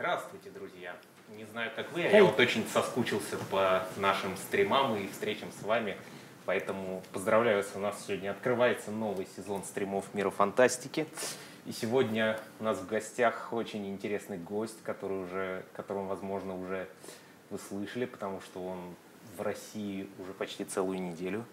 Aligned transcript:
Здравствуйте, 0.00 0.48
друзья! 0.48 0.96
Не 1.36 1.44
знаю, 1.44 1.70
как 1.76 1.92
вы, 1.92 2.04
а 2.04 2.08
я 2.08 2.24
вот 2.24 2.40
очень 2.40 2.66
соскучился 2.66 3.36
по 3.50 3.82
нашим 3.98 4.34
стримам 4.38 4.96
и 4.96 5.06
встречам 5.08 5.52
с 5.52 5.62
вами. 5.62 5.94
Поэтому 6.46 7.02
поздравляю 7.12 7.58
вас, 7.58 7.70
у 7.74 7.80
нас 7.80 8.02
сегодня 8.06 8.30
открывается 8.30 8.92
новый 8.92 9.28
сезон 9.36 9.62
стримов 9.62 10.06
Мира 10.14 10.30
Фантастики. 10.30 11.06
И 11.66 11.72
сегодня 11.72 12.40
у 12.60 12.64
нас 12.64 12.78
в 12.78 12.86
гостях 12.86 13.52
очень 13.52 13.90
интересный 13.90 14.38
гость, 14.38 14.82
который 14.84 15.24
уже, 15.24 15.66
которого, 15.74 16.06
возможно, 16.06 16.58
уже 16.58 16.88
вы 17.50 17.58
слышали, 17.58 18.06
потому 18.06 18.40
что 18.40 18.64
он 18.64 18.78
в 19.36 19.42
России 19.42 20.08
уже 20.18 20.32
почти 20.32 20.64
целую 20.64 20.98
неделю, 21.02 21.44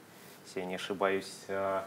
если 0.45 0.61
я 0.61 0.65
не 0.67 0.75
ошибаюсь. 0.75 1.33
А, 1.49 1.85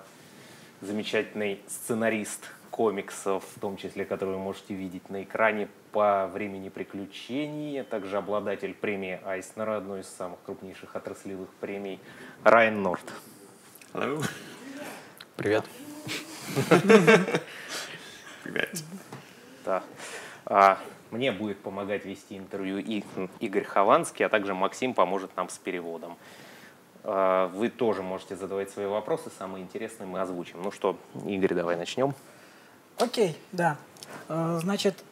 замечательный 0.82 1.62
сценарист 1.68 2.50
комиксов, 2.70 3.46
в 3.56 3.60
том 3.60 3.78
числе, 3.78 4.04
которые 4.04 4.36
вы 4.36 4.42
можете 4.42 4.74
видеть 4.74 5.08
на 5.08 5.22
экране 5.22 5.68
по 5.92 6.26
времени 6.28 6.68
приключений, 6.68 7.80
а 7.80 7.84
также 7.84 8.18
обладатель 8.18 8.74
премии 8.74 9.20
Айснера, 9.24 9.76
одной 9.76 10.00
из 10.00 10.08
самых 10.08 10.38
крупнейших 10.44 10.94
отраслевых 10.96 11.48
премий, 11.60 12.00
Райан 12.44 12.82
Норт. 12.82 13.04
Hello. 13.92 14.24
Привет. 15.36 15.64
Привет. 18.44 18.82
Да. 19.64 19.82
А, 20.46 20.78
мне 21.10 21.32
будет 21.32 21.58
помогать 21.58 22.04
вести 22.04 22.36
интервью 22.36 22.78
и 22.78 23.02
Игорь 23.40 23.64
Хованский, 23.64 24.24
а 24.24 24.28
также 24.28 24.54
Максим 24.54 24.94
поможет 24.94 25.36
нам 25.36 25.48
с 25.48 25.58
переводом. 25.58 26.16
А, 27.02 27.48
вы 27.48 27.68
тоже 27.68 28.02
можете 28.02 28.36
задавать 28.36 28.70
свои 28.70 28.86
вопросы, 28.86 29.30
самые 29.38 29.64
интересные 29.64 30.06
мы 30.06 30.20
озвучим. 30.20 30.62
Ну 30.62 30.70
что, 30.70 30.96
Игорь, 31.26 31.54
давай 31.54 31.76
начнем. 31.76 32.14
Окей, 32.98 33.36
да. 33.52 33.76
Э, 34.28 34.58
значит, 34.60 35.02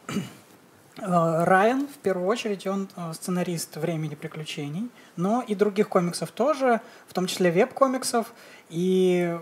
Райан, 1.01 1.87
в 1.87 1.99
первую 1.99 2.27
очередь, 2.27 2.67
он 2.67 2.89
э, 2.97 3.13
сценарист 3.13 3.77
«Времени 3.77 4.15
приключений», 4.15 4.91
но 5.17 5.43
и 5.43 5.55
других 5.55 5.89
комиксов 5.89 6.31
тоже, 6.31 6.81
в 7.07 7.15
том 7.15 7.27
числе 7.27 7.51
веб-комиксов. 7.51 8.33
И 8.69 9.39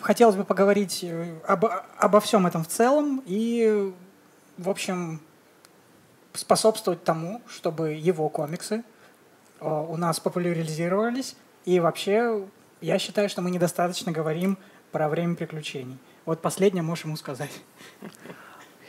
хотелось 0.00 0.36
бы 0.36 0.44
поговорить 0.44 1.04
об, 1.46 1.66
обо 1.98 2.20
всем 2.20 2.46
этом 2.46 2.64
в 2.64 2.68
целом 2.68 3.22
и, 3.26 3.92
в 4.56 4.70
общем, 4.70 5.20
способствовать 6.32 7.04
тому, 7.04 7.42
чтобы 7.48 7.92
его 7.92 8.28
комиксы 8.28 8.84
у 9.60 9.96
нас 9.96 10.20
популяризировались. 10.20 11.36
И 11.64 11.80
вообще, 11.80 12.44
я 12.80 12.98
считаю, 12.98 13.28
что 13.28 13.42
мы 13.42 13.50
недостаточно 13.50 14.12
говорим 14.12 14.58
про 14.92 15.08
время 15.08 15.34
приключений. 15.34 15.98
Вот 16.24 16.40
последнее 16.40 16.82
можешь 16.82 17.04
ему 17.04 17.16
сказать. 17.16 17.52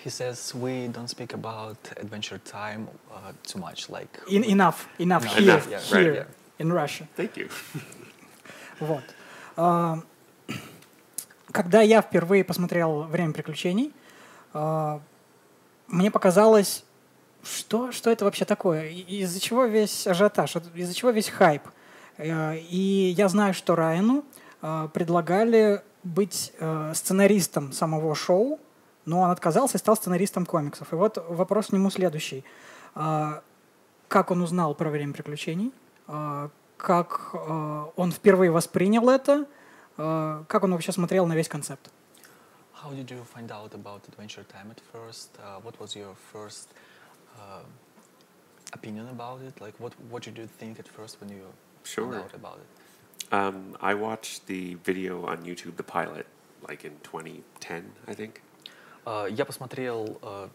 He 0.05 0.11
says 0.11 0.53
we 0.53 0.87
don't 0.87 1.07
speak 1.07 1.33
about 1.33 1.77
Adventure 1.97 2.37
Time 2.45 2.87
uh, 3.11 3.31
too 3.41 3.57
much, 3.57 3.89
like 3.89 4.19
In, 4.29 4.43
enough, 4.43 4.87
enough 4.99 5.25
No, 5.25 5.31
here, 5.31 5.41
enough, 5.41 5.67
yeah, 5.67 5.79
here 5.79 6.11
right, 6.11 6.15
yeah. 6.15 6.59
in 6.59 6.71
Russia. 6.71 7.07
Thank 7.17 7.35
you. 7.37 7.49
Вот. 8.79 9.03
А, 9.57 9.99
Когда 11.51 11.81
я 11.81 12.01
впервые 12.03 12.43
посмотрел 12.43 13.03
«Время 13.03 13.33
приключений», 13.33 13.93
а, 14.53 15.01
мне 15.87 16.11
показалось, 16.11 16.83
что, 17.43 17.91
что 17.91 18.11
это 18.11 18.25
вообще 18.25 18.45
такое? 18.45 18.89
Из-за 18.89 19.39
чего 19.39 19.65
весь 19.65 20.05
ажиотаж? 20.05 20.57
Из-за 20.75 20.93
чего 20.93 21.09
весь 21.09 21.29
хайп? 21.29 21.63
Э, 22.17 22.57
И 22.57 23.15
я 23.17 23.27
знаю, 23.27 23.55
что 23.55 23.75
Райану 23.75 24.23
а, 24.61 24.87
предлагали 24.89 25.81
быть 26.03 26.53
э, 26.59 26.91
сценаристом 26.93 27.71
самого 27.71 28.13
шоу, 28.13 28.59
но 29.05 29.21
он 29.21 29.31
отказался 29.31 29.77
и 29.77 29.79
стал 29.79 29.95
сценаристом 29.95 30.45
комиксов. 30.45 30.91
И 30.91 30.95
вот 30.95 31.17
вопрос 31.29 31.67
к 31.67 31.73
нему 31.73 31.89
следующий. 31.89 32.43
А, 32.95 33.41
Как 34.07 34.31
он 34.31 34.41
узнал 34.41 34.75
про 34.75 34.89
«Время 34.89 35.13
приключений»? 35.13 35.71
А, 36.07 36.49
Как 36.77 37.29
э, 37.33 37.85
он 37.95 38.11
впервые 38.11 38.51
воспринял 38.51 39.09
это? 39.09 39.45
А, 39.97 40.43
Как 40.47 40.63
он 40.63 40.71
вообще 40.73 40.91
смотрел 40.91 41.25
на 41.27 41.33
весь 41.33 41.47
концепт? 41.49 41.89
how 42.83 42.91
did 42.93 43.09
you 43.09 43.23
find 43.23 43.49
out 43.51 43.73
about 43.73 44.01
Adventure 44.07 44.43
Time 44.43 44.69
at 44.69 44.79
first? 44.93 45.29
Uh, 45.39 45.59
what 45.63 45.79
was 45.79 45.95
your 45.95 46.13
first 46.31 46.67
uh, 47.39 47.63
opinion 48.73 49.07
about 49.09 49.41
it? 49.41 49.59
Like, 49.59 49.73
what 49.79 49.93
what 50.11 50.21
did 50.23 50.37
you 50.37 50.47
think 50.59 50.79
at 50.79 50.87
first 50.87 51.19
when 51.19 51.29
you 51.29 51.45
Sure. 51.83 52.11
found 52.11 52.23
out 52.25 52.33
about 52.35 52.57
it? 52.63 53.33
Um, 53.33 53.75
I 53.81 53.93
watched 53.95 54.45
the 54.45 54.75
video 54.83 55.25
on 55.25 55.37
YouTube, 55.49 55.75
the 55.77 55.83
pilot, 55.97 56.27
like 56.69 56.83
in 56.85 56.93
2010, 57.01 57.91
I 58.07 58.13
think. 58.13 58.41
Uh, 59.05 59.27
я 59.31 59.45
посмотрел 59.45 60.17
uh, 60.21 60.49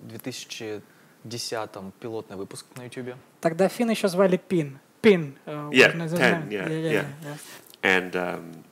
в 0.00 0.08
2010 0.08 1.70
пилотный 2.00 2.36
выпуск 2.36 2.66
на 2.76 2.82
YouTube. 2.84 3.14
Тогда 3.40 3.68
Финн 3.68 3.90
еще 3.90 4.08
звали 4.08 4.36
Пин. 4.36 4.78
Пин. 5.00 5.36
э, 5.46 5.70
Yeah, 5.72 5.92
Пен, 5.92 6.08
знать. 6.08 6.44
yeah, 6.50 6.68
Yeah, 6.68 6.68
yeah. 6.68 7.06
yeah. 7.22 7.36
And 7.82 8.14
um, 8.16 8.64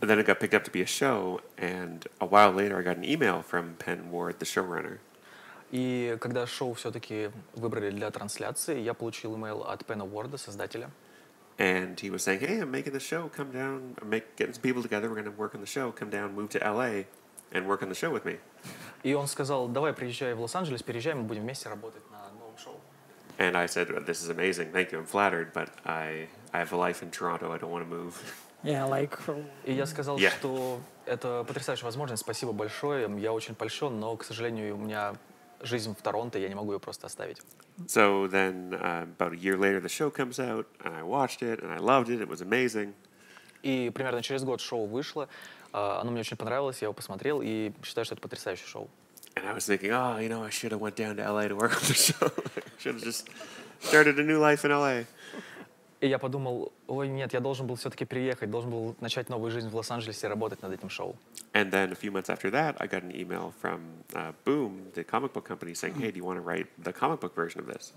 then 0.00 0.18
it 0.18 0.26
got 0.26 0.38
picked 0.40 0.54
up 0.54 0.64
to 0.64 0.70
be 0.70 0.82
a 0.82 0.86
show, 0.86 1.40
and 1.56 2.06
a 2.20 2.26
while 2.26 2.50
later 2.52 2.76
I 2.78 2.82
got 2.82 2.96
an 2.96 3.04
email 3.04 3.42
from 3.42 3.74
Penn 3.78 4.10
Ward, 4.10 4.38
the 4.38 4.46
showrunner. 4.46 4.98
И 5.70 6.16
когда 6.20 6.46
шоу 6.46 6.74
все-таки 6.74 7.30
выбрали 7.54 7.90
для 7.90 8.10
трансляции, 8.10 8.80
я 8.80 8.92
получил 8.92 9.36
имейл 9.36 9.62
от 9.62 9.86
Пена 9.86 10.04
Уорда, 10.04 10.36
создателя. 10.36 10.90
And 11.58 11.96
he 12.00 12.10
was 12.10 12.22
saying, 12.24 12.40
"Hey, 12.40 12.60
I'm 12.60 12.70
making 12.72 12.92
the 12.92 13.00
show. 13.00 13.28
Come 13.28 13.52
down. 13.52 13.94
I'm 14.02 14.08
make, 14.10 14.34
getting 14.36 14.54
some 14.54 14.62
people 14.62 14.82
together. 14.82 15.08
We're 15.08 15.14
going 15.22 15.26
to 15.26 15.38
work 15.38 15.54
on 15.54 15.60
the 15.60 15.66
show. 15.66 15.92
Come 15.92 16.10
down, 16.10 16.34
move 16.34 16.48
to 16.50 16.58
LA, 16.58 17.04
and 17.52 17.66
work 17.66 17.82
on 17.82 17.88
the 17.88 17.94
show 17.94 18.12
with 18.12 18.24
me." 18.24 18.38
И 19.02 19.14
он 19.14 19.26
сказал, 19.26 19.68
давай 19.68 19.92
приезжай 19.92 20.34
в 20.34 20.40
Лос-Анджелес, 20.40 20.82
переезжай, 20.82 21.14
мы 21.14 21.22
будем 21.22 21.42
вместе 21.42 21.68
работать 21.68 22.02
на 22.10 22.28
новом 22.38 22.56
шоу. 22.58 22.80
And 23.38 23.56
I 23.56 23.66
said, 23.66 23.88
"This 24.04 24.22
is 24.22 24.28
amazing. 24.30 24.70
Thank 24.72 24.92
you. 24.92 24.98
I'm 24.98 25.06
flattered, 25.06 25.52
but 25.54 25.70
I 25.84 26.28
I 26.52 26.62
have 26.62 26.72
a 26.72 26.76
life 26.76 27.02
in 27.02 27.10
Toronto. 27.10 27.52
I 27.52 27.58
don't 27.58 27.70
want 27.70 27.84
to 27.84 27.88
move." 27.88 28.14
Yeah, 28.62 28.86
like, 28.86 29.18
И 29.64 29.72
я 29.72 29.86
сказал, 29.86 30.18
Yeah. 30.18 30.30
что 30.38 30.80
это 31.06 31.44
потрясающая 31.48 31.86
возможность, 31.86 32.22
спасибо 32.22 32.52
большое, 32.52 33.08
я 33.18 33.32
очень 33.32 33.54
польщен, 33.54 33.98
но, 33.98 34.14
к 34.16 34.24
сожалению, 34.24 34.74
у 34.74 34.78
меня 34.78 35.14
жизнь 35.62 35.94
в 35.98 36.02
Торонто, 36.02 36.38
я 36.38 36.48
не 36.48 36.54
могу 36.54 36.72
ее 36.74 36.78
просто 36.78 37.06
оставить. 37.06 37.40
So 37.86 38.28
then, 38.28 38.74
uh, 38.74 39.08
about 39.16 39.32
a 39.32 39.36
year 39.36 39.56
later, 39.56 39.80
the 39.80 39.88
show 39.88 40.10
comes 40.10 40.38
out, 40.38 40.66
and 40.84 40.94
I 40.94 41.02
watched 41.02 41.40
it, 41.40 41.62
and 41.62 41.72
I 41.72 41.78
loved 41.78 42.08
it. 42.10 42.20
It 42.20 42.28
was 42.28 42.42
amazing. 42.42 42.92
И 43.62 43.90
примерно 43.94 44.22
через 44.22 44.44
год 44.44 44.60
шоу 44.60 44.86
вышло, 44.86 45.28
оно 45.72 46.10
мне 46.10 46.20
очень 46.20 46.36
понравилось, 46.36 46.80
я 46.80 46.86
его 46.86 46.92
посмотрел 46.92 47.40
и 47.42 47.72
считаю, 47.84 48.04
что 48.04 48.14
это 48.14 48.22
потрясающее 48.22 48.66
шоу. 48.66 48.88
And 49.36 49.46
I 49.46 49.54
was 49.54 49.66
thinking, 49.66 49.92
oh, 49.92 50.18
you 50.18 50.28
know, 50.28 50.42
I 50.42 50.50
should 50.50 50.72
have 50.72 50.80
went 50.80 50.96
down 50.96 51.16
to 51.16 51.22
LA 51.22 51.48
to 51.48 51.56
work 51.56 51.72
on 51.76 51.86
the 51.86 51.94
show. 51.94 52.32
Should 52.78 52.94
have 52.94 53.04
just 53.04 53.28
started 53.80 54.18
a 54.18 54.22
new 54.22 54.38
life 54.38 54.64
in 54.64 54.72
LA. 54.72 55.06
И 56.00 56.08
я 56.08 56.18
подумал, 56.18 56.72
ой, 56.86 57.08
нет, 57.08 57.34
я 57.34 57.40
должен 57.40 57.66
был 57.66 57.76
все-таки 57.76 58.06
переехать, 58.06 58.50
должен 58.50 58.70
был 58.70 58.96
начать 59.00 59.28
новую 59.28 59.50
жизнь 59.50 59.68
в 59.68 59.76
Лос-Анджелесе 59.76 60.26
и 60.26 60.30
работать 60.30 60.62
над 60.62 60.72
этим 60.72 60.88
шоу. 60.88 61.14
And 61.52 61.70
then 61.70 61.92
a 61.92 61.94
few 61.94 62.10
months 62.10 62.30
after 62.30 62.50
that, 62.50 62.76
I 62.80 62.86
got 62.86 63.02
an 63.02 63.14
email 63.14 63.52
from 63.60 63.80
uh, 64.14 64.32
Boom, 64.44 64.90
the 64.94 65.04
comic 65.04 65.34
book 65.34 65.44
company, 65.44 65.74
saying, 65.74 65.94
hey, 65.96 66.10
do 66.10 66.16
you 66.16 66.24
want 66.24 66.38
to 66.38 66.42
write 66.42 66.68
the 66.82 66.92
comic 66.92 67.20
book 67.20 67.34
version 67.34 67.60
of 67.60 67.66
this? 67.66 67.92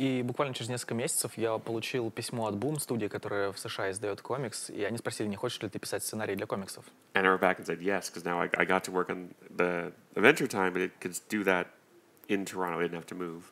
И 0.00 0.22
буквально 0.22 0.54
через 0.54 0.70
несколько 0.70 0.94
месяцев 0.94 1.32
я 1.36 1.58
получил 1.58 2.10
письмо 2.10 2.46
от 2.46 2.54
Boom, 2.54 2.80
студии, 2.80 3.06
которая 3.06 3.52
в 3.52 3.58
США 3.58 3.90
издает 3.90 4.22
комикс, 4.22 4.70
и 4.70 4.82
они 4.82 4.96
спросили, 4.96 5.28
не 5.28 5.36
хочешь 5.36 5.60
ли 5.60 5.68
ты 5.68 5.78
писать 5.78 6.02
сценарий 6.02 6.36
для 6.36 6.46
комиксов. 6.46 6.86
And 7.12 7.26
I 7.26 7.28
wrote 7.28 7.40
back 7.40 7.58
and 7.58 7.66
said 7.66 7.82
yes, 7.82 8.08
because 8.08 8.24
now 8.24 8.40
I, 8.40 8.48
I 8.56 8.64
got 8.64 8.82
to 8.84 8.92
work 8.92 9.10
on 9.10 9.28
the 9.54 9.92
Adventure 10.16 10.46
Time, 10.46 10.72
but 10.72 10.80
it 10.80 10.92
could 11.02 11.20
do 11.28 11.44
that 11.44 11.66
in 12.28 12.46
Toronto. 12.46 12.80
I 12.80 12.84
didn't 12.84 12.96
have 12.96 13.06
to 13.08 13.14
move. 13.14 13.42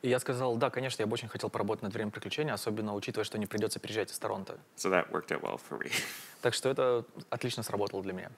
И 0.00 0.08
я 0.08 0.18
сказал, 0.18 0.56
да, 0.56 0.70
конечно, 0.70 1.02
я 1.02 1.06
бы 1.06 1.12
очень 1.12 1.28
хотел 1.28 1.50
поработать 1.50 1.82
над 1.82 1.92
«Время 1.92 2.10
приключений», 2.10 2.52
особенно 2.52 2.94
учитывая, 2.94 3.26
что 3.26 3.36
не 3.36 3.44
придется 3.44 3.78
переезжать 3.78 4.10
из 4.10 4.18
Торонто. 4.18 4.58
So 4.78 4.88
that 4.90 5.10
worked 5.10 5.30
out 5.30 5.42
well 5.42 5.60
for 5.60 5.78
me. 5.78 5.92
Так 6.40 6.54
что 6.54 6.70
это 6.70 7.04
отлично 7.28 7.62
сработало 7.62 8.02
для 8.02 8.14
меня. 8.14 8.30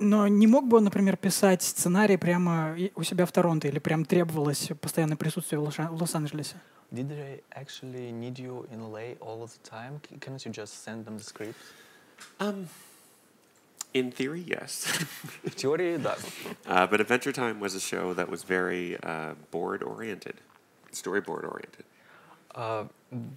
Но 0.00 0.26
не 0.28 0.46
мог 0.46 0.66
бы 0.66 0.78
он, 0.78 0.84
например, 0.84 1.16
писать 1.16 1.62
сценарий 1.62 2.16
прямо 2.16 2.76
у 2.94 3.02
себя 3.02 3.26
в 3.26 3.32
Торонто 3.32 3.68
или 3.68 3.78
прям 3.78 4.04
требовалось 4.04 4.70
постоянное 4.80 5.16
присутствие 5.16 5.60
в 5.60 6.00
Лос-Анджелесе? 6.00 6.56
Did 6.92 7.08
they 7.08 7.40
actually 7.54 8.10
need 8.10 8.36
you 8.38 8.66
in 8.72 8.80
LA 8.80 9.14
all 9.20 9.42
of 9.42 9.50
the 9.52 9.62
time? 9.62 10.00
Can't 10.18 10.44
you 10.44 10.50
just 10.50 10.82
send 10.82 11.04
them 11.04 11.18
the 11.18 11.24
script? 11.24 11.54
Um, 12.40 12.68
in 13.94 14.10
theory, 14.10 14.40
yes. 14.40 14.86
В 15.44 15.54
теории, 15.54 15.96
да. 15.98 16.16
uh, 16.66 16.88
but 16.88 17.00
Adventure 17.00 17.32
Time 17.32 17.60
was 17.60 17.76
a 17.76 17.80
show 17.80 18.12
that 18.14 18.28
was 18.28 18.42
very 18.42 18.98
uh, 19.04 19.34
board 19.52 19.84
oriented, 19.84 20.34
storyboard 20.92 21.44
oriented. 21.44 21.84
А, 22.52 22.88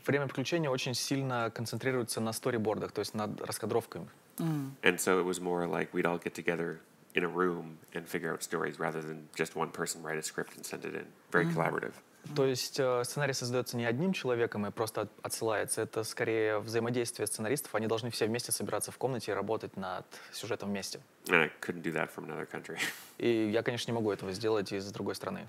Время 0.05 0.27
приключений 0.27 0.67
очень 0.67 0.93
сильно 0.93 1.49
концентрируется 1.49 2.21
на 2.21 2.31
сторибордах, 2.33 2.91
то 2.91 2.99
есть 2.99 3.13
над 3.15 3.41
раскадровками. 3.41 4.07
And 4.39 4.99
so 4.99 5.19
it 5.19 5.25
was 5.25 5.39
more 5.39 5.67
like 5.67 5.93
we'd 5.93 6.05
all 6.05 6.17
get 6.17 6.33
together 6.33 6.79
in 7.13 7.23
a 7.23 7.27
room 7.27 7.77
and 7.93 8.07
figure 8.07 8.33
out 8.33 8.41
stories 8.41 8.79
rather 8.79 9.01
than 9.01 9.27
just 9.35 9.55
one 9.55 9.69
person 9.71 10.01
write 10.01 10.17
a 10.17 10.23
script 10.23 10.55
and 10.57 10.65
send 10.65 10.83
it 10.85 10.95
in. 10.95 11.05
Very 11.31 11.45
collaborative. 11.53 11.93
То 12.35 12.45
есть 12.45 12.79
э, 12.79 13.03
сценарий 13.03 13.33
создается 13.33 13.75
не 13.75 13.85
одним 13.85 14.13
человеком 14.13 14.65
и 14.65 14.71
просто 14.71 15.01
от- 15.01 15.11
отсылается. 15.23 15.81
Это 15.81 16.03
скорее 16.05 16.59
взаимодействие 16.59 17.27
сценаристов. 17.27 17.75
Они 17.75 17.85
должны 17.85 18.09
все 18.11 18.27
вместе 18.27 18.51
собираться 18.53 18.91
в 18.91 18.97
комнате 18.97 19.31
и 19.31 19.35
работать 19.35 19.75
над 19.75 20.05
сюжетом 20.31 20.69
вместе. 20.69 21.01
And 21.27 21.35
I 21.43 21.51
couldn't 21.61 21.81
do 21.83 21.91
that 21.93 22.09
from 22.15 22.25
another 22.25 22.47
country. 22.49 22.79
И 23.17 23.49
я, 23.51 23.61
конечно, 23.61 23.91
не 23.91 23.95
могу 23.95 24.09
этого 24.11 24.31
сделать 24.31 24.71
из 24.71 24.89
другой 24.91 25.15
страны. 25.15 25.47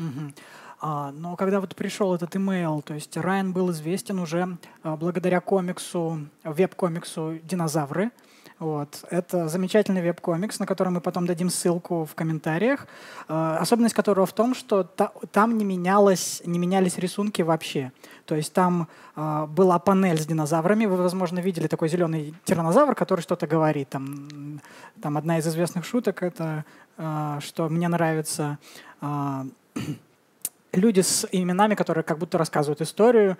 Мгм. 0.00 0.34
А, 0.80 1.12
но 1.12 1.36
когда 1.36 1.60
вот 1.60 1.76
пришел 1.76 2.14
этот 2.14 2.34
имейл, 2.36 2.80
то 2.80 2.94
есть 2.94 3.16
Райан 3.16 3.52
был 3.52 3.70
известен 3.70 4.18
уже 4.18 4.56
а, 4.82 4.96
благодаря 4.96 5.40
комиксу, 5.40 6.26
веб-комиксу 6.42 7.38
«Динозавры». 7.42 8.10
Вот. 8.58 9.04
Это 9.08 9.48
замечательный 9.48 10.02
веб-комикс, 10.02 10.58
на 10.58 10.66
который 10.66 10.90
мы 10.90 11.00
потом 11.00 11.26
дадим 11.26 11.48
ссылку 11.48 12.04
в 12.04 12.14
комментариях. 12.14 12.86
А, 13.28 13.58
особенность 13.58 13.94
которого 13.94 14.26
в 14.26 14.32
том, 14.32 14.54
что 14.54 14.84
та- 14.84 15.12
там 15.32 15.58
не, 15.58 15.64
менялось, 15.64 16.42
не 16.44 16.58
менялись 16.58 16.98
рисунки 16.98 17.42
вообще. 17.42 17.92
То 18.24 18.34
есть 18.34 18.52
там 18.52 18.88
а, 19.16 19.46
была 19.46 19.78
панель 19.78 20.18
с 20.18 20.26
динозаврами. 20.26 20.86
Вы, 20.86 20.96
возможно, 20.96 21.40
видели 21.40 21.66
такой 21.68 21.88
зеленый 21.90 22.34
тиранозавр, 22.44 22.94
который 22.94 23.20
что-то 23.20 23.46
говорит. 23.46 23.90
Там, 23.90 24.60
там 25.02 25.16
одна 25.18 25.38
из 25.38 25.46
известных 25.46 25.84
шуток— 25.84 26.22
это 26.22 26.64
а, 26.96 27.40
что 27.40 27.68
мне 27.70 27.88
нравится 27.88 28.58
а, 29.00 29.46
люди 30.73 31.01
с 31.01 31.27
именами, 31.31 31.75
которые 31.75 32.03
как 32.03 32.17
будто 32.17 32.37
рассказывают 32.37 32.81
историю, 32.81 33.37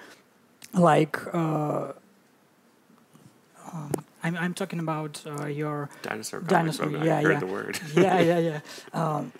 like 0.74 1.20
uh, 1.34 1.94
um, 3.74 3.92
I'm, 4.24 4.36
I'm 4.38 4.54
talking 4.54 4.80
about 4.80 5.22
uh, 5.26 5.46
your 5.48 5.90
Dinosaur 6.02 6.40
comics. 6.42 6.78
Dinosaur, 6.78 6.90
but 6.90 7.06
yeah, 7.06 7.18
I 7.18 7.24
heard 7.24 7.34
yeah. 7.34 7.40
the 7.40 7.46
word. 7.48 7.80
yeah 7.96 8.20
yeah 8.20 8.40
yeah 8.40 8.60
um, 8.94 9.32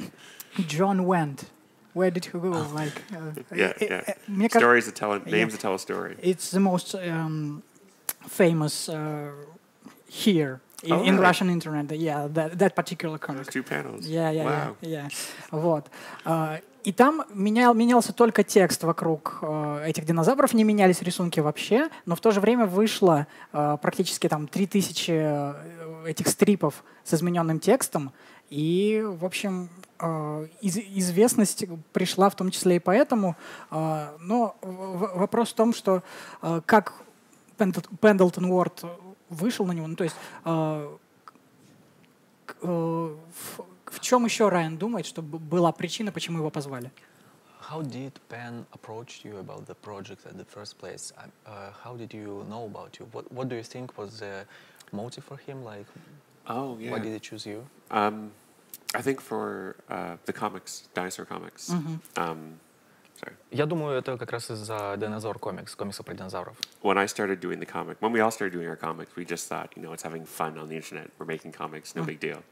John 0.68 1.06
went 1.06 1.50
where 1.94 2.12
did 2.12 2.26
he 2.26 2.32
go 2.32 2.50
like 2.74 3.02
uh, 3.14 3.32
Yeah, 3.56 3.74
э, 3.80 3.88
yeah. 3.90 4.04
э, 4.08 4.14
мне 4.28 4.50
кажется, 4.50 4.60
Stories 4.60 4.86
that 4.86 4.96
tell 4.96 5.12
yeah. 5.18 5.32
names 5.32 5.54
that 5.54 5.62
tell 5.62 5.74
a 5.74 5.80
story. 5.80 6.16
it's 6.22 6.52
the 6.52 6.60
most 6.60 6.94
um, 6.96 7.64
famous 8.28 8.90
uh, 8.90 9.32
here 10.08 10.62
in, 10.84 10.92
Oh, 10.92 11.04
in 11.04 11.16
really? 11.16 11.20
Russian 11.28 11.50
internet 11.50 11.92
yeah 11.98 12.28
that, 12.32 12.60
that 12.60 12.76
particular 12.76 13.18
comic 13.18 13.46
Those 13.46 13.54
two 13.54 13.64
panels. 13.64 14.08
Yeah, 14.08 14.30
yeah, 14.30 14.44
wow. 14.44 14.76
yeah, 14.82 14.90
yeah. 14.90 15.10
Вот. 15.52 15.90
И 16.83 16.93
там 16.93 17.25
менял, 17.35 17.75
менялся 17.75 18.13
только 18.13 18.43
текст 18.43 18.85
вокруг 18.85 19.39
э, 19.43 19.85
этих 19.87 20.07
динозавров, 20.07 20.55
не 20.55 20.65
менялись 20.65 21.03
рисунки 21.03 21.39
вообще, 21.41 21.91
но 22.07 22.17
в 22.17 22.21
то 22.21 22.31
же 22.31 22.41
время 22.41 22.65
вышло 22.67 23.27
э, 23.53 23.77
практически 23.83 24.29
там 24.29 24.49
3000 24.49 25.11
э, 25.11 25.55
этих 26.07 26.29
стрипов 26.29 26.83
с 27.05 27.13
измененным 27.13 27.61
текстом, 27.61 28.13
и, 28.49 29.05
в 29.05 29.27
общем, 29.27 29.69
э, 29.99 30.47
из- 30.63 30.79
известность 30.79 31.67
пришла 31.93 32.31
в 32.31 32.35
том 32.35 32.51
числе 32.51 32.77
и 32.77 32.79
поэтому. 32.79 33.37
Э, 33.71 34.17
но 34.19 34.57
вопрос 34.63 35.51
в 35.51 35.55
том, 35.55 35.75
что 35.75 36.03
э, 36.43 36.63
как 36.65 36.95
Пендл- 37.59 37.87
Пендлтон 38.01 38.47
Уорд 38.47 38.85
вышел 39.29 39.67
на 39.67 39.73
него, 39.73 39.87
ну 39.87 39.97
то 39.97 40.05
есть 40.05 40.17
э, 40.47 40.97
э, 42.63 43.17
в, 43.90 43.96
в 43.96 44.00
чем 44.00 44.26
еще 44.26 44.50
Райан 44.50 44.78
думает, 44.78 45.06
что 45.06 45.22
б- 45.22 45.38
была 45.38 45.72
причина, 45.72 46.12
почему 46.12 46.40
его 46.40 46.50
позвали? 46.50 46.92
How 47.72 47.82
did 47.82 48.14
Penn 48.30 48.66
approach 48.72 49.24
you 49.26 49.40
about 49.40 49.66
the 49.66 49.74
project 49.76 50.26
at 50.28 50.38
the 50.38 50.46
first 50.46 50.78
place? 50.78 51.12
Um, 51.18 51.32
Uh, 51.48 51.72
how 51.84 51.96
did 51.98 52.14
you 52.14 52.46
know 52.50 52.66
about 52.66 52.98
you? 53.00 53.08
What 53.12 53.26
What 53.32 53.48
do 53.50 53.56
you 53.56 53.64
think 53.64 53.98
was 53.98 54.20
the 54.20 54.46
motive 54.92 55.24
for 55.24 55.38
him? 55.38 55.64
Like, 55.64 55.88
Oh, 56.48 56.78
yeah. 56.80 56.92
why 56.92 57.00
did 57.00 57.12
he 57.14 57.20
choose 57.20 57.46
you? 57.50 57.66
Um, 57.90 58.32
I 58.94 59.02
think 59.02 59.20
for 59.20 59.76
uh, 59.90 60.18
the 60.26 60.34
comics, 60.34 60.88
dinosaur 60.94 61.26
comics. 61.26 61.72
Um, 62.16 62.60
sorry. 63.20 63.36
Я 63.52 63.66
думаю, 63.66 63.98
это 63.98 64.16
как 64.18 64.32
раз 64.32 64.52
из-за 64.52 64.94
Dinosaur 64.98 65.40
Comics, 65.40 65.76
комикса 65.76 66.04
про 66.04 66.14
динозавров. 66.14 66.56
When 66.84 66.98
I 67.00 67.08
started 67.08 67.40
doing 67.40 67.60
the 67.60 67.66
comic, 67.66 67.98
when 68.00 68.12
we 68.12 68.20
all 68.20 68.30
started 68.32 68.54
doing 68.54 68.68
our 68.68 68.78
comics, 68.78 69.16
we 69.16 69.26
just 69.26 69.48
thought, 69.48 69.72
you 69.76 69.82
know, 69.82 69.92
it's 69.94 70.04
having 70.04 70.24
fun 70.26 70.58
on 70.60 70.68
the 70.70 70.76
internet. 70.76 71.10
We're 71.18 71.26
making 71.26 71.52
comics, 71.52 71.96
no 71.96 72.04
big 72.04 72.20
deal. 72.20 72.44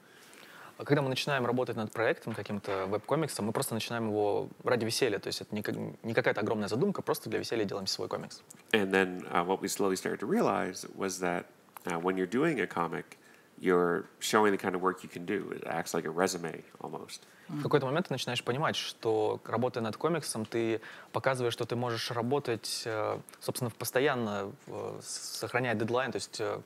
А 0.78 0.84
Когда 0.84 1.02
мы 1.02 1.08
начинаем 1.08 1.44
работать 1.44 1.75
над 1.75 1.90
проектом, 1.90 2.34
каким-то 2.34 2.86
веб-комиксом, 2.86 3.46
мы 3.46 3.52
просто 3.52 3.75
начинаем 3.75 4.06
его 4.06 4.48
ради 4.62 4.84
веселья. 4.84 5.19
То 5.19 5.26
есть 5.26 5.40
это 5.40 5.52
не, 5.52 5.64
не 6.04 6.14
какая-то 6.14 6.40
огромная 6.40 6.69
задумка, 6.69 7.02
просто 7.02 7.28
для 7.28 7.40
веселья 7.40 7.64
делаем 7.64 7.88
свой 7.88 8.06
комикс. 8.06 8.42
And 8.70 8.92
then 8.92 9.26
uh, 9.32 9.44
what 9.44 9.60
we 9.60 9.66
slowly 9.66 9.96
started 9.96 10.20
to 10.20 10.26
realize 10.26 10.86
was 10.94 11.19
that 11.19 11.46
uh, 11.86 11.98
when 11.98 12.16
you're 12.16 12.30
doing 12.30 12.60
a 12.60 12.66
comic, 12.69 13.19
you're 13.60 14.04
showing 14.20 14.52
the 14.52 14.56
kind 14.56 14.76
of 14.76 14.80
work 14.80 15.02
you 15.02 15.08
can 15.08 15.26
do. 15.26 15.50
It 15.50 15.64
acts 15.66 15.94
like 15.94 16.06
a 16.06 16.12
resume 16.12 16.62
almost. 16.81 17.22
В 17.48 17.62
какой-то 17.62 17.86
момент 17.86 18.06
ты 18.06 18.14
начинаешь 18.14 18.44
понимать, 18.44 18.76
что 18.76 19.40
работая 19.44 19.81
над 19.81 19.96
комиксом, 19.96 20.44
ты 20.44 20.81
показываешь, 21.12 21.54
что 21.54 21.64
ты 21.64 21.74
можешь 21.74 22.12
работать, 22.12 22.82
э, 22.84 23.19
собственно, 23.40 23.70
постоянно, 23.70 24.52
э, 24.69 25.00
сохраняя 25.02 25.74
дедлайн, 25.74 26.12
то 26.12 26.16
есть 26.16 26.40
э, 26.40 26.60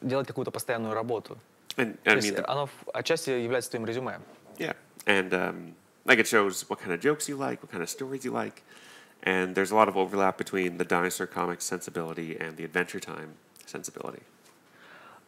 делать 0.00 0.26
какую-то 0.26 0.50
постоянную 0.50 0.92
работу. 0.92 1.38
And 1.76 1.98
I 2.06 2.14
mean, 2.16 2.44
оно 2.46 2.68
отчасти 2.94 3.30
является 3.30 3.70
твоим 3.70 3.84
резюме. 3.84 4.20
yeah. 4.58 4.72
And 5.06 5.32
um, 5.34 5.74
like 6.04 6.18
it 6.18 6.26
shows 6.26 6.68
what 6.68 6.80
kind 6.80 6.92
of 6.92 7.00
jokes 7.00 7.28
you 7.28 7.36
like, 7.36 7.62
what 7.62 7.70
kind 7.70 7.82
of 7.82 7.88
stories 7.90 8.24
you 8.24 8.32
like. 8.32 8.62
And 9.22 9.54
there's 9.54 9.70
a 9.70 9.74
lot 9.74 9.88
of 9.88 9.96
overlap 9.96 10.38
between 10.38 10.78
the 10.78 10.84
dinosaur 10.84 11.26
comics 11.26 11.64
sensibility 11.64 12.36
and 12.38 12.56
the 12.56 12.64
Adventure 12.64 13.00
Time 13.00 13.34
sensibility. 13.66 14.22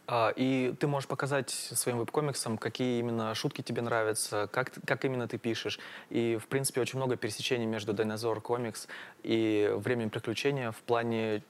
А, 0.06 0.32
И 0.36 0.74
ты 0.80 0.86
можешь 0.86 1.06
показать 1.06 1.50
своим 1.50 1.98
веб-комиксам, 1.98 2.56
какие 2.56 2.98
именно 3.00 3.34
шутки 3.34 3.60
тебе 3.60 3.82
нравятся, 3.82 4.48
как, 4.50 4.72
как 4.86 5.04
именно 5.04 5.28
ты 5.28 5.36
пишешь. 5.36 5.78
И, 6.08 6.38
в 6.40 6.46
принципе, 6.46 6.80
очень 6.80 6.98
много 6.98 7.16
пересечений 7.16 7.66
между 7.66 7.92
Dinosaur 7.92 8.40
Comics 8.40 8.88
и 9.22 9.70
Временем 9.74 10.08
приключения 10.08 10.70
в 10.72 10.78
плане 10.78 11.42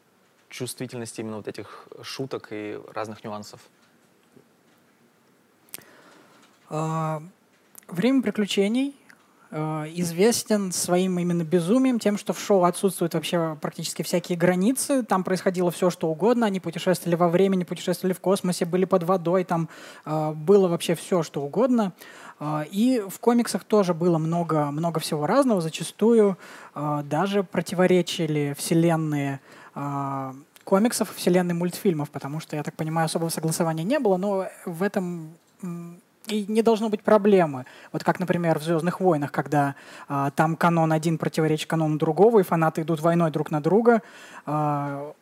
чувствительности 0.49 1.21
именно 1.21 1.37
вот 1.37 1.47
этих 1.47 1.87
шуток 2.03 2.49
и 2.51 2.81
разных 2.93 3.23
нюансов. 3.23 3.61
А, 6.71 7.23
Время 7.89 8.21
приключений 8.21 8.95
а, 9.51 9.87
известен 9.95 10.73
своим 10.73 11.19
именно 11.19 11.43
безумием, 11.43 11.99
тем, 11.99 12.19
что 12.19 12.35
в 12.35 12.39
шоу 12.39 12.65
отсутствуют 12.65 13.15
вообще 13.15 13.57
практически 13.63 14.03
всякие 14.03 14.37
границы. 14.37 15.03
Там 15.03 15.25
происходило 15.25 15.71
все, 15.71 15.89
что 15.89 16.09
угодно. 16.09 16.45
Они 16.45 16.61
путешествовали 16.61 17.17
во 17.17 17.31
времени, 17.31 17.65
путешествовали 17.65 18.13
в 18.13 18.21
космосе, 18.21 18.67
были 18.67 18.85
под 18.85 19.05
водой. 19.05 19.45
Там 19.45 19.71
а, 20.05 20.33
было 20.33 20.69
вообще 20.69 20.95
все, 20.95 21.23
что 21.23 21.41
угодно. 21.41 21.93
И 22.71 23.03
в 23.09 23.19
комиксах 23.19 23.65
тоже 23.65 23.95
было 23.95 24.19
много, 24.19 24.67
много 24.67 25.01
всего 25.01 25.27
разного. 25.27 25.61
Зачастую 25.61 26.39
даже 26.77 27.43
противоречили 27.43 28.55
вселенные 28.57 29.41
комиксов, 30.63 31.13
вселенной 31.17 31.55
мультфильмов, 31.55 32.11
потому 32.11 32.39
что, 32.39 32.55
я 32.55 32.63
так 32.63 32.77
понимаю, 32.77 33.07
особого 33.07 33.31
согласования 33.31 33.83
не 33.83 33.99
было, 33.99 34.19
но 34.19 34.47
в 34.67 34.85
этом 34.85 35.33
и 36.31 36.45
не 36.49 36.63
должно 36.63 36.89
быть 36.89 37.03
проблемы. 37.03 37.67
Вот 37.93 38.05
как, 38.05 38.21
например, 38.21 38.59
в 38.59 38.63
«Звездных 38.63 39.01
войнах», 39.01 39.33
когда 39.33 39.75
а, 40.09 40.31
там 40.31 40.57
канон 40.57 40.93
один 40.93 41.19
противоречит 41.19 41.69
канону 41.69 41.99
другого, 41.99 42.41
и 42.41 42.43
фанаты 42.43 42.83
идут 42.83 43.01
войной 43.01 43.31
друг 43.31 43.51
на 43.51 43.61
друга. 43.61 44.03
О, 44.47 45.15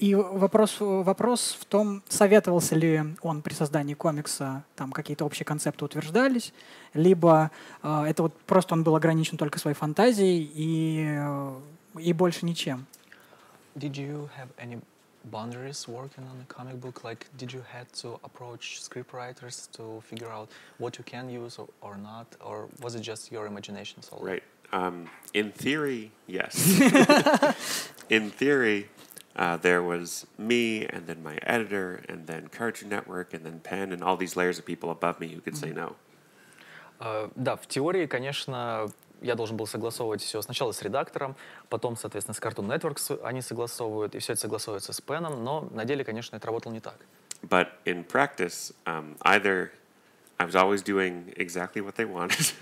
и 0.00 0.14
вопрос, 0.14 0.76
вопрос 0.80 1.58
в 1.60 1.66
том, 1.66 2.02
советовался 2.08 2.74
ли 2.74 3.02
он 3.20 3.42
при 3.42 3.52
создании 3.52 3.92
комикса, 3.92 4.64
там 4.74 4.92
какие-то 4.92 5.26
общие 5.26 5.44
концепты 5.44 5.84
утверждались, 5.84 6.54
либо 6.94 7.50
а, 7.82 8.08
это 8.08 8.22
вот 8.22 8.34
просто 8.46 8.72
он 8.72 8.82
был 8.82 8.96
ограничен 8.96 9.36
только 9.36 9.58
своей 9.58 9.76
фантазией 9.76 10.50
и, 10.54 11.06
э, 11.06 11.52
и 11.98 12.14
больше 12.14 12.46
ничем. 12.46 12.86
Did 13.76 13.92
you 13.92 14.30
have 14.38 14.48
any 14.56 14.80
boundaries 15.31 15.87
working 15.87 16.23
on 16.25 16.39
a 16.41 16.45
comic 16.53 16.79
book? 16.79 17.03
Like, 17.03 17.27
did 17.37 17.51
you 17.51 17.63
had 17.67 17.91
to 17.93 18.19
approach 18.23 18.81
scriptwriters 18.81 19.71
to 19.71 20.01
figure 20.01 20.29
out 20.29 20.49
what 20.77 20.97
you 20.97 21.03
can 21.03 21.29
use 21.29 21.57
or, 21.57 21.67
or 21.81 21.97
not? 21.97 22.27
Or 22.43 22.67
was 22.81 22.95
it 22.95 23.01
just 23.01 23.31
your 23.31 23.45
imagination 23.47 24.01
solely? 24.01 24.31
Right. 24.31 24.43
Um, 24.71 25.09
in 25.33 25.51
theory, 25.51 26.11
yes. 26.27 27.89
in 28.09 28.29
theory, 28.31 28.89
uh, 29.35 29.57
there 29.57 29.83
was 29.83 30.25
me, 30.37 30.85
and 30.85 31.07
then 31.07 31.21
my 31.21 31.37
editor, 31.43 32.03
and 32.07 32.25
then 32.27 32.47
Cartoon 32.47 32.89
Network, 32.89 33.33
and 33.33 33.45
then 33.45 33.59
Penn, 33.59 33.91
and 33.91 34.03
all 34.03 34.17
these 34.17 34.35
layers 34.35 34.57
of 34.59 34.65
people 34.65 34.89
above 34.91 35.19
me 35.19 35.27
who 35.27 35.41
could 35.41 35.57
say 35.57 35.71
no. 35.71 35.95
Э, 36.99 37.29
Да, 37.35 37.55
в 37.57 37.67
теории, 37.67 38.07
конечно, 38.07 38.89
я 39.22 39.34
должен 39.34 39.56
был 39.56 39.66
согласовывать 39.66 40.22
все 40.22 40.42
сначала 40.42 40.72
с 40.72 40.82
редактором, 40.82 41.36
потом, 41.68 41.96
соответственно, 41.96 42.34
с 42.34 42.38
Cartoon 42.38 42.66
Network 42.66 43.20
они 43.22 43.42
согласовывают, 43.42 44.14
и 44.14 44.18
все 44.18 44.32
это 44.32 44.42
согласовывается 44.42 44.92
с 44.92 45.00
Пеном, 45.00 45.44
но 45.44 45.68
на 45.70 45.84
деле, 45.84 46.04
конечно, 46.04 46.36
это 46.36 46.46
работало 46.46 46.72
не 46.72 46.80
так. 46.80 46.96
But 47.42 47.68
in 47.86 48.04
practice, 48.04 48.72
um, 48.84 49.16
either 49.22 49.70
I 50.38 50.44
was 50.44 50.54
always 50.54 50.82
doing 50.82 51.32
exactly 51.36 51.80
what 51.80 51.96
they 51.96 52.04
wanted, 52.04 52.52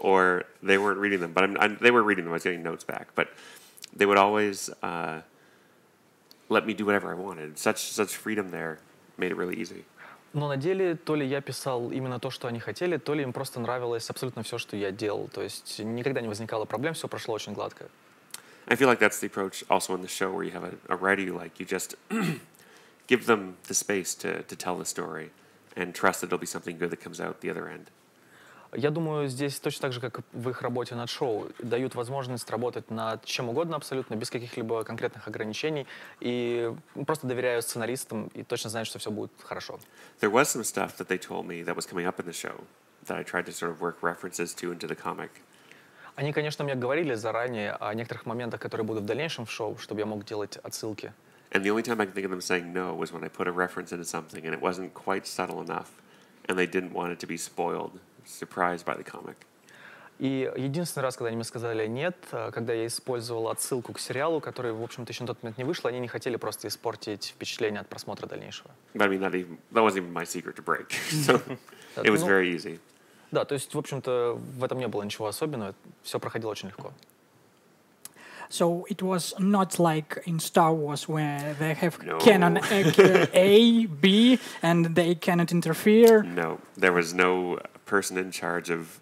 or 0.00 0.44
they 0.62 0.78
weren't 0.78 0.98
reading 0.98 1.20
them. 1.20 1.32
But 1.32 1.44
I'm, 1.44 1.56
i 1.58 1.68
they 1.68 1.90
were 1.90 2.02
reading 2.02 2.24
them. 2.24 2.32
I 2.32 2.36
was 2.36 2.42
getting 2.42 2.62
notes 2.62 2.84
back, 2.84 3.08
but 3.14 3.28
they 3.94 4.06
would 4.06 4.18
always 4.18 4.70
uh, 4.82 5.20
let 6.48 6.66
me 6.66 6.74
do 6.74 6.84
whatever 6.86 7.10
I 7.10 7.14
wanted. 7.14 7.58
Such 7.58 7.84
such 7.84 8.16
freedom 8.16 8.50
there 8.50 8.78
made 9.18 9.30
it 9.30 9.36
really 9.36 9.56
easy. 9.56 9.84
Но 10.36 10.48
на 10.48 10.58
деле 10.58 10.96
то 10.96 11.14
ли 11.16 11.26
я 11.26 11.40
писал 11.40 11.90
именно 11.90 12.20
то, 12.20 12.28
что 12.28 12.46
они 12.46 12.60
хотели, 12.60 12.98
то 12.98 13.14
ли 13.14 13.22
им 13.22 13.32
просто 13.32 13.58
нравилось 13.58 14.10
абсолютно 14.10 14.42
все, 14.42 14.58
что 14.58 14.76
я 14.76 14.90
делал. 14.90 15.28
То 15.28 15.40
есть 15.40 15.78
никогда 15.78 16.20
не 16.20 16.28
возникало 16.28 16.66
проблем, 16.66 16.92
все 16.92 17.08
прошло 17.08 17.32
очень 17.32 17.54
гладко. 17.54 17.86
I 18.68 18.76
feel 18.76 18.86
like 18.86 18.98
that's 18.98 19.18
the 19.18 19.28
approach 19.28 19.64
also 19.70 19.94
on 19.94 20.02
the 20.02 20.08
show 20.08 20.30
where 20.30 20.44
you 20.44 20.50
have 20.50 20.64
a, 20.64 20.74
a 20.90 20.96
writer 20.96 21.22
you 21.22 21.32
like. 21.32 21.58
You 21.58 21.64
just 21.64 21.94
give 23.06 23.24
them 23.24 23.56
the 23.66 23.72
space 23.72 24.14
to, 24.16 24.42
to 24.42 24.56
tell 24.56 24.76
the 24.76 24.84
story 24.84 25.30
and 25.74 25.94
trust 25.94 26.20
that 26.20 26.26
it'll 26.26 26.38
be 26.38 26.44
something 26.44 26.76
good 26.76 26.90
that 26.90 27.00
comes 27.00 27.18
out 27.18 27.40
the 27.40 27.48
other 27.48 27.66
end. 27.66 27.90
Я 28.76 28.90
думаю, 28.90 29.28
здесь 29.28 29.58
точно 29.58 29.82
так 29.82 29.92
же, 29.94 30.00
как 30.00 30.20
в 30.32 30.50
их 30.50 30.60
работе 30.60 30.94
над 30.94 31.08
шоу, 31.08 31.48
дают 31.58 31.94
возможность 31.94 32.50
работать 32.50 32.90
над 32.90 33.24
чем 33.24 33.48
угодно 33.48 33.76
абсолютно, 33.76 34.16
без 34.16 34.28
каких-либо 34.28 34.84
конкретных 34.84 35.26
ограничений, 35.26 35.86
и 36.20 36.70
просто 37.06 37.26
доверяю 37.26 37.62
сценаристам 37.62 38.26
и 38.34 38.42
точно 38.42 38.68
знаю, 38.68 38.84
что 38.84 38.98
все 38.98 39.10
будет 39.10 39.32
хорошо. 39.42 39.80
There 40.20 40.30
was 40.30 40.44
some 40.44 40.62
stuff 40.62 40.98
that 40.98 41.08
they 41.08 41.18
told 41.18 41.46
me 41.46 41.64
that 41.64 41.74
was 41.74 41.86
coming 41.86 42.06
up 42.06 42.20
in 42.20 42.26
the 42.26 42.34
show 42.34 42.64
that 43.06 43.16
I 43.16 43.24
tried 43.24 43.46
to 43.46 43.52
sort 43.52 43.70
of 43.72 43.80
work 43.80 44.02
references 44.02 44.54
to 44.56 44.72
into 44.72 44.86
the 44.86 44.94
comic. 44.94 45.30
Они, 46.14 46.34
конечно, 46.34 46.62
мне 46.62 46.74
говорили 46.74 47.14
заранее 47.14 47.72
о 47.72 47.94
некоторых 47.94 48.26
моментах, 48.26 48.60
которые 48.60 48.86
будут 48.86 49.04
в 49.04 49.06
дальнейшем 49.06 49.46
в 49.46 49.50
шоу, 49.50 49.78
чтобы 49.78 50.00
я 50.00 50.06
мог 50.06 50.24
делать 50.26 50.58
отсылки. 50.58 51.14
And 51.50 51.62
the 51.62 51.70
only 51.70 51.82
time 51.82 52.00
I 52.00 52.04
can 52.04 52.12
think 52.12 52.26
of 52.26 52.30
them 52.30 52.42
saying 52.42 52.74
no 52.74 52.94
was 52.94 53.10
when 53.10 53.24
I 53.24 53.28
put 53.28 53.46
a 53.46 53.52
reference 53.52 53.90
into 53.92 54.04
something 54.04 54.44
and 54.44 54.52
it 54.52 54.60
wasn't 54.60 54.92
quite 54.92 55.26
subtle 55.26 55.62
enough, 55.62 55.88
and 56.46 56.58
they 56.58 56.66
didn't 56.66 56.92
want 56.92 57.12
it 57.12 57.18
to 57.20 57.26
be 57.26 57.38
spoiled, 57.38 58.00
surprised 58.26 58.84
by 58.84 58.96
the 58.96 59.04
comic. 59.04 59.36
И 60.18 60.50
единственный 60.56 61.02
раз, 61.02 61.16
когда 61.16 61.28
они 61.28 61.36
мне 61.36 61.44
сказали 61.44 61.86
«нет», 61.86 62.16
э, 62.32 62.50
когда 62.50 62.72
я 62.72 62.86
использовал 62.86 63.48
отсылку 63.50 63.92
к 63.92 64.00
сериалу, 64.00 64.40
который, 64.40 64.72
в 64.72 64.82
общем-то, 64.82 65.12
еще 65.12 65.24
на 65.24 65.26
тот 65.26 65.42
момент 65.42 65.58
не 65.58 65.64
вышел, 65.64 65.88
они 65.88 66.00
не 66.00 66.08
хотели 66.08 66.36
просто 66.36 66.68
испортить 66.68 67.34
впечатление 67.36 67.80
от 67.82 67.88
просмотра 67.88 68.26
дальнейшего. 68.26 68.70
But 68.94 69.02
I 69.02 69.08
mean, 69.08 69.20
that, 69.20 69.34
even, 69.34 69.58
that 69.72 69.82
wasn't 69.82 69.98
even 70.04 70.12
my 70.14 70.24
secret 70.24 70.56
to 70.56 70.62
break. 70.62 70.90
so 71.10 71.40
it 72.02 72.10
was 72.10 72.22
Ну, 72.22 72.26
very 72.28 72.54
easy. 72.54 72.80
Да, 73.30 73.44
то 73.44 73.54
есть, 73.54 73.74
в 73.74 73.78
общем-то, 73.78 74.38
в 74.58 74.64
этом 74.64 74.78
не 74.78 74.88
было 74.88 75.02
ничего 75.02 75.26
особенного, 75.26 75.74
все 76.02 76.18
проходило 76.18 76.50
очень 76.52 76.68
легко. 76.68 76.92
So 78.48 78.84
it 78.88 79.02
was 79.02 79.34
not 79.38 79.78
like 79.80 80.22
in 80.24 80.38
Star 80.38 80.72
Wars 80.72 81.08
where 81.08 81.54
they 81.58 81.74
have 81.74 82.00
No. 82.04 82.18
canon 82.20 82.58
A, 83.34 83.86
B, 84.00 84.38
and 84.62 84.94
they 84.94 85.16
cannot 85.16 85.50
interfere. 85.52 86.22
No, 86.22 86.58
there 86.76 86.92
was 86.92 87.12
no 87.12 87.58
person 87.85 88.17
in 88.17 88.31
charge 88.31 88.69
of 88.69 88.99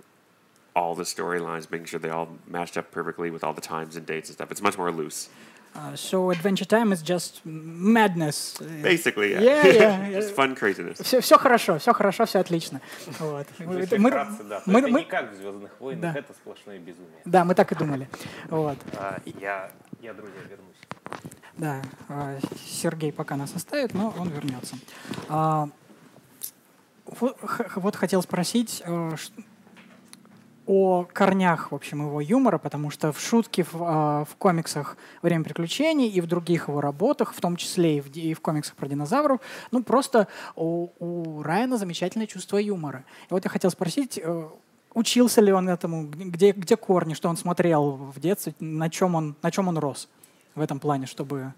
all 0.75 0.96
the 0.96 1.03
storylines, 1.03 1.70
making 1.72 1.86
sure 1.88 2.00
they 2.00 2.10
all 2.10 2.29
matched 2.48 2.77
up 2.77 2.91
perfectly 2.91 3.29
with 3.32 3.44
all 3.44 3.53
the 3.53 3.62
times 3.62 3.96
and 3.96 4.06
dates 4.06 4.29
and 4.29 4.36
stuff. 4.36 4.51
It's 4.51 4.62
much 4.62 4.77
more 4.77 4.91
loose. 4.91 5.29
Uh, 5.75 5.96
so 5.96 6.32
Adventure 6.32 6.65
Time 6.65 6.91
is 6.91 7.03
just 7.03 7.41
madness. 7.46 8.58
Basically, 8.82 9.34
yeah. 9.34 9.41
Yeah, 9.41 10.08
yeah. 10.08 10.12
Just 10.20 10.34
fun 10.34 10.56
craziness. 10.56 11.00
Все, 11.01 11.22
все 11.22 11.38
хорошо, 11.38 11.77
все 11.77 11.94
хорошо, 11.94 12.25
все 12.25 12.39
отлично. 12.39 12.82
Вот. 13.20 13.46
Если 13.60 13.98
Мы- 14.00 14.10
вкратце, 14.10 14.44
да, 14.46 14.62
то 14.62 14.72
мы- 14.72 14.79
это 14.79 14.88
мы- 14.89 15.00
не 15.01 15.06
как 15.06 15.32
в 15.32 15.36
«Звездных 15.36 15.70
войнах», 15.79 16.13
Да. 16.13 16.20
это 16.20 16.34
сплошное 16.34 16.79
безумие. 16.79 17.22
Да, 17.24 17.44
мы 17.46 17.53
так 17.53 17.72
и 17.72 17.75
думали. 17.75 18.10
Вот. 18.50 18.77
А, 18.98 19.20
я, 19.39 19.70
я, 20.01 20.13
друзья, 20.15 20.41
вернусь. 20.50 21.22
Да, 21.58 21.82
а, 22.08 22.39
Сергей 22.65 23.12
пока 23.13 23.36
нас 23.36 23.53
оставит, 23.56 23.94
но 23.94 24.12
он 24.18 24.29
вернется. 24.29 24.75
Вот, 27.06 27.96
хотел 27.96 28.23
спросить 28.23 28.82
э, 28.84 29.16
о 30.66 31.04
корнях, 31.12 31.70
в 31.70 31.75
общем, 31.75 32.06
его 32.06 32.20
юмора, 32.20 32.58
потому 32.58 32.90
что 32.90 33.12
в 33.12 33.20
шутке 33.20 33.64
в, 33.64 33.75
а, 33.80 34.25
в 34.25 34.37
комиксах 34.37 34.96
«Время 35.20 35.44
приключений» 35.44 36.08
и 36.08 36.20
в 36.20 36.26
других 36.26 36.68
его 36.68 36.80
работах, 36.80 37.34
в 37.34 37.40
том 37.40 37.56
числе 37.56 37.99
и 37.99 38.00
в, 38.00 38.16
и 38.16 38.32
в 38.32 38.40
комиксах 38.40 38.75
про 38.75 38.88
динозавров, 38.88 39.40
ну, 39.70 39.82
просто 39.82 40.28
у, 40.56 40.88
у 40.99 41.42
Райана 41.42 41.76
замечательное 41.76 42.26
чувство 42.26 42.56
юмора. 42.56 43.04
И 43.28 43.34
вот 43.34 43.44
я 43.44 43.50
хотел 43.50 43.70
спросить, 43.70 44.18
э, 44.23 44.49
учился 44.94 45.42
ли 45.42 45.52
он 45.52 45.68
этому, 45.68 46.06
где, 46.06 46.52
где 46.52 46.76
корни, 46.76 47.12
что 47.12 47.28
он 47.28 47.37
смотрел 47.37 47.92
в 47.92 48.18
детстве, 48.18 48.54
на 48.61 48.88
чем 48.88 49.14
он, 49.14 49.37
на 49.42 49.50
чем 49.50 49.68
он 49.68 49.76
рос 49.76 50.08
в 50.54 50.61
этом 50.61 50.80
плане, 50.80 51.06
чтобы 51.06 51.52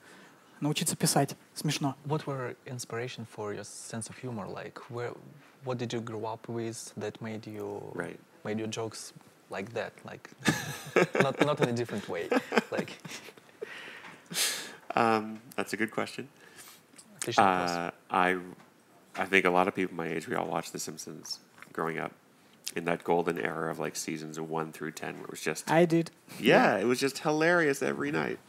научиться 0.60 0.95
писать 0.95 1.36
смешно. 1.55 1.95
What 2.05 2.25
were 2.27 2.55
inspiration 2.65 3.25
for 3.25 3.53
your 3.53 3.63
sense 3.63 4.10
of 4.10 4.17
humor? 4.17 4.48
Like, 4.48 4.77
where, 4.89 5.13
what 5.63 5.77
did 5.77 5.91
you 5.93 6.01
grow 6.01 6.25
up 6.25 6.48
with 6.48 6.93
that 6.98 7.21
made 7.21 7.45
you 7.48 7.81
Right. 7.93 8.19
made 8.43 8.60
your 8.60 8.67
jokes 8.69 9.13
like 9.50 9.74
that? 9.74 9.93
Like, 10.05 10.29
not 11.21 11.39
not 11.45 11.60
in 11.62 11.69
a 11.69 11.74
different 11.74 12.07
way. 12.10 12.29
Like, 12.71 12.91
Um, 14.95 15.39
that's 15.55 15.74
a 15.74 15.77
good 15.77 15.91
question. 15.91 16.27
отличный 17.19 17.43
вопрос. 17.45 17.69
Uh, 17.71 17.91
I, 18.10 18.38
I 19.15 19.25
think 19.25 19.45
a 19.45 19.50
lot 19.50 19.67
of 19.67 19.75
people 19.75 19.95
my 19.95 20.07
age, 20.07 20.27
we 20.27 20.36
all 20.36 20.48
watched 20.48 20.74
The 20.74 20.79
Simpsons 20.79 21.39
growing 21.71 21.98
up 21.98 22.12
in 22.75 22.86
that 22.86 23.03
golden 23.03 23.38
era 23.38 23.69
of 23.71 23.79
like 23.79 23.95
seasons 23.95 24.38
of 24.38 24.50
one 24.50 24.71
through 24.71 24.91
ten, 24.91 25.15
where 25.15 25.25
it 25.25 25.31
was 25.31 25.41
just 25.41 25.69
I 25.71 25.86
did. 25.86 26.12
yeah, 26.39 26.77
it 26.77 26.86
was 26.86 27.00
just 27.00 27.19
hilarious 27.19 27.81
every 27.81 28.12
night. 28.12 28.39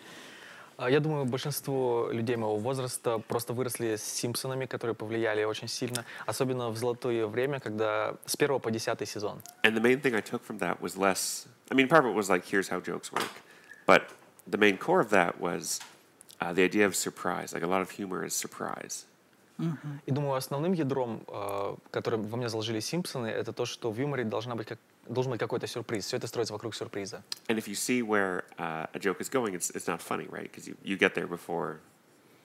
А 0.77 0.91
Я 0.91 0.99
думаю, 0.99 1.25
большинство 1.25 2.09
людей 2.11 2.35
моего 2.35 2.57
возраста 2.57 3.17
просто 3.17 3.53
выросли 3.53 3.95
с 3.95 4.03
Симпсонами, 4.03 4.67
которые 4.67 4.93
повлияли 4.93 5.43
очень 5.43 5.67
сильно, 5.67 6.05
особенно 6.27 6.69
в 6.69 6.77
золотое 6.77 7.25
время, 7.25 7.59
когда 7.59 8.15
с 8.27 8.37
первого 8.37 8.59
по 8.59 8.69
десятый 8.69 9.07
сезон. 9.07 9.41
And 9.63 9.73
the 9.75 9.81
main 9.81 9.99
thing 9.99 10.13
I 10.13 10.21
took 10.21 10.43
from 10.45 10.59
that 10.59 10.79
was 10.79 10.95
less. 10.95 11.47
I 11.71 11.73
mean, 11.73 11.87
part 11.87 12.05
of 12.05 12.11
it 12.11 12.15
was 12.15 12.29
like, 12.29 12.45
here's 12.45 12.69
how 12.69 12.79
jokes 12.79 13.11
work, 13.11 13.31
but 13.87 14.03
the 14.45 14.57
main 14.59 14.77
core 14.77 15.01
of 15.01 15.09
that 15.09 15.39
was 15.39 15.79
uh, 16.39 16.53
the 16.53 16.63
idea 16.63 16.85
of 16.85 16.95
surprise. 16.95 17.53
Like 17.53 17.63
a 17.63 17.67
lot 17.67 17.81
of 17.81 17.89
humor 17.89 18.23
is 18.23 18.35
surprise. 18.35 19.05
И 20.05 20.11
думаю, 20.11 20.35
основным 20.35 20.73
ядром, 20.73 21.23
э, 21.27 21.75
которым 21.89 22.21
во 22.27 22.37
мне 22.37 22.47
заложили 22.47 22.79
Симпсоны, 22.79 23.25
это 23.25 23.53
то, 23.53 23.65
что 23.65 23.89
в 23.91 23.99
юморе 23.99 24.23
должна 24.23 24.53
быть 24.53 24.67
как, 24.67 24.77
должен 25.09 25.31
быть 25.31 25.39
какой-то 25.39 25.67
сюрприз. 25.67 26.05
Все 26.05 26.17
это 26.17 26.27
строится 26.27 26.53
вокруг 26.53 26.75
сюрприза. 26.75 27.23
And 27.47 27.57
if 27.57 27.67
you 27.67 27.75
see 27.75 28.01
where 28.01 28.43
uh, 28.57 28.87
a 28.93 28.99
joke 28.99 29.19
is 29.21 29.29
going, 29.29 29.53
it's 29.55 29.69
it's 29.71 29.87
not 29.87 30.01
funny, 30.01 30.27
right? 30.29 30.49
Because 30.51 30.67
you, 30.67 30.75
you 30.83 30.97
get 30.97 31.13
there 31.15 31.27
before 31.27 31.79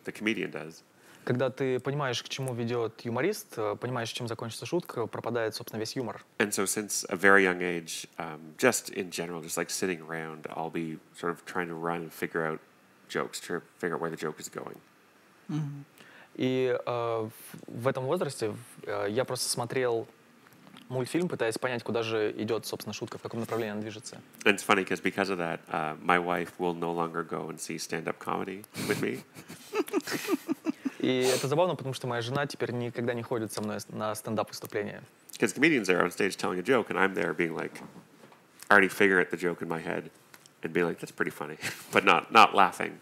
the 0.04 0.12
comedian 0.12 0.50
does. 0.50 0.83
Когда 1.25 1.50
ты 1.50 1.78
понимаешь, 1.78 2.21
к 2.21 2.28
чему 2.28 2.52
ведет 2.52 3.00
юморист, 3.04 3.57
э, 3.57 3.76
понимаешь, 3.81 4.11
чем 4.11 4.26
закончится 4.26 4.66
шутка, 4.66 5.07
пропадает, 5.07 5.54
собственно, 5.54 5.78
весь 5.78 5.95
юмор. 5.95 6.21
And 6.38 6.50
so, 6.52 6.66
since 6.66 7.04
a 7.11 7.14
very 7.16 7.45
young 7.45 7.62
age, 7.62 8.09
um, 8.19 8.54
just 8.59 8.90
in 8.90 9.11
general, 9.12 9.40
just 9.40 9.57
like 9.57 9.71
sitting 9.71 10.00
around, 10.00 10.49
I'll 10.57 10.69
be 10.73 10.99
sort 11.16 11.31
of 11.33 11.45
trying 11.45 11.69
to 11.69 11.75
run 11.75 12.02
and 12.02 12.12
figure 12.12 12.45
out 12.45 12.59
jokes, 13.09 13.38
to 13.47 13.62
figure 13.78 13.95
out 13.95 14.00
where 14.00 14.11
the 14.11 14.16
joke 14.16 14.40
is 14.40 14.49
going. 14.49 14.81
И 16.35 16.76
э, 16.87 17.28
в- 17.28 17.83
в 17.83 17.87
этом 17.87 18.04
возрасте 18.07 18.54
э, 18.85 19.07
я 19.11 19.25
просто 19.25 19.49
смотрел 19.49 20.09
мультфильм, 20.93 21.29
пытаясь 21.29 21.59
понять, 21.59 21.83
куда 21.83 22.03
же 22.03 22.33
идет, 22.37 22.67
собственно, 22.67 22.93
шутка, 22.93 23.19
в 23.19 23.23
каком 23.23 23.41
направлении 23.41 23.73
она 23.73 23.81
движется. 23.81 24.21
And 24.45 24.55
it's 24.55 24.63
funny 24.63 24.85
because 24.85 25.01
because 25.01 25.31
of 25.31 25.39
that, 25.39 25.61
uh, 25.69 25.97
my 26.03 26.19
wife 26.19 26.53
will 26.59 26.75
no 26.75 26.93
longer 26.93 27.25
go 27.25 27.49
and 27.49 27.59
see 27.59 27.79
stand-up 27.79 28.19
comedy 28.19 28.65
with 28.87 29.01
me. 29.01 29.23
И 30.99 31.23
это 31.23 31.49
забавно, 31.49 31.75
потому 31.75 31.95
что 31.95 32.07
моя 32.07 32.23
жена 32.23 32.47
теперь 32.47 32.71
никогда 32.71 33.13
не 33.13 33.23
ходит 33.23 33.53
со 33.53 33.61
мной 33.61 33.79
на 33.89 34.15
стендап-выступления. 34.15 35.03
Because 35.33 35.53
comedians 35.53 35.89
are 35.89 36.05
on 36.05 36.13
stage 36.13 36.37
telling 36.37 36.61
a 36.61 36.63
joke, 36.63 36.91
and 36.91 36.99
I'm 36.99 37.15
there 37.15 37.35
being 37.35 37.57
like, 37.57 37.81
already 38.71 38.89
figure 38.89 39.19
out 39.21 39.31
the 39.31 39.37
joke 39.37 39.63
in 39.63 39.69
my 39.69 39.81
head, 39.81 40.11
and 40.63 40.73
be 40.73 40.85
like, 40.85 41.01
that's 41.01 41.11
pretty 41.11 41.33
funny, 41.33 41.57
but 41.93 42.05
not 42.05 42.31
not 42.31 42.55
laughing. 42.55 43.01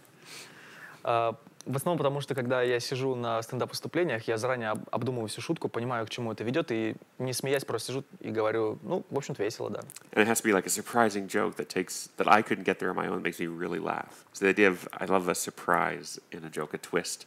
В 1.67 1.77
основном 1.77 1.99
потому, 1.99 2.21
что 2.21 2.35
когда 2.35 2.63
я 2.63 2.81
сижу 2.81 3.15
на 3.15 3.41
стендап-выступлениях, 3.43 4.27
я 4.29 4.39
заранее 4.39 4.71
об- 4.71 4.89
обдумываю 4.91 5.29
всю 5.29 5.41
шутку, 5.43 5.69
понимаю, 5.69 6.07
к 6.07 6.11
чему 6.11 6.33
это 6.33 6.43
ведет, 6.43 6.73
и 6.73 6.97
не 7.19 7.33
смеясь 7.35 7.65
просто 7.65 7.89
сижу 7.93 8.05
и 8.21 8.31
говорю, 8.31 8.79
ну, 8.83 9.05
в 9.11 9.17
общем-то, 9.17 9.43
весело, 9.43 9.69
да. 9.71 9.81
And 10.13 10.25
it 10.25 10.27
has 10.27 10.41
to 10.41 10.45
be 10.45 10.53
like 10.53 10.67
a 10.67 10.71
surprising 10.71 11.29
joke 11.29 11.57
that 11.57 11.69
takes 11.69 12.09
that 12.17 12.27
I 12.29 12.43
couldn't 12.43 12.65
get 12.65 12.79
there 12.79 12.91
on 12.91 12.97
my 12.97 13.09
own 13.09 13.23
makes 13.23 13.39
me 13.39 13.47
really 13.47 13.79
laugh. 13.79 14.25
So 14.33 14.47
the 14.47 14.51
idea 14.51 14.69
of 14.71 14.89
I 14.93 15.05
love 15.07 15.29
a 15.29 15.35
surprise 15.35 16.19
in 16.33 16.45
a 16.45 16.51
joke, 16.51 16.73
a 16.75 16.79
twist, 16.79 17.27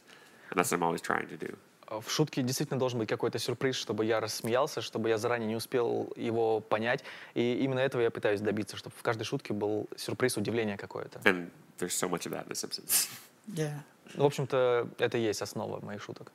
and 0.49 0.57
that's 0.59 0.71
what 0.71 0.79
I'm 0.79 0.83
always 0.83 1.01
trying 1.01 1.27
to 1.29 1.37
do. 1.37 1.55
А 1.85 1.99
В 1.99 2.09
шутке 2.09 2.41
действительно 2.41 2.79
должен 2.79 2.97
быть 2.99 3.09
какой-то 3.09 3.37
сюрприз, 3.37 3.75
чтобы 3.75 4.03
я 4.05 4.19
рассмеялся, 4.19 4.81
чтобы 4.81 5.09
я 5.09 5.17
заранее 5.19 5.47
не 5.47 5.55
успел 5.55 6.11
его 6.15 6.59
понять. 6.59 7.03
И 7.35 7.59
именно 7.63 7.79
этого 7.81 8.01
я 8.01 8.09
пытаюсь 8.09 8.41
добиться, 8.41 8.77
чтобы 8.77 8.95
в 8.97 9.03
каждой 9.03 9.25
шутке 9.25 9.53
был 9.53 9.87
сюрприз, 9.95 10.37
удивление 10.37 10.75
какое-то. 10.77 11.19
And 11.19 11.51
there's 11.77 11.89
so 11.93 12.09
much 12.09 12.25
of 12.25 12.31
that 12.31 12.45
in 12.47 12.49
The 12.49 12.55
Simpsons. 12.55 13.07
Yeah. 13.53 13.83
В 14.15 14.23
общем-то, 14.23 14.87
это 14.97 15.17
и 15.17 15.21
есть 15.21 15.41
основа 15.41 15.83
моих 15.85 16.01
шуток. 16.01 16.31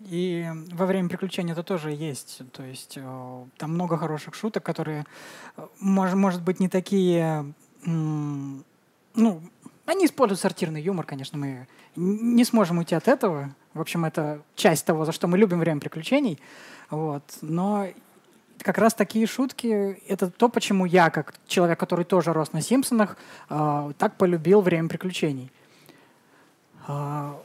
И 0.00 0.48
во 0.72 0.86
время 0.86 1.08
приключений 1.08 1.52
это 1.52 1.62
тоже 1.62 1.90
есть. 1.90 2.42
То 2.52 2.62
есть 2.62 2.96
э, 2.96 3.44
там 3.58 3.74
много 3.74 3.98
хороших 3.98 4.34
шуток, 4.34 4.62
которые, 4.62 5.04
э, 5.56 5.66
мож- 5.82 6.14
может 6.14 6.42
быть, 6.42 6.60
не 6.60 6.68
такие... 6.68 7.52
Ну, 7.84 9.42
они 9.86 10.06
используют 10.06 10.40
сортирный 10.40 10.80
юмор, 10.80 11.04
конечно, 11.04 11.38
мы 11.38 11.66
не 11.96 12.44
сможем 12.44 12.78
уйти 12.78 12.94
от 12.94 13.08
этого. 13.08 13.54
В 13.74 13.80
общем, 13.80 14.04
это 14.04 14.42
часть 14.54 14.86
того, 14.86 15.04
за 15.04 15.12
что 15.12 15.26
мы 15.26 15.36
любим 15.36 15.58
время 15.58 15.80
приключений. 15.80 16.38
Вот. 16.90 17.22
Но 17.42 17.88
как 18.58 18.78
раз 18.78 18.94
такие 18.94 19.26
шутки— 19.26 19.66
это 20.08 20.30
то, 20.30 20.48
почему 20.48 20.84
я, 20.84 21.10
как 21.10 21.34
человек, 21.46 21.78
который 21.80 22.04
тоже 22.04 22.32
рос 22.32 22.52
на 22.52 22.60
«Симпсонах», 22.60 23.16
э, 23.48 23.92
так 23.98 24.16
полюбил 24.16 24.60
время 24.60 24.88
приключений. 24.88 25.50
А, 26.87 27.39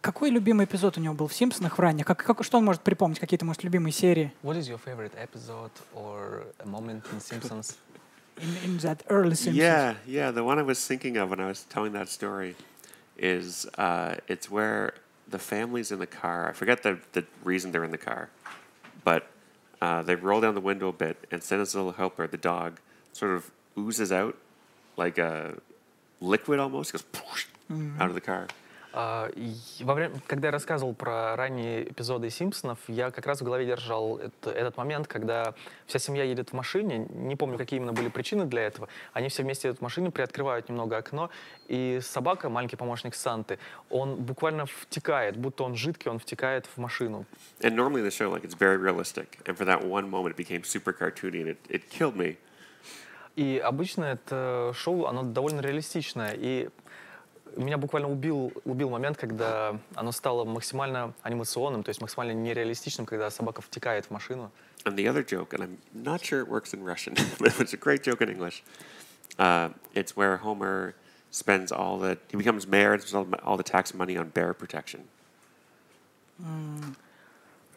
какой 0.00 0.30
любимый 0.30 0.66
эпизод 0.66 0.98
у 0.98 1.00
него 1.00 1.14
был 1.14 1.28
в 1.28 1.34
«Симпсонах» 1.34 1.78
в 1.78 1.80
ранних? 1.80 2.06
Как, 2.06 2.22
как, 2.22 2.44
что 2.44 2.58
он 2.58 2.64
может 2.64 2.82
припомнить? 2.82 3.18
Какие-то, 3.18 3.44
может, 3.44 3.62
любимые 3.62 3.92
серии 3.92 4.32
What 4.42 4.56
is 4.56 4.68
your 4.68 4.78
favorite 4.78 5.12
episode 5.16 5.70
or 5.94 6.44
a 6.58 6.66
moment 6.66 7.04
in 7.12 7.20
Simpsons? 7.20 7.76
in, 8.40 8.56
in 8.64 8.78
that 8.78 9.02
early 9.08 9.34
Simpsons? 9.34 9.56
Yeah, 9.56 9.94
yeah. 10.06 10.30
The 10.30 10.44
one 10.44 10.58
I 10.58 10.62
was 10.62 10.84
thinking 10.86 11.16
of 11.16 11.30
when 11.30 11.40
I 11.40 11.46
was 11.46 11.64
telling 11.64 11.92
that 11.92 12.08
story 12.08 12.56
is 13.16 13.66
uh, 13.78 14.16
it's 14.28 14.50
where 14.50 14.94
the 15.28 15.38
family's 15.38 15.92
in 15.92 15.98
the 15.98 16.06
car. 16.06 16.48
I 16.48 16.52
forget 16.52 16.82
the, 16.82 16.98
the 17.12 17.24
reason 17.44 17.72
they're 17.72 17.84
in 17.84 17.90
the 17.90 17.98
car, 17.98 18.28
but 19.04 19.28
uh, 19.80 20.02
they 20.02 20.14
roll 20.14 20.40
down 20.40 20.54
the 20.54 20.60
window 20.60 20.88
a 20.88 20.92
bit, 20.92 21.16
and 21.30 21.42
Santa's 21.42 21.74
little 21.74 21.92
helper, 21.92 22.26
the 22.26 22.36
dog, 22.36 22.78
sort 23.12 23.32
of 23.32 23.50
oozes 23.78 24.12
out 24.12 24.36
like 24.96 25.18
a 25.18 25.54
liquid 26.20 26.58
almost, 26.58 26.92
goes 26.92 27.02
out 27.69 28.09
of 28.09 28.15
the 28.15 28.21
car. 28.25 28.47
А, 28.93 29.29
Во 29.81 29.93
время, 29.93 30.15
когда 30.25 30.47
я 30.47 30.51
рассказывал 30.51 30.95
про 30.95 31.35
ранние 31.35 31.83
эпизоды 31.91 32.31
Симпсонов, 32.31 32.79
я 32.87 33.11
как 33.11 33.27
раз 33.27 33.41
в 33.41 33.43
голове 33.43 33.65
держал 33.65 34.17
это- 34.17 34.49
этот 34.49 34.75
момент, 34.77 35.07
когда 35.07 35.53
вся 35.85 35.99
семья 35.99 36.23
едет 36.23 36.49
в 36.49 36.53
машине, 36.53 37.05
не 37.09 37.35
помню, 37.35 37.57
какие 37.59 37.77
именно 37.77 37.93
были 37.93 38.07
причины 38.09 38.45
для 38.45 38.63
этого, 38.63 38.87
они 39.13 39.27
все 39.29 39.43
вместе 39.43 39.67
едут 39.67 39.81
в 39.81 39.83
машине, 39.83 40.09
приоткрывают 40.09 40.69
немного 40.69 40.97
окно, 40.97 41.29
и 41.67 41.99
собака, 42.01 42.49
маленький 42.49 42.77
помощник 42.77 43.13
Санты, 43.13 43.59
он 43.91 44.15
буквально 44.15 44.65
втекает, 44.65 45.37
будто 45.37 45.63
он 45.63 45.75
жидкий, 45.75 46.09
он 46.09 46.17
втекает 46.17 46.65
в 46.65 46.77
машину. 46.79 47.25
And 47.59 47.75
normally 47.75 48.01
the 48.01 48.09
show, 48.09 48.31
like 48.31 48.43
it's 48.45 48.57
very 48.57 48.77
realistic, 48.77 49.37
and 49.45 49.55
for 49.55 49.65
that 49.65 49.83
one 49.85 50.09
moment, 50.09 50.35
it 50.35 50.37
became 50.37 50.63
super 50.63 50.91
cartoony, 50.93 51.41
and 51.43 51.49
it, 51.49 51.57
it 51.69 51.81
killed 51.89 52.15
me. 52.15 52.37
И 53.35 53.61
обычно 53.63 54.05
это 54.05 54.73
шоу, 54.75 55.05
оно 55.05 55.21
довольно 55.21 55.59
реалистичное. 55.61 56.33
И 56.35 56.69
меня 57.55 57.77
буквально 57.77 58.09
убил, 58.09 58.51
убил 58.65 58.89
момент, 58.89 59.17
когда 59.17 59.77
оно 59.95 60.11
стало 60.11 60.43
максимально 60.45 61.13
анимационным, 61.21 61.83
то 61.83 61.89
есть 61.89 62.01
максимально 62.01 62.31
нереалистичным, 62.33 63.05
когда 63.05 63.29
собака 63.29 63.61
втекает 63.61 64.05
в 64.05 64.11
машину. 64.11 64.51
And 64.85 64.95
the 64.95 65.07
other 65.07 65.23
joke, 65.23 65.53
and 65.53 65.63
I'm 65.63 65.77
not 65.93 66.21
sure 66.23 66.39
it 66.41 66.47
works 66.47 66.73
in 66.73 66.83
Russian, 66.83 67.15
but 67.39 67.59
it's 67.59 67.73
a 67.73 67.77
great 67.77 68.03
joke 68.03 68.21
in 68.21 68.29
English. 68.29 68.63
Uh, 69.37 69.69
it's 69.93 70.15
where 70.15 70.37
Homer 70.37 70.93
spends 71.31 71.71
all 71.71 71.97
the 71.99 72.17
he 72.31 72.37
becomes 72.37 72.65
mayor 72.67 72.93
and 72.93 73.01
spends 73.01 73.13
all, 73.15 73.25
the- 73.25 73.41
all 73.43 73.57
the 73.57 73.63
tax 73.63 73.93
money 73.93 74.17
on 74.17 74.29
bear 74.29 74.53
protection. 74.53 75.01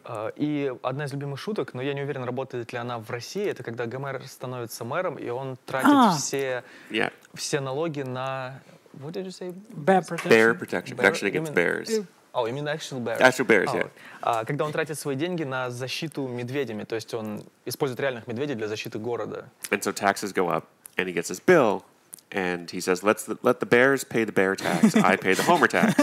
А, 0.05 0.33
И 0.37 0.73
одна 0.83 1.05
из 1.05 1.13
любимых 1.13 1.39
шуток, 1.39 1.75
но 1.75 1.83
я 1.83 1.93
не 1.95 2.03
уверен, 2.03 2.25
работает 2.25 2.73
ли 2.73 2.79
она 2.79 2.99
в 2.99 3.11
России, 3.11 3.45
это 3.47 3.63
когда 3.63 3.87
Гомер 3.87 4.27
становится 4.27 4.85
мэром, 4.85 5.17
и 5.19 5.29
он 5.29 5.57
тратит 5.67 5.91
А. 5.93 6.13
все, 6.17 6.65
Yeah, 6.91 7.13
все 7.35 7.61
налоги 7.61 8.03
на... 8.03 8.61
What 9.02 9.14
did 9.14 9.26
you 9.26 9.32
say? 9.32 9.52
Bear 9.76 10.02
protection. 10.02 10.30
bear 10.30 10.54
protection, 10.54 10.96
Bear- 10.96 11.04
protection 11.12 11.28
against 11.28 11.52
you 11.52 11.56
mean- 11.56 11.66
bears. 11.66 11.90
Oh, 12.38 12.46
you 12.48 12.54
mean 12.54 12.68
actual 12.68 13.00
bears? 13.00 13.22
Actual 13.22 13.46
bears, 13.46 13.70
А, 13.72 13.76
yeah. 13.78 13.84
вот. 13.84 13.92
А, 14.22 14.44
когда 14.46 14.66
он 14.66 14.72
тратит 14.74 14.98
свои 15.00 15.16
деньги 15.16 15.44
на 15.44 15.70
защиту 15.70 16.28
медведями, 16.28 16.84
то 16.84 16.96
есть 16.96 17.14
он 17.14 17.44
использует 17.66 18.00
реальных 18.02 18.28
медведей 18.28 18.56
для 18.56 18.68
защиты 18.68 19.00
города. 19.00 19.46
And 19.72 19.82
so 19.82 19.94
taxes 19.94 20.34
go 20.34 20.50
up, 20.50 20.66
and 20.98 21.08
he 21.08 21.14
gets 21.14 21.30
this 21.30 21.40
bill, 21.40 21.84
and 22.32 22.70
he 22.72 22.82
says, 22.82 23.04
"Let's 23.04 23.24
the, 23.24 23.38
let 23.42 23.62
the 23.62 23.66
bears 23.66 24.04
pay 24.04 24.26
the 24.26 24.34
bear 24.34 24.56
tax. 24.58 24.96
I 24.98 25.16
pay 25.16 25.34
the 25.34 25.44
Homer 25.44 25.68
tax." 25.68 25.96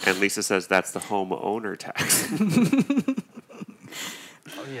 and 0.05 0.19
Lisa 0.21 0.41
says, 0.41 0.67
"That's 0.67 0.91
the 0.91 1.01
homeowner 1.09 1.75
tax." 1.77 2.27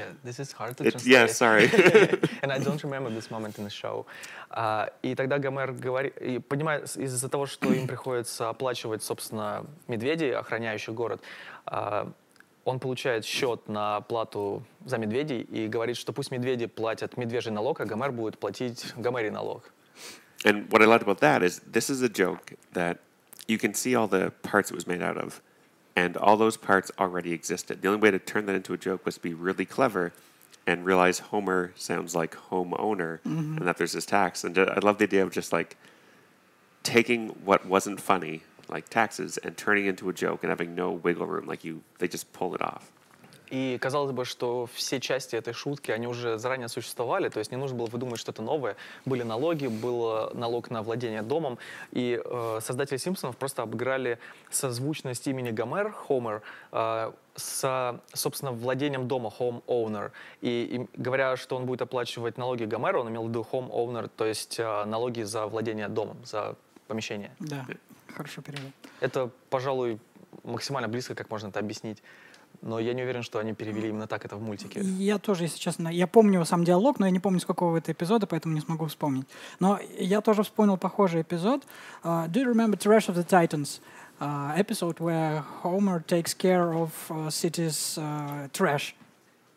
Yeah, 0.02 0.12
this 0.24 0.38
is 0.40 0.52
hard 0.52 0.76
to 0.78 0.84
It, 0.84 0.92
translate. 0.92 1.06
yeah, 1.12 1.26
sorry. 1.26 1.68
And 2.42 2.50
I 2.52 2.58
don't 2.58 2.82
remember 2.82 3.10
this 3.10 3.30
moment 3.30 3.58
in 3.58 3.64
the 3.64 3.70
show. 3.70 4.06
А, 4.50 4.90
и 5.02 5.14
тогда 5.14 5.38
Гомер 5.38 5.72
говорит, 5.72 6.16
и 6.20 6.38
понимает, 6.38 6.88
с- 6.90 6.96
из-за 6.96 7.28
того, 7.28 7.46
что 7.46 7.72
им 7.72 7.86
приходится 7.86 8.48
оплачивать, 8.48 9.02
собственно, 9.02 9.64
медведей, 9.88 10.34
охраняющих 10.34 10.94
город, 10.94 11.20
а, 11.66 12.10
он 12.64 12.78
получает 12.78 13.24
счет 13.24 13.68
на 13.68 14.00
плату 14.02 14.62
за 14.84 14.98
медведей 14.98 15.40
и 15.42 15.66
говорит, 15.68 15.96
что 15.96 16.12
пусть 16.12 16.30
медведи 16.30 16.66
платят 16.66 17.16
медвежий 17.16 17.52
налог, 17.52 17.80
а 17.80 17.84
Гомер 17.84 18.12
будет 18.12 18.38
платить 18.38 18.92
Гомерий 18.96 19.30
налог. 19.30 19.64
And 20.44 20.68
what 20.70 20.82
I 20.82 20.86
loved 20.86 21.02
about 21.02 21.20
that 21.20 21.42
is 21.42 21.60
this 21.70 21.88
is 21.90 22.02
a 22.02 22.08
joke 22.08 22.52
that 22.72 22.98
you 23.48 23.58
can 23.58 23.74
see 23.74 23.94
all 23.94 24.08
the 24.08 24.32
parts 24.42 24.70
it 24.70 24.74
was 24.74 24.86
made 24.86 25.02
out 25.02 25.16
of, 25.16 25.40
and 25.94 26.16
all 26.16 26.36
those 26.36 26.56
parts 26.56 26.90
already 26.98 27.32
existed. 27.32 27.82
The 27.82 27.88
only 27.88 28.00
way 28.00 28.10
to 28.10 28.18
turn 28.18 28.46
that 28.46 28.54
into 28.54 28.72
a 28.72 28.78
joke 28.78 29.04
was 29.04 29.16
to 29.16 29.20
be 29.20 29.34
really 29.34 29.64
clever 29.64 30.12
and 30.66 30.84
realize 30.84 31.18
Homer 31.18 31.72
sounds 31.76 32.14
like 32.14 32.34
homeowner 32.50 33.20
mm-hmm. 33.20 33.58
and 33.58 33.66
that 33.66 33.76
there's 33.76 33.92
this 33.92 34.06
tax. 34.06 34.44
And 34.44 34.56
I 34.58 34.78
love 34.82 34.98
the 34.98 35.04
idea 35.04 35.22
of 35.22 35.30
just 35.30 35.52
like 35.52 35.76
taking 36.82 37.28
what 37.44 37.66
wasn't 37.66 38.00
funny, 38.00 38.42
like 38.68 38.88
taxes, 38.88 39.38
and 39.38 39.56
turning 39.56 39.86
it 39.86 39.90
into 39.90 40.08
a 40.08 40.12
joke 40.12 40.42
and 40.42 40.50
having 40.50 40.74
no 40.74 40.92
wiggle 40.92 41.26
room. 41.26 41.46
Like 41.46 41.64
you, 41.64 41.82
they 41.98 42.08
just 42.08 42.32
pull 42.32 42.54
it 42.54 42.62
off. 42.62 42.90
И 43.52 43.76
казалось 43.78 44.12
бы, 44.12 44.24
что 44.24 44.66
все 44.72 44.98
части 44.98 45.36
этой 45.36 45.52
шутки, 45.52 45.90
они 45.90 46.06
уже 46.06 46.38
заранее 46.38 46.68
существовали, 46.68 47.28
то 47.28 47.38
есть 47.38 47.50
не 47.50 47.58
нужно 47.58 47.76
было 47.76 47.86
выдумывать 47.86 48.18
что-то 48.18 48.40
новое. 48.40 48.76
Были 49.04 49.24
налоги, 49.24 49.66
был 49.66 50.30
э, 50.30 50.30
налог 50.34 50.70
на 50.70 50.82
владение 50.82 51.20
домом, 51.20 51.58
и 51.90 52.18
э, 52.24 52.58
создатели 52.62 52.96
Симпсонов 52.96 53.36
просто 53.36 53.60
обыграли 53.60 54.18
созвучность 54.50 55.26
имени 55.26 55.50
Гомер, 55.50 55.94
Homer, 56.08 56.40
э, 56.72 57.12
с, 57.36 58.00
собственно, 58.14 58.52
владением 58.52 59.06
дома, 59.06 59.30
home 59.38 59.62
owner. 59.66 60.12
И, 60.40 60.86
и 60.96 60.98
говоря, 60.98 61.36
что 61.36 61.56
он 61.56 61.66
будет 61.66 61.82
оплачивать 61.82 62.38
налоги 62.38 62.64
Гомера, 62.64 63.00
он 63.00 63.10
имел 63.10 63.24
в 63.24 63.28
виду 63.28 63.46
home 63.52 63.70
owner, 63.70 64.10
то 64.16 64.24
есть 64.24 64.58
э, 64.60 64.84
налоги 64.86 65.24
за 65.24 65.46
владение 65.46 65.88
домом, 65.88 66.16
за 66.24 66.56
помещение. 66.88 67.36
Да, 67.38 67.66
хорошо 68.14 68.40
перевел. 68.40 68.70
Это, 69.00 69.28
пожалуй, 69.50 69.98
максимально 70.42 70.88
близко, 70.88 71.14
как 71.14 71.28
можно 71.28 71.48
это 71.48 71.58
объяснить. 71.58 72.02
Но 72.62 72.78
я 72.78 72.94
не 72.94 73.02
уверен, 73.02 73.22
что 73.22 73.38
они 73.40 73.54
перевели 73.54 73.88
именно 73.88 74.06
так 74.06 74.24
это 74.24 74.36
в 74.36 74.42
мультике. 74.42 74.80
Я 74.80 75.18
тоже, 75.18 75.44
если 75.44 75.58
честно, 75.58 75.88
я 75.88 76.06
помню 76.06 76.44
сам 76.44 76.64
диалог, 76.64 77.00
но 77.00 77.06
я 77.06 77.10
не 77.12 77.18
помню, 77.18 77.40
с 77.40 77.44
какого 77.44 77.76
это 77.76 77.90
эпизода, 77.90 78.26
поэтому 78.26 78.54
не 78.54 78.60
смогу 78.60 78.86
вспомнить. 78.86 79.26
Но 79.58 79.80
я 79.98 80.20
тоже 80.20 80.42
вспомнил 80.44 80.76
похожий 80.76 81.22
эпизод. 81.22 81.64
Uh, 82.04 82.28
do 82.28 82.40
you 82.40 82.46
remember 82.46 82.76
Trash 82.76 83.08
of 83.08 83.16
the 83.16 83.24
Titans? 83.24 83.80
Uh, 84.20 84.52
episode 84.56 85.00
where 85.00 85.42
Homer 85.62 86.00
takes 86.06 86.32
care 86.34 86.72
of 86.72 86.90
uh, 87.10 87.28
city's 87.30 87.98
uh, 87.98 88.46
trash. 88.52 88.94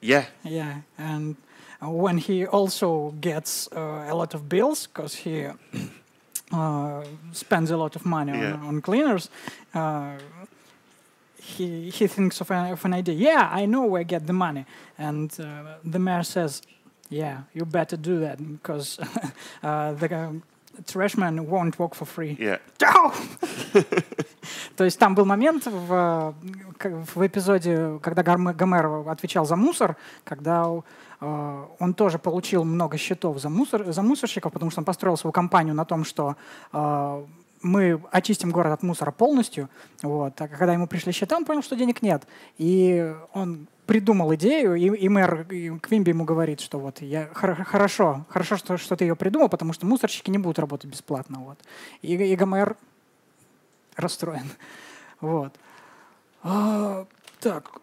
Yeah. 0.01 0.25
Yeah, 0.43 0.81
and 0.97 1.35
when 1.81 2.17
he 2.17 2.47
also 2.47 3.13
gets 3.21 3.67
uh, 3.71 4.07
a 4.09 4.15
lot 4.15 4.33
of 4.33 4.49
bills 4.49 4.87
because 4.87 5.13
he 5.13 5.45
uh, 6.51 7.03
spends 7.31 7.71
a 7.71 7.77
lot 7.77 7.95
of 7.95 8.05
money 8.05 8.31
Yeah. 8.31 8.53
on, 8.53 8.67
on 8.67 8.81
cleaners, 8.81 9.29
uh, 9.73 10.17
he 11.45 11.89
he 11.89 12.07
thinks 12.07 12.41
of, 12.41 12.51
a, 12.51 12.71
of 12.71 12.85
an 12.85 12.93
idea. 12.93 13.15
Yeah, 13.15 13.49
I 13.51 13.65
know 13.65 13.85
where 13.85 14.01
I 14.01 14.03
get 14.03 14.25
the 14.25 14.33
money, 14.33 14.65
and 14.97 15.31
uh, 15.39 15.77
the 15.83 15.99
mayor 15.99 16.23
says, 16.23 16.61
"Yeah, 17.09 17.43
you 17.53 17.65
better 17.65 17.97
do 17.97 18.19
that 18.21 18.37
because 18.37 18.99
uh, 19.63 19.93
the 19.93 20.15
uh, 20.15 20.31
trash 20.87 21.15
man 21.17 21.47
won't 21.47 21.77
work 21.77 21.95
for 21.95 22.05
free." 22.05 22.35
Yeah. 22.39 22.59
То 24.75 24.83
есть 24.83 24.99
там 24.99 25.15
был 25.15 25.25
момент 25.25 25.65
в, 25.65 26.35
к- 26.77 26.89
в 27.15 27.25
эпизоде, 27.25 27.99
когда 28.01 28.23
Гомер 28.23 29.09
отвечал 29.09 29.45
за 29.45 29.55
мусор, 29.55 29.95
когда 30.23 30.65
э, 31.21 31.65
он 31.79 31.93
тоже 31.93 32.19
получил 32.19 32.63
много 32.63 32.97
счетов 32.97 33.39
за, 33.39 33.49
мусор, 33.49 33.91
за 33.91 34.01
мусорщиков, 34.03 34.53
потому 34.53 34.69
что 34.71 34.81
он 34.81 34.85
построил 34.85 35.17
свою 35.17 35.31
компанию 35.31 35.73
на 35.73 35.85
том, 35.85 36.03
что 36.03 36.35
э, 36.73 37.25
мы 37.65 37.99
очистим 38.11 38.51
город 38.51 38.73
от 38.73 38.83
мусора 38.83 39.11
полностью. 39.11 39.69
Вот. 40.03 40.39
А 40.39 40.47
когда 40.47 40.73
ему 40.73 40.87
пришли 40.87 41.11
счета, 41.11 41.35
он 41.35 41.45
понял, 41.45 41.63
что 41.63 41.75
денег 41.75 42.01
нет. 42.01 42.23
И 42.57 43.13
он 43.33 43.67
придумал 43.87 44.33
идею, 44.35 44.75
и, 44.75 44.85
и 44.85 45.09
мэр 45.09 45.47
и 45.51 45.77
Квимби 45.79 46.09
ему 46.09 46.25
говорит, 46.25 46.59
что 46.59 46.79
вот 46.79 47.01
я 47.01 47.27
хор- 47.33 47.63
хорошо, 47.63 48.25
хорошо, 48.29 48.57
что, 48.57 48.77
что 48.77 48.95
ты 48.95 49.05
ее 49.05 49.15
придумал, 49.15 49.49
потому 49.49 49.73
что 49.73 49.85
мусорщики 49.85 50.29
не 50.29 50.37
будут 50.37 50.59
работать 50.59 50.89
бесплатно. 50.89 51.39
Вот. 51.39 51.59
И, 52.01 52.13
и 52.13 52.35
Гомер 52.35 52.77
расстроен. 53.95 54.45
Вот. 55.21 55.53
А, 56.43 57.07
так. 57.39 57.79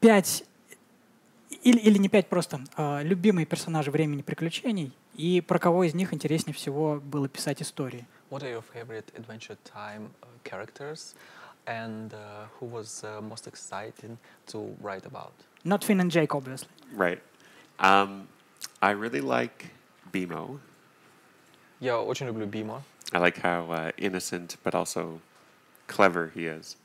Пять 0.00 0.44
или, 1.62 1.78
или 1.78 1.98
не 1.98 2.08
пять 2.08 2.28
просто. 2.28 2.60
а, 2.76 3.02
любимые 3.02 3.44
персонажи 3.44 3.90
времени 3.90 4.22
приключений 4.22 4.92
и 5.16 5.40
про 5.40 5.58
кого 5.58 5.84
из 5.84 5.94
них 5.94 6.12
интереснее 6.12 6.54
всего 6.54 7.00
было 7.00 7.28
писать 7.28 7.62
истории. 7.62 8.06
What 8.30 8.42
are 8.42 8.50
your 8.50 8.62
favorite 8.62 9.06
Adventure 9.16 9.56
Time 9.64 10.10
uh, 10.22 10.26
characters, 10.44 11.14
and 11.66 12.12
uh, 12.12 12.46
who 12.58 12.66
was 12.66 13.04
uh, 13.04 13.20
most 13.22 13.46
exciting 13.46 14.18
to 14.48 14.76
write 14.82 15.06
about? 15.06 15.32
Not 15.64 15.84
Finn 15.84 16.00
and 16.00 16.10
Jake, 16.10 16.34
obviously. 16.34 16.68
Right. 16.94 17.20
Um, 17.78 18.28
I 18.82 18.90
really 18.90 19.20
like 19.20 19.70
BMO. 20.12 20.58
Я 21.80 22.00
очень 22.00 22.26
люблю 22.26 22.46
Бима. 22.46 22.82
I 23.12 23.18
like 23.18 23.38
how 23.38 23.70
uh, 23.70 23.92
innocent 23.96 24.56
but 24.64 24.74
also 24.74 25.20
clever 25.86 26.32
he 26.34 26.46
is. 26.46 26.76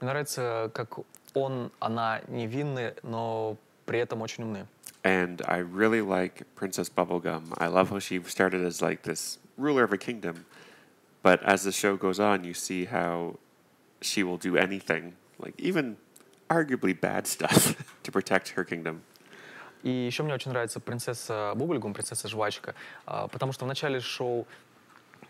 Мне 0.00 0.10
нравится, 0.10 0.70
как 0.74 0.98
он, 1.34 1.70
она 1.78 2.20
невинны, 2.28 2.94
но 3.02 3.56
при 3.86 3.98
этом 3.98 4.22
очень 4.22 4.44
умны. 4.44 4.66
And 5.03 5.41
I 5.47 5.57
really 5.57 6.01
like 6.01 6.43
Princess 6.55 6.89
Bubblegum. 6.89 7.53
I 7.59 7.67
love 7.67 7.89
how 7.91 7.99
she 7.99 8.21
started 8.23 8.61
as 8.61 8.81
like 8.81 9.03
this 9.03 9.37
ruler 9.57 9.83
of 9.83 9.93
a 9.93 9.97
kingdom, 9.97 10.45
But 11.25 11.41
as 11.41 11.63
the 11.63 11.71
show 11.71 11.97
goes 11.97 12.19
on, 12.19 12.43
you 12.43 12.53
see 12.53 12.85
how 12.85 13.39
she 13.99 14.21
will 14.21 14.37
do 14.37 14.57
anything, 14.57 15.13
like 15.39 15.55
even 15.57 15.97
arguably 16.51 16.93
bad 16.93 17.25
stuff, 17.25 17.73
to 18.03 18.11
protect 18.11 18.49
her 18.49 18.63
kingdom. 18.63 19.01
И 19.81 19.89
еще 19.89 20.21
мне 20.21 20.35
очень 20.35 20.51
нравится 20.51 20.79
принцесса 20.79 21.53
Бублигум, 21.55 21.95
принцесса 21.95 22.27
Жвачка, 22.27 22.75
а, 23.07 23.27
потому 23.27 23.53
что 23.53 23.65
в 23.65 23.67
начале 23.67 24.01
шоу 24.01 24.41
а, 24.43 24.45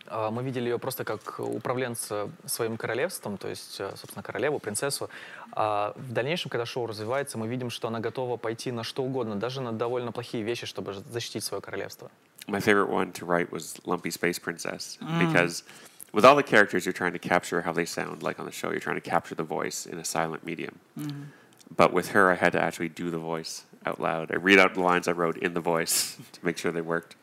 мы 0.09 0.43
видели 0.43 0.69
ее 0.69 0.79
просто 0.79 1.03
как 1.03 1.39
управленца 1.39 2.29
своим 2.45 2.77
королевством, 2.77 3.37
то 3.37 3.47
есть, 3.47 3.79
а, 3.79 3.93
собственно, 3.95 4.23
королеву, 4.23 4.59
принцессу. 4.59 5.09
А 5.51 5.93
в 5.95 6.11
дальнейшем, 6.11 6.49
когда 6.49 6.65
шоу 6.65 6.85
развивается, 6.87 7.37
мы 7.37 7.47
видим, 7.47 7.69
что 7.69 7.87
она 7.87 7.99
готова 7.99 8.37
пойти 8.37 8.71
на 8.71 8.83
что 8.83 9.03
угодно, 9.03 9.35
даже 9.35 9.61
на 9.61 9.71
довольно 9.71 10.11
плохие 10.11 10.43
вещи, 10.43 10.65
чтобы 10.65 10.93
защитить 10.93 11.43
свое 11.43 11.61
королевство. 11.61 12.09
My 12.47 12.59
favorite 12.59 12.89
one 12.89 13.11
to 13.13 13.25
write 13.25 13.51
was 13.51 13.79
Lumpy 13.85 14.09
Space 14.09 14.39
Princess 14.39 14.97
because 15.19 15.63
with 16.11 16.25
all 16.25 16.35
the 16.35 16.43
characters, 16.43 16.85
you're 16.85 16.93
trying 16.93 17.13
to 17.13 17.19
capture 17.19 17.61
how 17.61 17.71
they 17.71 17.85
sound, 17.85 18.23
like 18.23 18.39
on 18.39 18.45
the 18.45 18.51
show, 18.51 18.71
you're 18.71 18.79
trying 18.79 18.99
to 18.99 19.09
capture 19.09 19.35
the 19.35 19.43
voice 19.43 19.85
in 19.85 19.99
a 19.99 20.05
silent 20.05 20.43
medium. 20.43 20.79
But 21.75 21.93
with 21.93 22.09
her, 22.09 22.31
I 22.31 22.35
had 22.35 22.51
to 22.53 22.61
actually 22.61 22.89
do 22.89 23.09
the 23.11 23.19
voice 23.19 23.63
out 23.85 23.99
loud. 24.01 24.31
I 24.31 24.35
read 24.35 24.59
out 24.59 24.73
the 24.73 24.81
lines 24.81 25.07
I 25.07 25.13
wrote 25.13 25.37
in 25.37 25.53
the 25.53 25.61
voice 25.61 26.17
to 26.33 26.45
make 26.45 26.57
sure 26.57 26.71
they 26.71 26.81
worked. 26.81 27.15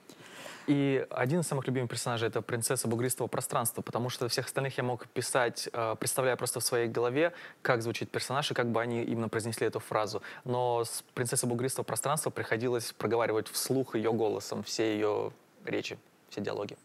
И 0.69 1.07
один 1.09 1.41
из 1.41 1.47
самых 1.47 1.67
любимых 1.67 1.89
персонажей— 1.89 2.29
это 2.29 2.43
принцесса 2.43 2.89
бугристого 2.89 3.27
пространства, 3.27 3.81
потому 3.81 4.11
что 4.11 4.29
всех 4.29 4.47
остальных 4.47 4.77
я 4.77 4.85
мог 4.85 5.07
писать, 5.07 5.67
э, 5.73 5.97
представляя 5.99 6.37
просто 6.37 6.61
в 6.61 6.63
своей 6.63 6.89
голове, 6.89 7.33
как 7.63 7.81
звучит 7.81 8.11
персонаж 8.11 8.51
и 8.51 8.55
как 8.55 8.71
бы 8.71 8.83
они 8.83 9.03
именно 9.03 9.31
произнесли 9.31 9.67
эту 9.67 9.81
фразу. 9.81 10.21
Но 10.45 10.85
с 10.85 11.03
принцессой 11.15 11.49
бугристого 11.49 11.85
пространства 11.85 12.29
приходилось 12.29 12.93
проговаривать 12.93 13.49
вслух 13.49 13.95
ее 13.95 14.13
голосом 14.13 14.63
все 14.63 14.93
ее 14.93 15.33
речи, 15.65 15.99
все 16.29 16.43
диалоги. 16.43 16.77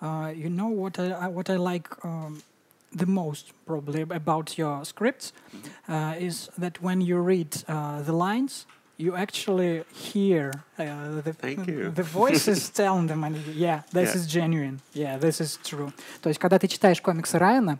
Uh, 0.00 0.34
you 0.34 0.48
know 0.48 0.68
what 0.68 0.98
I, 0.98 1.28
what 1.28 1.48
I 1.48 1.58
like 1.58 1.88
um, 2.02 2.42
the 2.92 3.06
most 3.06 3.52
probably 3.66 4.02
about 4.02 4.58
your 4.58 4.84
scripts 4.84 5.32
uh, 5.88 6.16
is 6.18 6.50
that 6.58 6.82
when 6.82 7.00
you 7.00 7.18
read 7.18 7.54
uh, 7.68 8.02
the 8.02 8.12
lines, 8.12 8.66
you 8.99 9.13
actually 9.15 9.83
hear 9.91 10.51
uh, 10.79 11.21
the 11.21 11.33
Thank 11.33 11.67
you. 11.67 11.91
the 11.91 12.03
voices 12.03 12.69
telling 12.69 13.07
them, 13.07 13.23
and 13.23 13.35
yeah, 13.53 13.81
this 13.91 14.13
Yeah. 14.13 14.17
is 14.21 14.27
genuine, 14.27 14.79
yeah, 14.93 15.17
this 15.19 15.41
is 15.41 15.59
true. 15.63 15.91
То 16.21 16.29
есть, 16.29 16.39
когда 16.39 16.57
ты 16.59 16.67
читаешь 16.67 17.01
комиксы 17.01 17.37
Райана, 17.37 17.77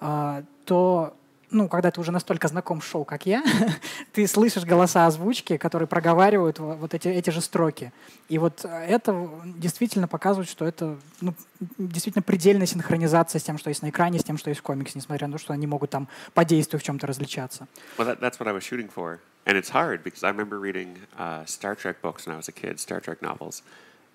а, 0.00 0.42
то 0.66 1.14
ну, 1.53 1.69
когда 1.69 1.91
ты 1.91 2.01
уже 2.01 2.11
настолько 2.11 2.47
знаком 2.47 2.81
с 2.81 2.85
шоу, 2.85 3.05
как 3.05 3.25
я, 3.25 3.43
ты 4.11 4.27
слышишь 4.27 4.65
голоса 4.65 5.05
озвучки, 5.05 5.57
которые 5.57 5.87
проговаривают 5.87 6.59
во- 6.59 6.75
вот 6.75 6.93
эти, 6.93 7.07
эти 7.07 7.29
же 7.29 7.41
строки. 7.41 7.93
И 8.27 8.37
вот 8.37 8.65
э, 8.65 8.67
это 8.67 9.29
действительно 9.45 10.07
показывает, 10.07 10.49
что 10.49 10.65
это 10.65 10.97
ну, 11.21 11.33
действительно 11.77 12.23
предельная 12.23 12.65
синхронизация 12.65 13.39
с 13.39 13.43
тем, 13.43 13.57
что 13.57 13.69
есть 13.69 13.83
на 13.83 13.89
экране, 13.89 14.19
с 14.19 14.23
тем, 14.23 14.37
что 14.37 14.49
есть 14.49 14.59
в 14.59 14.63
комиксе, 14.63 14.93
несмотря 14.95 15.27
на 15.27 15.33
то, 15.33 15.39
что 15.39 15.53
они 15.53 15.67
могут 15.67 15.91
там 15.91 16.07
по 16.33 16.43
действию 16.43 16.79
в 16.79 16.83
чем-то 16.83 17.07
различаться. 17.07 17.67
Well, 17.97 18.07
that, 18.07 18.19
that's 18.19 18.39
what 18.39 18.47
I 18.47 18.53
was 18.53 18.63
shooting 18.63 18.89
for. 18.89 19.19
And 19.45 19.57
it's 19.57 19.69
hard 19.69 20.03
because 20.03 20.23
I 20.23 20.29
remember 20.29 20.59
reading 20.59 20.99
uh, 21.17 21.45
Star 21.45 21.75
Trek 21.75 22.01
books 22.01 22.25
when 22.25 22.33
I 22.33 22.37
was 22.37 22.47
a 22.47 22.53
kid, 22.53 22.79
Star 22.79 22.99
Trek 22.99 23.21
novels. 23.21 23.61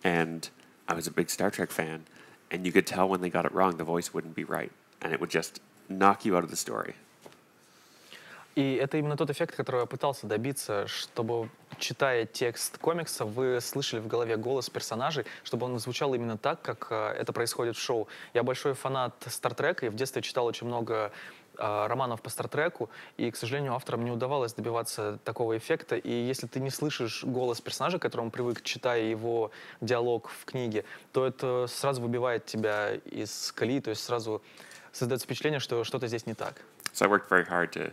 And 0.03 0.48
I 0.88 0.94
was 0.94 1.07
a 1.07 1.11
big 1.11 1.31
Star 1.31 1.51
Trek 1.51 1.70
fan. 1.70 2.07
And 2.51 2.64
you 2.64 2.72
could 2.72 2.87
tell 2.87 3.09
when 3.09 3.20
they 3.20 3.31
got 3.31 3.44
it 3.44 3.53
wrong, 3.53 3.77
the 3.77 3.85
voice 3.85 4.14
wouldn't 4.14 4.35
be 4.35 4.44
right. 4.44 4.72
And 5.03 5.12
it 5.12 5.20
would 5.20 5.31
just 5.31 5.61
knock 5.88 6.24
you 6.24 6.37
out 6.37 6.44
of 6.44 6.51
the 6.51 6.57
story. 6.57 6.94
И 8.59 8.75
это 8.75 8.97
именно 8.97 9.16
тот 9.16 9.31
эффект, 9.31 9.55
который 9.55 9.83
я 9.83 9.87
пытался 9.87 10.27
добиться, 10.27 10.88
чтобы, 10.88 11.49
читая 11.79 12.27
текст 12.27 12.77
комикса, 12.79 13.25
вы 13.25 13.61
слышали 13.61 14.01
в 14.01 14.09
голове 14.09 14.37
голос 14.37 14.68
персонажей, 14.68 15.27
чтобы 15.44 15.66
он 15.66 15.79
звучал 15.79 16.12
именно 16.12 16.37
так, 16.37 16.61
как 16.61 16.88
э, 16.90 17.14
это 17.21 17.33
происходит 17.33 17.77
в 17.77 17.81
шоу. 17.81 18.09
Я 18.35 18.42
большой 18.42 18.73
фанат 18.73 19.14
Стартрека, 19.29 19.87
и 19.87 19.88
в 19.90 19.94
детстве 19.94 20.23
читал 20.23 20.44
очень 20.44 20.66
много 20.66 21.12
э, 21.57 21.87
романов 21.87 22.21
по 22.21 22.31
Стартреку, 22.31 22.90
и, 23.16 23.31
к 23.31 23.37
сожалению, 23.37 23.75
авторам 23.75 24.05
не 24.05 24.11
удавалось 24.11 24.55
добиваться 24.55 25.21
такого 25.23 25.57
эффекта. 25.57 25.94
И 25.94 26.11
если 26.11 26.49
ты 26.49 26.59
не 26.59 26.71
слышишь 26.71 27.23
голос 27.23 27.61
персонажа, 27.61 28.01
к 28.01 28.03
которому 28.03 28.33
привык, 28.33 28.62
читая 28.62 29.05
его 29.05 29.53
диалог 29.81 30.31
в 30.31 30.44
книге, 30.44 30.85
то 31.12 31.25
это 31.25 31.66
сразу 31.68 32.03
выбивает 32.03 32.44
тебя 32.47 32.94
из 32.94 33.53
колеи, 33.53 33.81
то 33.81 33.90
есть 33.90 34.03
сразу 34.03 34.42
создается 34.90 35.27
впечатление, 35.27 35.61
что 35.61 35.85
что-то 35.85 36.09
здесь 36.09 36.27
не 36.27 36.35
так. 36.35 36.57
So 36.92 37.05
I 37.05 37.09
worked 37.09 37.29
very 37.31 37.49
hard 37.49 37.71
to 37.75 37.92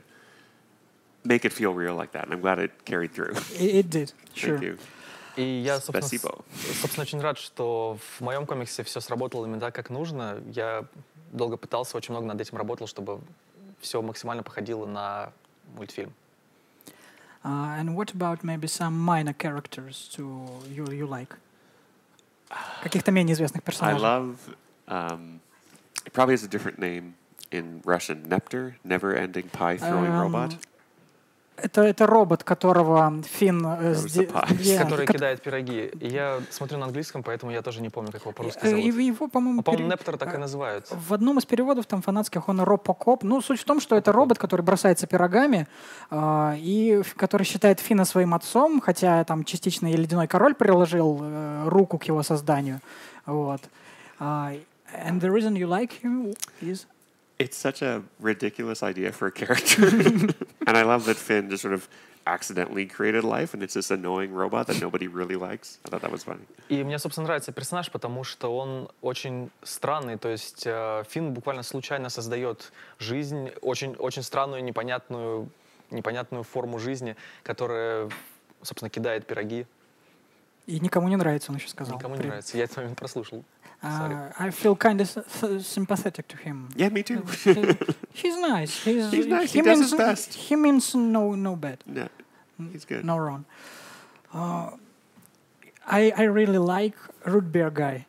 make 1.24 1.44
it 1.44 1.53
feel 1.53 1.72
real 1.74 1.94
like 1.96 2.12
that. 2.12 2.24
And 2.24 2.33
I'm 2.35 2.40
glad 2.40 2.59
it 2.59 2.72
carried 2.85 3.12
through. 3.12 3.35
It, 3.59 3.74
it 3.87 3.90
did, 3.90 4.12
sure. 4.35 4.59
Thank 4.59 4.62
you. 4.64 4.79
И 5.37 5.42
я, 5.42 5.81
собственно, 5.81 6.03
с- 6.03 6.07
Спасибо. 6.09 6.44
собственно, 6.81 7.03
очень 7.03 7.20
рад, 7.20 7.38
что 7.38 7.98
в 8.18 8.20
моем 8.20 8.46
комиксе 8.46 8.83
все 8.83 9.00
сработало 9.00 9.46
именно 9.46 9.61
так, 9.61 9.74
как 9.74 9.88
нужно. 9.90 10.42
Я 10.53 10.85
долго 11.33 11.57
пытался, 11.57 11.96
очень 11.96 12.12
много 12.12 12.26
над 12.26 12.40
этим 12.40 12.59
работал, 12.59 12.87
чтобы 12.88 13.20
все 13.81 14.03
максимально 14.03 14.42
походило 14.42 14.87
на 14.87 15.33
мультфильм. 15.76 16.12
Uh, 17.42 17.79
and 17.81 17.94
what 17.96 18.12
about 18.12 18.42
maybe 18.44 18.66
some 18.66 18.92
minor 18.98 19.33
characters 19.33 20.11
to 20.14 20.46
you, 20.68 20.85
you 20.90 21.07
like? 21.07 21.37
Каких-то 22.83 23.12
менее 23.12 23.35
известных 23.35 23.62
I 23.62 23.64
персонажей. 23.64 24.00
love, 24.03 24.37
um, 24.88 25.40
it 26.05 26.12
probably 26.12 26.35
has 26.35 26.42
a 26.42 26.48
different 26.48 26.79
name 26.79 27.14
in 27.53 27.81
Russian. 27.85 28.24
Nepter, 28.29 28.74
never 28.85 29.14
ending 29.14 29.48
pie 29.50 29.76
throwing 29.79 30.11
Um, 30.12 30.20
robot. 30.20 30.57
Это, 31.58 31.84
это 31.84 32.06
робот, 32.06 32.44
которого 32.44 33.22
Финн... 33.24 33.65
э, 33.65 33.94
yeah, 33.94 34.84
который 34.84 35.06
ко- 35.08 35.13
кидает 35.13 35.41
пироги. 35.41 35.89
Я 36.02 36.41
смотрю 36.50 36.78
на 36.80 36.86
английском, 36.86 37.24
поэтому 37.24 37.52
я 37.52 37.62
тоже 37.62 37.82
не 37.82 37.89
помню, 37.89 38.12
как 38.12 38.22
его 38.22 38.34
по-русски 38.34 38.60
э, 38.63 38.70
зовут. 38.70 38.84
и 38.86 39.04
Его, 39.06 39.28
по-моему, 39.28 39.62
А, 39.62 39.63
по-моему, 39.63 39.88
пере- 39.88 39.96
Нептор 39.96 40.18
так 40.18 40.34
и 40.34 40.36
э, 40.36 40.39
называют. 40.39 40.88
В 40.91 41.13
одном 41.13 41.38
из 41.39 41.46
переводов 41.46 41.86
там 41.86 42.02
фанатских 42.02 42.50
он 42.50 42.60
Ропокоп. 42.62 43.24
Ну, 43.24 43.41
суть 43.41 43.62
в 43.62 43.63
том, 43.63 43.80
что 43.80 43.96
это 43.96 44.12
робот, 44.12 44.38
который 44.38 44.62
бросается 44.63 45.08
пирогами, 45.08 45.68
а, 46.10 46.56
и 46.58 47.02
который 47.15 47.44
считает 47.44 47.80
Фина 47.80 48.06
своим 48.06 48.34
отцом, 48.34 48.82
хотя 48.82 49.24
там 49.24 49.44
частично 49.46 49.88
и 49.91 49.96
Ледяной 49.96 50.28
Король 50.28 50.56
приложил 50.56 51.20
э, 51.22 51.70
руку 51.70 51.98
к 51.98 52.04
его 52.04 52.22
созданию. 52.24 52.82
Вот. 53.26 53.62
А, 54.20 54.52
and 55.08 55.20
the 55.22 55.30
reason 55.32 55.54
you 55.54 55.68
like 55.68 55.91
him 56.04 56.36
is... 56.62 56.86
It's 57.38 57.58
such 57.58 57.82
a 57.82 58.02
ridiculous 58.19 58.82
idea 58.82 59.12
for 59.12 59.28
a 59.28 59.32
character. 59.32 59.88
and 60.67 60.78
I 60.78 60.84
love 60.84 61.06
that 61.06 61.17
Finn 61.17 61.50
just 61.50 61.62
sort 61.62 61.74
of 61.74 61.89
accidentally 62.26 62.86
created 62.88 63.24
life 63.24 63.54
and 63.54 63.62
it's 63.62 63.74
this 63.74 63.91
annoying 63.91 64.34
robot 64.34 64.67
that 64.67 64.82
nobody 64.82 65.08
really 65.08 65.36
likes. 65.36 65.80
I 65.86 65.89
thought 65.89 66.02
that 66.02 66.12
was 66.12 66.24
funny. 66.24 66.45
И 66.69 66.84
мне, 66.84 66.98
собственно, 66.98 67.28
нравится 67.28 67.52
персонаж, 67.52 67.91
потому 67.91 68.24
что 68.24 68.56
он 68.56 68.89
очень 69.02 69.52
странный. 69.63 70.17
То 70.17 70.30
есть 70.30 70.63
э, 70.65 71.04
Финн 71.10 71.34
буквально 71.34 71.63
случайно 71.63 72.10
создает 72.10 72.71
жизнь, 73.00 73.52
очень, 73.62 73.95
очень 73.95 74.24
странную, 74.24 74.63
непонятную, 74.63 75.50
непонятную 75.91 76.43
форму 76.43 76.80
жизни, 76.80 77.15
которая, 77.43 78.10
собственно, 78.63 78.89
кидает 78.89 79.28
пироги. 79.28 79.67
И 80.67 80.80
никому 80.80 81.10
не 81.10 81.15
нравится, 81.15 81.52
он 81.52 81.58
еще 81.58 81.67
сказал. 81.67 81.98
Никому 81.98 82.15
не 82.15 82.21
При- 82.21 82.28
нравится. 82.28 82.58
Я 82.58 82.63
этот 82.63 82.78
момент 82.78 82.98
прослушал. 82.98 83.43
А, 83.85 83.98
Sorry. 84.37 84.48
I 84.48 84.50
feel 84.50 84.76
kind 84.76 85.00
of 85.00 85.09
sympathetic 85.64 86.29
to 86.29 86.37
him. 86.37 86.68
Yeah, 86.76 86.90
me 86.90 87.03
too. 87.03 87.22
He- 87.44 87.76
He's 88.12 88.37
nice. 88.37 88.85
He's, 88.85 89.11
He's 89.11 89.26
nice. 89.26 89.53
He 89.53 89.62
does 89.62 89.79
his 89.81 89.92
means, 89.92 89.94
best. 89.94 90.35
He 90.35 90.55
means 90.57 90.94
no, 90.94 91.35
no 91.35 91.57
bad. 91.57 91.79
no, 91.87 92.09
he's 92.72 92.85
good. 92.85 93.05
No 93.05 93.16
wrong. 93.16 93.46
Uh, 94.35 94.70
I 95.87 96.12
I 96.16 96.24
really 96.24 96.59
like 96.59 96.94
root 97.24 97.50
beer 97.50 97.70
guy. 97.70 98.05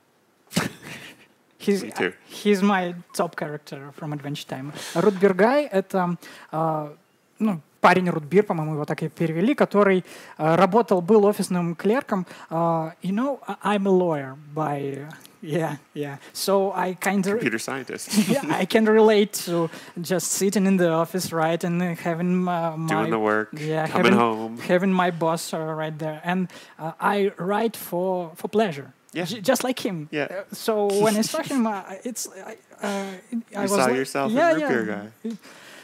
He's, 1.58 1.84
Me 1.84 1.92
too. 1.92 2.12
he's 2.26 2.64
my 2.64 2.96
top 3.14 3.36
character 3.36 3.92
from 3.94 4.14
Adventure 4.14 4.48
Time. 4.48 4.74
Root 4.96 5.20
beer 5.20 5.34
guy — 5.36 5.72
это 5.72 6.18
а, 6.52 6.92
ну, 7.38 7.62
парень 7.80 8.10
Рутбир, 8.10 8.44
по-моему, 8.44 8.74
его 8.74 8.86
так 8.86 9.04
и 9.04 9.10
перевели, 9.10 9.54
который 9.54 10.04
а, 10.38 10.56
работал, 10.58 11.02
был 11.02 11.24
офисным 11.26 11.76
клерком. 11.76 12.26
А, 12.50 12.94
you 13.04 13.12
know, 13.14 13.40
I- 13.48 13.78
I'm 13.78 13.86
a 13.86 13.92
lawyer 13.92 14.36
by... 14.56 15.08
Yeah, 15.44 15.78
yeah. 15.96 16.18
So 16.34 16.72
I 16.72 16.94
kind 16.94 17.26
of... 17.26 17.32
Computer 17.34 17.58
scientist. 17.58 18.10
yeah, 18.30 18.44
I 18.62 18.66
can 18.66 18.86
relate 18.86 19.34
to 19.48 19.70
just 20.00 20.28
sitting 20.34 20.68
in 20.68 20.78
the 20.78 20.90
office, 20.92 21.34
right, 21.34 21.64
and 21.64 21.82
uh, 21.82 21.96
having 21.96 22.48
uh, 22.48 22.78
my 22.78 22.88
Doing 22.88 23.10
the 23.10 23.18
work, 23.20 23.50
yeah, 23.54 23.88
coming 23.88 24.14
having, 24.14 24.20
home. 24.20 24.58
having 24.60 24.94
my 24.94 25.10
boss 25.10 25.52
uh, 25.54 25.58
right 25.58 25.98
there, 25.98 26.22
and 26.24 26.48
uh, 26.78 26.92
I 27.00 27.32
write 27.40 27.76
for 27.76 28.32
for 28.36 28.50
pleasure, 28.50 28.94
Yeah. 29.14 29.26
J- 29.26 29.42
just 29.42 29.64
like 29.64 29.80
him. 29.84 30.08
Yeah. 30.12 30.28
Uh, 30.30 30.44
so 30.54 30.88
when 31.02 31.18
I 31.18 31.22
saw 31.24 31.42
him, 31.42 31.66
uh, 31.66 31.82
it's 32.06 32.28
I, 32.30 32.56
uh, 32.82 32.88
I 32.88 33.16
You 33.34 33.62
was 33.62 33.72
saw 33.72 33.86
like- 33.88 33.96
yourself 33.96 34.32
in 34.32 34.38
yeah, 34.38 34.52
root 34.54 34.62
yeah. 34.62 34.70
beer 34.70 34.86
guy. 34.86 35.38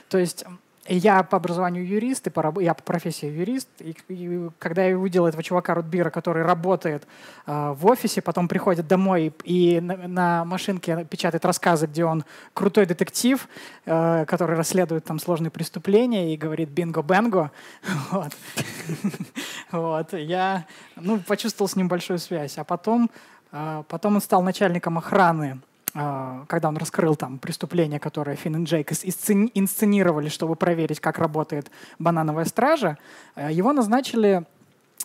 То 0.09 0.17
есть 0.19 0.43
м, 0.45 0.59
я 0.88 1.22
по 1.22 1.36
образованию 1.36 1.86
юрист, 1.86 2.26
и 2.26 2.30
по, 2.30 2.42
раб- 2.42 2.60
я 2.60 2.74
по 2.74 2.82
профессии 2.82 3.26
юрист, 3.26 3.68
и, 3.78 3.96
и 4.08 4.48
когда 4.58 4.84
я 4.84 4.98
увидел 4.98 5.26
этого 5.26 5.42
чувака 5.42 5.74
Рутбира, 5.74 6.10
который 6.10 6.42
работает 6.42 7.06
а, 7.46 7.72
в 7.72 7.86
офисе, 7.86 8.20
потом 8.20 8.48
приходит 8.48 8.88
домой 8.88 9.32
и 9.44 9.80
на, 9.80 10.08
на 10.08 10.44
машинке 10.44 11.04
печатает 11.08 11.44
рассказы, 11.44 11.86
где 11.86 12.04
он 12.04 12.24
крутой 12.52 12.86
детектив, 12.86 13.48
э, 13.86 14.24
который 14.26 14.56
расследует 14.56 15.04
там 15.04 15.20
сложные 15.20 15.50
преступления 15.50 16.34
и 16.34 16.36
говорит 16.36 16.68
«бинго-бенго», 16.70 17.50
вот. 18.10 18.32
Вот, 19.70 20.12
я 20.12 20.66
ну, 20.96 21.18
почувствовал 21.18 21.68
с 21.68 21.76
ним 21.76 21.88
большую 21.88 22.18
связь. 22.18 22.58
А 22.58 22.64
потом, 22.64 23.10
а, 23.52 23.84
потом 23.84 24.16
он 24.16 24.20
стал 24.20 24.42
начальником 24.42 24.98
охраны 24.98 25.60
когда 25.92 26.68
он 26.68 26.76
раскрыл 26.78 27.16
там 27.16 27.38
преступление, 27.38 28.00
которое 28.00 28.34
Финн 28.34 28.62
и 28.62 28.64
Джейк 28.64 28.92
инсценировали, 28.92 30.28
чтобы 30.28 30.56
проверить, 30.56 31.00
как 31.00 31.18
работает 31.18 31.70
банановая 31.98 32.46
стража, 32.46 32.96
э, 33.36 33.52
его 33.52 33.72
назначили 33.74 34.44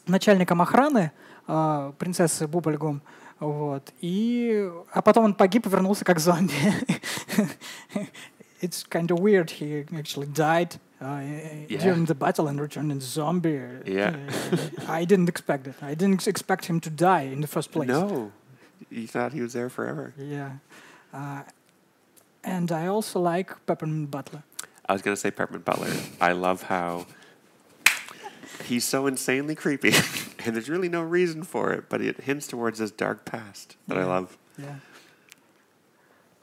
начальником 0.06 0.62
охраны 0.62 1.12
э, 1.48 1.92
принцессы 1.98 2.48
Бубльгум. 2.48 3.02
Вот. 3.40 3.92
И... 4.00 4.72
А 4.94 5.02
потом 5.02 5.26
он 5.26 5.34
погиб 5.34 5.68
и 5.68 5.70
вернулся 5.70 6.06
как 6.06 6.20
зомби. 6.20 6.54
It's 8.62 8.84
kind 8.90 9.12
of 9.12 9.20
weird. 9.20 9.52
He 9.52 9.86
actually 9.96 10.28
died 10.28 10.80
uh, 11.00 11.22
Yeah. 11.70 11.84
during 11.84 12.06
the 12.06 12.16
battle 12.16 12.48
and 12.48 12.60
returned 12.60 12.92
as 12.92 13.04
a 13.04 13.08
zombie. 13.08 13.62
Yeah. 13.86 14.16
I 14.88 15.06
didn't 15.06 15.30
expect 15.30 15.68
it. 15.68 15.76
I 15.82 15.94
didn't 15.94 16.28
expect 16.28 16.66
him 16.66 16.80
to 16.80 16.90
die 16.90 17.24
in 17.32 17.42
the 17.42 17.48
first 17.48 17.72
place. 17.72 17.88
No, 17.88 18.32
you 18.91 19.07
thought 19.07 19.33
he 19.33 19.41
was 19.41 19.53
there 19.53 19.69
forever. 19.69 20.13
Yeah. 20.19 20.53
Uh, 21.13 21.43
and 22.45 22.71
I 22.73 22.87
also 22.87 23.21
like 23.21 23.55
Peppermint 23.67 24.11
Butler. 24.11 24.43
I 24.89 24.93
was 24.93 25.03
gonna 25.03 25.17
say 25.17 25.31
Peppermint 25.31 25.65
Butler. 25.65 25.91
I 26.21 26.33
love 26.33 26.63
how 26.65 27.07
he's 28.65 28.85
so 28.85 29.07
insanely 29.07 29.55
creepy, 29.55 29.93
and 30.45 30.55
there's 30.55 30.69
really 30.69 30.89
no 30.89 31.03
reason 31.03 31.43
for 31.45 31.73
it, 31.73 31.85
but 31.89 32.01
it 32.01 32.23
hints 32.23 32.47
towards 32.49 32.79
this 32.79 32.91
dark 32.91 33.25
past 33.25 33.77
that 33.89 33.97
I 33.97 34.03
Yeah. 34.03 34.07
love. 34.07 34.37
Yeah. 34.59 34.75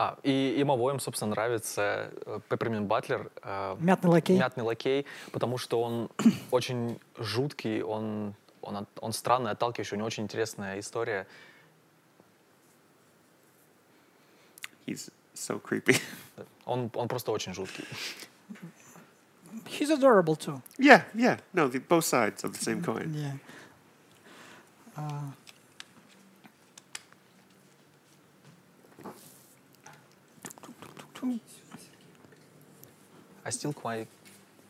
А, 0.02 0.18
и 0.24 0.56
им 0.60 0.72
обоим, 0.72 1.00
собственно, 1.02 1.32
нравится 1.32 2.10
э, 2.26 2.40
Пепперминт 2.48 2.88
Батлер, 2.88 3.30
э, 3.44 3.76
Мятный 3.82 4.10
лакей. 4.10 4.38
мятный 4.40 4.64
лакей, 4.64 5.06
потому 5.34 5.58
что 5.58 5.82
он 5.82 6.10
очень 6.52 7.00
жуткий, 7.18 7.82
он, 7.84 8.34
он, 8.62 8.78
от- 8.78 8.88
он 9.02 9.12
странный, 9.12 9.52
отталкивающий, 9.52 9.96
у 9.96 9.98
него 9.98 10.08
очень 10.08 10.24
интересная 10.24 10.80
история. 10.80 11.28
He's 14.86 15.10
so 15.34 15.60
creepy. 15.60 15.98
Он, 16.66 16.92
он 16.94 17.08
просто 17.08 17.32
очень 17.32 17.54
жуткий. 17.54 17.86
He's 19.66 19.90
adorable 19.90 20.36
too. 20.36 20.62
yeah, 20.78 21.04
yeah. 21.16 21.38
No, 21.54 21.68
the, 21.68 21.80
both 21.80 22.06
sides 22.06 22.44
of 22.44 22.54
the 22.54 22.64
same 22.64 22.82
coin. 22.84 23.14
Yeah. 23.16 23.34
Uh, 24.96 25.32
I 33.46 33.50
still 33.52 33.74
quite 33.74 34.08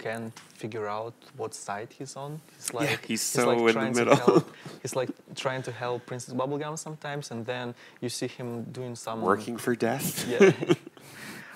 can't 0.04 0.32
figure 0.62 0.86
out 0.86 1.14
what 1.36 1.54
side 1.54 1.88
he's 1.98 2.14
on. 2.16 2.40
He's 2.56 2.74
like 2.74 3.04
he's 3.10 3.22
so 3.22 3.48
like 3.48 3.76
in 3.76 3.80
the 3.84 4.00
middle. 4.00 4.16
To 4.16 4.22
help, 4.22 4.44
he's 4.82 4.96
like 5.00 5.10
trying 5.34 5.62
to 5.62 5.72
help 5.72 5.98
Princess 6.06 6.34
Bubblegum 6.34 6.78
sometimes, 6.78 7.30
and 7.32 7.46
then 7.46 7.74
you 8.02 8.08
see 8.08 8.28
him 8.28 8.48
doing 8.78 8.94
some 8.96 9.22
Working 9.22 9.56
for 9.56 9.74
death. 9.74 10.06
Yeah. 10.34 10.52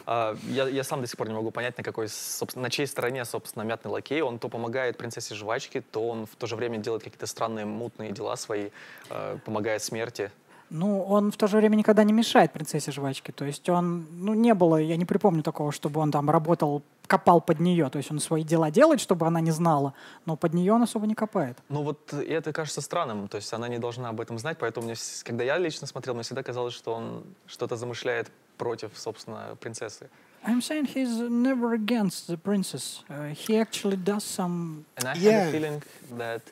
А, 0.06 0.36
Я, 0.48 0.68
я 0.68 0.84
сам 0.84 1.00
до 1.02 1.06
сих 1.06 1.16
пор 1.18 1.28
не 1.28 1.34
могу 1.34 1.50
понять, 1.50 1.76
на 1.76 1.84
какой, 1.84 2.08
собственно, 2.08 2.62
на 2.62 2.70
чьей 2.70 2.86
стороне, 2.86 3.24
собственно, 3.24 3.62
мятный 3.64 3.90
лакей. 3.90 4.22
Он 4.22 4.38
то 4.38 4.48
помогает 4.48 4.96
принцессе 4.96 5.34
жвачки, 5.34 5.82
то 5.92 6.08
он 6.08 6.24
в 6.24 6.34
то 6.36 6.46
же 6.46 6.56
время 6.56 6.78
делает 6.78 7.02
какие-то 7.02 7.26
странные 7.26 7.66
мутные 7.66 8.12
дела 8.12 8.36
свои, 8.36 8.70
э, 9.10 9.38
помогает 9.44 9.82
смерти. 9.82 10.30
Ну, 10.70 11.02
он 11.02 11.30
в 11.30 11.36
то 11.36 11.46
же 11.46 11.56
время 11.56 11.76
никогда 11.76 12.04
не 12.04 12.12
мешает 12.12 12.52
принцессе 12.52 12.92
жвачки. 12.92 13.30
То 13.32 13.44
есть 13.44 13.68
он, 13.68 14.06
ну, 14.12 14.34
не 14.34 14.54
было, 14.54 14.76
я 14.76 14.96
не 14.96 15.04
припомню 15.04 15.42
такого, 15.42 15.72
чтобы 15.72 16.00
он 16.00 16.10
там 16.10 16.28
работал, 16.30 16.82
копал 17.06 17.40
под 17.40 17.60
нее. 17.60 17.88
То 17.90 17.98
есть 17.98 18.10
он 18.10 18.20
свои 18.20 18.42
дела 18.44 18.70
делает, 18.70 19.00
чтобы 19.00 19.26
она 19.26 19.40
не 19.40 19.50
знала, 19.50 19.94
но 20.26 20.36
под 20.36 20.54
нее 20.54 20.72
он 20.72 20.82
особо 20.82 21.06
не 21.06 21.14
копает. 21.14 21.58
Ну 21.68 21.82
вот 21.82 22.12
и 22.12 22.16
это 22.32 22.52
кажется 22.52 22.80
странным, 22.80 23.28
то 23.28 23.36
есть 23.36 23.52
она 23.52 23.68
не 23.68 23.78
должна 23.78 24.10
об 24.10 24.20
этом 24.20 24.38
знать, 24.38 24.58
поэтому 24.58 24.86
мне, 24.86 24.94
когда 25.24 25.44
я 25.44 25.58
лично 25.58 25.86
смотрел, 25.86 26.14
мне 26.14 26.22
всегда 26.22 26.42
казалось, 26.42 26.74
что 26.74 26.94
он 26.94 27.24
что-то 27.46 27.76
замышляет 27.76 28.30
против, 28.58 28.90
собственно, 28.94 29.56
принцессы. 29.60 30.08
I'm 30.46 30.60
saying 30.60 30.86
he's 30.94 31.18
never 31.28 31.72
against 31.74 32.28
the 32.28 32.36
princess. 32.36 33.02
Uh, 33.08 33.34
he 33.34 33.56
actually 33.58 33.96
does 33.96 34.22
some. 34.22 34.84
And 34.96 35.08
I 35.08 35.14
Yeah. 35.18 35.30
had 35.32 35.48
a 35.48 35.50
feeling 35.52 35.82
that 36.16 36.42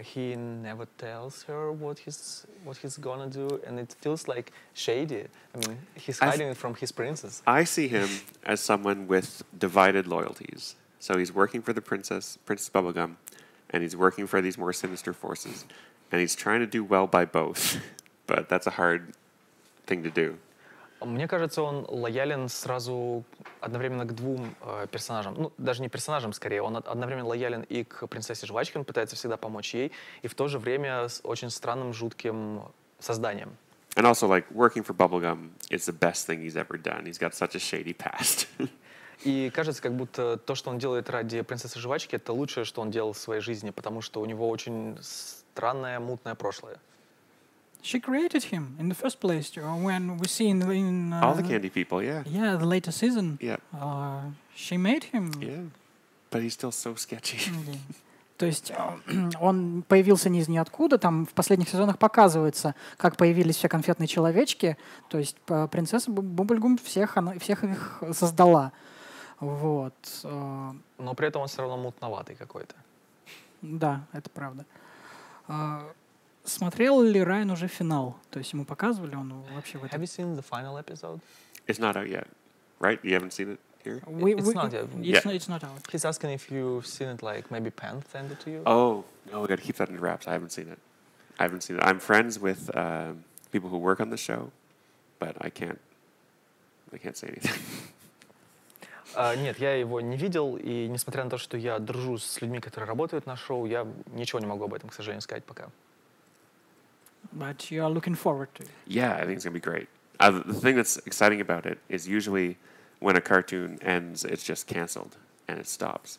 he 0.00 0.34
never 0.36 0.86
tells 0.96 1.42
her 1.44 1.70
what 1.70 1.98
he's 1.98 2.46
what 2.64 2.76
he's 2.78 2.96
gonna 2.96 3.28
do, 3.28 3.60
and 3.66 3.78
it 3.78 3.94
feels 4.00 4.26
like 4.26 4.52
shady. 4.72 5.26
I 5.54 5.58
mean, 5.58 5.78
he's 5.94 6.18
hiding 6.18 6.48
it 6.48 6.56
from 6.56 6.74
his 6.74 6.92
princess. 6.92 7.42
I 7.46 7.64
see 7.64 7.88
him 7.88 8.08
as 8.44 8.60
someone 8.60 9.06
with 9.06 9.42
divided 9.58 10.06
loyalties. 10.06 10.76
So 10.98 11.18
he's 11.18 11.32
working 11.32 11.62
for 11.62 11.72
the 11.72 11.80
princess, 11.80 12.38
Princess 12.46 12.70
Bubblegum, 12.70 13.16
and 13.70 13.82
he's 13.82 13.96
working 13.96 14.26
for 14.26 14.40
these 14.40 14.56
more 14.56 14.72
sinister 14.72 15.12
forces, 15.12 15.66
and 16.10 16.20
he's 16.20 16.36
trying 16.36 16.60
to 16.60 16.66
do 16.66 16.84
well 16.84 17.06
by 17.06 17.24
both. 17.24 17.78
but 18.26 18.48
that's 18.48 18.66
a 18.66 18.70
hard 18.70 19.12
thing 19.86 20.02
to 20.04 20.10
do. 20.10 20.38
Мне 21.04 21.28
кажется, 21.28 21.62
он 21.62 21.86
лоялен 21.88 22.48
сразу 22.48 23.24
одновременно 23.60 24.04
к 24.04 24.14
двум 24.14 24.54
э, 24.60 24.86
персонажам. 24.90 25.34
Ну, 25.38 25.52
даже 25.58 25.82
не 25.82 25.88
персонажам, 25.88 26.32
скорее. 26.32 26.62
Он 26.62 26.76
од- 26.76 26.88
одновременно 26.88 27.28
лоялен 27.28 27.62
и 27.62 27.84
к 27.84 28.06
принцессе 28.06 28.46
жвачке, 28.46 28.78
он 28.78 28.84
пытается 28.84 29.16
всегда 29.16 29.36
помочь 29.36 29.74
ей, 29.74 29.92
и 30.22 30.28
в 30.28 30.34
то 30.34 30.48
же 30.48 30.58
время 30.58 31.08
с 31.08 31.20
очень 31.24 31.50
странным, 31.50 31.92
жутким 31.92 32.62
созданием. 32.98 33.56
And 33.94 34.06
also, 34.06 34.26
like 34.26 34.46
working 34.50 34.82
for 34.82 34.94
Bubblegum 34.94 35.50
is 35.70 35.84
the 35.86 35.92
best 35.92 36.26
thing 36.26 36.40
he's 36.40 36.56
ever 36.56 36.78
done. 36.78 37.04
He's 37.04 37.18
got 37.18 37.34
such 37.34 37.54
a 37.54 37.58
shady 37.58 37.94
past. 37.94 38.48
И 39.24 39.50
кажется, 39.50 39.80
как 39.80 39.92
будто 39.94 40.36
то, 40.36 40.54
что 40.56 40.70
он 40.70 40.78
делает 40.78 41.08
ради 41.08 41.42
принцессы 41.42 41.78
жвачки, 41.78 42.16
это 42.16 42.32
лучшее, 42.32 42.64
что 42.64 42.80
он 42.80 42.90
делал 42.90 43.12
в 43.12 43.18
своей 43.18 43.40
жизни, 43.40 43.70
потому 43.70 44.00
что 44.00 44.20
у 44.20 44.26
него 44.26 44.48
очень 44.48 44.98
странное, 45.00 46.00
мутное 46.00 46.34
прошлое. 46.34 46.78
She 47.82 47.98
created 48.00 48.44
him 48.44 48.76
in 48.78 48.88
the 48.88 48.94
first 48.94 49.18
place 49.20 49.50
when 49.56 50.16
we 50.18 50.28
see 50.28 50.48
in, 50.48 50.62
in 50.70 51.12
uh, 51.12 51.20
All 51.24 51.34
the 51.34 51.42
candy 51.42 51.68
people, 51.68 52.00
yeah, 52.02 52.22
Yeah, 52.26 52.56
the 52.56 52.64
later 52.66 52.92
season. 52.92 53.38
yeah, 53.40 53.58
Uh, 53.72 54.30
she 54.54 54.76
made 54.76 55.04
him. 55.12 55.32
yeah. 55.40 55.64
But 56.30 56.42
he's 56.42 56.54
still 56.54 56.70
so 56.70 56.94
sketchy. 56.94 57.38
М, 57.50 57.78
То 58.38 58.46
есть 58.46 58.70
э, 58.70 59.30
он 59.40 59.82
появился 59.86 60.28
не 60.28 60.40
из 60.40 60.48
ниоткуда, 60.48 60.98
там 60.98 61.26
в 61.26 61.30
последних 61.34 61.68
сезонах 61.68 61.98
показывается, 61.98 62.74
как 62.96 63.16
появились 63.16 63.56
все 63.56 63.68
конфетные 63.68 64.06
человечки, 64.06 64.76
то 65.08 65.18
есть 65.18 65.36
принцесса 65.70 66.10
Бу- 66.10 66.22
Бубльгум 66.22 66.78
всех, 66.78 67.16
она, 67.16 67.38
всех 67.38 67.64
их 67.64 68.02
создала. 68.12 68.72
Вот. 69.40 69.94
э, 70.24 70.72
Но 70.98 71.14
при 71.14 71.26
этом 71.28 71.42
он 71.42 71.48
все 71.48 71.62
равно 71.62 71.76
мутноватый 71.78 72.36
какой-то. 72.36 72.74
Да, 73.60 74.06
это 74.12 74.30
правда. 74.30 74.64
А, 76.44 76.48
Смотрел 76.48 77.02
ли 77.02 77.22
Райан 77.22 77.50
уже 77.50 77.68
финал? 77.68 78.16
То 78.30 78.38
есть 78.38 78.52
ему 78.52 78.64
показывали, 78.64 79.14
он 79.14 79.32
вообще 79.54 79.78
в 79.78 79.82
Have 79.84 79.86
этом... 79.86 80.02
you 80.02 80.06
seen 80.06 80.36
the 80.36 80.42
final 80.42 80.76
episode? 80.76 81.20
It's 81.66 81.78
not 81.78 81.96
out 81.96 82.08
yet, 82.08 82.26
right? 82.80 82.98
You 83.04 83.14
haven't 83.14 83.32
seen 83.32 83.52
it 83.52 83.60
here? 83.84 84.00
We- 84.06 84.34
It's 84.34 84.46
we- 84.46 84.54
not 84.54 84.72
yet. 84.72 84.84
It's, 84.84 84.94
Yeah. 85.06 85.20
not, 85.24 85.34
it's 85.34 85.48
not 85.48 85.62
out. 85.64 85.80
He's 85.90 86.04
asking 86.04 86.30
if 86.30 86.50
you've 86.50 86.86
seen 86.86 87.08
it, 87.08 87.22
like 87.22 87.50
maybe 87.50 87.70
Pan 87.70 88.02
sent 88.10 88.30
it 88.32 88.40
to 88.40 88.50
you. 88.50 88.62
Oh, 88.66 89.04
no, 89.30 89.40
we 89.42 89.46
got 89.48 89.58
to 89.58 89.64
keep 89.64 89.76
that 89.76 89.88
in 89.88 90.00
wraps. 90.00 90.26
I 90.26 90.32
haven't 90.32 90.50
seen 90.52 90.68
it. 90.68 90.78
I 91.38 91.44
haven't 91.44 91.62
seen 91.62 91.76
it. 91.76 91.82
I'm 91.82 91.98
friends 92.00 92.38
with 92.40 92.70
um, 92.76 93.24
people 93.52 93.68
who 93.70 93.78
work 93.78 94.00
on 94.00 94.10
the 94.10 94.16
show, 94.16 94.50
but 95.18 95.36
I 95.40 95.50
can't. 95.50 95.78
I 96.92 96.98
can't 96.98 97.16
say 97.16 97.28
anything. 97.28 97.54
А, 99.14 99.36
нет, 99.36 99.58
я 99.58 99.74
его 99.74 100.00
не 100.00 100.16
видел, 100.16 100.56
и 100.56 100.88
несмотря 100.88 101.24
на 101.24 101.30
то, 101.30 101.36
что 101.38 101.56
я 101.58 101.78
дружу 101.78 102.16
с 102.18 102.40
людьми, 102.40 102.60
которые 102.60 102.88
работают 102.88 103.26
на 103.26 103.36
шоу, 103.36 103.66
я 103.66 103.86
ничего 104.14 104.40
не 104.40 104.46
могу 104.46 104.64
об 104.64 104.72
этом, 104.74 104.88
к 104.88 104.94
сожалению, 104.94 105.20
сказать 105.20 105.44
пока. 105.44 105.68
But 107.32 107.70
you 107.70 107.82
are 107.84 107.90
looking 107.90 108.14
forward 108.14 108.54
to 108.56 108.62
it. 108.64 108.68
yeah, 108.86 109.14
I 109.16 109.20
think 109.24 109.36
it's 109.36 109.44
gonna 109.44 109.54
be 109.54 109.60
great. 109.60 109.88
Uh, 110.20 110.30
the 110.44 110.54
thing 110.54 110.76
that's 110.76 110.98
exciting 110.98 111.40
about 111.40 111.66
it 111.66 111.78
is 111.88 112.06
usually 112.06 112.58
when 113.00 113.16
a 113.16 113.20
cartoon 113.20 113.78
ends, 113.82 114.24
it's 114.24 114.44
just 114.44 114.66
canceled 114.66 115.16
and 115.48 115.58
it 115.58 115.66
stops. 115.66 116.18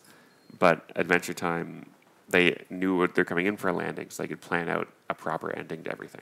But 0.60 0.92
Adventure 0.96 1.34
Time, 1.34 1.86
they 2.30 2.64
knew 2.70 2.98
what 2.98 3.16
they're 3.16 3.26
coming 3.26 3.46
in 3.46 3.56
for 3.58 3.70
a 3.70 3.74
landing, 3.74 4.10
so 4.10 4.24
they 4.24 4.28
could 4.28 4.42
plan 4.42 4.68
out 4.70 4.88
a 5.10 5.14
proper 5.14 5.52
ending 5.56 5.84
to 5.84 5.92
everything. 5.92 6.22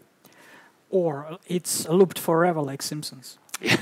Or 0.90 1.38
it's 1.48 1.88
looped 1.88 2.20
forever 2.20 2.62
like 2.62 2.82
Simpsons. 2.82 3.38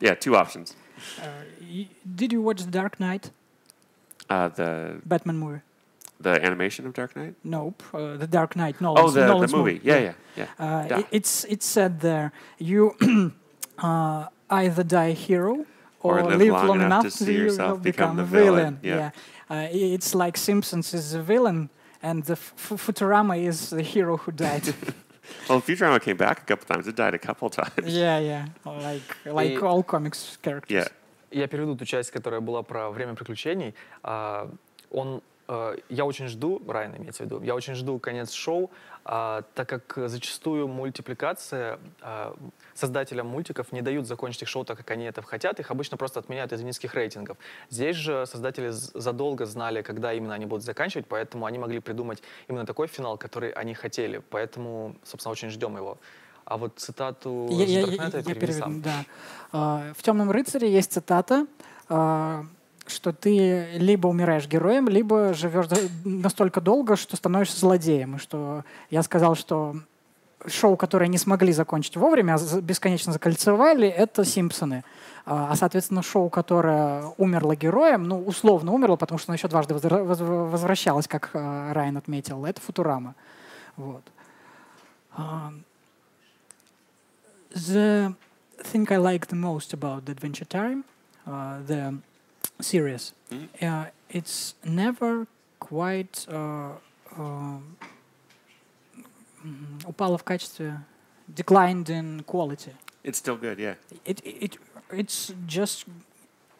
Yeah, 0.00 0.14
two 0.14 0.36
options. 0.36 0.74
Uh, 1.20 1.26
y- 1.60 1.88
did 2.14 2.32
you 2.32 2.42
watch 2.42 2.62
The 2.62 2.70
Dark 2.70 2.98
Knight, 3.00 3.30
Uh, 4.28 4.48
the 4.48 5.00
Batman 5.06 5.36
movie? 5.38 5.60
the 6.21 6.43
animation 6.43 6.85
of 6.85 6.93
Dark 6.93 7.15
Knight. 7.15 7.35
Nope. 7.43 7.81
Uh, 7.93 8.17
the 8.17 8.27
Dark 8.27 8.55
Knight. 8.55 8.81
No. 8.81 8.93
Oh, 8.97 9.09
the, 9.09 9.25
the 9.47 9.55
movie. 9.57 9.79
Yeah, 9.83 9.99
yeah, 9.99 10.13
yeah. 10.35 10.45
Uh, 10.59 10.87
Da- 10.87 10.97
i- 10.97 11.07
it's 11.11 11.45
it's 11.45 11.65
said 11.65 11.99
there 12.01 12.31
you 12.57 12.93
uh, 13.77 14.27
either 14.49 14.83
die 14.83 15.07
a 15.11 15.13
hero 15.13 15.65
or, 16.01 16.19
Or 16.19 16.23
live 16.23 16.39
live 16.39 16.53
long 16.53 16.67
long, 16.67 16.81
enough 16.81 17.03
enough 17.03 17.03
to 17.03 17.11
see 17.11 17.33
you 17.33 17.43
yourself 17.43 17.77
know, 17.77 17.83
become 17.83 18.15
become, 18.15 18.19
a 18.19 18.21
the 18.23 18.25
villain. 18.25 18.77
villain. 18.81 19.11
Yeah. 19.49 19.55
Uh, 19.55 19.67
i- 19.67 19.93
it's 19.95 20.13
like 20.15 20.37
Simpsons 20.37 20.93
is 20.93 21.11
the 21.11 21.21
villain 21.21 21.69
and 22.01 22.23
the 22.25 22.33
F- 22.33 22.53
F- 22.71 22.85
Futurama 22.85 23.35
is 23.37 23.69
the 23.69 23.81
hero 23.81 24.17
who 24.17 24.31
died. 24.31 24.73
Well, 25.47 25.61
Futurama 25.61 25.99
came 26.01 26.17
back 26.17 26.41
a 26.41 26.45
couple 26.45 26.65
times. 26.65 26.87
It 26.87 26.95
died 26.95 27.13
a 27.13 27.19
couple 27.19 27.49
times. 27.49 27.85
yeah, 27.95 28.17
yeah. 28.19 28.45
Like 28.65 29.15
like 29.25 29.51
И- 29.51 29.57
all 29.61 29.83
comics 29.83 30.37
characters. 30.41 30.71
Yeah. 30.75 30.87
Я 31.31 31.47
переведу 31.47 31.75
ту 31.75 31.85
часть, 31.85 32.09
которая 32.11 32.41
была 32.41 32.63
про 32.63 32.89
время 32.89 33.13
приключений. 33.13 33.73
А, 34.03 34.49
Он 34.91 35.17
Э, 35.17 35.21
я 35.46 36.04
очень 36.04 36.28
жду, 36.28 36.62
Райан 36.66 36.96
имеется 36.96 37.22
в 37.22 37.26
виду, 37.26 37.42
я 37.42 37.54
очень 37.54 37.74
жду 37.74 37.98
конец 37.98 38.32
шоу, 38.32 38.70
а, 39.04 39.42
так 39.54 39.68
как 39.68 40.08
зачастую 40.08 40.66
мультипликация 40.66 41.78
а, 42.00 42.34
создателям 42.72 43.26
мультиков 43.26 43.70
не 43.70 43.82
дают 43.82 44.06
закончить 44.06 44.42
их 44.42 44.48
шоу 44.48 44.64
так, 44.64 44.78
как 44.78 44.90
они 44.90 45.04
этого 45.04 45.26
хотят, 45.26 45.60
их 45.60 45.70
обычно 45.70 45.98
просто 45.98 46.20
отменяют 46.20 46.52
из-за 46.52 46.64
низких 46.64 46.94
рейтингов. 46.94 47.36
Здесь 47.68 47.96
же 47.96 48.24
создатели 48.24 48.70
задолго 48.70 49.44
знали, 49.44 49.82
когда 49.82 50.14
именно 50.14 50.34
они 50.34 50.46
будут 50.46 50.64
заканчивать, 50.64 51.06
поэтому 51.06 51.44
они 51.44 51.58
могли 51.58 51.80
придумать 51.80 52.22
именно 52.48 52.64
такой 52.64 52.86
финал, 52.86 53.18
который 53.18 53.50
они 53.50 53.74
хотели, 53.74 54.22
поэтому, 54.30 54.96
собственно, 55.04 55.32
очень 55.32 55.50
ждем 55.50 55.76
его. 55.76 55.98
А 56.46 56.56
вот 56.56 56.78
цитату 56.78 57.48
я, 57.50 57.64
я, 57.64 57.80
я, 57.80 58.04
я 58.04 58.22
переведу, 58.22 58.82
да. 58.82 59.04
Uh, 59.52 59.94
в 59.94 60.02
«Темном 60.02 60.30
рыцаре» 60.30 60.70
есть 60.70 60.92
цитата, 60.92 61.46
что 62.86 63.12
ты 63.12 63.72
либо 63.74 64.06
умираешь 64.08 64.46
героем, 64.46 64.88
либо 64.88 65.34
живешь 65.34 65.66
настолько 66.04 66.60
долго, 66.60 66.96
что 66.96 67.16
становишься 67.16 67.58
злодеем. 67.58 68.16
И 68.16 68.18
что 68.18 68.64
я 68.90 69.02
сказал, 69.02 69.34
что 69.34 69.76
шоу, 70.46 70.76
которые 70.76 71.08
не 71.08 71.18
смогли 71.18 71.52
закончить 71.52 71.96
вовремя, 71.96 72.34
а 72.34 72.60
бесконечно 72.60 73.12
закольцевали, 73.12 73.88
это 73.88 74.24
«Симпсоны». 74.24 74.84
А, 75.26 75.50
а, 75.50 75.56
соответственно, 75.56 76.02
шоу, 76.02 76.28
которое 76.28 77.04
умерло 77.16 77.56
героем, 77.56 78.04
ну, 78.04 78.22
условно 78.22 78.72
умерло, 78.72 78.96
потому 78.96 79.18
что 79.18 79.30
оно 79.30 79.36
еще 79.36 79.48
дважды 79.48 79.74
возвращалось, 79.74 81.08
как 81.08 81.30
а, 81.32 81.72
Райан 81.72 81.96
отметил, 81.96 82.44
это 82.44 82.60
«Футурама». 82.60 83.14
Вот. 83.76 84.02
The 87.54 88.14
thing 88.72 88.86
I 88.90 88.96
like 88.96 89.28
the 89.28 89.36
most 89.36 89.72
about 89.72 90.04
the 90.04 90.12
Adventure 90.12 90.44
Time, 90.44 90.84
uh, 91.24 91.64
the 91.66 92.00
series. 92.59 93.13
Mm-hmm. 93.31 93.65
Uh, 93.65 93.85
it's 94.09 94.55
never 94.63 95.27
quite 95.59 96.25
uh, 96.29 96.71
uh, 97.17 97.59
упало 99.85 100.17
в 100.17 100.23
качестве 100.23 100.79
declined 101.27 101.89
in 101.89 102.23
quality. 102.23 102.73
It's 103.03 103.17
still 103.17 103.37
good, 103.37 103.59
yeah. 103.59 103.75
It 104.05 104.21
it 104.23 104.57
it's 104.91 105.33
just 105.45 105.85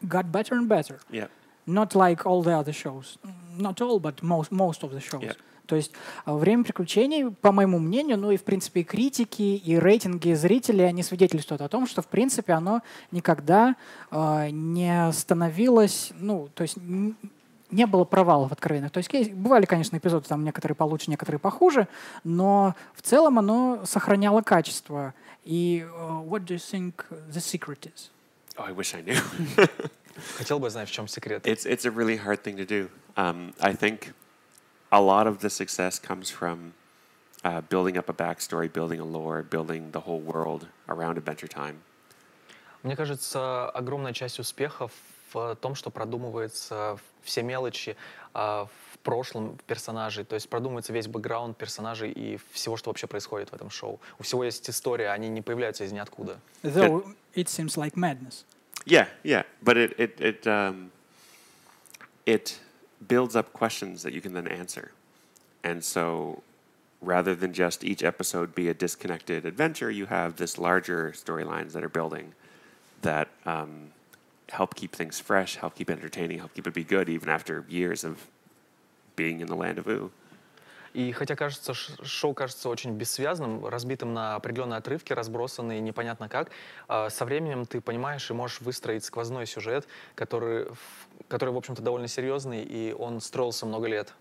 got 0.08 0.32
better 0.32 0.56
and 0.56 0.68
better. 0.68 1.00
Yeah. 1.12 1.28
Not 1.66 1.94
like 1.96 2.26
all 2.26 2.42
the 2.44 2.56
other 2.56 2.74
shows. 2.74 3.18
Not 3.58 3.82
all, 3.82 4.00
but 4.00 4.24
most 4.24 4.52
most 4.52 4.84
of 4.84 4.92
the 4.92 5.02
shows. 5.02 5.24
Yeah. 5.24 5.34
То 5.67 5.77
есть 5.77 5.93
а, 6.25 6.35
«Время 6.35 6.65
приключений», 6.65 7.31
по 7.31 7.53
моему 7.53 7.79
мнению, 7.79 8.19
ну 8.19 8.31
и, 8.31 8.37
в 8.37 8.45
принципе, 8.45 8.81
и 8.81 8.85
критики, 8.85 9.43
и 9.43 9.79
рейтинги 9.79 10.33
зрителей, 10.35 10.87
они 10.87 11.03
свидетельствуют 11.03 11.63
о 11.63 11.69
том, 11.69 11.87
что, 11.87 12.03
в 12.03 12.07
принципе, 12.07 12.53
оно 12.53 12.83
никогда 13.11 13.77
э, 14.11 14.49
не 14.51 15.13
становилось, 15.13 16.13
ну, 16.19 16.49
то 16.55 16.63
есть 16.63 16.77
не 17.71 17.87
было 17.87 18.05
провалов 18.05 18.53
откровенных. 18.53 18.93
То 18.93 18.99
есть 18.99 19.33
бывали, 19.33 19.67
конечно, 19.67 19.97
эпизоды, 19.97 20.29
там 20.29 20.45
некоторые 20.45 20.77
получше, 20.77 21.11
некоторые 21.11 21.41
похуже, 21.41 21.89
но 22.23 22.75
в 22.95 23.03
целом 23.03 23.39
оно 23.39 23.83
сохраняло 23.85 24.43
качество. 24.43 25.15
И 25.45 25.85
uh, 25.85 26.27
what 26.27 26.45
do 26.45 26.55
you 26.55 26.59
think 26.59 26.93
the 27.31 27.41
secret 27.41 27.87
is? 27.87 28.11
Oh, 28.57 28.65
I 28.65 28.73
wish 28.73 28.95
I 28.95 29.03
knew. 29.03 29.19
Хотел 30.39 30.59
бы 30.59 30.71
знать, 30.71 30.89
в 30.89 30.93
чем 30.93 31.09
секрет. 31.09 31.47
It's, 31.47 31.67
it's 31.67 31.85
a 31.85 31.91
really 31.91 32.17
hard 32.17 32.43
thing 32.43 32.57
to 32.57 32.65
do. 32.65 32.89
Um, 33.17 33.53
I 33.61 33.75
think 33.75 34.15
a 34.95 35.01
lot 35.01 35.27
of 35.27 35.41
the 35.41 35.51
success 35.51 35.99
comes 35.99 36.31
from 36.31 36.73
uh, 37.43 37.61
building 37.73 37.97
up 37.99 38.09
a 38.09 38.13
backstory, 38.13 38.69
building 38.73 39.01
a 39.01 39.05
lore, 39.05 39.43
building 39.43 39.91
the 39.91 40.01
whole 40.07 40.21
world 40.21 40.69
around 40.89 41.19
Adventure 41.19 41.49
Time. 41.49 41.77
Мне 42.85 42.97
кажется, 42.97 43.69
огромная 43.71 44.13
часть 44.13 44.39
успеха 44.39 44.89
в 45.33 45.57
том, 45.57 45.75
что 45.75 45.91
продумывается 45.91 46.99
все 47.23 47.43
мелочи 47.43 47.97
в 48.35 48.69
прошлом 49.03 49.59
персонажей, 49.67 50.25
то 50.25 50.35
есть 50.35 50.49
продумывается 50.49 50.93
весь 50.93 51.09
бэкграунд 51.09 51.57
персонажей 51.57 52.13
и 52.13 52.39
всего, 52.53 52.77
что 52.77 52.91
вообще 52.91 53.07
происходит 53.07 53.51
в 53.51 53.55
этом 53.55 53.71
шоу. 53.71 54.01
У 54.19 54.23
всего 54.23 54.45
есть 54.45 54.69
история, 54.71 55.11
они 55.11 55.29
не 55.29 55.43
появляются 55.43 55.85
из 55.85 55.93
ниоткуда. 55.93 56.39
Though 56.63 57.15
it 57.35 57.49
seems 57.49 57.77
like 57.77 57.97
madness. 57.97 58.45
Yeah, 58.87 59.09
yeah, 59.25 59.45
but 59.63 59.77
it 59.77 59.99
it 59.99 60.21
it 60.21 60.47
um, 60.47 60.91
it 62.27 62.61
builds 63.09 63.37
up 63.37 63.53
questions 63.53 64.03
that 64.03 64.13
you 64.13 64.21
can 64.21 64.33
then 64.33 64.49
answer. 64.49 64.93
And 65.63 65.83
so 65.83 66.43
rather 67.01 67.35
than 67.35 67.53
just 67.53 67.85
each 67.85 68.03
episode 68.03 68.55
be 68.55 68.69
a 68.69 68.75
disconnected 68.75 69.45
adventure, 69.45 69.91
you 69.91 70.07
have 70.07 70.37
this 70.37 70.59
larger 70.59 71.13
storylines 71.13 71.73
that 71.73 71.85
are 71.85 71.89
building 71.89 72.35
that 73.03 73.29
um, 73.45 73.93
help 74.49 74.75
keep 74.75 74.93
things 74.93 75.21
fresh, 75.21 75.57
help 75.57 75.75
keep 75.75 75.91
it 75.91 75.99
entertaining, 75.99 76.39
help 76.39 76.55
keep 76.55 76.67
it 76.67 76.75
be 76.75 76.85
good 76.85 77.09
even 77.09 77.29
after 77.29 77.65
years 77.69 78.05
of 78.05 78.27
being 79.17 79.41
in 79.41 79.47
the 79.47 79.57
land 79.57 79.79
of 79.79 79.87
Ooh. 79.89 80.11
И 80.95 81.13
хотя 81.13 81.35
кажется, 81.37 81.75
шоу 81.75 82.35
кажется 82.35 82.69
очень 82.69 82.93
бессвязным, 82.93 83.67
разбитым 83.67 84.15
на 84.15 84.37
определенные 84.37 84.79
отрывки, 84.79 85.13
разбросанные 85.13 85.81
непонятно 85.81 86.29
как, 86.29 86.51
со 86.89 87.25
временем 87.25 87.67
ты 87.67 87.81
понимаешь 87.81 88.31
и 88.31 88.33
можешь 88.33 88.61
выстроить 88.61 89.05
сквозной 89.05 89.47
сюжет, 89.47 89.87
который, 90.15 90.69
который 91.29 91.51
в 91.53 91.57
общем-то, 91.57 91.83
довольно 91.83 92.07
серьезный, 92.07 92.63
и 92.63 92.93
он 92.93 93.21
строился 93.21 93.67
много 93.67 93.89
лет. 93.89 94.15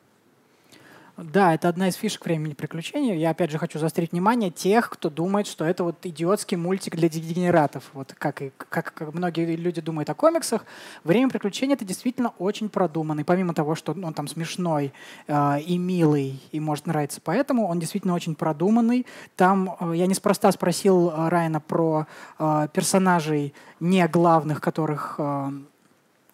Да, 1.16 1.54
это 1.54 1.70
одна 1.70 1.90
из 1.90 1.96
фишек 1.96 2.26
времени 2.26 2.56
приключений. 2.56 3.16
Я 3.20 3.30
опять 3.30 3.52
же 3.52 3.60
хочу 3.60 3.78
заострить 3.78 4.14
внимание 4.14 4.50
тех, 4.50 4.90
кто 4.90 5.12
думает, 5.12 5.46
что 5.46 5.64
это 5.64 5.84
вот 5.84 6.04
идиотский 6.04 6.58
мультик 6.58 6.96
для 6.96 7.08
дегенератов. 7.08 7.84
Вот 7.94 8.16
как, 8.18 8.42
и, 8.42 8.52
как, 8.58 8.96
как 8.96 9.14
многие 9.14 9.56
люди 9.56 9.80
думают 9.80 10.10
о 10.10 10.16
комиксах. 10.16 10.66
Время 11.04 11.30
приключений 11.30 11.76
это 11.76 11.86
действительно 11.86 12.34
очень 12.40 12.68
продуманный. 12.68 13.24
Помимо 13.24 13.54
того, 13.54 13.76
что 13.76 13.92
он 13.92 14.14
там 14.16 14.28
смешной 14.28 14.92
э, 15.28 15.62
и 15.62 15.78
милый, 15.78 16.42
и 16.52 16.60
может 16.60 16.88
нравиться 16.88 17.22
поэтому, 17.24 17.68
он 17.68 17.80
действительно 17.80 18.16
очень 18.16 18.34
продуманный. 18.34 19.06
Там 19.36 19.78
э, 19.80 19.94
я 19.96 20.08
неспроста 20.08 20.52
спросил 20.52 21.12
э, 21.12 21.30
Райана 21.30 21.60
про 21.60 22.08
э, 22.40 22.68
персонажей 22.74 23.54
не 23.80 24.08
главных, 24.08 24.62
которых 24.62 25.16
э, 25.20 25.52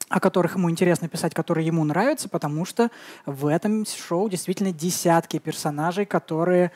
о 0.10 0.19
которых 0.19 0.56
ему 0.56 0.69
интересно 0.69 1.08
писать, 1.08 1.34
которые 1.34 1.65
ему 1.67 1.84
нравятся, 1.84 2.30
потому 2.30 2.65
что 2.65 2.89
в 3.26 3.45
этом 3.48 3.86
шоу 3.86 4.28
действительно 4.30 4.72
десятки 4.72 5.39
персонажей, 5.39 6.06
которые 6.06 6.72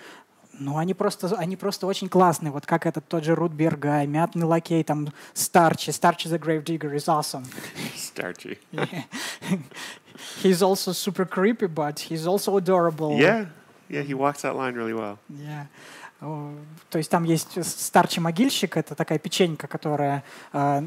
ну, 0.60 0.78
они 0.78 0.94
просто, 0.94 1.36
они 1.38 1.56
просто 1.58 1.88
очень 1.88 2.10
классные. 2.10 2.52
Вот 2.52 2.66
как 2.68 2.86
этот 2.86 3.08
тот 3.08 3.24
же 3.24 3.34
Рут 3.34 3.52
Бергай, 3.54 4.06
Мятный 4.06 4.46
Лакей, 4.46 4.84
там, 4.84 5.10
Старчи. 5.34 5.90
Старчи 5.90 6.28
the 6.28 6.40
Grave 6.40 6.64
Digger 6.64 6.94
is 6.94 7.08
awesome. 7.08 7.46
Starchy. 7.96 8.60
Yeah. 8.72 9.58
he's 10.44 10.62
also 10.62 10.92
super 10.92 11.26
creepy, 11.26 11.66
but 11.66 12.00
he's 12.00 12.28
also 12.28 12.56
adorable. 12.56 13.18
Yeah, 13.18 13.48
yeah, 13.94 14.02
he 14.02 14.14
walks 14.14 14.42
that 14.42 14.56
line 14.56 14.74
really 14.76 14.94
well. 14.94 15.18
Yeah. 15.30 15.68
То 16.90 16.98
есть 16.98 17.12
там 17.12 17.26
есть 17.26 17.64
старчий 17.66 18.22
могильщик, 18.22 18.78
это 18.78 18.96
такая 18.96 19.20
печенька, 19.20 19.68
которая 19.68 20.24
э, 20.54 20.82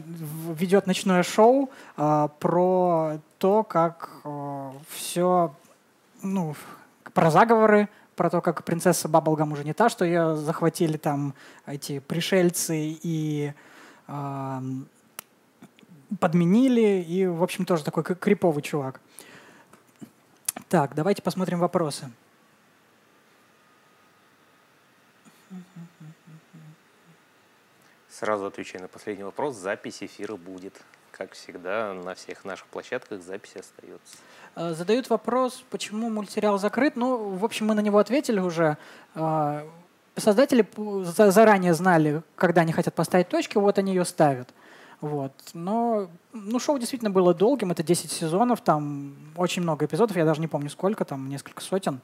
ведет 0.55 0.87
ночное 0.87 1.23
шоу 1.23 1.69
э, 1.99 2.29
про 2.40 3.19
то, 3.38 3.62
как 3.62 4.09
э, 4.25 4.71
все, 4.88 5.55
ну, 6.23 6.57
про 7.12 7.31
заговоры, 7.31 7.90
про 8.14 8.31
то, 8.31 8.40
как 8.40 8.64
принцесса 8.64 9.09
Баблгам 9.09 9.53
уже 9.53 9.62
не 9.64 9.75
та, 9.75 9.90
что 9.90 10.07
ее 10.07 10.37
захватили 10.37 10.97
там 10.97 11.35
эти 11.66 11.99
пришельцы 11.99 12.97
и 13.03 13.53
э, 14.09 14.61
подменили, 16.19 17.05
и, 17.07 17.27
в 17.27 17.42
общем, 17.42 17.66
тоже 17.66 17.85
такой 17.85 18.05
криповый 18.05 18.62
чувак. 18.62 19.03
Так, 20.71 20.95
давайте 20.95 21.21
посмотрим 21.21 21.59
вопросы. 21.59 22.11
Сразу 28.09 28.46
отвечаю 28.46 28.82
на 28.82 28.88
последний 28.88 29.24
вопрос. 29.24 29.56
Запись 29.56 30.02
эфира 30.02 30.37
будет. 30.37 30.74
Как 31.11 31.32
всегда, 31.32 31.94
на 31.94 32.14
всех 32.14 32.44
наших 32.44 32.66
площадках 32.66 33.22
запись 33.22 33.56
остается. 33.56 34.18
Э, 34.54 34.74
задают 34.74 35.09
вопрос, 35.09 35.64
почему 35.70 36.11
мультсериал 36.11 36.59
закрыт. 36.59 36.96
Ну, 36.96 37.37
в 37.37 37.44
общем, 37.44 37.66
мы 37.66 37.74
на 37.74 37.80
него 37.80 37.98
ответили 37.98 38.38
уже. 38.38 38.76
Э, 39.14 39.66
создатели 40.16 40.66
заранее 41.30 41.74
знали, 41.74 42.22
когда 42.37 42.62
они 42.62 42.72
хотят 42.72 42.94
поставить 42.94 43.28
точки, 43.28 43.56
вот 43.56 43.78
они 43.78 43.94
ее 43.94 44.04
ставят. 44.04 44.48
Вот. 45.00 45.32
Но 45.52 46.09
ну, 46.32 46.59
шоу 46.59 46.78
действительно 46.78 47.11
было 47.11 47.35
долгим, 47.35 47.70
это 47.70 47.82
10 47.82 48.11
сезонов, 48.11 48.61
там 48.62 49.14
очень 49.37 49.62
много 49.62 49.85
эпизодов, 49.85 50.16
я 50.16 50.24
даже 50.24 50.40
не 50.40 50.48
помню 50.48 50.70
сколько, 50.70 51.04
там 51.04 51.28
несколько 51.28 51.62
сотен. 51.62 52.00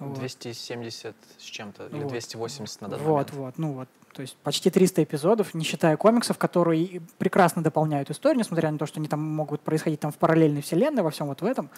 270 0.00 1.14
с 1.38 1.42
чем-то, 1.42 1.86
или 1.86 2.02
вот. 2.02 2.08
280 2.08 2.80
на 2.80 2.88
данный 2.88 3.02
вот, 3.02 3.10
момент. 3.10 3.30
Вот, 3.32 3.44
вот, 3.44 3.58
ну 3.58 3.72
вот. 3.72 3.88
То 4.14 4.22
есть 4.22 4.36
почти 4.36 4.70
300 4.70 5.02
эпизодов, 5.02 5.54
не 5.54 5.64
считая 5.64 5.96
комиксов, 5.96 6.38
которые 6.38 7.02
прекрасно 7.18 7.62
дополняют 7.62 8.10
историю, 8.10 8.38
несмотря 8.38 8.70
на 8.70 8.78
то, 8.78 8.86
что 8.86 9.00
они 9.00 9.08
там 9.08 9.20
могут 9.20 9.60
происходить 9.60 10.00
там 10.00 10.12
в 10.12 10.18
параллельной 10.18 10.62
вселенной, 10.62 11.02
во 11.02 11.10
всем 11.10 11.26
вот 11.26 11.42
в 11.42 11.44
этом. 11.44 11.68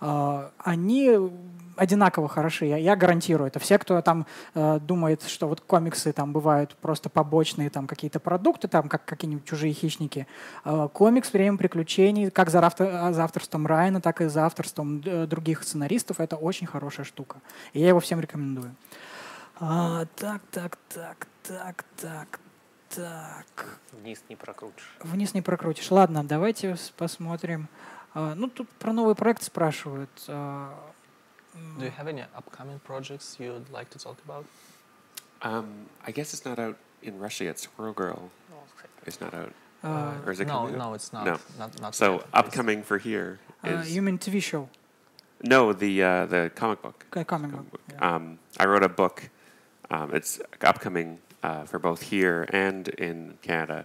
Э, 0.00 0.50
они 0.58 1.16
одинаково 1.76 2.28
хороши, 2.28 2.66
я, 2.66 2.76
я 2.76 2.96
гарантирую. 2.96 3.48
Это 3.48 3.58
все, 3.58 3.78
кто 3.78 4.00
там 4.02 4.26
э, 4.54 4.78
думает, 4.80 5.22
что 5.22 5.48
вот 5.48 5.60
комиксы 5.60 6.12
там 6.12 6.32
бывают 6.32 6.76
просто 6.76 7.08
побочные 7.08 7.70
там 7.70 7.86
какие-то 7.86 8.20
продукты, 8.20 8.68
там 8.68 8.88
как 8.88 9.04
какие-нибудь 9.04 9.44
чужие 9.44 9.72
хищники. 9.72 10.26
Э, 10.64 10.88
комикс 10.92 11.32
«Время 11.32 11.56
приключений», 11.56 12.30
как 12.30 12.50
за, 12.50 12.64
автор, 12.64 13.12
за 13.12 13.24
авторством 13.24 13.66
Райана, 13.66 14.00
так 14.00 14.20
и 14.20 14.26
за 14.26 14.46
авторством 14.46 15.02
э, 15.04 15.26
других 15.26 15.62
сценаристов, 15.62 16.20
это 16.20 16.36
очень 16.36 16.66
хорошая 16.66 17.06
штука. 17.06 17.38
И 17.72 17.80
я 17.80 17.88
его 17.88 18.00
всем 18.00 18.20
рекомендую. 18.20 18.74
А, 19.60 20.06
так, 20.16 20.42
так, 20.50 20.78
так, 20.88 21.26
так, 21.42 21.84
так, 21.96 22.40
так. 22.88 23.78
Вниз 23.92 24.22
не 24.28 24.36
прокрутишь. 24.36 24.96
Вниз 25.00 25.34
не 25.34 25.42
прокрутишь. 25.42 25.90
Ладно, 25.90 26.24
давайте 26.24 26.76
посмотрим. 26.96 27.68
А, 28.14 28.34
ну, 28.34 28.48
тут 28.48 28.68
про 28.68 28.92
новый 28.92 29.14
проект 29.14 29.42
спрашивают. 29.42 30.10
Mm. 31.56 31.78
Do 31.78 31.84
you 31.84 31.90
have 31.90 32.08
any 32.08 32.22
upcoming 32.36 32.80
projects 32.80 33.36
you'd 33.38 33.70
like 33.70 33.90
to 33.90 33.98
talk 33.98 34.18
about? 34.24 34.44
Um, 35.42 35.86
I 36.06 36.10
guess 36.10 36.32
it's 36.32 36.44
not 36.44 36.58
out 36.58 36.76
in 37.02 37.18
Russia 37.18 37.44
yet. 37.44 37.58
Squirrel 37.58 37.92
Girl 37.92 38.30
oh. 38.52 38.56
It's 39.06 39.20
not 39.20 39.34
out. 39.34 39.52
Uh, 39.82 40.14
or 40.24 40.32
is 40.32 40.40
it 40.40 40.48
no, 40.48 40.66
no, 40.68 40.94
it's 40.94 41.12
not. 41.12 41.26
No. 41.26 41.38
Not, 41.58 41.80
not 41.80 41.94
so 41.94 42.14
yet, 42.14 42.26
upcoming 42.32 42.82
for 42.82 42.96
here 42.96 43.38
uh, 43.62 43.68
is... 43.68 43.86
Uh, 43.86 43.90
you 43.90 44.00
mean 44.00 44.16
TV 44.16 44.42
show? 44.42 44.70
No, 45.42 45.74
the 45.74 46.02
uh, 46.02 46.24
the 46.24 46.50
comic 46.54 46.80
book. 46.80 47.04
Okay, 47.12 47.24
comic, 47.24 47.50
comic, 47.50 47.70
book. 47.70 47.86
book. 47.86 47.98
Yeah. 48.00 48.14
Um, 48.14 48.38
I 48.58 48.64
wrote 48.64 48.82
a 48.82 48.88
book. 48.88 49.28
Um, 49.90 50.14
it's 50.14 50.40
upcoming 50.62 51.18
uh, 51.42 51.64
for 51.64 51.78
both 51.78 52.02
here 52.02 52.48
and 52.48 52.88
in 52.88 53.36
Canada, 53.42 53.84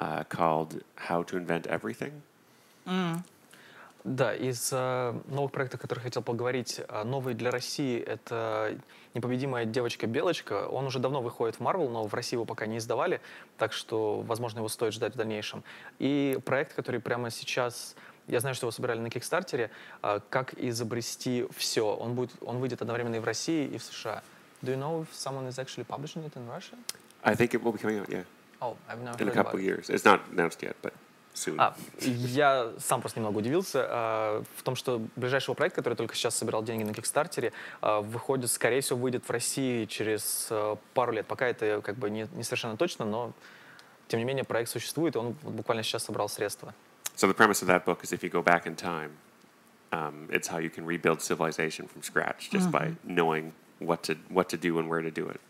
uh, 0.00 0.24
called 0.24 0.82
"How 0.94 1.22
to 1.24 1.36
Invent 1.36 1.66
Everything," 1.66 2.22
mm. 2.88 3.22
Да, 4.06 4.32
из 4.32 4.70
э, 4.72 5.20
новых 5.26 5.50
проектов, 5.50 5.80
о 5.80 5.82
которых 5.82 6.04
хотел 6.04 6.22
поговорить, 6.22 6.80
э, 6.86 7.02
новый 7.02 7.34
для 7.34 7.50
России— 7.50 8.00
это 8.06 8.78
«Непобедимая 9.14 9.64
девочка-белочка». 9.64 10.68
Он 10.68 10.86
уже 10.86 11.00
давно 11.00 11.20
выходит 11.20 11.56
в 11.56 11.60
Marvel, 11.60 11.88
но 11.88 12.06
в 12.06 12.14
России 12.14 12.36
его 12.36 12.44
пока 12.44 12.66
не 12.66 12.78
издавали, 12.78 13.20
так 13.58 13.72
что, 13.72 14.20
возможно, 14.20 14.60
его 14.60 14.68
стоит 14.68 14.92
ждать 14.92 15.14
в 15.14 15.16
дальнейшем. 15.16 15.64
И 15.98 16.38
проект, 16.44 16.74
который 16.74 17.00
прямо 17.00 17.32
сейчас... 17.32 17.96
Я 18.28 18.38
знаю, 18.38 18.54
что 18.54 18.66
его 18.66 18.70
собирали 18.70 19.00
на 19.00 19.10
Кикстартере. 19.10 19.72
э, 20.04 20.20
«Как 20.30 20.54
изобрести 20.54 21.48
все». 21.56 21.82
Он, 21.82 22.14
будет, 22.14 22.30
он 22.42 22.58
выйдет 22.58 22.82
одновременно 22.82 23.16
и 23.16 23.18
в 23.18 23.24
России, 23.24 23.66
и 23.66 23.76
в 23.76 23.82
США. 23.82 24.22
Do 24.62 24.70
you 24.70 24.78
know 24.78 25.02
if 25.02 25.08
someone 25.12 25.48
is 25.48 25.58
actually 25.58 25.84
publishing 25.84 26.24
it 26.24 26.36
in 26.36 26.46
Russia? 26.48 26.76
I 27.24 27.34
think 27.34 27.54
it 27.54 27.62
will 27.64 27.72
be 27.72 27.78
coming 27.78 27.98
out, 27.98 28.08
yeah, 28.08 28.22
Oh, 28.62 28.76
I've 28.88 29.02
never 29.02 29.20
in 29.20 29.22
a 29.22 29.24
heard 29.26 29.34
couple 29.34 29.58
about 29.58 29.62
years. 29.62 29.90
It's 29.90 30.04
not 30.04 30.20
announced 30.30 30.62
yet, 30.62 30.76
but 30.80 30.92
А, 31.58 31.76
я 32.00 32.72
сам 32.78 33.00
просто 33.00 33.20
немного 33.20 33.38
удивился 33.38 33.86
а, 33.88 34.42
в 34.56 34.62
том, 34.62 34.76
что 34.76 35.02
ближайший 35.16 35.46
его 35.46 35.54
проект, 35.54 35.76
который 35.76 35.94
только 35.94 36.14
сейчас 36.14 36.34
собирал 36.36 36.62
деньги 36.62 36.84
на 36.84 36.94
Кикстартере, 36.94 37.52
а, 37.80 38.00
выходит, 38.00 38.50
скорее 38.50 38.80
всего, 38.80 38.98
выйдет 38.98 39.24
в 39.24 39.30
России 39.30 39.84
через 39.84 40.48
а, 40.50 40.76
пару 40.94 41.12
лет. 41.12 41.26
Пока 41.26 41.46
это 41.46 41.80
как 41.82 41.96
бы 41.96 42.10
не, 42.10 42.28
не 42.32 42.42
совершенно 42.42 42.76
точно, 42.76 43.04
но 43.04 43.32
тем 44.08 44.20
не 44.20 44.24
менее 44.24 44.44
проект 44.44 44.70
существует, 44.70 45.16
и 45.16 45.18
он 45.18 45.36
вот 45.42 45.54
буквально 45.54 45.82
сейчас 45.82 46.04
собрал 46.04 46.28
средства. 46.28 46.74
So 47.16 47.26
the 47.26 47.34
premise 47.34 47.62
of 47.62 47.68
that 47.68 47.84
book 47.84 48.02
is 48.02 48.12
if 48.12 48.22
you 48.22 48.30
go 48.30 48.42
back 48.42 48.66
in 48.66 48.76
time, 48.76 49.12
um, 49.90 50.28
it's 50.30 50.48
how 50.48 50.58
you 50.58 50.70
can 50.70 50.84
rebuild 50.84 51.22
civilization 51.22 51.88
from 51.88 52.02
scratch 52.02 52.50
just 52.50 52.70
by 52.70 52.94
knowing 53.04 53.52
what 53.80 54.02
to 54.02 54.16
what 54.30 54.48
to 54.48 54.58
do 54.58 54.78
and 54.78 54.88
where 54.88 55.02
to 55.02 55.10
do 55.10 55.28
it. 55.28 55.40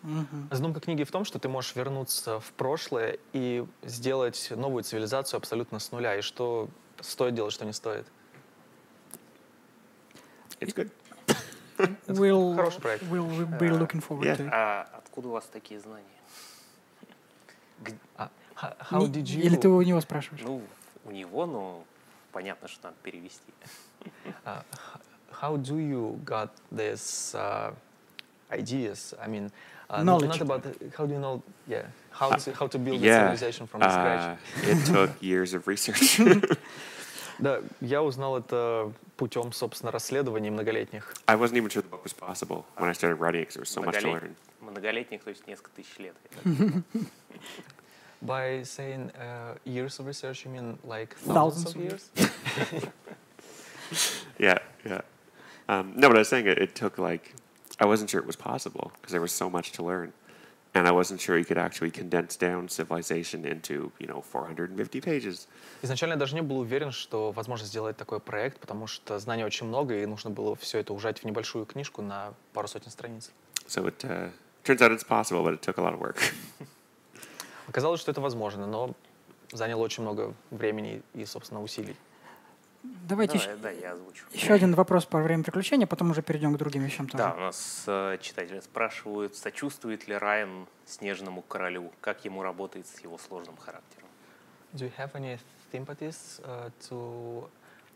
Задумка 0.51 0.81
книги 0.81 1.05
в 1.05 1.11
том, 1.11 1.25
что 1.25 1.39
ты 1.39 1.49
можешь 1.49 1.77
вернуться 1.77 2.41
в 2.41 2.53
прошлое 2.53 3.19
и 3.33 3.65
сделать 3.83 4.53
новую 4.55 4.83
цивилизацию 4.85 5.39
абсолютно 5.39 5.79
с 5.79 5.93
нуля, 5.93 6.17
и 6.17 6.23
что 6.23 6.69
стоит 7.01 7.35
делать, 7.35 7.53
что 7.53 7.65
не 7.65 7.73
стоит. 7.73 8.07
It's 10.61 10.75
good. 10.75 10.91
We'll, 12.07 12.57
хороший 12.57 12.81
проект. 12.81 13.05
we'll, 13.05 13.29
be 13.59 13.69
looking 13.69 14.01
forward 14.01 14.25
Yeah. 14.25 14.37
to 14.39 14.47
it. 14.47 14.51
А 14.51 14.89
откуда 14.97 15.29
у 15.29 15.33
вас 15.33 15.45
такие 15.53 15.79
знания? 15.79 16.07
А, 18.17 18.31
how 18.57 19.07
did 19.07 19.25
you... 19.25 19.43
Или 19.43 19.57
ты 19.57 19.69
у 19.69 19.83
него 19.83 20.01
спрашиваешь? 20.01 20.43
Ну, 20.43 20.63
у 21.05 21.11
него, 21.11 21.45
ну, 21.45 21.85
понятно, 22.33 22.69
что 22.69 22.85
надо 22.89 22.97
перевести. 23.03 23.53
Uh, 24.45 24.63
how 25.31 25.57
do 25.57 25.77
you 25.77 26.19
got 26.25 26.51
this 26.71 27.35
uh, 27.35 27.75
ideas? 28.52 29.14
I 29.24 29.28
mean, 29.28 29.52
uh, 29.90 30.04
not- 30.04 30.06
Knowledge. 30.22 30.40
not 30.40 30.42
about 30.42 30.64
the- 30.64 30.92
how 30.98 31.06
do 31.06 31.14
you 31.14 31.20
know? 31.20 31.42
Yeah, 31.68 31.86
how 32.12 32.30
to 32.32 32.52
how 32.54 32.68
to 32.68 32.78
build 32.80 33.02
a 33.02 33.06
yeah, 33.06 33.20
civilization 33.20 33.68
from 33.68 33.82
the 33.82 33.90
scratch. 33.90 34.38
uh, 34.66 34.72
it 34.72 34.86
took 34.86 35.10
years 35.22 35.54
of 35.54 35.68
research. 35.68 36.20
Да, 37.40 37.60
я 37.80 38.04
узнал 38.04 38.38
это 38.38 38.92
путем, 39.18 39.52
собственно, 39.52 39.92
расследований 39.92 40.52
многолетних. 40.52 41.12
I 41.28 41.36
wasn't 41.36 41.58
even 41.58 41.70
sure 41.70 41.82
the 41.82 41.90
book 41.90 42.04
was 42.04 42.14
possible 42.14 42.66
when 42.78 42.88
I 42.88 42.94
started 42.94 43.16
writing 43.20 43.42
it 43.42 43.48
because 43.48 43.56
there 43.56 43.62
was 43.62 43.70
so 43.70 43.82
much 43.82 43.96
to 44.00 44.08
Многолет- 44.08 44.22
learn. 44.22 44.36
Многолетних, 44.62 45.24
то 45.24 45.30
есть 45.32 45.48
несколько 45.48 45.72
тысяч 45.72 45.98
лет. 45.98 46.14
я 46.24 46.38
так 46.44 46.84
By 48.22 48.62
saying 48.64 49.12
uh, 49.18 49.56
years 49.66 49.98
of 50.00 50.06
research, 50.06 50.46
you 50.46 50.52
mean 50.52 50.78
like 50.84 51.16
Thousands 51.26 51.74
thousands, 51.74 51.76
of 51.76 51.76
of 51.76 51.82
years? 51.82 52.92
Yeah, 54.38 54.60
yeah. 54.86 55.02
Um, 55.68 55.94
no, 55.96 56.08
but 56.10 56.18
I 56.18 56.20
was 56.20 56.28
saying 56.30 56.46
it, 56.48 56.60
it 56.60 56.76
took 56.76 57.00
like 57.00 57.34
I 57.79 57.85
wasn't 57.85 58.09
sure 58.11 58.21
it 58.21 58.27
was 58.27 58.37
possible 58.37 58.93
because 58.95 59.13
there 59.13 59.21
was 59.21 59.33
so 59.33 59.51
much 59.51 59.73
to 59.73 59.83
learn, 59.83 60.13
and 60.75 60.89
I 60.89 60.93
wasn't 60.93 61.21
sure 61.21 61.37
you 61.37 61.45
could 61.45 61.59
actually 61.59 61.91
condense 61.91 62.37
down 62.37 62.69
civilization 62.69 63.45
into 63.45 63.93
you 63.99 64.07
know 64.07 64.23
450 64.23 65.01
pages. 65.01 65.47
Изначально 65.83 66.15
я 66.15 66.19
даже 66.19 66.35
не 66.35 66.43
был 66.43 66.59
уверен, 66.59 66.91
что 66.91 67.33
возможно 67.33 67.67
сделать 67.67 67.97
такой 67.97 68.21
проект, 68.21 68.61
потому 68.61 68.87
что 68.87 69.19
знаний 69.19 69.45
очень 69.45 69.67
много, 69.67 69.95
и 69.95 70.07
нужно 70.07 70.31
было 70.31 70.57
все 70.57 70.79
это 70.79 70.95
ужать 70.95 71.21
в 71.21 71.25
небольшую 71.25 71.67
книжку 71.67 72.03
на 72.03 72.33
пару 72.55 72.67
сотен 72.69 72.91
страниц. 72.91 73.31
So 73.67 73.87
it 73.87 74.05
uh, 74.05 74.31
turns 74.65 74.81
out 74.81 74.93
it's 74.93 75.05
possible, 75.05 75.43
but 75.43 75.55
it 75.55 75.61
took 75.61 75.77
a 75.79 75.83
lot 75.83 75.93
of 75.93 76.01
work. 76.01 76.17
Оказалось, 77.69 78.01
что 78.01 78.11
это 78.11 78.21
возможно, 78.21 78.67
но 78.67 78.95
заняло 79.53 79.83
очень 79.83 80.03
много 80.03 80.35
времени 80.51 81.03
и, 81.15 81.25
собственно, 81.25 81.63
усилий. 81.63 81.97
Давайте 83.09 83.39
Давай, 83.39 83.57
да, 83.59 83.71
я 83.71 83.93
озвучу. 83.93 84.25
еще 84.33 84.53
один 84.53 84.75
вопрос 84.75 85.07
по 85.07 85.21
время 85.23 85.45
приключения, 85.45 85.87
потом 85.87 86.11
уже 86.11 86.23
перейдем 86.23 86.55
к 86.55 86.59
другим 86.59 86.83
вещам 86.83 87.09
тоже. 87.09 87.23
Да, 87.23 87.35
у 87.35 87.41
нас 87.41 87.85
э, 87.87 88.19
читатели 88.21 88.61
спрашивают, 88.61 89.37
сочувствует 89.37 90.09
ли 90.09 90.17
Райан 90.17 90.67
Снежному 90.87 91.43
Королю, 91.43 91.93
как 92.01 92.25
ему 92.25 92.43
работает 92.43 92.87
с 92.87 92.99
его 93.01 93.19
сложным 93.19 93.57
характером. 93.57 94.09
Do 94.75 94.85
you 94.85 94.93
have 94.99 95.15
any 95.15 95.39
sympathies 95.73 96.41
uh, 96.45 96.71
to 96.89 97.49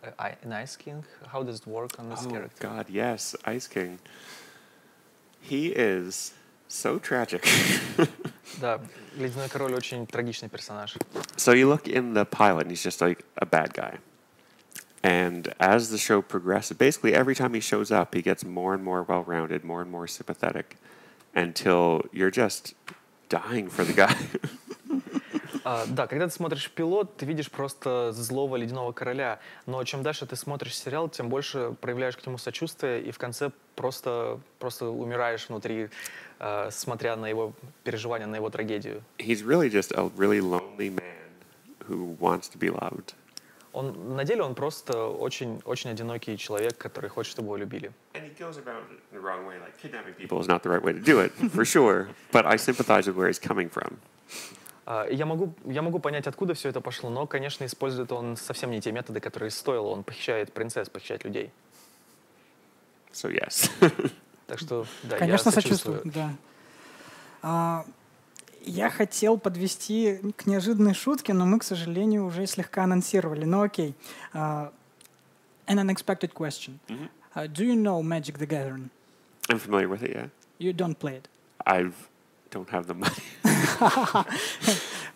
uh, 0.03 0.35
an 0.45 0.53
Ice 0.53 0.77
King? 0.77 1.05
How 1.33 1.43
does 1.43 1.61
it 1.61 1.67
work 1.67 1.99
on 1.99 2.09
this 2.09 2.25
oh 2.25 2.31
character? 2.31 2.69
God, 2.69 2.89
yes, 2.89 3.35
Ice 3.45 3.67
King. 3.67 3.99
He 5.41 5.73
is 5.75 6.33
so 6.69 6.99
tragic. 6.99 7.45
Да, 8.61 8.81
Ледяной 9.17 9.49
Король 9.49 9.75
очень 9.75 10.07
трагичный 10.07 10.49
персонаж. 10.49 10.97
So 11.37 11.53
you 11.53 11.69
look 11.69 11.87
in 11.87 12.15
the 12.15 12.25
pilot, 12.25 12.67
and 12.67 12.71
he's 12.71 12.83
just 12.83 13.01
like 13.01 13.25
a 13.37 13.47
bad 13.47 13.73
guy. 13.73 13.99
And 15.03 15.55
as 15.59 15.91
the 15.91 15.99
show 15.99 16.21
progresses, 16.21 16.77
basically 16.77 17.15
every 17.15 17.35
time 17.35 17.55
he 17.55 17.61
shows 17.61 17.91
up, 17.91 18.15
he 18.15 18.23
gets 18.23 18.45
more 18.45 18.75
and 18.75 18.85
more 18.85 19.03
well 19.03 19.23
rounded, 19.23 19.65
more 19.65 19.81
and 19.81 19.91
more 19.91 20.07
sympathetic, 20.07 20.77
until 21.35 22.03
you're 22.13 22.31
just 22.31 22.75
dying 23.29 23.69
for 23.71 23.85
the 23.85 23.95
guy. 23.95 24.17
А, 25.63 25.85
да, 25.87 26.07
когда 26.07 26.27
ты 26.27 26.33
смотришь 26.33 26.71
пилот, 26.71 27.17
ты 27.17 27.27
видишь 27.27 27.51
просто 27.51 28.13
злого 28.13 28.57
Ледяного 28.57 28.93
Короля, 28.93 29.41
но 29.67 29.85
чем 29.85 30.03
дальше 30.03 30.25
ты 30.25 30.35
смотришь 30.35 30.77
сериал, 30.77 31.09
тем 31.09 31.29
больше 31.29 31.77
проявляешь 31.81 32.17
к 32.17 32.27
нему 32.27 32.39
сочувствие, 32.39 33.03
и 33.03 33.11
в 33.11 33.19
конце 33.19 33.51
просто, 33.77 34.41
просто 34.59 34.87
умираешь 34.87 35.49
внутри, 35.49 35.91
а, 36.39 36.71
смотря 36.71 37.15
на 37.17 37.27
его 37.27 37.53
переживания, 37.85 38.27
на 38.27 38.37
его 38.37 38.49
трагедию. 38.49 39.03
he's 39.19 39.43
really 39.43 39.69
just 39.69 39.93
a 39.93 40.11
really 40.17 40.41
lonely 40.41 40.89
man 40.89 41.31
who 41.87 42.17
wants 42.19 42.49
to 42.49 42.57
be 42.57 42.71
loved. 42.71 43.13
Он, 43.73 44.17
на 44.17 44.25
деле 44.25 44.43
он 44.43 44.55
просто 44.55 45.07
очень, 45.07 45.61
очень 45.65 45.91
одинокий 45.91 46.37
человек, 46.37 46.77
который 46.77 47.09
хочет, 47.09 47.33
чтобы 47.33 47.47
его 47.49 47.57
любили. 47.57 47.93
Way. 48.13 49.59
Like 49.61 50.17
people 50.19 50.41
is 50.41 50.49
not 50.49 50.63
the 50.63 50.71
right 50.71 50.83
way 50.83 50.93
to 50.93 51.01
do 51.01 51.21
it, 51.21 51.33
for 51.53 51.65
sure. 51.65 52.09
But 52.33 52.47
I 52.47 52.57
sympathize 52.57 53.07
with 53.07 53.17
where 53.17 53.29
he's 53.29 53.39
coming 53.39 53.71
from. 53.71 53.99
И 55.09 55.15
Я 55.15 55.25
могу, 55.27 55.55
я 55.67 55.83
могу 55.83 56.01
понять, 56.01 56.27
откуда 56.27 56.55
все 56.55 56.69
это 56.69 56.81
пошло, 56.81 57.11
но, 57.11 57.27
конечно, 57.27 57.65
использует 57.65 58.11
он 58.11 58.37
совсем 58.37 58.73
не 58.73 58.81
те 58.81 58.91
методы, 58.91 59.21
которые 59.21 59.51
стоило. 59.51 59.87
Он 59.87 60.03
похищает 60.03 60.53
принцесс, 60.53 60.89
похищает 60.89 61.25
людей. 61.25 61.53
So 63.13 63.31
yes. 63.31 63.71
Так 64.47 64.59
что, 64.59 64.85
да, 65.05 65.17
Конечно, 65.17 65.51
я 65.51 65.53
сочувствую. 65.53 65.99
сочувствую. 65.99 66.13
Да. 66.13 66.37
А, 67.43 67.85
я 68.65 68.91
хотел 68.91 69.39
подвести 69.39 70.21
к 70.37 70.47
неожиданной 70.47 70.95
шутке, 70.95 71.33
но 71.33 71.47
мы, 71.47 71.59
к 71.59 71.65
сожалению, 71.65 72.25
уже 72.27 72.47
слегка 72.47 72.85
анонсировали. 72.85 73.45
Но 73.45 73.63
окей. 73.63 73.95
А, 74.33 74.73
an 75.67 75.79
unexpected 75.79 76.33
question. 76.33 76.79
Uh, 77.35 77.47
do 77.47 77.65
you 77.65 77.75
know 77.77 78.03
Magic 78.03 78.39
the 78.39 78.47
Gathering? 78.47 78.91
I'm 79.49 79.59
familiar 79.59 79.89
with 79.89 80.03
it, 80.03 80.11
yeah. 80.11 80.29
You 80.59 80.73
don't 80.73 80.99
play 80.99 81.17
it. 81.17 81.29
I 81.67 81.91
don't 82.51 82.69
have 82.71 82.87
the 82.87 82.95
money. 82.95 84.27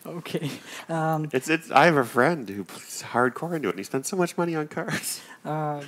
Okay. 0.05 0.51
Um, 0.87 1.27
It's 1.33 1.49
it's. 1.49 1.71
I 1.71 1.85
have 1.85 1.97
a 1.97 2.03
friend 2.05 2.47
who's 2.47 3.01
hardcore 3.11 3.55
into 3.55 3.69
it, 3.69 3.71
and 3.71 3.79
he 3.79 3.83
spends 3.83 4.07
so 4.07 4.15
much 4.15 4.37
money 4.37 4.55
on 4.55 4.67
cards. 4.67 5.19
а, 5.43 5.81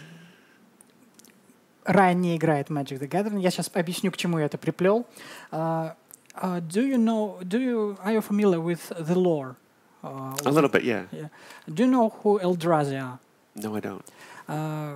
Райан 1.85 2.19
не 2.21 2.35
играет 2.35 2.69
Magic 2.69 2.99
the 2.99 3.07
Gathering. 3.07 3.39
Я 3.39 3.51
сейчас 3.51 3.69
объясню, 3.73 4.11
к 4.11 4.17
чему 4.17 4.39
я 4.39 4.45
это 4.45 4.57
приплел. 4.57 5.05
Uh, 5.51 5.93
uh, 6.41 6.59
do 6.59 6.85
you 6.85 6.97
know, 6.97 7.39
do 7.47 7.59
you, 7.59 7.97
are 8.03 8.13
you 8.13 8.21
familiar 8.21 8.59
with 8.59 8.91
the 8.97 9.15
lore? 9.15 9.55
Uh, 10.03 10.35
A 10.45 10.51
little 10.51 10.69
bit, 10.69 10.83
yeah. 10.83 11.03
Yeah. 11.11 11.29
Do 11.67 11.83
you 11.83 11.89
know 11.89 12.09
who 12.21 12.39
Eldrazi 12.39 13.01
are? 13.01 13.19
No, 13.55 13.75
I 13.75 13.79
don't. 13.79 14.03
Uh, 14.47 14.93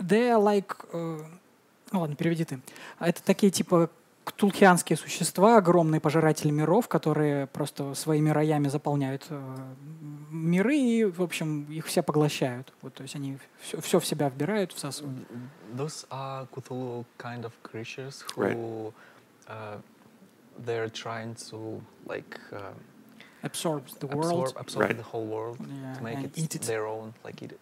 they 0.00 0.30
are 0.30 0.40
like... 0.40 0.74
uh, 0.92 1.24
ну 1.92 2.00
ладно, 2.00 2.16
переведи 2.16 2.44
ты. 2.44 2.60
Это 3.00 3.22
такие 3.22 3.50
типа 3.50 3.88
ктулхианские 4.24 4.98
существа, 4.98 5.56
огромные 5.56 6.00
пожиратели 6.00 6.50
миров, 6.50 6.86
которые 6.86 7.46
просто 7.46 7.94
своими 7.94 8.28
роями 8.28 8.68
заполняют 8.68 9.24
э, 9.30 9.56
миры 10.30 10.76
и, 10.76 11.04
в 11.04 11.22
общем, 11.22 11.64
их 11.70 11.86
все 11.86 12.02
поглощают. 12.02 12.74
Вот, 12.82 12.92
то 12.92 13.02
есть 13.04 13.14
они 13.16 13.38
все, 13.58 13.80
все 13.80 13.98
в 13.98 14.04
себя 14.04 14.28
вбирают, 14.28 14.72
всасывают. 14.72 15.26
Those 15.74 16.06
are 16.10 16.46
Cthulhu 16.54 17.06
kind 17.18 17.44
of 17.44 17.52
creatures 17.62 18.22
who 18.36 18.92
uh, 19.48 19.76
they're 20.66 20.88
trying 20.88 21.34
to 21.50 21.80
like 22.06 22.38
uh, 22.52 22.72
Absorbs 23.42 23.94
the 23.94 24.06
world. 24.08 24.32
absorb, 24.48 24.56
absorb 24.60 24.82
Right. 24.86 24.96
the 24.96 25.02
whole 25.12 25.26
world 25.26 25.58
Yeah, 25.60 25.94
to 25.94 26.02
make 26.02 26.18
it, 26.18 26.32
eat 26.36 26.54
it. 26.56 26.62
their 26.62 26.86
own, 26.86 27.14
like 27.24 27.42
eat 27.42 27.52
it. 27.52 27.60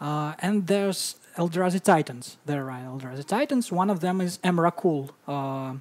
Uh, 0.00 0.32
and 0.40 0.66
there's 0.66 1.16
Eldrazi 1.36 1.80
Titans. 1.80 2.36
There 2.46 2.68
are 2.70 2.80
Eldrazi 2.80 3.24
Titans. 3.24 3.70
One 3.72 3.88
of 3.90 4.00
them 4.00 4.20
is 4.20 4.38
Emrakul, 4.42 5.10
uh, 5.28 5.74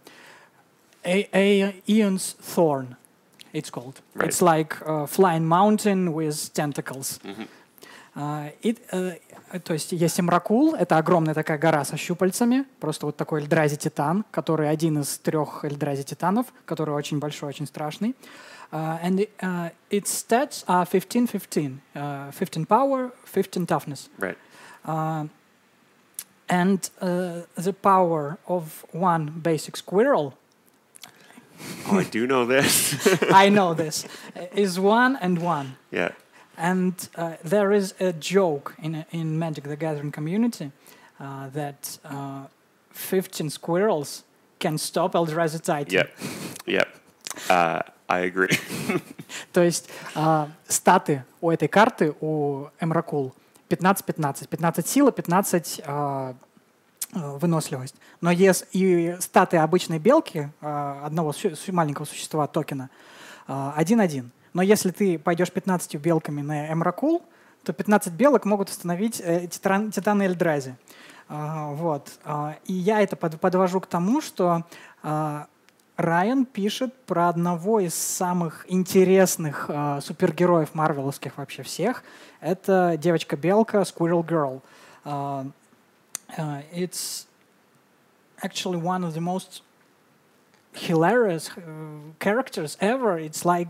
a, 1.03 1.27
a 1.33 1.81
Aeon's 1.89 2.33
Thorn. 2.33 2.95
It's 3.51 3.69
called. 3.71 4.01
Right. 4.15 4.27
It's 4.29 4.41
like 4.41 4.77
a 4.85 5.07
flying 5.07 5.45
mountain 5.47 6.13
with 6.13 6.53
tentacles. 6.53 7.19
Uh, 7.25 7.45
it, 8.15 8.79
uh, 8.91 9.59
то 9.59 9.73
есть 9.73 9.91
есть 9.91 10.19
Эмракул, 10.19 10.75
это 10.75 10.97
огромная 10.97 11.33
такая 11.33 11.57
гора 11.57 11.83
со 11.83 11.97
щупальцами, 11.97 12.65
просто 12.79 13.05
вот 13.07 13.17
такой 13.17 13.41
Эльдрази 13.41 13.75
Титан, 13.75 14.23
который 14.31 14.69
один 14.69 14.99
из 14.99 15.17
трех 15.17 15.65
Эльдрази 15.65 16.03
Титанов, 16.03 16.47
который 16.65 16.93
очень 16.93 17.19
большой, 17.19 17.49
очень 17.49 17.65
страшный. 17.65 18.15
Uh, 18.71 18.97
and 19.03 19.27
uh, 19.41 19.69
its 19.91 20.11
stats 20.11 20.63
are 20.67 20.85
15-15. 20.85 21.77
Uh, 21.95 22.31
15 22.31 22.65
power, 22.65 23.11
15 23.25 23.67
toughness. 23.67 24.09
Right. 24.17 24.37
Uh, 24.83 25.27
and 26.49 26.89
uh, 26.99 27.41
the 27.55 27.73
power 27.73 28.37
of 28.47 28.83
one 28.91 29.31
basic 29.43 29.77
squirrel, 29.77 30.33
Oh, 31.87 31.99
I 31.99 32.03
do 32.03 32.27
know 32.27 32.45
this. 32.45 33.07
I 33.31 33.49
know 33.49 33.73
this, 33.73 34.05
is 34.55 34.79
one 34.79 35.17
and 35.21 35.39
one. 35.39 35.77
yeah. 35.91 36.11
And 36.57 36.93
uh, 37.15 37.35
there 37.43 37.71
is 37.71 37.93
a 37.99 38.13
joke 38.13 38.75
in, 38.81 39.05
in 39.11 39.39
Magic 39.39 39.63
the 39.63 39.75
Gathering 39.75 40.11
community 40.11 40.71
uh, 41.19 41.49
that 41.49 41.97
uh, 42.05 42.45
15 42.91 43.49
squirrels 43.49 44.23
can 44.59 44.77
stop 44.77 45.13
Eldrazi 45.13 45.61
Titan. 45.61 45.93
Yep. 45.93 46.17
Yep. 46.67 46.87
Uh, 47.49 47.81
I 48.07 48.19
agree. 48.19 48.55
То 49.53 49.61
есть 49.61 49.89
а, 50.15 50.49
статы 50.67 51.23
у 51.41 51.51
этой 51.51 51.67
карты, 51.67 52.15
у 52.21 52.67
Эмракул, 52.79 53.33
15-15. 53.69 54.47
15 54.47 54.87
сила, 54.87 55.11
15 55.11 55.81
а, 55.85 56.35
а, 57.13 57.37
выносливость. 57.37 57.95
Но 58.21 58.31
если 58.31 58.65
и 58.71 59.17
статы 59.19 59.57
обычной 59.57 59.99
белки, 59.99 60.49
одного 60.61 61.33
маленького 61.67 62.05
существа 62.05 62.47
токена, 62.47 62.89
а, 63.47 63.75
1-1. 63.77 64.29
Но 64.53 64.61
если 64.61 64.91
ты 64.91 65.17
пойдешь 65.17 65.51
15 65.51 65.95
белками 65.95 66.41
на 66.41 66.71
Эмракул, 66.71 67.23
то 67.63 67.73
15 67.73 68.13
белок 68.13 68.45
могут 68.45 68.69
остановить 68.69 69.21
э, 69.23 69.47
титан, 69.47 69.91
титаны 69.91 70.23
Эльдрази. 70.23 70.75
А, 71.29 71.71
вот. 71.71 72.11
А, 72.23 72.57
и 72.65 72.73
я 72.73 73.01
это 73.01 73.15
под- 73.15 73.39
подвожу 73.39 73.79
к 73.79 73.87
тому, 73.87 74.21
что 74.21 74.63
а, 75.01 75.47
Райан 75.95 76.45
пишет 76.45 76.93
про 77.05 77.29
одного 77.29 77.79
из 77.79 77.93
самых 77.95 78.65
интересных 78.67 79.65
а, 79.69 80.01
супергероев 80.01 80.75
марвеловских 80.75 81.37
вообще 81.37 81.63
всех. 81.63 82.03
Это 82.41 82.97
девочка-белка 82.97 83.79
Squirrel 83.79 84.25
Girl. 84.25 84.61
А, 85.05 85.45
it's 86.73 87.27
actually 88.43 88.81
one 88.81 89.03
of 89.03 89.13
the 89.13 89.21
most 89.21 89.61
hilarious 90.73 91.49
uh, 91.55 91.61
characters 92.19 92.77
ever. 92.79 93.17
It's 93.17 93.45
like 93.45 93.69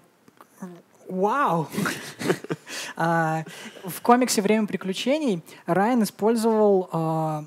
Вау! 1.10 1.68
А, 2.96 3.44
В 3.84 4.02
комиксе 4.02 4.42
«Время 4.42 4.68
приключений» 4.68 5.44
Райан 5.66 6.04
использовал, 6.04 6.90
а, 6.92 7.46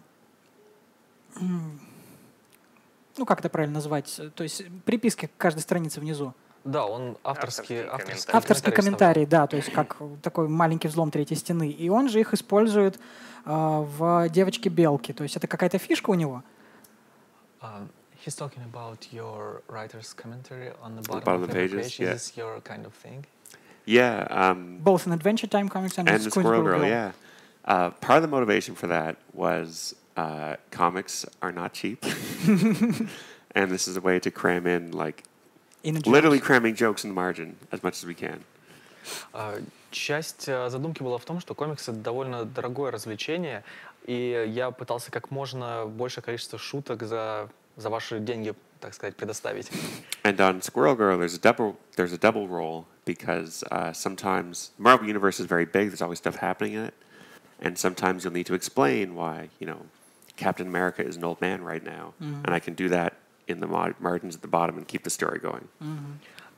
ну 1.41 3.25
как 3.25 3.41
это 3.41 3.49
правильно 3.49 3.75
назвать, 3.75 4.21
то 4.35 4.43
есть 4.43 4.65
приписки 4.85 5.27
к 5.27 5.37
каждой 5.37 5.61
странице 5.61 6.01
внизу. 6.01 6.35
Да, 6.65 6.85
он 6.85 7.17
авторский, 7.23 7.83
Авторские 7.83 7.87
авторский, 7.87 7.93
комментарии. 7.93 8.37
Авторский 8.37 8.73
комментарий, 8.73 9.27
да, 9.27 9.47
то 9.47 9.57
есть 9.57 9.71
как 9.73 9.99
такой 10.21 10.49
маленький 10.49 10.89
взлом 10.89 11.13
третьей 11.13 11.37
стены. 11.37 11.71
И 11.71 11.89
он 11.89 12.09
же 12.09 12.19
их 12.19 12.35
использует 12.35 12.99
а, 13.45 13.83
в 13.83 14.29
«Девочке 14.31 14.69
Белки». 14.69 15.13
То 15.13 15.23
есть 15.23 15.37
это 15.37 15.47
какая-то 15.47 15.79
фишка 15.79 16.11
у 16.11 16.15
него. 16.15 16.43
He's 18.27 18.35
talking 18.35 18.65
about 18.65 19.01
your 19.13 19.63
writer's 19.69 20.13
commentary 20.13 20.71
on 20.83 20.97
the 20.97 21.03
bottom, 21.03 21.25
bottom 21.25 21.43
of 21.45 21.51
every 21.51 21.69
pages, 21.69 21.93
page. 21.93 22.01
yeah. 22.01 22.07
Is 22.09 22.13
this 22.15 22.37
your 22.37 22.61
kind 22.61 22.85
of 22.85 22.93
thing? 22.93 23.25
Yeah. 23.85 24.27
Um, 24.29 24.79
Both 24.83 25.07
in 25.07 25.13
Adventure 25.13 25.47
Time 25.47 25.69
comics 25.69 25.97
and, 25.97 26.09
and 26.09 26.19
in 26.19 26.25
the 26.25 26.31
Squirrel 26.31 26.63
Girl, 26.63 26.81
Girl. 26.81 26.89
yeah. 26.89 27.13
Uh, 27.65 27.91
part 27.91 28.17
of 28.19 28.23
the 28.23 28.29
motivation 28.37 28.75
for 28.75 28.89
that 28.89 29.17
was 29.33 29.95
uh, 30.17 30.57
comics 30.73 31.25
are 31.41 31.53
not 31.53 31.73
cheap, 31.73 32.05
and 33.55 33.71
this 33.75 33.87
is 33.89 33.97
a 33.97 34.01
way 34.01 34.19
to 34.21 34.31
cram 34.31 34.67
in 34.67 34.93
like 34.93 35.23
In 35.85 35.95
literally 36.17 36.41
cramming 36.41 36.75
jokes 36.75 37.05
in 37.05 37.11
the 37.11 37.15
margin 37.15 37.57
as 37.73 37.83
much 37.83 37.95
as 38.01 38.07
we 38.07 38.15
can. 38.15 38.39
А, 39.33 39.61
Часть 39.93 40.49
э, 40.49 40.69
задумки 40.69 41.03
была 41.03 41.17
в 41.17 41.25
том, 41.25 41.41
что 41.41 41.55
комиксы 41.55 41.93
довольно 41.93 42.45
дорогое 42.45 42.91
развлечение, 42.91 43.63
и 44.05 44.45
я 44.49 44.71
пытался 44.71 45.11
как 45.11 45.31
можно 45.31 45.87
большее 45.87 46.23
количество 46.23 46.59
шуток 46.59 47.03
за, 47.05 47.49
за 47.78 47.90
ваши 47.90 48.20
деньги, 48.20 48.54
так 48.80 48.94
сказать, 48.94 49.16
предоставить. 49.16 49.70
And 50.24 50.40
on 50.40 50.62
Squirrel 50.62 50.96
Girl, 50.96 51.18
there's 51.18 51.36
a 51.36 51.40
double 51.40 51.78
there's 51.96 52.14
a 52.14 52.18
double 52.18 52.48
role 52.48 52.86
because 53.06 53.64
uh, 53.72 53.92
sometimes 53.94 54.72
Marvel 54.78 55.08
Universe 55.08 55.40
is 55.40 55.46
very 55.48 55.66
big. 55.66 55.90
There's 55.90 56.02
always 56.02 56.20
stuff 56.20 56.36
happening 56.38 56.74
in 56.74 56.84
it, 56.86 56.94
and 57.60 57.78
sometimes 57.78 58.24
you'll 58.24 58.34
need 58.34 58.46
to 58.48 58.54
explain 58.54 59.16
why 59.16 59.50
you 59.60 59.68
know 59.68 59.86
Captain 60.38 60.68
America 60.68 61.04
is 61.06 61.16
an 61.18 61.24
old 61.24 61.40
man 61.42 61.64
right 61.64 61.84
now, 61.84 62.14
and 62.20 62.50
I 62.50 62.60
can 62.60 62.74
do 62.74 62.90
that 62.90 63.14
in 63.48 63.60
the 63.60 63.68
mar- 63.68 63.96
margins 64.00 64.36
at 64.36 64.42
the 64.42 64.48
bottom 64.48 64.78
and 64.78 64.88
keep 64.88 65.04
the 65.04 65.10
story 65.10 65.40
going. 65.40 65.68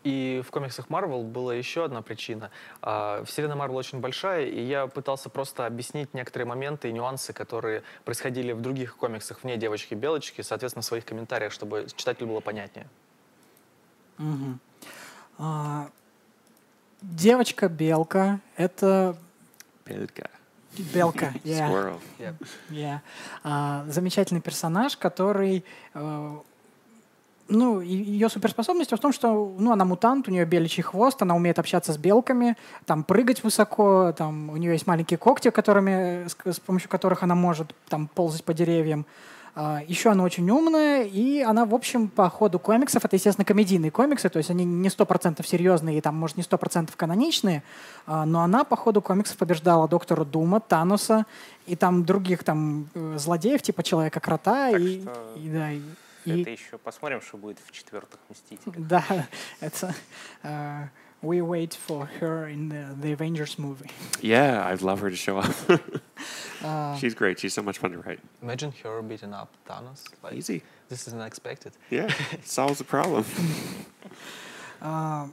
И 0.05 0.43
в 0.47 0.51
комиксах 0.51 0.91
Марвел 0.91 1.23
была 1.23 1.55
еще 1.55 1.85
одна 1.85 2.03
причина. 2.03 2.51
А, 2.83 3.25
Вселенная 3.25 3.57
Марвел 3.57 3.77
очень 3.77 4.01
большая, 4.01 4.47
и 4.47 4.61
я 4.61 4.87
пытался 4.87 5.29
просто 5.29 5.67
объяснить 5.67 6.15
некоторые 6.15 6.47
моменты 6.47 6.89
и 6.89 6.93
нюансы, 6.93 7.33
которые 7.33 7.83
происходили 8.05 8.53
в 8.53 8.61
других 8.61 8.97
комиксах 8.97 9.43
вне 9.43 9.57
девочки-белочки, 9.57 10.43
соответственно, 10.43 10.83
в 10.83 10.87
своих 10.87 11.05
комментариях, 11.05 11.53
чтобы 11.53 11.87
читателю 11.97 12.29
было 12.29 12.41
понятнее. 12.41 12.87
Мгм. 14.19 14.61
А, 15.39 15.91
Девочка-белка— 17.01 18.41
это 18.57 19.17
Belka. 19.85 20.29
белка. 20.93 21.33
yeah. 21.45 21.71
Squirrel. 21.71 22.01
Yeah. 22.71 23.01
А, 23.45 23.85
замечательный 23.89 24.41
персонаж, 24.41 24.97
который... 24.97 25.65
э, 27.49 27.53
ну, 27.55 27.81
ее 27.81 28.29
суперспособность 28.29 28.93
в 28.93 28.99
том, 28.99 29.13
что 29.13 29.55
ну, 29.59 29.73
она 29.73 29.85
мутант, 29.85 30.29
у 30.29 30.31
нее 30.31 30.45
беличий 30.45 30.83
хвост, 30.83 31.21
она 31.23 31.35
умеет 31.35 31.59
общаться 31.59 31.93
с 31.93 31.97
белками, 31.97 32.57
там 32.87 33.05
прыгать 33.05 33.43
высоко, 33.45 34.13
там 34.17 34.51
у 34.51 34.57
нее 34.57 34.73
есть 34.73 34.87
маленькие 34.87 35.19
когти, 35.19 35.51
которыми, 35.51 36.29
с, 36.29 36.37
с 36.45 36.61
помощью 36.61 36.89
которых 36.89 37.23
она 37.23 37.35
может 37.35 37.75
там 37.89 38.09
ползать 38.09 38.45
по 38.45 38.55
деревьям. 38.55 39.07
А, 39.61 39.81
еще 39.89 40.11
она 40.11 40.23
очень 40.23 40.49
умная, 40.51 41.03
и 41.03 41.41
она, 41.41 41.65
в 41.65 41.75
общем, 41.75 42.07
по 42.07 42.31
ходу 42.31 42.61
комиксов, 42.61 43.05
это, 43.05 43.17
естественно, 43.17 43.45
комедийные 43.45 43.91
комиксы, 43.91 44.29
то 44.29 44.37
есть 44.37 44.51
они 44.51 44.65
не 44.65 44.89
сто 44.89 45.05
процентов 45.05 45.49
серьезные 45.49 45.99
и 45.99 46.01
там, 46.01 46.15
может, 46.15 46.37
не 46.37 46.45
сто 46.45 46.59
процентов 46.59 46.95
каноничные, 46.95 47.65
а, 48.07 48.25
но 48.25 48.43
она 48.43 48.63
по 48.63 48.77
ходу 48.77 49.03
комиксов 49.03 49.37
побеждала 49.37 49.89
доктора 49.89 50.25
Дума, 50.25 50.61
Таноса 50.61 51.27
и 51.67 51.75
там 51.75 52.05
других 52.05 52.45
там 52.45 52.87
э, 52.95 53.17
злодеев, 53.19 53.61
типа 53.61 53.83
Человека-крота. 53.83 54.71
Так 54.71 54.81
И, 54.81 55.01
что 55.03 55.13
и, 55.37 55.49
да, 55.49 55.73
и- 55.73 55.81
и- 56.28 56.42
Это 56.42 56.50
еще 56.52 56.78
посмотрим, 56.78 57.22
что 57.22 57.38
будет 57.38 57.60
в 57.60 57.72
четвертых 57.72 58.20
«Мстителях». 58.30 58.76
да, 58.88 59.28
это... 59.60 59.94
э, 60.44 60.88
we 61.22 61.40
wait 61.40 61.78
for 61.88 62.08
her 62.20 62.48
in 62.50 62.68
the, 62.70 62.94
the 63.00 63.14
Avengers 63.14 63.58
movie. 63.58 63.90
Yeah, 64.22 64.66
I'd 64.68 64.82
love 64.82 65.00
her 65.00 65.10
to 65.10 65.16
show 65.16 65.38
up. 65.40 65.54
А, 66.62 66.98
She's 67.00 67.14
great. 67.16 67.40
She's 67.40 67.54
so 67.54 67.62
much 67.62 67.78
fun 67.78 67.92
to 67.92 68.00
write. 68.02 68.20
Imagine 68.42 68.74
her 68.84 69.02
beating 69.02 69.34
up 69.34 69.50
Thanos. 69.68 70.04
Like, 70.22 70.34
Easy. 70.34 70.64
This 70.90 71.08
is 71.08 71.14
unexpected. 71.14 71.74
Yeah, 71.90 72.10
solves 72.44 72.78
the 72.80 72.84
problem. 72.86 73.26
а, 74.82 75.30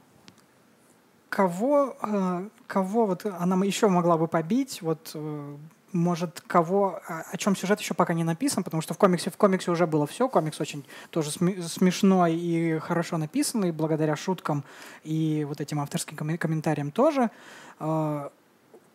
кого, 1.28 1.96
а, 2.02 2.48
кого 2.66 3.06
вот 3.06 3.26
она 3.26 3.56
еще 3.64 3.88
могла 3.88 4.16
бы 4.16 4.26
побить? 4.28 4.82
Вот 4.82 5.10
э, 5.14 5.56
может, 5.95 6.41
кого, 6.41 6.99
о, 7.07 7.23
о 7.31 7.37
чем 7.37 7.55
сюжет 7.55 7.79
еще 7.79 7.93
пока 7.93 8.13
не 8.13 8.23
написан, 8.23 8.63
потому 8.63 8.81
что 8.81 8.93
в 8.93 8.97
комиксе, 8.97 9.31
в 9.31 9.37
комиксе 9.37 9.71
уже 9.71 9.87
было 9.87 10.05
все, 10.05 10.27
комикс 10.27 10.59
очень 10.59 10.85
тоже 11.09 11.29
сме- 11.29 11.61
смешной 11.61 12.35
и 12.35 12.79
хорошо 12.79 13.17
написанный, 13.17 13.71
благодаря 13.71 14.15
шуткам 14.15 14.63
и 15.03 15.45
вот 15.47 15.61
этим 15.61 15.79
авторским 15.79 16.17
коммен- 16.17 16.37
комментариям 16.37 16.91
тоже. 16.91 17.31
Э, 17.79 18.29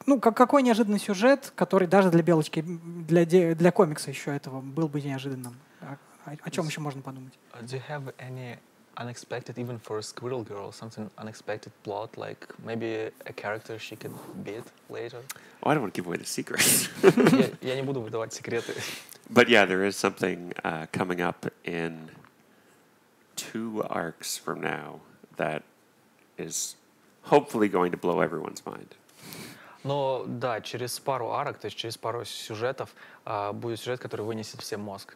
ну, 0.06 0.20
как, 0.20 0.36
какой 0.36 0.62
неожиданный 0.62 0.98
сюжет, 1.00 1.52
который 1.56 1.88
даже 1.88 2.10
для 2.10 2.22
Белочки, 2.22 2.62
для, 2.62 3.24
для 3.24 3.72
комикса 3.72 4.10
еще 4.10 4.34
этого 4.36 4.60
был 4.60 4.88
бы 4.88 5.00
неожиданным. 5.00 5.56
О, 5.80 5.96
о- 6.26 6.36
о 6.42 6.50
чем 6.50 6.66
еще 6.66 6.80
можно 6.80 7.00
подумать? 7.00 7.32
Do 7.62 7.76
you 7.76 7.82
have 7.88 8.14
any 8.18 8.58
unexpected, 8.99 9.57
even 9.57 9.77
for 9.79 10.01
Squirrel 10.01 10.43
Girl, 10.43 10.71
something 10.71 11.09
unexpected 11.17 11.71
plot, 11.83 12.17
like 12.17 12.47
maybe 12.63 13.09
a 13.25 13.33
character 13.33 13.77
she 13.79 13.95
could 13.95 14.13
beat 14.43 14.63
later? 14.89 15.21
Oh, 15.63 15.69
I 15.69 15.73
don't 15.73 15.83
want 15.83 15.93
to 15.93 16.01
give 16.01 16.07
away 16.07 16.17
the 16.17 16.25
secrets. 16.25 16.89
я, 17.33 17.49
я 17.61 17.75
не 17.75 17.81
буду 17.81 18.01
выдавать 18.01 18.33
секреты. 18.33 18.73
but 19.29 19.49
yeah, 19.49 19.65
there 19.65 19.83
is 19.83 19.95
something 19.95 20.53
uh, 20.63 20.85
coming 20.91 21.21
up 21.21 21.45
in 21.63 22.09
two 23.35 23.83
arcs 23.89 24.37
from 24.37 24.61
now 24.61 25.01
that 25.37 25.63
is 26.37 26.75
hopefully 27.23 27.67
going 27.67 27.91
to 27.91 27.97
blow 27.97 28.21
everyone's 28.21 28.65
mind. 28.65 28.95
Но 29.83 30.25
да, 30.27 30.61
через 30.61 30.99
пару 30.99 31.29
арок, 31.31 31.59
то 31.59 31.65
есть 31.65 31.77
через 31.77 31.95
пару 31.95 32.25
сюжетов 32.25 32.89
а, 33.23 33.53
будет 33.53 33.79
сюжет, 33.79 33.99
который 33.99 34.25
вынесет 34.25 34.61
всем 34.61 34.81
мозг. 34.81 35.15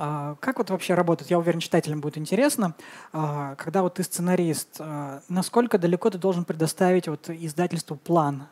А, 0.00 0.36
Как 0.40 0.58
вот 0.58 0.70
вообще 0.70 0.94
работает? 0.94 1.28
Я 1.30 1.38
уверен, 1.38 1.58
читателям 1.58 2.00
будет 2.00 2.16
интересно. 2.16 2.74
А, 3.12 3.56
Когда 3.56 3.82
вот 3.82 3.94
ты 3.94 4.04
сценарист, 4.04 4.76
а, 4.78 5.22
насколько 5.28 5.76
далеко 5.76 6.08
ты 6.08 6.18
должен 6.18 6.44
предоставить 6.44 7.08
вот 7.08 7.28
издательству 7.28 7.96
план, 7.96 8.46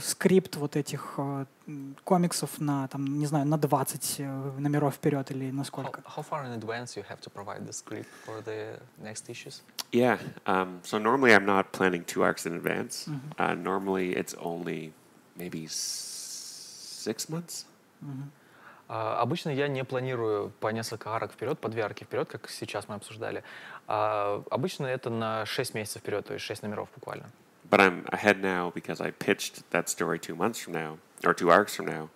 скрипт 0.00 0.56
вот 0.56 0.76
этих 0.76 1.18
комиксов 2.04 2.60
на, 2.60 2.88
там, 2.88 3.18
не 3.18 3.26
знаю, 3.26 3.46
на 3.46 3.56
20 3.56 4.16
э, 4.18 4.50
номеров 4.58 4.94
вперед 4.94 5.30
или 5.30 5.50
на 5.50 5.62
How, 5.62 5.64
сколько? 5.64 6.00
how 6.00 6.22
far 6.28 6.44
in 6.44 6.52
advance 6.58 6.96
you 6.96 7.04
have 7.08 7.20
to 7.20 7.30
provide 7.30 7.64
the 7.66 7.72
script 7.72 8.08
for 8.26 8.42
the 8.44 8.78
next 9.00 9.28
issues? 9.30 9.62
Yeah. 9.92 10.18
Um, 10.44 10.80
so 10.82 10.98
normally 10.98 11.32
I'm 11.32 11.46
not 11.46 11.70
planning 11.72 12.04
two 12.04 12.22
arcs 12.22 12.46
in 12.46 12.54
advance. 12.54 13.08
Uh, 13.38 13.54
normally 13.54 14.10
it's 14.16 14.34
only 14.40 14.92
maybe 15.36 15.66
six 15.68 17.28
months. 17.28 17.64
А, 18.02 18.06
Обычно 18.94 19.48
я 19.48 19.68
не 19.68 19.84
планирую 19.84 20.50
по 20.60 20.68
несколько 20.68 21.08
арок 21.10 21.32
вперед, 21.32 21.58
по 21.58 21.70
две 21.70 21.82
арки 21.82 22.04
вперед, 22.04 22.28
как 22.28 22.50
сейчас 22.50 22.88
мы 22.88 22.96
обсуждали. 22.96 23.42
А 23.88 24.42
обычно 24.50 24.84
это 24.84 25.08
на 25.08 25.46
6 25.46 25.72
месяцев 25.72 26.02
вперед, 26.02 26.26
то 26.26 26.34
есть 26.34 26.44
6 26.44 26.62
номеров 26.62 26.90
буквально. 26.94 27.30
But 27.70 27.80
I'm 27.80 28.04
ahead 28.12 28.42
now 28.42 28.70
because 28.70 29.00
I 29.00 29.10
pitched 29.10 29.62
that 29.70 29.88
story 29.88 30.18
two 30.18 30.36
months 30.36 30.58
from 30.58 30.74
now, 30.74 30.98
or 31.24 31.32
two 31.32 31.48
arcs 31.48 31.74
from 31.74 31.86
now. 31.86 32.10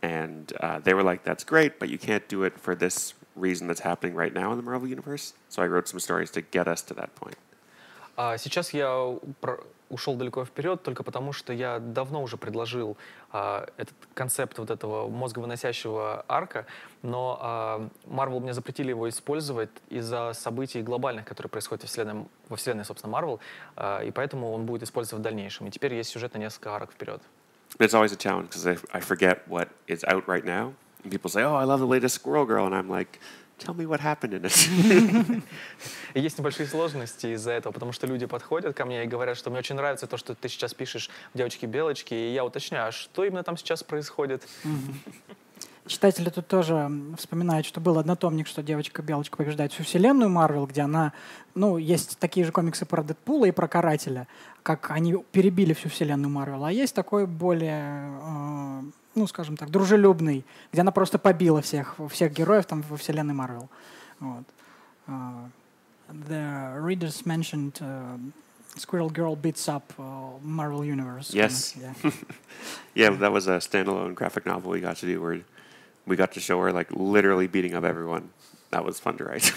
And 0.00 0.52
uh, 0.60 0.78
they 0.78 0.94
were 0.94 1.02
like, 1.02 1.24
that's 1.24 1.42
great, 1.42 1.80
but 1.80 1.88
you 1.88 1.98
can't 1.98 2.28
do 2.28 2.44
it 2.44 2.56
for 2.56 2.76
this 2.76 3.14
reason 3.34 3.66
that's 3.66 3.80
happening 3.80 4.14
right 4.14 4.32
now 4.32 4.52
in 4.52 4.58
the 4.58 4.62
Marvel 4.62 4.86
Universe. 4.86 5.34
So 5.48 5.60
I 5.60 5.66
wrote 5.66 5.88
some 5.88 5.98
stories 5.98 6.30
to 6.32 6.40
get 6.40 6.68
us 6.68 6.82
to 6.82 6.94
that 6.94 7.16
point. 7.16 7.36
А 8.16 8.36
сейчас 8.38 8.72
я 8.74 9.18
ушел 9.92 10.14
далеко 10.16 10.44
вперед 10.44 10.82
только 10.82 11.02
потому, 11.02 11.32
что 11.32 11.52
я 11.52 11.78
давно 11.78 12.22
уже 12.22 12.36
предложил 12.36 12.96
а, 13.30 13.66
этот 13.76 13.94
концепт 14.14 14.58
вот 14.58 14.70
этого 14.70 15.08
мозговыносящего 15.08 16.24
арка, 16.28 16.66
но 17.02 17.38
а, 17.40 17.88
Marvel 18.06 18.40
мне 18.40 18.54
запретили 18.54 18.88
его 18.88 19.08
использовать 19.08 19.70
из-за 19.90 20.32
событий 20.32 20.82
глобальных, 20.82 21.26
которые 21.26 21.50
происходят 21.50 21.82
во 21.82 21.88
вселенной, 21.88 22.24
во 22.48 22.56
вселенной 22.56 22.84
собственно, 22.84 23.14
Marvel, 23.14 23.38
а, 23.76 24.00
и 24.00 24.10
поэтому 24.10 24.52
он 24.52 24.64
будет 24.64 24.82
использован 24.82 25.20
в 25.20 25.24
дальнейшем. 25.24 25.66
И 25.66 25.70
теперь 25.70 25.94
есть 25.94 26.10
сюжет 26.10 26.32
на 26.34 26.38
несколько 26.38 26.70
арок 26.70 26.92
вперед. 26.92 27.20
It's 27.78 27.94
always 27.94 28.12
a 28.12 28.16
challenge 28.16 28.50
because 28.50 28.66
I 28.92 29.00
forget 29.00 29.46
what 29.46 29.68
is 29.86 30.04
out 30.04 30.26
right 30.26 30.44
now. 30.44 30.74
And 31.02 31.10
people 31.10 31.30
say, 31.30 31.42
oh, 31.42 31.54
I 31.54 31.64
love 31.64 31.80
the 31.80 31.86
latest 31.86 32.14
Squirrel 32.14 32.44
Girl. 32.44 32.66
And 32.66 32.74
I'm 32.74 32.88
like, 32.88 33.18
tell 33.58 33.74
me 33.74 33.86
what 33.86 34.00
happened 34.00 34.34
in 34.34 34.44
it. 34.44 35.42
Есть 36.14 36.38
небольшие 36.38 36.66
сложности 36.66 37.28
из-за 37.34 37.52
этого, 37.52 37.72
потому 37.72 37.92
что 37.92 38.06
люди 38.06 38.26
подходят 38.26 38.76
ко 38.76 38.84
мне 38.84 39.04
и 39.04 39.06
говорят, 39.06 39.36
что 39.36 39.50
мне 39.50 39.60
очень 39.60 39.76
нравится 39.76 40.06
то, 40.06 40.16
что 40.16 40.34
ты 40.34 40.48
сейчас 40.48 40.74
пишешь 40.74 41.10
в 41.32 41.38
«Девочке-белочке», 41.38 42.30
и 42.30 42.34
я 42.34 42.44
уточняю, 42.44 42.88
а 42.88 42.92
что 42.92 43.24
именно 43.24 43.42
там 43.42 43.56
сейчас 43.56 43.82
происходит? 43.82 44.42
Читатели 45.86 46.30
тут 46.30 46.46
тоже 46.46 46.88
вспоминают, 47.18 47.66
что 47.66 47.80
был 47.80 47.98
однотомник, 47.98 48.46
что 48.46 48.62
девочка-белочка 48.62 49.36
побеждает 49.36 49.72
всю 49.72 49.82
вселенную 49.82 50.30
Марвел, 50.30 50.66
где 50.66 50.82
она, 50.82 51.12
ну, 51.56 51.76
есть 51.76 52.18
такие 52.18 52.46
же 52.46 52.52
комиксы 52.52 52.86
про 52.86 53.02
Дэдпула 53.02 53.46
и 53.46 53.50
про 53.50 53.66
Карателя, 53.66 54.28
как 54.62 54.92
они 54.92 55.16
перебили 55.32 55.72
всю 55.72 55.88
вселенную 55.88 56.30
Марвел, 56.30 56.64
а 56.64 56.70
есть 56.72 56.94
такой 56.94 57.26
более, 57.26 58.12
э, 58.22 58.82
ну, 59.14 59.26
скажем 59.26 59.56
так, 59.56 59.70
дружелюбный, 59.70 60.44
где 60.72 60.80
она 60.80 60.92
просто 60.92 61.18
побила 61.18 61.60
всех, 61.60 61.96
всех 62.10 62.32
героев 62.32 62.66
там 62.66 62.82
во 62.82 62.96
вселенной 62.96 63.34
Марвел. 63.34 63.68
Вот. 64.20 64.44
Uh, 65.08 65.48
the 66.28 66.74
readers 66.80 67.26
mentioned 67.26 67.80
uh, 67.80 68.16
Squirrel 68.76 69.10
Girl 69.10 69.36
beats 69.36 69.68
up 69.68 69.92
uh, 69.98 70.38
Marvel 70.42 70.84
Universe. 70.84 71.34
Yes. 71.34 71.76
Yeah. 71.76 71.94
yeah, 72.94 73.10
that 73.10 73.32
was 73.32 73.48
a 73.48 73.58
standalone 73.58 74.14
graphic 74.14 74.46
novel 74.46 74.70
we 74.70 74.80
got 74.80 74.96
to 74.98 75.06
do 75.06 75.20
where 75.20 75.40
we 76.06 76.16
got 76.16 76.32
to 76.32 76.40
show 76.40 76.60
her 76.60 76.72
like 76.72 76.90
literally 76.90 77.46
beating 77.46 77.74
up 77.74 77.84
everyone. 77.84 78.30
That 78.70 78.84
was 78.84 78.98
fun 78.98 79.18
to 79.18 79.24
write. 79.24 79.52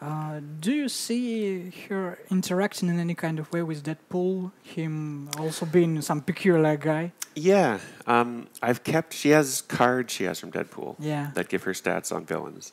Uh, 0.00 0.38
do 0.60 0.70
you 0.72 0.88
see 0.88 1.72
her 1.88 2.18
interacting 2.30 2.88
in 2.88 3.00
any 3.00 3.14
kind 3.16 3.40
of 3.40 3.52
way 3.52 3.62
with 3.62 3.82
Deadpool? 3.82 4.52
Him 4.62 5.28
also 5.38 5.66
being 5.66 6.00
some 6.02 6.20
peculiar 6.22 6.76
guy? 6.76 7.12
yeah, 7.34 7.78
um, 8.06 8.46
I've 8.62 8.82
kept. 8.82 9.12
She 9.14 9.30
has 9.30 9.60
cards 9.62 10.12
she 10.12 10.24
has 10.24 10.38
from 10.40 10.50
Deadpool 10.52 10.96
Yeah. 10.98 11.30
that 11.34 11.48
give 11.48 11.62
her 11.64 11.72
stats 11.72 12.12
on 12.12 12.24
villains. 12.26 12.72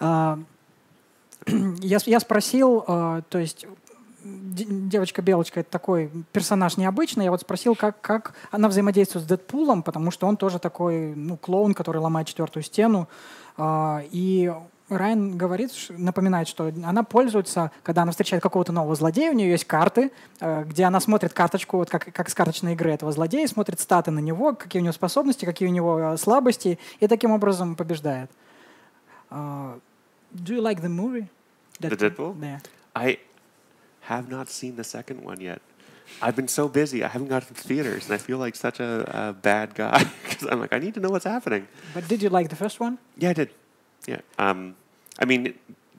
А, 0.00 0.38
я, 1.80 1.98
я 2.06 2.20
спросил, 2.20 2.84
а, 2.86 3.22
то 3.28 3.38
есть 3.38 3.66
де- 4.24 4.64
девочка-белочка 4.66 5.60
это 5.60 5.70
такой 5.70 6.10
персонаж 6.32 6.76
необычный. 6.78 7.24
Я 7.24 7.30
вот 7.30 7.40
спросил, 7.42 7.74
как, 7.76 8.00
как 8.00 8.34
она 8.50 8.68
взаимодействует 8.68 9.24
с 9.24 9.28
Дэдпулом, 9.28 9.82
потому 9.82 10.10
что 10.10 10.26
он 10.26 10.36
тоже 10.36 10.58
такой, 10.58 11.14
ну, 11.14 11.36
клоун, 11.36 11.72
который 11.74 11.98
ломает 11.98 12.26
четвертую 12.28 12.62
стену. 12.62 13.08
А, 13.58 14.02
и 14.10 14.52
Райан 14.88 15.36
говорит, 15.36 15.72
напоминает, 15.90 16.46
что 16.46 16.72
она 16.84 17.02
пользуется, 17.02 17.72
когда 17.82 18.02
она 18.02 18.12
встречает 18.12 18.42
какого-то 18.42 18.72
нового 18.72 18.94
злодея, 18.94 19.32
у 19.32 19.34
нее 19.34 19.50
есть 19.50 19.64
карты, 19.64 20.12
э, 20.40 20.64
где 20.64 20.84
она 20.84 21.00
смотрит 21.00 21.32
карточку, 21.32 21.78
вот 21.78 21.90
как, 21.90 22.12
как 22.12 22.28
с 22.28 22.34
карточной 22.34 22.74
игры 22.74 22.92
этого 22.92 23.10
злодея, 23.10 23.48
смотрит 23.48 23.80
статы 23.80 24.12
на 24.12 24.20
него, 24.20 24.54
какие 24.54 24.80
у 24.80 24.84
него 24.84 24.92
способности, 24.92 25.44
какие 25.44 25.68
у 25.68 25.72
него 25.72 25.98
э, 25.98 26.16
слабости, 26.16 26.78
и 27.00 27.08
таким 27.08 27.32
образом 27.32 27.74
побеждает. 27.74 28.30
Uh, 29.28 29.80
do 30.32 30.54
you 30.54 30.60
like 30.60 30.80
the 30.80 30.88
movie? 30.88 31.26
The 31.80 31.90
Deadpool? 31.90 32.40
Yeah. 32.40 32.60
I 32.94 33.18
have 34.08 34.28
not 34.28 34.48
seen 34.48 34.76
the 34.76 34.84
second 34.84 35.24
one 35.24 35.40
yet. 35.40 35.60
I've 36.22 36.36
been 36.36 36.46
so 36.46 36.68
busy. 36.68 37.02
I 37.02 37.08
haven't 37.08 37.28
got 37.28 37.42
to 37.42 37.52
the 37.52 37.60
theaters, 37.60 38.04
and 38.04 38.14
I 38.14 38.18
feel 38.18 38.38
like 38.38 38.54
such 38.54 38.78
a, 38.78 39.04
a 39.12 39.32
bad 39.32 39.74
guy 39.74 40.04
because 40.22 40.46
I'm 40.48 40.60
like, 40.60 40.72
I 40.72 40.78
need 40.78 40.94
to 40.94 41.00
know 41.00 41.10
what's 41.10 41.26
happening. 41.26 41.66
But 41.92 42.06
did 42.06 42.22
you 42.22 42.28
like 42.28 42.48
the 42.50 42.56
first 42.56 42.78
one? 42.78 42.98
Yeah, 43.18 43.30
I 43.30 43.32
did. 43.32 43.50
Yeah. 44.06 44.20
Um, 44.38 44.76
I 45.18 45.24
mean, 45.24 45.54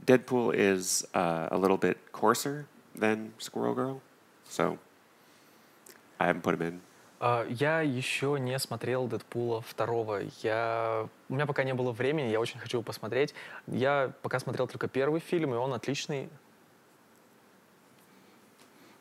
Deadpool 0.05 0.53
is 0.55 1.05
uh, 1.13 1.49
a 1.51 1.57
little 1.57 1.77
bit 1.77 1.97
coarser 2.11 2.65
than 2.95 3.33
Squirrel 3.37 3.75
Girl, 3.75 4.01
so 4.47 4.77
I 6.19 6.27
haven't 6.27 6.41
put 6.41 6.55
him 6.55 6.61
in. 6.61 6.81
А, 7.19 7.45
Я 7.49 7.81
еще 7.81 8.37
не 8.39 8.57
смотрел 8.59 9.07
Дэдпула 9.07 9.61
второго. 9.61 10.21
Я... 10.43 11.09
У 11.29 11.33
меня 11.33 11.45
пока 11.45 11.63
не 11.63 11.73
было 11.73 11.91
времени, 11.91 12.29
я 12.29 12.39
очень 12.39 12.59
хочу 12.59 12.77
его 12.77 12.83
посмотреть. 12.83 13.33
Я 13.65 14.13
пока 14.21 14.39
смотрел 14.39 14.67
только 14.67 14.87
первый 14.87 15.19
фильм, 15.19 15.53
и 15.53 15.57
он 15.57 15.73
отличный. 15.73 16.29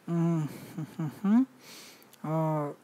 Mhm. 0.07 0.49
Uh, 2.25 2.75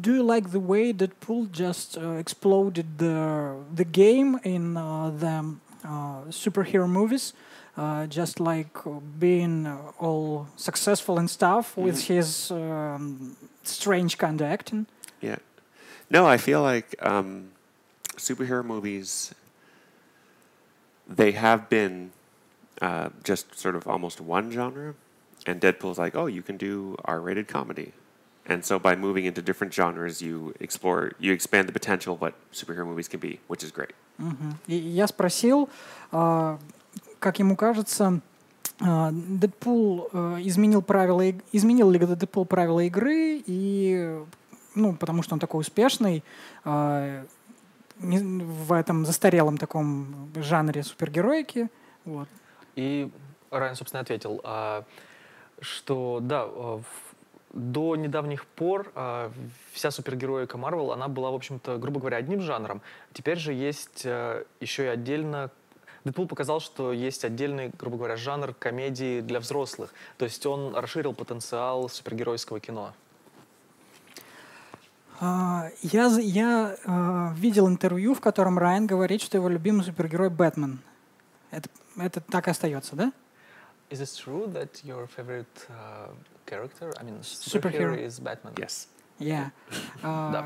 do 0.00 0.14
you 0.14 0.22
like 0.22 0.50
the 0.50 0.60
way 0.60 0.92
Deadpool 0.92 1.50
just 1.50 1.96
uh, 1.96 2.12
exploded 2.12 2.98
the 2.98 3.56
the 3.74 3.84
game 3.84 4.38
in 4.44 4.76
uh, 4.76 5.10
the 5.10 5.56
uh, 5.84 6.24
superhero 6.30 6.88
movies? 6.88 7.32
Uh, 7.76 8.08
just 8.08 8.40
like 8.40 8.86
uh, 8.86 8.98
being 9.20 9.64
uh, 9.64 9.78
all 10.00 10.48
successful 10.56 11.16
and 11.16 11.30
stuff 11.30 11.76
with 11.76 12.06
his 12.06 12.50
um, 12.50 13.36
strange 13.62 14.18
kind 14.18 14.40
of 14.40 14.48
acting. 14.48 14.86
Yeah. 15.20 15.36
No, 16.10 16.26
I 16.26 16.38
feel 16.38 16.60
like 16.60 16.96
um, 17.00 17.52
superhero 18.16 18.64
movies, 18.64 19.32
they 21.06 21.30
have 21.30 21.68
been 21.68 22.10
uh, 22.82 23.10
just 23.22 23.56
sort 23.56 23.76
of 23.76 23.86
almost 23.86 24.20
one 24.20 24.50
genre. 24.50 24.94
And 25.46 25.60
Deadpool's 25.60 25.98
like, 25.98 26.16
oh, 26.16 26.26
you 26.26 26.42
can 26.42 26.56
do 26.56 26.96
R 27.04 27.20
rated 27.20 27.46
comedy. 27.46 27.92
And 28.48 28.64
so 28.64 28.78
by 28.78 28.96
moving 28.96 29.26
into 29.26 29.42
different 29.42 29.72
genres, 29.74 30.22
you 30.22 30.54
explore, 30.58 31.12
you 31.18 31.32
expand 31.32 31.68
the 31.68 31.72
potential 31.72 32.14
of 32.14 32.20
what 32.20 32.34
superhero 32.52 32.86
movies 32.86 33.06
can 33.08 33.20
be, 33.20 33.38
which 33.48 33.62
is 33.62 33.70
great. 33.70 33.94
Мгм. 34.18 34.56
И 34.66 34.74
я 34.74 35.06
спросил, 35.06 35.68
а, 36.10 36.58
как 37.18 37.38
ему 37.38 37.56
кажется, 37.56 38.20
а, 38.80 39.10
Дэдпул 39.12 40.08
а, 40.12 40.38
изменил 40.40 40.80
правила, 40.82 41.22
изменил 41.52 41.90
ли 41.90 41.98
Дэдпул 41.98 42.46
правила 42.46 42.80
игры 42.80 43.42
и 43.46 44.18
ну, 44.74 44.94
потому 44.94 45.22
что 45.22 45.34
он 45.34 45.40
такой 45.40 45.60
успешный, 45.60 46.22
э, 46.64 47.24
не- 47.98 48.44
в 48.44 48.72
этом 48.72 49.04
застарелом 49.04 49.58
таком 49.58 50.30
жанре 50.36 50.84
супергероики. 50.84 51.68
Вот. 52.04 52.28
И 52.76 53.10
Райан, 53.50 53.74
собственно, 53.74 54.02
ответил, 54.02 54.40
а, 54.44 54.84
что 55.60 56.20
да, 56.22 56.42
а, 56.44 56.78
в- 56.78 57.07
до 57.52 57.96
недавних 57.96 58.46
пор 58.46 58.90
а, 58.94 59.32
вся 59.72 59.90
супергероика 59.90 60.58
Марвел, 60.58 60.92
она 60.92 61.08
была, 61.08 61.30
в 61.30 61.34
общем-то, 61.34 61.78
грубо 61.78 62.00
говоря, 62.00 62.18
одним 62.18 62.40
жанром. 62.40 62.82
Теперь 63.12 63.38
же 63.38 63.52
есть 63.52 64.02
а, 64.04 64.44
еще 64.60 64.84
и 64.84 64.88
отдельно... 64.88 65.50
Дэдпул 66.04 66.28
показал, 66.28 66.60
что 66.60 66.92
есть 66.92 67.24
отдельный, 67.24 67.70
грубо 67.76 67.96
говоря, 67.96 68.16
жанр 68.16 68.54
комедии 68.54 69.20
для 69.20 69.40
взрослых. 69.40 69.92
То 70.16 70.24
есть 70.24 70.46
он 70.46 70.74
расширил 70.74 71.12
потенциал 71.12 71.88
супергеройского 71.88 72.60
кино. 72.60 72.92
А, 75.20 75.70
Я, 75.82 76.06
я 76.06 76.76
э, 76.84 77.34
видел 77.34 77.68
интервью, 77.68 78.14
в 78.14 78.20
котором 78.20 78.58
Райан 78.58 78.86
говорит, 78.86 79.20
что 79.20 79.36
его 79.36 79.48
любимый 79.48 79.82
супергерой 79.84 80.30
Бэтмен. 80.30 80.78
Это, 81.50 81.68
это 81.96 82.20
так 82.20 82.46
и 82.46 82.50
остается, 82.52 82.94
да? 82.94 83.12
Is 83.90 84.00
it 84.00 84.24
true 84.24 84.46
that 84.52 84.84
your 84.84 85.08
favorite 85.16 85.46
uh, 85.68 86.14
character, 86.52 86.92
I 87.00 87.02
mean, 87.04 87.18
Superhero. 87.22 87.60
superhero 87.62 87.98
is 88.06 88.20
Batman? 88.20 88.52
Yes. 88.58 88.86
Yeah. 89.18 89.50
Uh, 90.04 90.42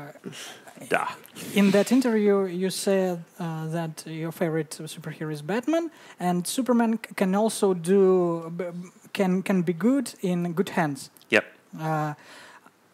Da. 0.89 1.05
in 1.53 1.71
that 1.71 1.91
interview, 1.91 2.45
you 2.47 2.69
said 2.71 3.23
uh, 3.39 3.67
that 3.67 4.03
your 4.07 4.31
favorite 4.31 4.71
superhero 4.85 5.31
is 5.31 5.41
Batman, 5.43 5.91
and 6.19 6.47
Superman 6.47 6.93
c- 6.97 7.13
can 7.15 7.35
also 7.35 7.73
do 7.73 8.51
b- 8.57 8.63
b- 8.81 8.89
can 9.13 9.43
can 9.43 9.61
be 9.63 9.73
good 9.73 10.13
in 10.21 10.53
good 10.53 10.69
hands. 10.69 11.09
Yep. 11.29 11.43
Uh, 11.79 12.13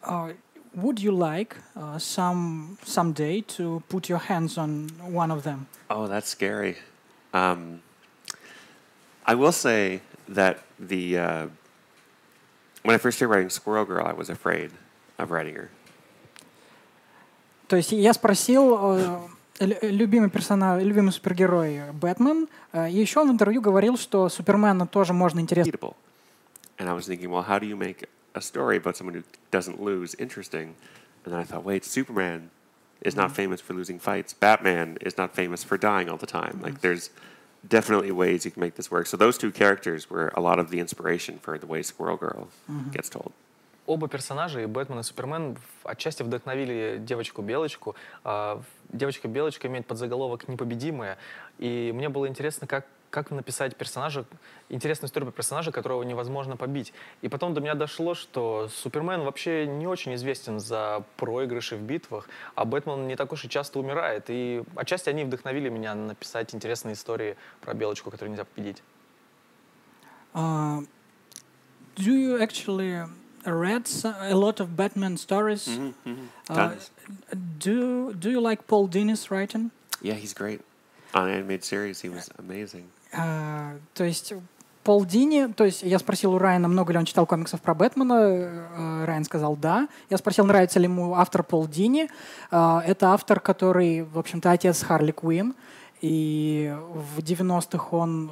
uh, 0.04 0.34
would 0.76 1.00
you 1.00 1.14
like 1.32 1.56
uh, 1.76 1.98
some 1.98 2.78
someday 2.84 3.42
to 3.58 3.82
put 3.90 4.10
your 4.10 4.20
hands 4.20 4.58
on 4.58 4.90
one 5.14 5.32
of 5.34 5.42
them? 5.44 5.68
Oh, 5.90 6.08
that's 6.08 6.28
scary. 6.30 6.76
Um, 7.34 7.82
I 9.26 9.36
will 9.36 9.54
say 9.54 10.02
that 10.36 10.58
the 10.90 11.18
uh, 11.18 11.48
when 12.83 12.95
I 12.95 12.99
first 12.99 13.17
started 13.19 13.35
writing 13.35 13.51
Squirrel 13.51 13.85
Girl, 13.85 14.05
I 14.07 14.13
was 14.13 14.29
afraid 14.31 14.71
of 15.19 15.31
writing 15.31 15.55
her. 15.55 15.69
То 17.69 17.77
есть 17.77 17.93
я 17.93 18.13
спросил, 18.13 18.77
э, 18.97 19.19
лю- 19.61 19.79
любимый 19.83 20.29
персонаж, 20.31 20.83
любимый 20.83 21.13
супергерой 21.13 21.93
Бэтмен, 21.93 22.49
э, 22.73 22.91
и 22.91 23.01
еще 23.01 23.21
он 23.21 23.29
в 23.29 23.33
интервью 23.33 23.61
говорил, 23.63 23.97
что 23.97 24.29
Супермена 24.29 24.87
тоже 24.87 25.13
можно 25.13 25.41
интересно. 25.41 25.71
Beatable. 25.71 25.95
And 26.79 26.89
I 26.89 26.93
was 26.93 27.07
thinking, 27.07 27.31
well, 27.31 27.43
how 27.43 27.59
do 27.59 27.67
you 27.67 27.77
make 27.77 28.07
a 28.35 28.41
story 28.41 28.77
about 28.77 28.97
someone 28.97 29.15
who 29.15 29.23
doesn't 29.51 29.81
lose 29.81 30.15
interesting? 30.19 30.75
And 31.25 31.33
then 31.33 31.41
I 31.41 31.45
thought, 31.45 31.65
wait, 31.65 31.85
Superman 31.85 32.51
is 33.01 33.15
not 33.17 33.33
famous 33.33 33.61
for 33.61 33.75
losing 33.75 33.99
fights. 33.99 34.35
Batman 34.35 34.99
is 35.01 35.17
not 35.17 35.35
famous 35.35 35.65
for 35.65 35.79
dying 35.79 36.09
all 36.11 36.19
the 36.19 36.27
time. 36.27 36.61
Like, 36.63 36.81
there's 36.81 37.11
definitely 37.68 38.12
ways 38.12 38.46
you 38.46 38.52
can 38.52 38.62
make 38.62 38.76
this 38.76 38.90
work. 38.92 39.06
So 39.08 39.18
those 39.18 39.38
two 39.38 39.52
characters 39.52 40.10
were 40.10 40.32
a 40.36 40.42
lot 40.42 40.60
of 40.60 40.70
the 40.70 40.80
inspiration 40.80 41.40
for 41.40 41.58
the 41.58 41.68
way 41.68 41.82
Squirrel 41.82 42.18
Girl 42.18 42.48
gets 42.94 43.10
told. 43.10 43.32
Оба 43.86 44.08
персонажа, 44.08 44.62
и 44.62 44.66
Бэтмен, 44.68 45.00
и 45.00 45.04
Супермен, 45.04 45.56
в- 45.56 45.88
отчасти 45.88 46.22
вдохновили 46.22 46.98
девочку-белочку. 47.00 47.96
А, 48.24 48.56
в- 48.58 48.66
Девочка-белочка 48.96 49.68
имеет 49.68 49.86
подзаголовок 49.88 50.48
«Непобедимая». 50.48 51.18
И 51.60 51.92
мне 51.94 52.10
было 52.10 52.28
интересно, 52.28 52.66
как, 52.68 52.86
как 53.10 53.32
написать 53.32 53.76
персонажа, 53.76 54.26
интересную 54.70 55.08
историю 55.08 55.32
про 55.32 55.36
персонажа, 55.36 55.72
которого 55.72 56.04
невозможно 56.04 56.58
побить. 56.58 56.94
И 57.22 57.30
потом 57.30 57.54
до 57.54 57.62
меня 57.62 57.76
дошло, 57.76 58.14
что 58.14 58.70
Супермен 58.70 59.22
вообще 59.22 59.66
не 59.66 59.88
очень 59.88 60.16
известен 60.16 60.60
за 60.60 61.04
проигрыши 61.18 61.76
в 61.76 61.82
битвах, 61.82 62.30
а 62.56 62.66
Бэтмен 62.66 63.08
не 63.08 63.16
так 63.16 63.32
уж 63.34 63.46
и 63.46 63.50
часто 63.50 63.80
умирает. 63.80 64.26
И 64.28 64.64
отчасти 64.76 65.10
они 65.10 65.24
вдохновили 65.24 65.70
меня 65.70 65.96
написать 65.96 66.54
интересные 66.54 66.94
истории 66.94 67.36
про 67.62 67.74
белочку, 67.74 68.12
которую 68.12 68.32
нельзя 68.32 68.46
победить. 68.46 68.84
Uh, 70.32 70.86
do 71.96 72.14
you 72.14 72.40
actually 72.40 73.04
read 73.44 73.90
a 74.06 74.36
lot 74.36 74.60
of 74.60 74.76
Batman 74.76 75.18
stories? 75.18 75.68
Uh, 75.68 76.54
Tons. 76.54 76.92
do 77.58 78.14
Do 78.14 78.30
you 78.30 78.40
like 78.40 78.68
Paul 78.68 78.88
Dini's 78.88 79.32
writing? 79.32 79.72
Yeah, 80.02 80.14
he's 80.14 80.36
great. 80.36 80.62
On 81.16 81.28
animated 81.28 81.64
series, 81.64 82.02
he 82.02 82.10
was 82.10 82.30
amazing. 82.38 82.92
А, 83.12 83.76
то 83.94 84.04
есть 84.04 84.34
Пол 84.84 85.06
Дини, 85.06 85.52
то 85.54 85.66
есть 85.66 85.84
я 85.84 86.00
спросил 86.00 86.34
у 86.34 86.38
Райана, 86.38 86.68
много 86.68 86.94
ли 86.94 87.00
он 87.00 87.06
читал 87.06 87.26
комиксов 87.26 87.62
про 87.62 87.74
Бэтмена. 87.74 88.14
э, 88.14 89.06
Райан 89.06 89.24
сказал 89.24 89.56
да. 89.56 89.88
Я 90.10 90.18
спросил, 90.18 90.46
нравится 90.46 90.80
ли 90.80 90.86
ему 90.86 91.16
автор 91.16 91.44
Пол 91.44 91.68
Дини. 91.68 92.10
А, 92.50 92.82
Это 92.86 93.14
автор, 93.14 93.40
который, 93.40 94.04
в 94.04 94.18
общем-то, 94.18 94.52
отец 94.52 94.82
Харли 94.84 95.12
Куин. 95.12 95.54
И 96.02 96.74
в 96.94 97.20
90-х 97.20 97.88
он 97.92 98.32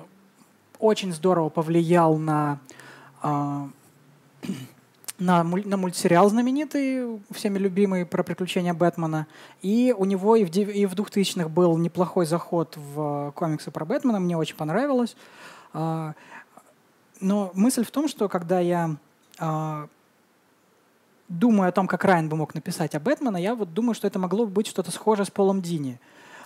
очень 0.80 1.11
здорово 1.13 1.49
повлиял 1.49 2.17
на 2.17 2.59
а, 3.21 3.69
на, 5.20 5.43
муль- 5.43 5.68
на 5.68 5.78
мультсериал 5.78 6.30
знаменитый, 6.30 7.20
всеми 7.32 7.57
любимый 7.57 8.05
про 8.05 8.24
приключения 8.24 8.74
Бэтмена. 8.74 9.28
И 9.61 9.93
у 9.97 10.05
него 10.05 10.36
и 10.36 10.45
в, 10.45 10.55
и 10.55 10.86
в 10.86 10.93
2000-х 10.93 11.49
был 11.49 11.78
неплохой 11.78 12.26
заход 12.26 12.78
в 12.78 13.30
э, 13.30 13.32
комиксы 13.34 13.72
про 13.72 13.86
Бэтмена, 13.86 14.20
мне 14.20 14.38
очень 14.38 14.55
понравилось. 14.55 15.15
А, 15.74 16.13
Но 17.20 17.51
мысль 17.53 17.84
в 17.84 17.91
том, 17.91 18.07
что 18.07 18.30
когда 18.30 18.59
я 18.59 18.95
а, 19.39 19.88
думаю 21.30 21.70
о 21.70 21.72
том, 21.72 21.88
как 21.88 22.03
Райан 22.03 22.30
бы 22.30 22.38
мог 22.38 22.53
написать 22.53 22.93
о 22.95 22.99
Бэтмена, 22.99 23.38
я 23.38 23.55
вот 23.55 23.74
думаю, 23.74 23.95
что 23.95 24.07
это 24.07 24.20
могло 24.20 24.45
бы 24.45 24.51
быть 24.51 24.68
что-то 24.68 24.91
схожее 24.91 25.26
с 25.26 25.32
Полом 25.32 25.61
Дини. 25.61 25.99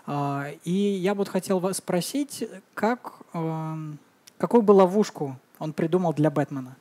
А, 0.07 0.47
И 0.63 0.71
я 0.71 1.13
вот 1.13 1.27
хотел 1.27 1.59
вас 1.59 1.77
спросить, 1.77 2.47
как, 2.73 3.13
эм, 3.33 3.99
какую 4.37 4.61
бы 4.61 4.71
ловушку 4.71 5.35
он 5.59 5.73
придумал 5.73 6.13
для 6.13 6.31
Бэтмена? 6.31 6.75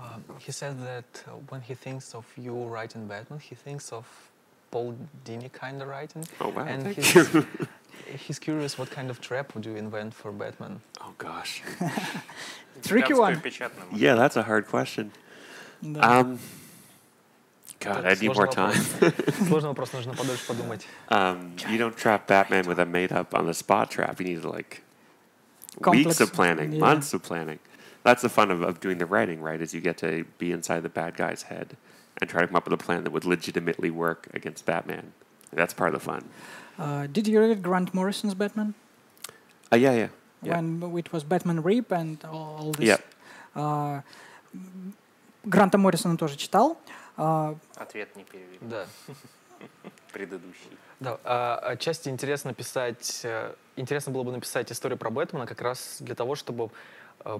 Uh, 0.00 0.18
he 0.38 0.52
said 0.52 0.78
that 0.84 1.24
uh, 1.26 1.30
when 1.48 1.62
he 1.62 1.74
thinks 1.74 2.14
of 2.14 2.26
you 2.36 2.54
writing 2.64 3.06
Batman, 3.06 3.40
he 3.40 3.54
thinks 3.54 3.92
of 3.92 4.06
Paul 4.70 4.94
Dini 5.24 5.50
kind 5.50 5.80
of 5.80 5.88
writing. 5.88 6.26
Oh, 6.40 6.48
wow. 6.48 6.64
and 6.64 6.82
thank 6.82 6.96
he's, 6.96 7.34
you. 7.34 7.46
he's 8.26 8.38
curious 8.38 8.78
what 8.78 8.90
kind 8.90 9.10
of 9.10 9.20
trap 9.20 9.54
would 9.54 9.64
you 9.64 9.76
invent 9.76 10.12
for 10.12 10.32
Batman? 10.32 10.80
oh, 11.00 11.14
gosh. 11.16 11.62
Tricky 12.82 13.14
one. 13.14 13.40
печатная 13.40 13.86
Yeah, 13.92 14.16
that's 14.16 14.36
a 14.36 14.42
hard 14.42 14.66
question. 14.66 15.12
Да. 15.82 16.20
Um, 16.20 16.38
God, 17.78 18.04
Это 18.04 18.10
I 18.10 18.14
need 18.14 18.34
more 18.34 18.46
сложный 18.46 18.54
time. 18.54 18.72
вопрос. 18.72 19.48
Сложный 19.48 19.68
вопрос, 19.68 19.92
нужно 19.92 20.14
подольше 20.14 20.46
подумать. 20.46 20.86
Um, 21.08 21.54
you 21.68 21.78
don't 21.78 21.96
trap 21.96 22.26
Batman 22.26 22.66
with 22.66 22.78
a 22.78 22.86
made 22.86 23.12
up 23.12 23.34
on 23.34 23.46
the 23.46 23.54
spot 23.54 23.90
trap. 23.90 24.18
You 24.20 24.26
need 24.26 24.44
like 24.44 24.82
Complex, 25.80 26.06
weeks 26.06 26.20
of 26.20 26.32
planning, 26.32 26.72
yeah. 26.72 26.80
months 26.80 27.12
of 27.12 27.22
planning. 27.22 27.58
That's 28.02 28.22
the 28.22 28.28
fun 28.28 28.50
of, 28.50 28.62
of 28.62 28.80
doing 28.80 28.98
the 28.98 29.06
writing, 29.06 29.40
right? 29.40 29.60
Is 29.60 29.74
you 29.74 29.80
get 29.80 29.96
to 29.98 30.24
be 30.38 30.52
inside 30.52 30.82
the 30.82 30.88
bad 30.88 31.16
guy's 31.16 31.42
head 31.42 31.76
and 32.20 32.30
try 32.30 32.40
to 32.40 32.46
come 32.46 32.56
up 32.56 32.64
with 32.64 32.72
a 32.72 32.82
plan 32.82 33.04
that 33.04 33.12
would 33.12 33.24
legitimately 33.24 33.90
work 33.90 34.28
against 34.32 34.64
Batman. 34.64 35.12
That's 35.52 35.74
part 35.74 35.94
of 35.94 36.00
the 36.00 36.04
fun. 36.04 36.24
Uh, 36.78 37.06
did 37.06 37.26
you 37.26 37.40
read 37.40 37.62
Grant 37.62 37.94
Morrison's 37.94 38.34
Batman? 38.34 38.74
Uh, 39.72 39.76
yeah, 39.76 39.92
yeah. 39.92 40.08
yeah. 40.42 40.56
When 40.56 40.96
it 40.98 41.12
was 41.12 41.24
Batman 41.24 41.62
Rip 41.62 41.92
and 41.92 42.18
all 42.24 42.56
all 42.60 42.72
this. 42.72 42.86
Yep. 42.86 43.04
А, 43.54 44.02
м, 44.54 44.94
Гранта 45.44 45.78
Моррисона 45.78 46.16
тоже 46.16 46.36
читал. 46.36 46.78
А, 47.16 47.56
Ответ 47.76 48.14
не 48.16 48.24
перевели. 48.24 48.58
Да. 48.60 48.86
Предыдущий. 50.12 50.70
Да, 51.00 51.18
а, 51.24 51.58
отчасти 51.72 52.08
интересно 52.08 52.54
писать, 52.54 53.20
э, 53.22 53.54
интересно 53.76 54.12
было 54.12 54.22
бы 54.22 54.32
написать 54.32 54.70
историю 54.72 54.98
про 54.98 55.10
Бэтмена 55.10 55.46
как 55.46 55.60
раз 55.60 55.98
для 56.00 56.14
того, 56.14 56.34
чтобы 56.34 56.64
э, 56.64 56.68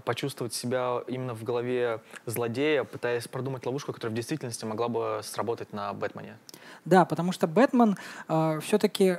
почувствовать 0.06 0.54
себя 0.54 1.02
именно 1.08 1.34
в 1.34 1.44
голове 1.44 2.02
злодея, 2.26 2.84
пытаясь 2.84 3.28
продумать 3.28 3.66
ловушку, 3.66 3.94
которая 3.94 4.12
в 4.12 4.16
действительности 4.16 4.66
могла 4.66 4.88
бы 4.88 5.22
сработать 5.24 5.74
на 5.74 5.94
Бэтмене. 5.94 6.38
Да, 6.86 7.06
потому 7.06 7.32
что 7.32 7.48
Бэтмен 7.48 7.98
все-таки 8.62 9.18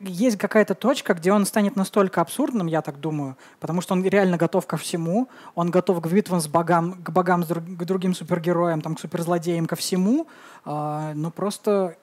есть 0.00 0.38
какая-то 0.38 0.74
точка, 0.74 1.14
где 1.14 1.32
он 1.32 1.44
станет 1.44 1.76
настолько 1.76 2.20
абсурдным, 2.20 2.66
я 2.66 2.82
так 2.82 3.00
думаю, 3.00 3.36
потому 3.60 3.80
что 3.80 3.94
он 3.94 4.04
реально 4.04 4.36
готов 4.36 4.66
ко 4.66 4.76
всему, 4.76 5.28
он 5.54 5.70
готов 5.70 6.00
к 6.00 6.06
битвам 6.06 6.40
с 6.40 6.46
богам, 6.46 7.02
к 7.02 7.10
богам, 7.10 7.42
к 7.42 7.84
другим 7.84 8.14
супергероям, 8.14 8.80
там, 8.80 8.94
к 8.94 9.00
суперзлодеям, 9.00 9.66
ко 9.66 9.76
всему, 9.76 10.26
а, 10.64 11.12
но 11.14 11.30
просто 11.30 11.96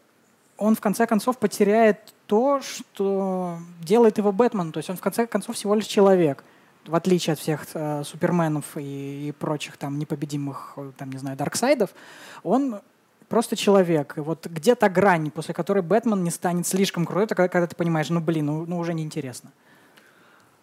он 0.57 0.75
в 0.75 0.81
конце 0.81 1.07
концов 1.07 1.37
потеряет 1.37 2.13
то, 2.27 2.61
что 2.61 3.57
делает 3.81 4.17
его 4.17 4.31
Бэтмен, 4.31 4.71
то 4.71 4.79
есть 4.79 4.89
он 4.89 4.97
в 4.97 5.01
конце 5.01 5.27
концов 5.27 5.55
всего 5.55 5.75
лишь 5.75 5.85
человек, 5.85 6.43
в 6.87 6.95
отличие 6.95 7.33
от 7.33 7.39
всех 7.39 7.65
э, 7.73 8.03
суперменов 8.03 8.77
и, 8.77 9.29
и 9.29 9.31
прочих 9.31 9.77
там 9.77 9.99
непобедимых, 9.99 10.73
э, 10.77 10.91
там, 10.97 11.11
не 11.11 11.17
знаю, 11.17 11.37
Дарксайдов, 11.37 11.91
он 12.43 12.81
просто 13.27 13.55
человек. 13.55 14.17
И 14.17 14.21
вот 14.21 14.45
где 14.47 14.75
та 14.75 14.89
грань, 14.89 15.31
после 15.31 15.53
которой 15.53 15.81
Бэтмен 15.81 16.23
не 16.23 16.31
станет 16.31 16.67
слишком 16.67 17.05
крутой, 17.05 17.27
когда, 17.27 17.47
когда 17.47 17.67
ты 17.67 17.75
понимаешь, 17.75 18.09
ну 18.09 18.21
блин, 18.21 18.45
ну, 18.45 18.65
ну 18.65 18.77
уже 18.77 18.93
неинтересно. 18.93 19.51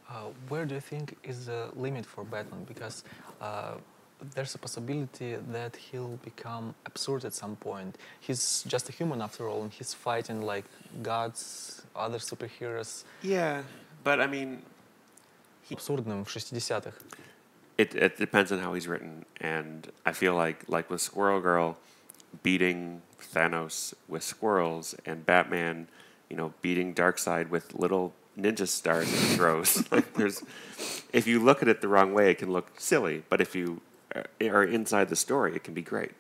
Uh, 0.09 0.31
where 0.51 0.67
do 0.67 0.75
you 0.75 0.81
think 0.81 1.17
is 1.23 1.47
the 1.47 1.71
limit 1.75 2.05
for 2.05 2.23
Batman? 2.23 2.65
Because 2.69 3.03
uh, 3.41 3.77
there's 4.35 4.55
a 4.55 4.59
possibility 4.59 5.37
that 5.51 5.75
he'll 5.77 6.19
become 6.23 6.75
absurd 6.85 7.25
at 7.25 7.35
some 7.35 7.57
point. 7.57 7.97
He's 8.21 8.63
just 8.67 8.89
a 8.89 8.93
human 8.93 9.23
after 9.23 9.49
all, 9.49 9.63
and 9.63 9.73
he's 9.73 9.95
fighting 9.95 10.43
like 10.43 10.65
gods, 11.03 11.83
other 11.97 12.19
superheroes. 12.19 13.05
Yeah, 13.23 13.63
but 14.05 14.21
I 14.21 14.27
mean, 14.27 14.63
Абсурдным 15.70 16.24
в 16.24 16.30
60-х. 16.30 16.94
it, 17.78 17.94
it 17.94 18.18
depends 18.18 18.52
on 18.52 18.60
how 18.60 18.74
he's 18.74 18.88
written, 18.88 19.26
and 19.40 19.92
I 20.06 20.12
feel 20.14 20.34
like 20.34 20.64
like 20.68 20.90
with 20.90 21.02
Squirrel 21.02 21.42
Girl 21.42 21.78
beating 22.44 23.02
Thanos 23.22 23.94
with 24.08 24.24
squirrels, 24.24 24.96
and 25.06 25.26
Batman, 25.26 25.88
you 26.30 26.36
know, 26.36 26.54
beating 26.62 26.94
Darkseid 26.94 27.50
with 27.50 27.74
little 27.74 28.14
ninja 28.38 28.68
stars 28.68 29.10
that 29.10 29.18
he 29.18 29.36
throws. 29.36 29.92
like 29.92 30.14
there's, 30.14 30.44
if 31.14 31.28
you 31.28 31.44
look 31.44 31.62
at 31.62 31.68
it 31.68 31.82
the 31.82 31.88
wrong 31.88 32.14
way, 32.14 32.32
it 32.32 32.38
can 32.38 32.52
look 32.52 32.80
silly, 32.80 33.24
but 33.30 33.42
if 33.42 33.56
you 33.56 33.82
uh, 34.16 34.24
are 34.42 34.64
inside 34.64 35.10
the 35.10 35.16
story, 35.16 35.56
it 35.56 35.64
can 35.64 35.74
be 35.74 35.82
great. 35.82 36.12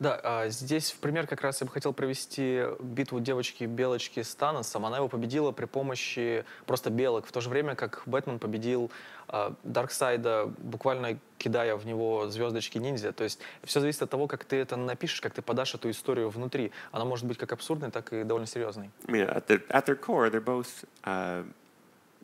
Да, 0.00 0.20
а, 0.22 0.48
здесь 0.48 0.92
в 0.92 0.98
пример 0.98 1.26
как 1.26 1.40
раз 1.40 1.60
я 1.60 1.66
бы 1.66 1.72
хотел 1.72 1.92
провести 1.92 2.62
битву 2.80 3.18
девочки-белочки 3.18 4.22
с 4.22 4.34
Таносом. 4.34 4.86
Она 4.86 4.98
его 4.98 5.08
победила 5.08 5.50
при 5.50 5.64
помощи 5.64 6.44
просто 6.66 6.90
белок, 6.90 7.26
в 7.26 7.32
то 7.32 7.40
же 7.40 7.48
время 7.48 7.74
как 7.74 8.02
Бэтмен 8.06 8.38
победил 8.38 8.92
а, 9.26 9.54
Дарксайда, 9.64 10.52
буквально 10.58 11.18
кидая 11.36 11.74
в 11.74 11.84
него 11.84 12.28
звездочки 12.28 12.78
ниндзя. 12.78 13.12
То 13.12 13.24
есть 13.24 13.40
все 13.64 13.80
зависит 13.80 14.02
от 14.02 14.10
того, 14.10 14.28
как 14.28 14.44
ты 14.44 14.56
это 14.56 14.76
напишешь, 14.76 15.20
как 15.20 15.34
ты 15.34 15.42
подашь 15.42 15.74
эту 15.74 15.90
историю 15.90 16.30
внутри. 16.30 16.70
Она 16.92 17.04
может 17.04 17.26
быть 17.26 17.38
как 17.38 17.52
абсурдной, 17.52 17.90
так 17.90 18.12
и 18.12 18.22
довольно 18.22 18.46
серьезной. 18.46 18.90
I 19.08 19.10
mean, 19.10 19.28
at 19.28 19.46
their 19.46 19.66
at 19.68 19.86
their 19.86 19.96
core, 19.96 20.30
they're 20.30 20.40
both 20.40 20.84
uh, 21.04 21.42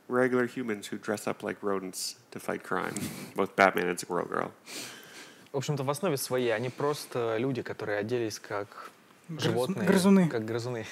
regular 0.07 0.47
humans 0.47 0.87
who 0.87 0.99
dress 0.99 1.27
up 1.27 1.43
like 1.43 1.59
rodents 1.61 2.17
to 2.31 2.39
fight 2.39 2.63
crime. 2.63 2.95
both 3.35 3.57
Batman 3.57 3.89
and 3.89 3.99
Squirrel 3.99 4.29
Girl. 4.29 4.53
В 5.55 5.59
общем-то, 5.59 5.85
в 5.85 5.91
основе 5.91 6.17
своей 6.17 6.53
они 6.53 6.69
просто 6.69 7.37
люди, 7.39 7.63
которые 7.63 8.01
оделись 8.01 8.41
как 8.41 8.91
Грыз- 9.29 9.41
животные. 9.41 9.87
грызуны. 9.87 10.29
Как 10.29 10.45
грызуны. 10.45 10.85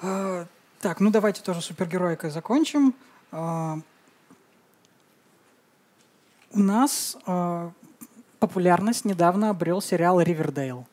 А, 0.00 0.46
Так, 0.80 1.00
ну 1.00 1.10
давайте 1.10 1.42
тоже 1.42 1.60
супергероикой 1.60 2.30
закончим. 2.30 2.94
А, 3.32 3.80
У 6.52 6.60
нас 6.60 7.16
а, 7.26 7.72
популярность 8.38 9.04
недавно 9.04 9.50
обрел 9.50 9.82
сериал 9.82 10.20
«Ривердейл». 10.20 10.86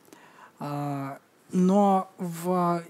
Но 1.52 2.10
в 2.18 2.82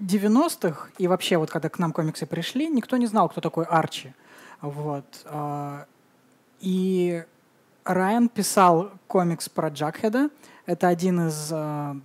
90-х 0.00 0.90
и 0.98 1.08
вообще 1.08 1.36
вот 1.36 1.50
когда 1.50 1.68
к 1.68 1.80
нам 1.80 1.92
комиксы 1.92 2.26
пришли, 2.26 2.68
никто 2.68 2.96
не 2.96 3.06
знал, 3.06 3.28
кто 3.28 3.40
такой 3.40 3.64
Арчи. 3.64 4.14
Вот. 4.60 5.04
И 6.60 7.24
Райан 7.84 8.28
писал 8.28 8.92
комикс 9.06 9.48
про 9.48 9.68
Джакхеда. 9.68 10.30
Это 10.66 10.88
один 10.88 11.28
из 11.28 11.50
а, 11.52 11.96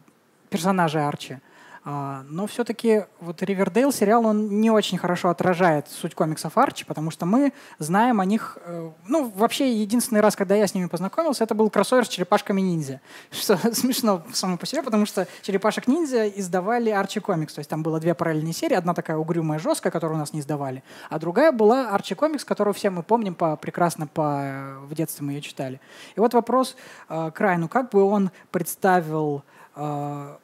персонажей 0.50 1.06
Арчи. 1.06 1.40
А, 1.86 2.24
Но 2.30 2.46
все-таки 2.48 3.06
вот 3.22 3.42
Ривердейл 3.42 3.92
сериал, 3.92 4.26
он 4.26 4.60
не 4.60 4.70
очень 4.70 4.98
хорошо 4.98 5.30
отражает 5.30 5.88
суть 5.88 6.14
комиксов 6.14 6.58
Арчи, 6.58 6.84
потому 6.86 7.10
что 7.12 7.26
мы 7.26 7.54
знаем 7.78 8.20
о 8.20 8.26
них... 8.26 8.58
э, 8.66 8.92
Ну, 9.08 9.30
вообще, 9.30 9.74
единственный 9.74 10.22
раз, 10.22 10.36
когда 10.36 10.56
я 10.56 10.68
с 10.68 10.74
ними 10.74 10.88
познакомился, 10.88 11.44
это 11.44 11.56
был 11.56 11.70
кроссовер 11.70 12.06
с 12.06 12.10
черепашками-ниндзя. 12.10 13.00
Что 13.32 13.58
смешно 13.74 14.24
само 14.34 14.58
по 14.58 14.66
себе, 14.66 14.84
потому 14.84 15.06
что 15.06 15.28
черепашек-ниндзя 15.42 16.28
издавали 16.28 16.90
Арчи 16.90 17.20
комикс. 17.20 17.54
То 17.54 17.60
есть 17.60 17.70
там 17.70 17.82
было 17.82 18.00
две 18.00 18.14
параллельные 18.14 18.54
серии. 18.54 18.76
Одна 18.76 18.94
такая 18.94 19.18
угрюмая, 19.18 19.60
жесткая, 19.60 19.92
которую 19.92 20.18
у 20.18 20.20
нас 20.20 20.34
не 20.34 20.42
издавали, 20.42 20.84
а 21.10 21.20
другая 21.20 21.52
была 21.52 21.90
Арчи 21.92 22.16
комикс, 22.16 22.44
которую 22.44 22.74
все 22.74 22.90
мы 22.90 23.04
помним 23.04 23.36
по, 23.36 23.56
прекрасно 23.56 24.08
по, 24.08 24.80
в 24.84 24.94
детстве 24.96 25.26
мы 25.26 25.34
ее 25.34 25.42
читали. 25.42 25.80
И 26.16 26.20
вот 26.20 26.34
вопрос 26.34 26.76
э, 27.08 27.32
к 27.34 27.40
Райану. 27.40 27.70
Как 27.70 27.90
бы 27.90 28.04
он 28.04 28.32
представил 28.52 29.44
э, 29.76 30.36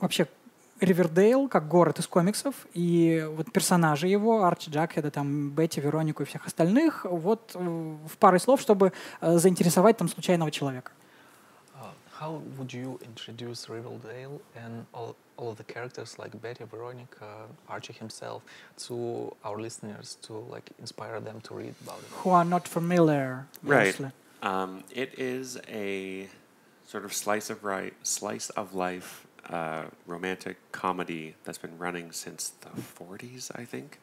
вообще 0.00 0.26
Ривердейл 0.84 1.48
как 1.48 1.68
город 1.68 1.98
из 1.98 2.06
комиксов, 2.06 2.54
и 2.74 3.26
вот 3.36 3.52
персонажи 3.52 4.06
его, 4.06 4.44
Арчи 4.44 4.70
Джакхеда, 4.70 5.10
там, 5.10 5.50
Бетти, 5.50 5.80
Веронику 5.80 6.22
и 6.22 6.26
всех 6.26 6.46
остальных, 6.46 7.04
вот 7.04 7.52
э, 7.54 7.58
в 7.58 8.16
паре 8.18 8.38
слов, 8.38 8.60
чтобы 8.60 8.92
э, 9.20 9.38
заинтересовать 9.38 9.96
там 9.96 10.08
случайного 10.08 10.50
человека. 10.50 10.92
Uh, 11.74 11.90
how 12.20 12.42
would 12.58 12.72
you 12.72 12.98
introduce 13.02 13.68
Riverdale 13.68 14.40
and 14.54 14.86
all, 14.92 15.16
all 15.36 15.50
of 15.50 15.56
the 15.56 15.64
characters 15.64 16.18
like 16.18 16.40
Betty, 16.40 16.64
Veronica, 16.64 17.48
Archie 17.68 17.92
himself 17.92 18.42
to 18.86 19.34
our 19.44 19.58
listeners 19.60 20.16
to 20.22 20.34
like 20.50 20.70
inspire 20.78 21.20
them 21.20 21.40
to 21.42 21.54
read 21.54 21.74
about 21.82 21.98
it? 21.98 22.08
Who 22.22 22.30
are 22.30 22.44
not 22.44 22.68
familiar. 22.68 23.46
Right. 23.62 23.88
obviously. 23.88 24.12
Um, 24.42 24.84
it 24.90 25.18
is 25.18 25.58
a 25.68 26.28
sort 26.86 27.04
of 27.04 27.12
slice 27.12 27.50
of 27.50 27.64
right, 27.64 27.94
slice 28.02 28.50
of 28.50 28.74
life 28.74 29.26
uh, 29.49 29.85
romantic 30.05 30.57
comedy 30.71 31.35
that's 31.43 31.57
been 31.57 31.77
running 31.77 32.11
since 32.11 32.51
the 32.61 32.69
40s, 32.69 33.51
I 33.55 33.65
think. 33.65 33.99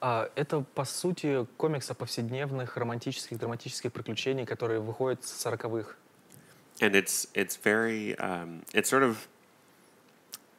А, 0.00 0.28
это, 0.36 0.60
по 0.74 0.84
сути, 0.84 1.46
комикс 1.56 1.90
о 1.90 1.94
повседневных 1.94 2.76
романтических, 2.76 3.38
драматических 3.38 3.90
приключений, 3.92 4.44
которые 4.44 4.80
выходят 4.80 5.24
с 5.24 5.30
сороковых. 5.32 5.96
And 6.80 6.94
it's 6.94 7.26
it's 7.32 7.56
very 7.56 8.14
um, 8.18 8.62
it's 8.74 8.90
sort 8.90 9.02
of 9.02 9.26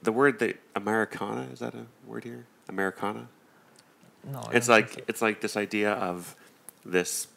the 0.01 0.11
word 0.11 0.39
that 0.39 0.57
Americana 0.75 1.47
is 1.53 1.59
that 1.59 1.75
a 1.75 1.85
word 2.07 2.23
here? 2.23 2.45
Americana. 2.67 3.27
No, 4.23 4.39
I 4.39 4.55
It's 4.55 4.65
don't 4.67 4.75
like 4.75 4.89
think 4.89 4.99
so. 4.99 5.05
it's 5.07 5.21
like 5.21 5.41
this 5.41 5.55
idea 5.55 5.93
of 5.93 6.35
this 6.83 7.27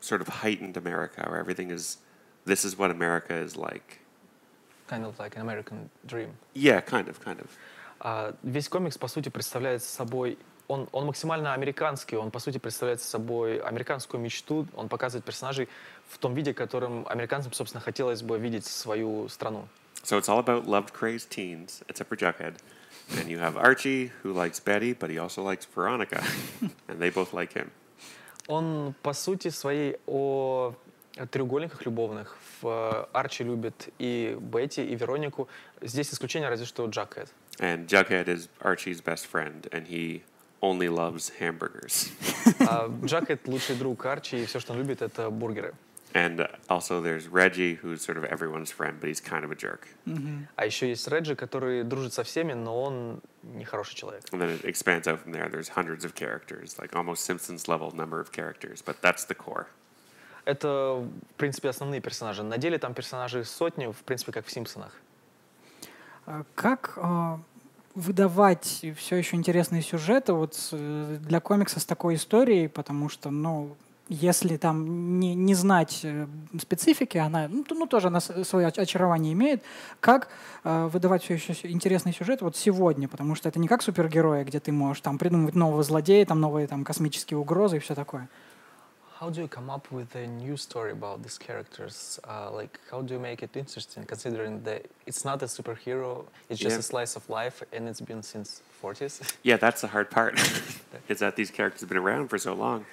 sort 0.00 0.20
of 0.20 0.28
heightened 0.28 0.76
America 0.76 1.24
where 1.26 1.38
everything 1.40 1.70
is 1.70 1.96
this 2.44 2.64
is 2.66 2.76
what 2.76 2.90
America 2.90 3.34
is 3.34 3.56
like. 3.56 4.00
Kind 4.87 5.05
of 5.05 5.17
like 5.19 5.35
an 5.35 5.41
American 5.41 5.89
dream. 6.05 6.29
Yeah, 6.53 6.81
kind 6.81 7.07
of, 7.07 7.19
kind 7.19 7.39
of. 7.39 7.47
А, 7.99 8.35
весь 8.43 8.69
комикс, 8.69 8.97
по 8.97 9.07
сути, 9.07 9.29
представляет 9.29 9.83
собой... 9.83 10.37
Он, 10.67 10.89
он 10.91 11.05
максимально 11.05 11.53
американский, 11.53 12.17
он, 12.17 12.29
по 12.29 12.39
сути, 12.39 12.57
представляет 12.57 13.01
собой 13.01 13.59
американскую 13.59 14.21
мечту. 14.21 14.67
Он 14.75 14.89
показывает 14.89 15.23
персонажей 15.23 15.69
в 16.09 16.17
том 16.17 16.33
виде, 16.33 16.53
которым 16.53 17.07
американцам, 17.07 17.53
собственно, 17.53 17.81
хотелось 17.81 18.21
бы 18.21 18.37
видеть 18.37 18.65
свою 18.65 19.29
страну. 19.29 19.67
So 20.03 20.17
it's 20.17 20.29
all 20.29 20.39
about 20.39 20.67
love 20.67 20.93
crazed 20.93 21.29
teens, 21.29 21.83
except 21.87 22.09
for 22.09 22.17
Jughead. 22.17 22.55
And 23.17 23.29
you 23.29 23.39
have 23.39 23.55
Archie, 23.55 24.11
who 24.23 24.33
likes 24.33 24.59
Betty, 24.59 24.93
but 24.93 25.09
he 25.09 25.17
also 25.17 25.41
likes 25.41 25.65
Veronica. 25.65 26.21
and 26.89 26.99
they 26.99 27.09
both 27.09 27.33
like 27.33 27.53
him. 27.53 27.71
Он, 28.47 28.93
по 29.01 29.13
сути, 29.13 29.49
своей 29.49 29.97
о 30.05 30.73
треугольниках 31.25 31.85
любовных. 31.85 32.37
В 32.61 33.09
Арчи 33.13 33.43
любит 33.43 33.89
и 33.97 34.37
Бетти, 34.39 34.85
и 34.85 34.95
Веронику. 34.95 35.47
Здесь 35.81 36.13
исключение 36.13 36.49
разве 36.49 36.65
что 36.65 36.85
Джакет. 36.85 37.29
And 37.59 37.87
Jughead 37.87 38.27
is 38.27 38.49
Archie's 38.61 39.01
best 39.01 39.25
friend, 39.25 39.67
and 39.71 39.87
he 39.87 40.21
only 40.61 40.89
loves 40.89 41.31
hamburgers. 41.39 42.09
А 42.59 42.89
Джакет 43.03 43.47
лучший 43.47 43.75
друг 43.75 44.05
Арчи, 44.05 44.43
и 44.43 44.45
все, 44.45 44.59
что 44.59 44.73
он 44.73 44.79
любит, 44.79 45.01
это 45.01 45.29
бургеры. 45.29 45.73
and 46.17 46.41
uh, 46.41 46.47
also 46.69 47.01
there's 47.01 47.27
Reggie, 47.27 47.75
who's 47.75 48.01
sort 48.01 48.17
of 48.17 48.23
everyone's 48.25 48.71
friend, 48.71 48.97
but 48.99 49.07
he's 49.07 49.19
kind 49.19 49.43
of 49.45 49.51
a 49.51 49.55
jerk. 49.55 49.87
А 50.55 50.65
еще 50.65 50.89
есть 50.89 51.07
Реджи, 51.07 51.35
который 51.35 51.83
дружит 51.83 52.13
со 52.13 52.23
всеми, 52.23 52.53
но 52.53 52.81
он 52.81 53.21
нехороший 53.43 53.95
человек. 53.95 54.23
And 54.31 54.41
then 54.41 54.49
it 54.49 54.65
expands 54.65 55.07
out 55.07 55.19
from 55.19 55.31
there. 55.31 55.47
There's 55.49 55.69
hundreds 55.69 56.05
of 56.05 56.15
characters, 56.15 56.77
like 56.79 56.95
almost 56.95 57.23
Simpsons 57.25 57.67
level 57.67 57.91
number 57.91 58.19
of 58.19 58.31
characters, 58.31 58.81
but 58.81 59.01
that's 59.01 59.25
the 59.25 59.35
core. 59.35 59.67
Это, 60.47 61.03
в 61.31 61.33
принципе, 61.35 61.67
основные 61.67 61.99
персонажи. 61.99 62.41
На 62.41 62.57
деле 62.57 62.77
там 62.77 62.93
персонажей 62.93 63.43
сотни, 63.43 63.87
в 63.91 64.03
принципе, 64.05 64.31
как 64.31 64.45
в 64.45 64.51
«Симпсонах». 64.51 64.93
А 66.25 66.43
Как 66.55 66.93
а, 66.95 67.41
выдавать 67.95 68.85
все 68.95 69.15
еще 69.17 69.35
интересные 69.35 69.81
сюжеты 69.81 70.31
вот 70.31 70.55
с, 70.55 70.69
э, 70.71 71.17
для 71.19 71.41
комикса 71.41 71.81
с 71.81 71.85
такой 71.85 72.15
историей, 72.15 72.69
потому 72.69 73.09
что, 73.09 73.29
ну, 73.29 73.75
если 74.07 74.55
там 74.55 75.19
не, 75.19 75.35
не 75.35 75.53
знать 75.53 75.99
э, 76.03 76.27
специфики, 76.61 77.17
она, 77.17 77.49
ну, 77.49 77.65
ну, 77.69 77.85
тоже 77.85 78.07
она 78.07 78.21
свое 78.21 78.69
оч- 78.69 78.79
очарование 78.79 79.33
имеет, 79.33 79.63
как 79.99 80.29
э, 80.63 80.87
выдавать 80.93 81.23
все 81.23 81.33
еще 81.33 81.53
интересный 81.63 82.13
сюжет 82.13 82.41
вот 82.41 82.55
сегодня, 82.55 83.09
потому 83.09 83.35
что 83.35 83.49
это 83.49 83.59
не 83.59 83.67
как 83.67 83.81
супергерои, 83.81 84.45
где 84.45 84.61
ты 84.61 84.71
можешь 84.71 85.01
там 85.01 85.17
придумывать 85.17 85.55
нового 85.55 85.83
злодея, 85.83 86.25
там 86.25 86.39
новые 86.39 86.67
там 86.67 86.85
космические 86.85 87.37
угрозы 87.37 87.77
и 87.77 87.79
все 87.79 87.95
такое. 87.95 88.29
How 89.20 89.30
do 89.30 89.40
you 89.40 89.46
come 89.48 89.70
up 89.70 89.92
with 89.92 90.16
a 90.16 90.26
new 90.26 90.56
story 90.56 90.90
about 90.90 91.22
these 91.22 91.38
characters? 91.38 92.18
Uh, 92.28 92.50
like, 92.50 92.80
how 92.90 93.02
do 93.02 93.14
you 93.14 93.20
make 93.20 93.40
it 93.44 93.56
interesting, 93.56 94.04
considering 94.04 94.62
that 94.64 94.86
it's 95.06 95.24
not 95.24 95.40
a 95.42 95.46
superhero, 95.46 96.24
it's 96.50 96.58
just 96.58 96.74
Yeah. 96.74 96.80
a 96.80 96.82
slice 96.82 97.14
of 97.16 97.28
life, 97.30 97.62
and 97.72 97.88
it's 97.88 98.00
been 98.00 98.22
since 98.24 98.62
40s? 98.82 99.20
Yeah, 99.44 99.58
that's 99.58 99.80
the 99.80 99.88
hard 99.88 100.10
part. 100.10 100.34
is 101.08 101.20
that 101.20 101.36
these 101.36 101.52
characters 101.52 101.82
have 101.82 101.88
been 101.88 101.98
around 102.02 102.28
for 102.30 102.38
so 102.38 102.52
long. 102.52 102.84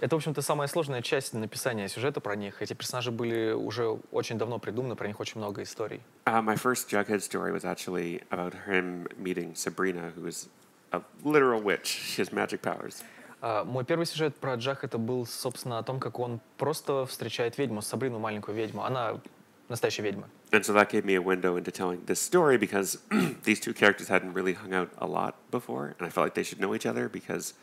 Это, 0.00 0.14
в 0.16 0.18
общем-то, 0.18 0.40
самая 0.42 0.68
сложная 0.68 1.00
часть 1.02 1.32
написания 1.32 1.88
сюжета 1.88 2.20
про 2.20 2.34
них. 2.36 2.60
Эти 2.62 2.74
персонажи 2.74 3.10
были 3.10 3.52
уже 3.52 3.98
очень 4.12 4.36
давно 4.38 4.58
придуманы, 4.58 4.94
про 4.96 5.06
них 5.08 5.18
очень 5.20 5.38
много 5.40 5.62
историй. 5.62 6.00
Uh, 6.26 6.40
my 6.42 6.56
first 6.56 6.88
Jughead 6.90 7.22
story 7.22 7.52
was 7.52 7.64
actually 7.64 8.20
about 8.30 8.54
him 8.66 9.06
meeting 9.16 9.54
Sabrina, 9.56 10.12
who 10.16 10.26
is 10.28 10.48
a 10.92 11.02
literal 11.24 11.60
witch. 11.60 11.86
She 11.86 12.20
has 12.22 12.32
magic 12.32 12.62
powers. 12.62 13.02
А, 13.40 13.64
Мой 13.64 13.84
первый 13.84 14.06
сюжет 14.06 14.36
про 14.36 14.54
Джах 14.54 14.84
это 14.84 14.98
был, 14.98 15.26
собственно, 15.26 15.78
о 15.78 15.82
том, 15.82 15.98
как 15.98 16.18
он 16.18 16.40
просто 16.58 17.06
встречает 17.06 17.58
ведьму, 17.58 17.82
Сабрину, 17.82 18.18
маленькую 18.18 18.56
ведьму. 18.56 18.84
Она 18.84 19.20
настоящая 19.68 20.02
ведьма. 20.02 20.28
And 20.52 20.64
so 20.64 20.72
that 20.74 20.90
gave 20.90 21.04
me 21.04 21.14
a 21.14 21.22
window 21.22 21.56
into 21.56 21.70
telling 21.70 22.04
this 22.04 22.20
story 22.20 22.58
because 22.58 22.98
these 23.44 23.58
two 23.58 23.72
characters 23.72 24.08
hadn't 24.08 24.34
really 24.34 24.52
hung 24.52 24.74
out 24.74 24.90
a 24.98 25.06
lot 25.06 25.34
before, 25.50 25.94
and 25.98 26.06
I 26.06 26.10
felt 26.10 26.26
like 26.26 26.34
they 26.34 26.42
should 26.42 26.60
know 26.60 26.74
each 26.74 26.86
other 26.86 27.08
because 27.08 27.54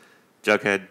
Jughead 0.42 0.88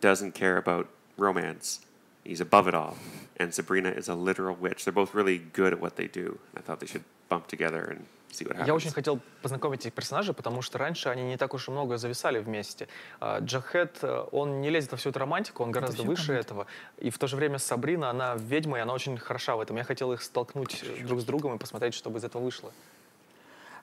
doesn't 0.00 0.32
care 0.32 0.56
about 0.56 0.88
romance. 1.16 1.80
He's 2.24 2.40
above 2.40 2.66
it 2.66 2.74
all. 2.74 2.96
And 3.36 3.54
Sabrina 3.54 3.90
is 3.90 4.08
a 4.08 4.14
literal 4.14 4.56
witch. 4.56 4.84
They're 4.84 4.92
both 4.92 5.14
really 5.14 5.38
good 5.38 5.72
at 5.72 5.80
what 5.80 5.96
they 5.96 6.08
do. 6.08 6.40
I 6.56 6.60
thought 6.60 6.80
they 6.80 6.86
should 6.86 7.04
bump 7.28 7.46
together 7.46 7.84
and 7.84 8.06
see 8.19 8.19
what 8.19 8.19
happens. 8.19 8.19
Я 8.65 8.73
очень 8.73 8.91
хотел 8.91 9.19
познакомить 9.41 9.81
этих 9.81 9.93
персонажей, 9.93 10.33
потому 10.33 10.61
что 10.61 10.77
раньше 10.77 11.09
они 11.09 11.23
не 11.23 11.37
так 11.37 11.53
уж 11.53 11.67
и 11.67 11.71
много 11.71 11.97
зависали 11.97 12.39
вместе. 12.39 12.87
А, 13.19 13.39
Джахет, 13.39 13.99
э, 14.01 14.25
он 14.31 14.61
не 14.61 14.69
лезет 14.69 14.91
во 14.91 14.97
всю 14.97 15.09
эту 15.09 15.19
романтику, 15.19 15.63
он 15.63 15.71
гораздо 15.71 15.97
всё 15.97 16.05
выше 16.05 16.27
понятно. 16.27 16.45
этого. 16.45 16.67
И 16.97 17.09
в 17.09 17.17
то 17.17 17.27
же 17.27 17.35
время 17.35 17.57
Сабрина, 17.57 18.09
она 18.09 18.35
ведьма, 18.35 18.77
и 18.77 18.81
она 18.81 18.93
очень 18.93 19.17
хороша 19.17 19.55
в 19.55 19.61
этом. 19.61 19.77
Я 19.77 19.83
хотел 19.83 20.13
их 20.13 20.21
столкнуть 20.21 20.83
э, 20.83 21.03
друг 21.03 21.21
с 21.21 21.23
другом 21.23 21.55
и 21.55 21.57
посмотреть, 21.57 21.93
что 21.93 22.09
бы 22.09 22.19
из 22.19 22.23
этого 22.23 22.43
вышло. 22.43 22.71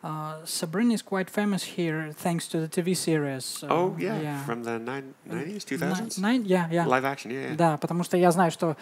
Uh, 0.03 0.37
Sabrina 0.45 0.95
is 0.95 1.03
quite 1.03 1.29
famous 1.29 1.65
here 1.65 2.13
thanks 2.13 2.47
to 2.47 2.61
the 2.61 2.69
TV 2.69 2.97
series. 2.97 3.65
uh, 3.65 3.67
oh, 3.69 3.97
yeah, 3.99 4.45
from 4.45 4.63
the 4.63 4.79
nine, 4.79 5.15
90s, 5.29 5.65
2000s? 5.65 6.19
Nine, 6.21 6.45
yeah, 6.45 6.69
yeah. 6.71 6.87
Live 6.87 7.05
action, 7.05 7.33
yeah, 7.33 7.49
yeah. 7.49 7.57
Да, 7.57 7.77
потому 7.79 8.05
что 8.05 8.17
я 8.17 8.31
знаю, 8.31 8.53
что 8.53 8.77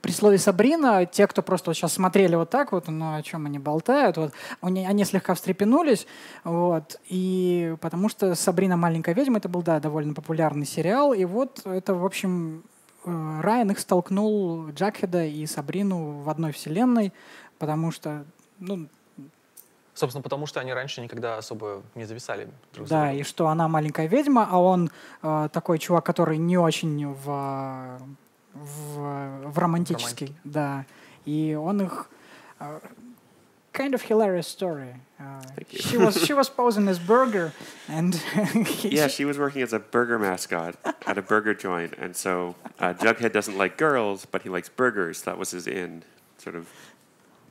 при 0.00 0.12
слове 0.12 0.38
Сабрина, 0.38 1.04
те, 1.04 1.26
кто 1.26 1.42
просто 1.42 1.70
вот 1.70 1.74
сейчас 1.74 1.92
смотрели 1.92 2.34
вот 2.34 2.48
так 2.48 2.72
вот, 2.72 2.88
ну 2.88 3.14
о 3.14 3.22
чем 3.22 3.44
они 3.44 3.58
болтают, 3.58 4.16
вот, 4.16 4.32
они, 4.62 4.86
они 4.86 5.04
слегка 5.04 5.34
встрепенулись, 5.34 6.06
вот, 6.44 6.98
и 7.06 7.76
потому 7.82 8.08
что 8.08 8.34
Сабрина 8.34 8.78
маленькая 8.78 9.14
ведьма, 9.14 9.38
это 9.38 9.50
был, 9.50 9.62
да, 9.62 9.78
довольно 9.78 10.14
популярный 10.14 10.64
сериал, 10.64 11.12
и 11.12 11.26
вот 11.26 11.60
это, 11.66 11.94
в 11.94 12.06
общем, 12.06 12.64
э, 13.04 13.40
Райан 13.42 13.72
их 13.72 13.78
столкнул, 13.78 14.70
Джакхеда 14.70 15.26
и 15.26 15.44
Сабрину 15.44 16.22
в 16.22 16.30
одной 16.30 16.52
вселенной, 16.52 17.12
потому 17.58 17.90
что, 17.90 18.24
ну, 18.58 18.88
Собственно, 20.00 20.22
потому 20.22 20.46
что 20.46 20.60
они 20.60 20.72
раньше 20.72 21.02
никогда 21.02 21.36
особо 21.36 21.82
не 21.94 22.06
зависали 22.06 22.48
друг 22.72 22.86
с 22.86 22.90
Да, 22.90 23.02
другом. 23.04 23.20
и 23.20 23.22
что 23.22 23.48
она 23.48 23.68
маленькая 23.68 24.06
ведьма, 24.06 24.48
а 24.50 24.56
он 24.58 24.90
э, 25.22 25.48
такой 25.52 25.78
чувак, 25.78 26.06
который 26.06 26.38
не 26.38 26.56
очень 26.56 27.06
в, 27.06 27.98
в, 28.54 29.50
в 29.50 29.58
романтический. 29.58 30.34
Да. 30.44 30.86
И 31.26 31.54
он 31.54 31.82
их... 31.82 32.08
э, 32.60 32.80
kind 33.74 33.92
of 33.94 34.02
hilarious 34.02 34.48
story. 34.48 34.94
Uh, 35.20 35.42
she 35.70 35.98
was 35.98 36.14
she 36.26 36.32
was 36.32 36.48
posing 36.48 36.88
as 36.88 36.98
Burger, 36.98 37.52
and 37.88 38.14
he- 38.80 38.96
Yeah, 38.96 39.06
she 39.06 39.24
was 39.26 39.36
working 39.38 39.62
as 39.62 39.72
a 39.74 39.78
burger 39.78 40.18
mascot 40.18 40.74
at 41.06 41.18
a 41.18 41.22
burger 41.22 41.54
joint, 41.54 41.92
and 42.02 42.16
so 42.16 42.54
uh, 42.80 42.94
Jughead 42.94 43.32
doesn't 43.32 43.56
like 43.58 43.76
girls, 43.76 44.26
but 44.32 44.42
he 44.42 44.48
likes 44.48 44.68
burgers. 44.70 45.22
That 45.22 45.36
was 45.38 45.50
his 45.52 45.66
in, 45.66 46.02
sort 46.38 46.56
of 46.56 46.64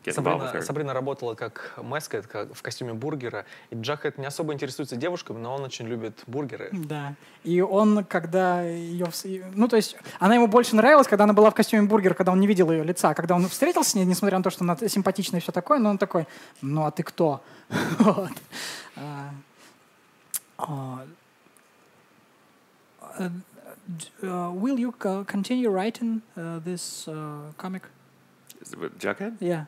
Сабрина. 0.06 0.62
Сабрина 0.62 0.94
работала 0.94 1.36
как 1.36 1.74
маскот, 1.78 2.26
как 2.28 2.54
в 2.54 2.62
костюме 2.62 2.94
бургера. 2.94 3.46
И 3.70 3.76
Джахет 3.76 4.18
не 4.18 4.26
особо 4.26 4.54
интересуется 4.54 4.96
девушками, 4.96 5.38
но 5.40 5.56
он 5.56 5.64
очень 5.64 5.88
любит 5.88 6.24
бургеры. 6.28 6.70
Да. 6.72 7.16
И 7.44 7.62
он, 7.62 8.04
когда 8.06 8.62
ее... 8.64 9.08
Ну, 9.54 9.68
то 9.68 9.76
есть, 9.76 9.98
она 10.20 10.36
ему 10.36 10.48
больше 10.48 10.76
нравилась, 10.76 11.08
когда 11.08 11.26
она 11.26 11.34
была 11.34 11.52
в 11.52 11.54
костюме 11.54 11.84
бургера, 11.88 12.14
когда 12.14 12.32
он 12.32 12.40
не 12.40 12.48
видел 12.48 12.72
ее 12.72 12.84
лица. 12.84 13.14
Когда 13.14 13.36
он 13.36 13.48
встретился 13.48 13.92
с 13.92 13.96
ней, 13.96 14.06
несмотря 14.06 14.38
на 14.38 14.44
то, 14.44 14.50
что 14.50 14.64
она 14.64 14.76
симпатичная 14.78 15.40
и 15.40 15.44
все 15.44 15.52
такое, 15.52 15.80
но 15.80 15.90
он 15.90 15.98
такой, 15.98 16.28
ну, 16.62 16.86
а 16.86 16.92
ты 16.92 17.04
кто? 17.04 17.42
А, 20.62 21.06
а, 23.18 23.30
d- 23.88 24.12
uh, 24.24 24.52
will 24.54 24.78
you 24.78 24.92
co- 24.92 25.24
continue 25.24 25.70
writing 25.70 26.22
uh, 26.36 26.60
this 26.66 27.08
comic? 27.58 27.84
Jughead? 29.00 29.38
Yeah. 29.40 29.66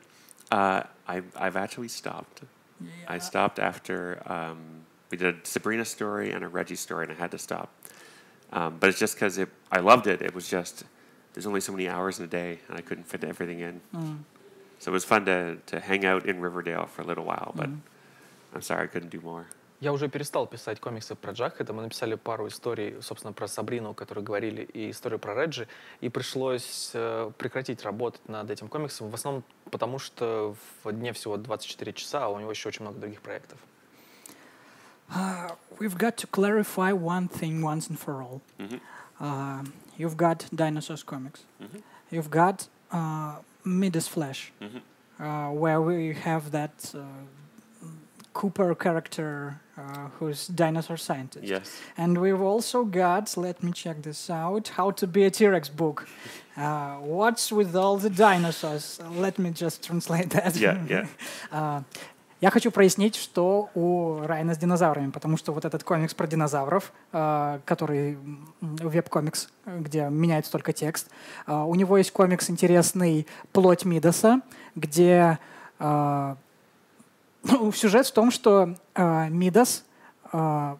Uh, 0.52 0.82
I, 1.08 1.22
I've 1.34 1.56
actually 1.56 1.88
stopped. 1.88 2.42
I 3.08 3.18
stopped 3.18 3.58
after 3.58 4.22
um, 4.26 4.58
we 5.10 5.16
did 5.16 5.34
a 5.34 5.38
Sabrina 5.46 5.84
story 5.84 6.32
and 6.32 6.44
a 6.44 6.48
Reggie 6.48 6.76
story, 6.76 7.04
and 7.04 7.12
I 7.12 7.16
had 7.16 7.30
to 7.30 7.38
stop. 7.38 7.70
Um, 8.52 8.76
but 8.78 8.90
it's 8.90 8.98
just 8.98 9.14
because 9.14 9.38
it, 9.38 9.48
I 9.70 9.80
loved 9.80 10.06
it. 10.06 10.20
It 10.20 10.34
was 10.34 10.48
just 10.48 10.84
there's 11.32 11.46
only 11.46 11.60
so 11.62 11.72
many 11.72 11.88
hours 11.88 12.18
in 12.18 12.24
a 12.26 12.28
day, 12.28 12.58
and 12.68 12.76
I 12.76 12.82
couldn't 12.82 13.04
fit 13.04 13.24
everything 13.24 13.60
in. 13.60 13.80
So 14.78 14.90
it 14.90 14.94
was 14.94 15.04
fun 15.04 15.24
to 15.24 15.56
to 15.66 15.80
hang 15.80 16.04
out 16.04 16.26
in 16.26 16.40
Riverdale 16.40 16.84
for 16.86 17.00
a 17.02 17.06
little 17.06 17.24
while, 17.24 17.52
but 17.56 17.70
I'm 18.54 18.62
sorry 18.62 18.84
I 18.84 18.86
couldn't 18.88 19.10
do 19.10 19.20
more. 19.22 19.46
Я 19.82 19.92
уже 19.92 20.08
перестал 20.08 20.46
писать 20.46 20.78
комиксы 20.78 21.16
про 21.16 21.32
Джахеда. 21.32 21.72
Мы 21.72 21.82
написали 21.82 22.14
пару 22.14 22.46
историй, 22.46 23.02
собственно, 23.02 23.32
про 23.32 23.48
Сабрину, 23.48 23.90
о 23.90 23.94
которой 23.94 24.22
говорили, 24.22 24.62
и 24.62 24.92
историю 24.92 25.18
про 25.18 25.34
Реджи. 25.34 25.66
И 26.00 26.08
пришлось 26.08 26.92
э, 26.94 27.32
прекратить 27.36 27.82
работать 27.82 28.28
над 28.28 28.48
этим 28.48 28.68
комиксом. 28.68 29.10
В 29.10 29.14
основном 29.16 29.42
потому, 29.72 29.98
что 29.98 30.54
в 30.84 30.92
дне 30.92 31.12
всего 31.12 31.36
24 31.36 31.92
часа, 31.94 32.26
а 32.26 32.28
у 32.28 32.38
него 32.38 32.52
еще 32.52 32.68
очень 32.68 32.82
много 32.82 33.00
других 33.00 33.20
проектов. 33.22 33.58
Uh, 35.12 35.50
we've 35.80 35.98
got 35.98 36.16
to 36.16 36.28
clarify 36.28 36.92
one 36.92 37.26
thing 37.26 37.60
once 37.60 37.88
and 37.90 37.98
for 37.98 38.22
all. 38.22 38.40
Uh, 39.18 39.64
you've 39.98 40.16
got 40.16 40.46
Dinosaurs 40.54 41.02
comics. 41.02 41.40
You've 42.12 42.30
got 42.30 42.68
uh, 42.92 43.38
Midas 43.64 44.06
Flash, 44.06 44.52
uh, 45.18 45.48
where 45.48 45.80
we 45.80 46.14
have 46.14 46.52
that 46.52 46.94
uh, 46.94 47.00
Cooper 48.32 48.74
character 48.74 49.60
uh, 49.76 50.08
who's 50.18 50.46
dinosaur 50.46 50.96
scientist. 50.96 51.44
Yes. 51.44 51.80
And 51.96 52.18
we've 52.18 52.40
also 52.40 52.84
got, 52.84 53.36
let 53.36 53.62
me 53.62 53.72
check 53.72 54.02
this 54.02 54.30
out, 54.30 54.68
How 54.68 54.90
to 54.92 55.06
Be 55.06 55.24
a 55.24 55.30
T-Rex 55.30 55.68
book. 55.68 56.08
Uh, 56.56 56.96
what's 56.96 57.50
with 57.50 57.74
all 57.74 57.96
the 57.96 58.10
dinosaurs? 58.10 59.00
Let 59.16 59.38
me 59.38 59.50
just 59.50 59.82
translate 59.84 60.30
that. 60.30 60.56
Yeah, 60.56 60.78
yeah. 60.88 61.06
А, 61.50 61.84
Я 62.42 62.50
хочу 62.50 62.72
прояснить, 62.72 63.14
что 63.14 63.70
у 63.76 64.18
Райана 64.26 64.54
с 64.54 64.58
динозаврами, 64.58 65.12
потому 65.12 65.36
что 65.36 65.52
вот 65.52 65.64
этот 65.64 65.84
комикс 65.84 66.12
про 66.12 66.26
динозавров, 66.26 66.92
а, 67.12 67.60
который 67.64 68.18
веб-комикс, 68.60 69.48
где 69.64 70.08
меняется 70.10 70.50
только 70.50 70.72
текст, 70.72 71.08
а, 71.46 71.64
у 71.64 71.76
него 71.76 71.96
есть 71.98 72.10
комикс 72.10 72.50
интересный 72.50 73.28
«Плоть 73.52 73.84
Мидаса», 73.84 74.40
где 74.74 75.38
а, 75.78 76.36
ну, 77.42 77.72
сюжет 77.72 78.06
в 78.06 78.12
том, 78.12 78.30
что 78.30 78.74
а, 78.94 79.28
Мидас, 79.28 79.84
а, 80.32 80.78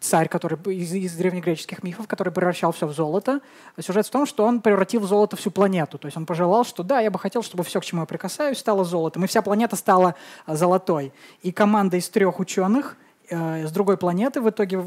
царь, 0.00 0.28
который 0.28 0.58
из, 0.72 0.92
из 0.92 1.14
древнегреческих 1.16 1.82
мифов, 1.82 2.06
который 2.06 2.32
превращал 2.32 2.72
все 2.72 2.86
в 2.86 2.92
золото, 2.92 3.40
сюжет 3.78 4.06
в 4.06 4.10
том, 4.10 4.26
что 4.26 4.44
он 4.44 4.60
превратил 4.60 5.00
в 5.00 5.06
золото 5.06 5.36
всю 5.36 5.50
планету. 5.50 5.98
То 5.98 6.06
есть 6.06 6.16
он 6.16 6.26
пожелал, 6.26 6.64
что 6.64 6.82
да, 6.82 7.00
я 7.00 7.10
бы 7.10 7.18
хотел, 7.18 7.42
чтобы 7.42 7.64
все, 7.64 7.80
к 7.80 7.84
чему 7.84 8.02
я 8.02 8.06
прикасаюсь, 8.06 8.58
стало 8.58 8.84
золотом. 8.84 9.24
И 9.24 9.26
вся 9.26 9.42
планета 9.42 9.76
стала 9.76 10.14
а, 10.44 10.56
золотой. 10.56 11.12
И 11.42 11.52
команда 11.52 11.96
из 11.96 12.08
трех 12.08 12.40
ученых 12.40 12.96
э, 13.28 13.66
с 13.66 13.72
другой 13.72 13.96
планеты 13.96 14.40
в 14.40 14.50
итоге 14.50 14.84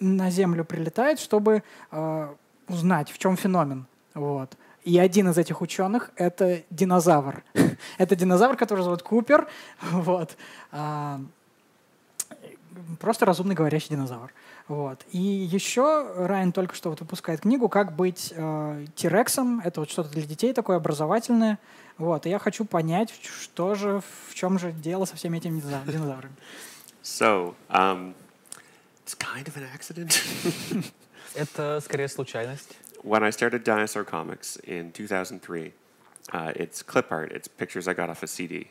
на 0.00 0.30
Землю 0.30 0.64
прилетает, 0.64 1.20
чтобы 1.20 1.62
э, 1.90 2.28
узнать, 2.68 3.10
в 3.10 3.18
чем 3.18 3.36
феномен. 3.36 3.86
Вот. 4.14 4.56
И 4.84 4.98
один 4.98 5.28
из 5.28 5.38
этих 5.38 5.60
ученых— 5.60 6.10
это 6.16 6.62
динозавр. 6.70 7.42
это 7.98 8.16
динозавр, 8.16 8.56
который 8.56 8.82
зовут 8.82 9.02
Купер. 9.02 9.46
Вот. 9.90 10.36
А, 10.72 11.20
просто 12.98 13.26
разумный 13.26 13.54
говорящий 13.54 13.90
динозавр. 13.90 14.32
Вот. 14.68 15.04
И 15.10 15.18
еще 15.18 16.12
Райан 16.16 16.52
только 16.52 16.74
что 16.74 16.90
вот 16.90 17.00
выпускает 17.00 17.40
книгу 17.40 17.68
«Как 17.68 17.94
быть 17.94 18.32
э, 18.34 18.86
Тирексом». 18.94 19.60
Это 19.64 19.80
вот 19.80 19.90
что-то 19.90 20.10
для 20.10 20.22
детей 20.22 20.52
такое 20.52 20.76
образовательное. 20.76 21.58
Вот. 21.98 22.24
И 22.26 22.30
я 22.30 22.38
хочу 22.38 22.64
понять, 22.64 23.12
что 23.22 23.74
же, 23.74 24.00
в 24.28 24.34
чем 24.34 24.58
же 24.58 24.72
дело 24.72 25.04
со 25.04 25.16
всеми 25.16 25.38
этими 25.38 25.60
динозав- 25.60 25.90
динозаврами. 25.90 26.34
So 27.02 27.54
um, 27.68 28.14
it's 29.04 29.14
kind 29.18 29.46
of 29.46 29.56
an 29.56 29.66
accident. 29.74 30.22
Это 31.34 31.80
скорее 31.82 32.08
случайность. 32.08 32.76
When 33.02 33.22
I 33.22 33.30
started 33.30 33.64
Dinosaur 33.64 34.04
Comics 34.04 34.56
in 34.56 34.92
2003, 34.92 35.72
uh, 36.32 36.52
it's 36.56 36.82
clip 36.82 37.10
art. 37.10 37.32
It's 37.32 37.48
pictures 37.48 37.88
I 37.88 37.94
got 37.94 38.08
off 38.10 38.22
a 38.22 38.26
CD, 38.26 38.68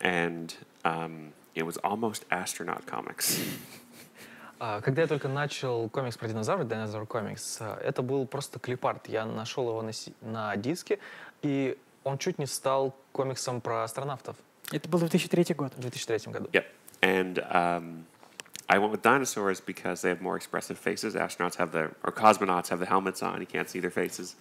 and 0.00 0.54
um, 0.84 1.32
it 1.54 1.64
was 1.64 1.76
almost 1.78 2.24
astronaut 2.30 2.86
comics. 2.86 3.38
А, 4.64 4.80
Когда 4.80 5.02
я 5.02 5.08
только 5.08 5.26
начал 5.26 5.88
комикс 5.88 6.16
про 6.16 6.28
динозавров, 6.28 6.68
Dinosaur 6.68 7.04
Comics, 7.08 7.56
а, 7.58 7.80
это 7.82 8.00
был 8.00 8.28
просто 8.28 8.60
клипарт. 8.60 9.08
Я 9.08 9.26
нашел 9.26 9.68
его 9.68 9.82
на, 9.82 9.92
си- 9.92 10.14
на 10.20 10.54
диске, 10.56 11.00
и 11.42 11.76
он 12.04 12.16
чуть 12.16 12.38
не 12.38 12.46
стал 12.46 12.94
комиксом 13.10 13.60
про 13.60 13.82
астронавтов 13.82 14.36
Это 14.70 14.88
был 14.88 15.00
2003 15.00 15.54
год. 15.56 15.72
в 15.74 15.80
2003 15.80 16.32
году. 16.32 16.48
Yep. 16.52 16.64
And 17.00 17.38
um, 17.52 18.04
I 18.71 18.79
went 18.79 18.91
with 18.91 19.01
dinosaurs 19.01 19.61
because 19.61 20.01
they 20.01 20.09
have 20.09 20.21
more 20.21 20.35
expressive 20.35 20.77
faces. 20.77 21.15
Astronauts 21.15 21.55
have 21.55 21.71
the, 21.71 21.91
or 22.03 22.11
cosmonauts 22.11 22.67
have 22.69 22.79
the 22.79 22.85
helmets 22.85 23.23
on. 23.23 23.39
You 23.39 23.47
can't 23.47 23.69
see 23.69 23.79
their 23.79 23.91
faces. 23.91 24.35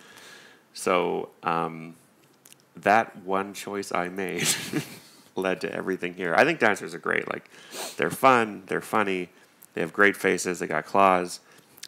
So 0.74 1.30
um, 1.42 1.94
that 2.76 3.16
one 3.24 3.54
choice 3.54 3.92
I 3.92 4.08
made 4.08 4.48
led 5.36 5.60
to 5.60 5.72
everything 5.72 6.14
here. 6.14 6.34
I 6.34 6.44
think 6.44 6.58
dinosaurs 6.58 6.94
are 6.94 6.98
great. 6.98 7.28
Like, 7.28 7.48
they're 7.96 8.10
fun, 8.10 8.64
they're 8.66 8.80
funny, 8.80 9.28
they 9.74 9.80
have 9.80 9.92
great 9.92 10.16
faces, 10.16 10.58
they 10.58 10.66
got 10.66 10.86
claws. 10.86 11.40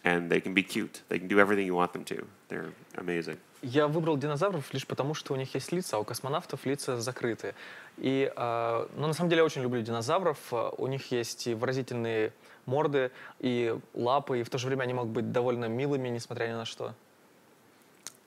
and 0.04 0.30
they 0.30 0.40
can 0.40 0.54
be 0.54 0.62
cute. 0.62 1.02
They 1.08 1.18
can 1.18 1.28
do 1.28 1.38
everything 1.40 1.66
you 1.66 1.74
want 1.74 1.92
them 1.92 2.04
to. 2.04 2.26
They're 2.48 2.72
amazing. 2.96 3.38
Я 3.62 3.88
выбрал 3.88 4.16
динозавров 4.16 4.72
лишь 4.72 4.86
потому, 4.86 5.14
что 5.14 5.34
у 5.34 5.36
них 5.36 5.52
есть 5.54 5.72
лица, 5.72 5.96
а 5.96 5.98
у 6.00 6.04
космонавтов 6.04 6.64
лица 6.64 7.00
закрыты. 7.00 7.54
И, 7.96 8.32
э, 8.34 8.86
ну, 8.96 9.06
на 9.08 9.12
самом 9.12 9.28
деле, 9.28 9.40
я 9.40 9.44
очень 9.44 9.62
люблю 9.62 9.82
динозавров. 9.82 10.38
Э, 10.52 10.70
У 10.78 10.86
них 10.86 11.10
есть 11.10 11.46
и 11.46 11.54
выразительные 11.54 12.32
морды, 12.66 13.10
и 13.40 13.76
лапы, 13.94 14.40
и 14.40 14.42
в 14.42 14.50
то 14.50 14.58
же 14.58 14.68
время 14.68 14.82
они 14.82 14.94
могут 14.94 15.10
быть 15.10 15.32
довольно 15.32 15.66
милыми, 15.66 16.08
несмотря 16.08 16.46
ни 16.46 16.52
на 16.52 16.64
что. 16.64 16.94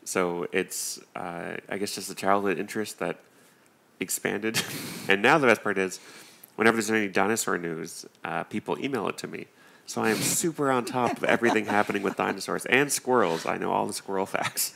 So 0.03 0.47
it's, 0.51 0.99
uh, 1.15 1.57
I 1.69 1.77
guess, 1.77 1.95
just 1.95 2.09
a 2.09 2.15
childhood 2.15 2.57
interest 2.57 2.97
that 2.99 3.17
expanded. 3.99 4.61
and 5.07 5.21
now 5.21 5.37
the 5.37 5.47
best 5.47 5.63
part 5.63 5.77
is, 5.77 5.99
whenever 6.55 6.77
there's 6.77 6.89
any 6.89 7.07
dinosaur 7.07 7.57
news, 7.57 8.05
uh, 8.25 8.43
people 8.45 8.77
email 8.79 9.07
it 9.07 9.17
to 9.19 9.27
me. 9.27 9.45
So 9.85 10.01
I 10.01 10.09
am 10.09 10.17
super 10.17 10.71
on 10.71 10.85
top 10.85 11.17
of 11.17 11.23
everything 11.23 11.65
happening 11.65 12.01
with 12.01 12.15
dinosaurs 12.15 12.65
and 12.65 12.91
squirrels. 12.91 13.45
I 13.45 13.57
know 13.57 13.71
all 13.71 13.85
the 13.85 13.93
squirrel 13.93 14.25
facts. 14.25 14.73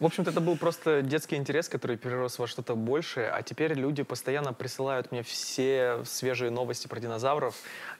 В 0.00 0.06
общем-то, 0.06 0.30
это 0.30 0.40
был 0.40 0.56
просто 0.56 1.02
детский 1.02 1.36
интерес, 1.36 1.68
который 1.68 1.98
перерос 1.98 2.38
во 2.38 2.46
что-то 2.46 2.74
большее, 2.74 3.28
а 3.28 3.42
теперь 3.42 3.74
люди 3.74 4.02
постоянно 4.02 4.54
присылают 4.54 5.12
мне 5.12 5.22
все 5.22 6.02
свежие 6.06 6.50
новости 6.50 6.86
про 6.88 6.98
динозавров. 7.00 7.54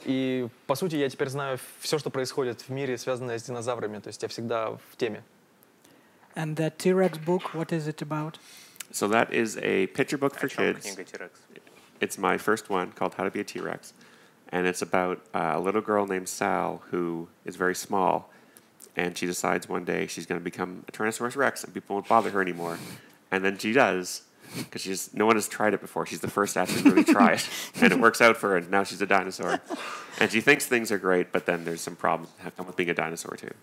И, 0.05 0.49
по 0.67 0.75
сути, 0.75 0.97
я 0.97 1.11
теперь 1.11 1.29
знаю 1.29 1.59
все, 1.81 1.99
что 1.99 2.09
происходит 2.09 2.63
в 2.63 2.71
мире, 2.71 2.97
связанное 2.97 3.39
с 3.39 3.43
динозаврами. 3.43 3.99
То 3.99 4.09
есть 4.09 4.23
я 4.23 4.29
всегда 4.29 4.71
в 4.71 4.97
теме. 4.97 5.23
And 6.35 6.57
that 6.57 6.79
T-Rex 6.79 7.19
book, 7.19 7.53
what 7.53 7.71
is 7.71 7.87
it 7.87 8.01
about? 8.01 8.39
So 8.93 9.07
that 9.09 9.31
is 9.31 9.59
a 9.59 9.89
picture 9.89 10.17
book 10.17 10.35
for 10.35 10.49
чем 10.49 10.75
kids. 10.75 10.81
книга 10.81 11.05
T-Rex? 11.05 11.33
It's 12.01 12.17
my 12.17 12.39
first 12.39 12.71
one 12.71 12.93
called 12.93 13.15
How 13.15 13.25
to 13.25 13.31
Be 13.31 13.41
a 13.41 13.45
T 13.45 13.61
Rex. 13.61 13.93
And 14.51 14.67
it's 14.67 14.81
about 14.81 15.21
uh, 15.35 15.53
a 15.55 15.61
little 15.61 15.83
girl 15.83 16.07
named 16.07 16.29
Sal 16.29 16.83
who 16.91 17.29
is 17.45 17.57
very 17.57 17.75
small. 17.75 18.31
And 18.96 19.18
she 19.18 19.26
decides 19.26 19.68
one 19.68 19.84
day 19.84 20.08
she's 20.08 20.26
going 20.26 20.39
to 20.39 20.43
become 20.43 20.86
a 20.88 20.91
Tyrannosaurus 20.91 21.36
Rex 21.36 21.64
and 21.64 21.74
people 21.74 21.96
won't 21.96 22.08
bother 22.08 22.30
her 22.30 22.41
anymore. 22.41 22.78
And 23.32 23.43
then 23.43 23.58
she 23.58 23.74
does 23.74 24.24
because 24.58 24.82
she's 24.82 25.14
no 25.14 25.26
one 25.26 25.36
has 25.36 25.48
tried 25.48 25.74
it 25.74 25.82
before. 25.82 26.06
She's 26.06 26.22
the 26.22 26.30
first 26.30 26.54
to 26.54 26.62
actually 26.62 26.84
really 26.89 27.04
try 27.04 27.34
it. 27.34 27.50
And 27.82 27.91
it 27.91 28.00
works 28.00 28.22
out 28.22 28.38
for 28.38 28.50
her. 28.52 28.58
And 28.58 28.72
now 28.72 28.84
she's 28.84 29.02
a 29.02 29.06
dinosaur. 29.06 29.60
And 30.20 30.32
she 30.32 30.39
thinks 30.39 30.66
things 30.66 30.91
are 30.91 30.98
great, 30.98 31.32
but 31.32 31.46
then 31.46 31.66
there's 31.66 31.82
some 31.82 31.96
problems 31.96 32.32
that 32.38 32.43
have 32.43 32.56
come 32.56 32.68
with 32.68 32.78
being 32.78 32.89
a 32.89 32.93
dinosaur 32.93 33.36
too. 33.36 33.54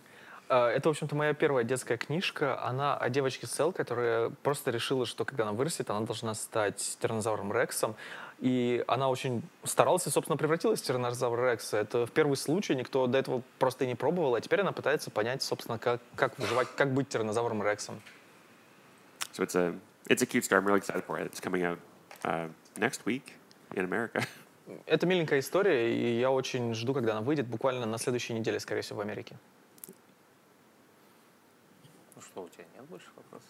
А, 0.48 0.70
Это, 0.70 0.88
в 0.88 0.90
общем-то, 0.90 1.14
моя 1.16 1.32
первая 1.32 1.64
детская 1.64 1.96
книжка. 1.96 2.62
Она 2.62 2.94
о 2.94 3.08
девочке 3.08 3.46
Сел, 3.46 3.72
которая 3.72 4.28
просто 4.42 4.70
решила, 4.70 5.06
что 5.06 5.24
когда 5.24 5.44
она 5.44 5.52
вырастет, 5.52 5.88
она 5.88 6.00
должна 6.00 6.34
стать 6.34 6.98
тираннозавром 7.00 7.52
Рексом. 7.52 7.94
И 8.39 8.83
она 8.87 9.09
очень 9.09 9.41
старалась 9.63 10.05
и, 10.05 10.11
собственно, 10.11 10.37
превратилась 10.37 10.81
в 10.81 10.85
тираннозавра 10.85 11.51
Рекса. 11.51 11.77
Это 11.77 12.05
в 12.05 12.11
первый 12.11 12.37
случай, 12.37 12.75
никто 12.75 13.07
до 13.07 13.17
этого 13.17 13.41
просто 13.57 13.85
и 13.85 13.87
не 13.87 13.95
пробовал, 13.95 14.35
а 14.35 14.41
теперь 14.41 14.61
она 14.61 14.71
пытается 14.71 15.09
понять, 15.09 15.41
собственно, 15.41 15.79
как, 15.79 16.01
как 16.15 16.37
выживать, 16.37 16.67
как 16.75 16.93
быть 16.93 17.09
тираннозавром 17.09 17.63
Рексом. 17.63 18.01
So 19.33 19.43
it's 19.43 19.55
a, 19.55 19.73
it's 20.07 20.21
a 20.21 20.25
cute 20.25 20.43
story. 20.43 20.61
I'm 20.61 20.65
really 20.65 20.79
excited 20.79 21.03
for 21.05 21.19
it. 21.19 21.27
It's 21.27 21.39
coming 21.39 21.63
out 21.63 21.79
uh, 22.23 22.47
next 22.77 23.05
week 23.05 23.33
in 23.75 23.85
America. 23.85 24.23
Это 24.85 25.05
миленькая 25.05 25.39
история, 25.39 25.95
и 25.95 26.19
я 26.19 26.29
очень 26.29 26.73
жду, 26.73 26.93
когда 26.93 27.13
она 27.13 27.21
выйдет, 27.21 27.47
буквально 27.47 27.85
на 27.85 27.97
следующей 27.97 28.33
неделе, 28.33 28.59
скорее 28.59 28.81
всего, 28.81 28.97
в 28.97 29.01
Америке. 29.01 29.37
Ну 32.15 32.21
что, 32.21 32.43
у 32.43 32.49
тебя 32.49 32.65
нет 32.75 32.85
больше 32.85 33.07
вопросов? 33.15 33.47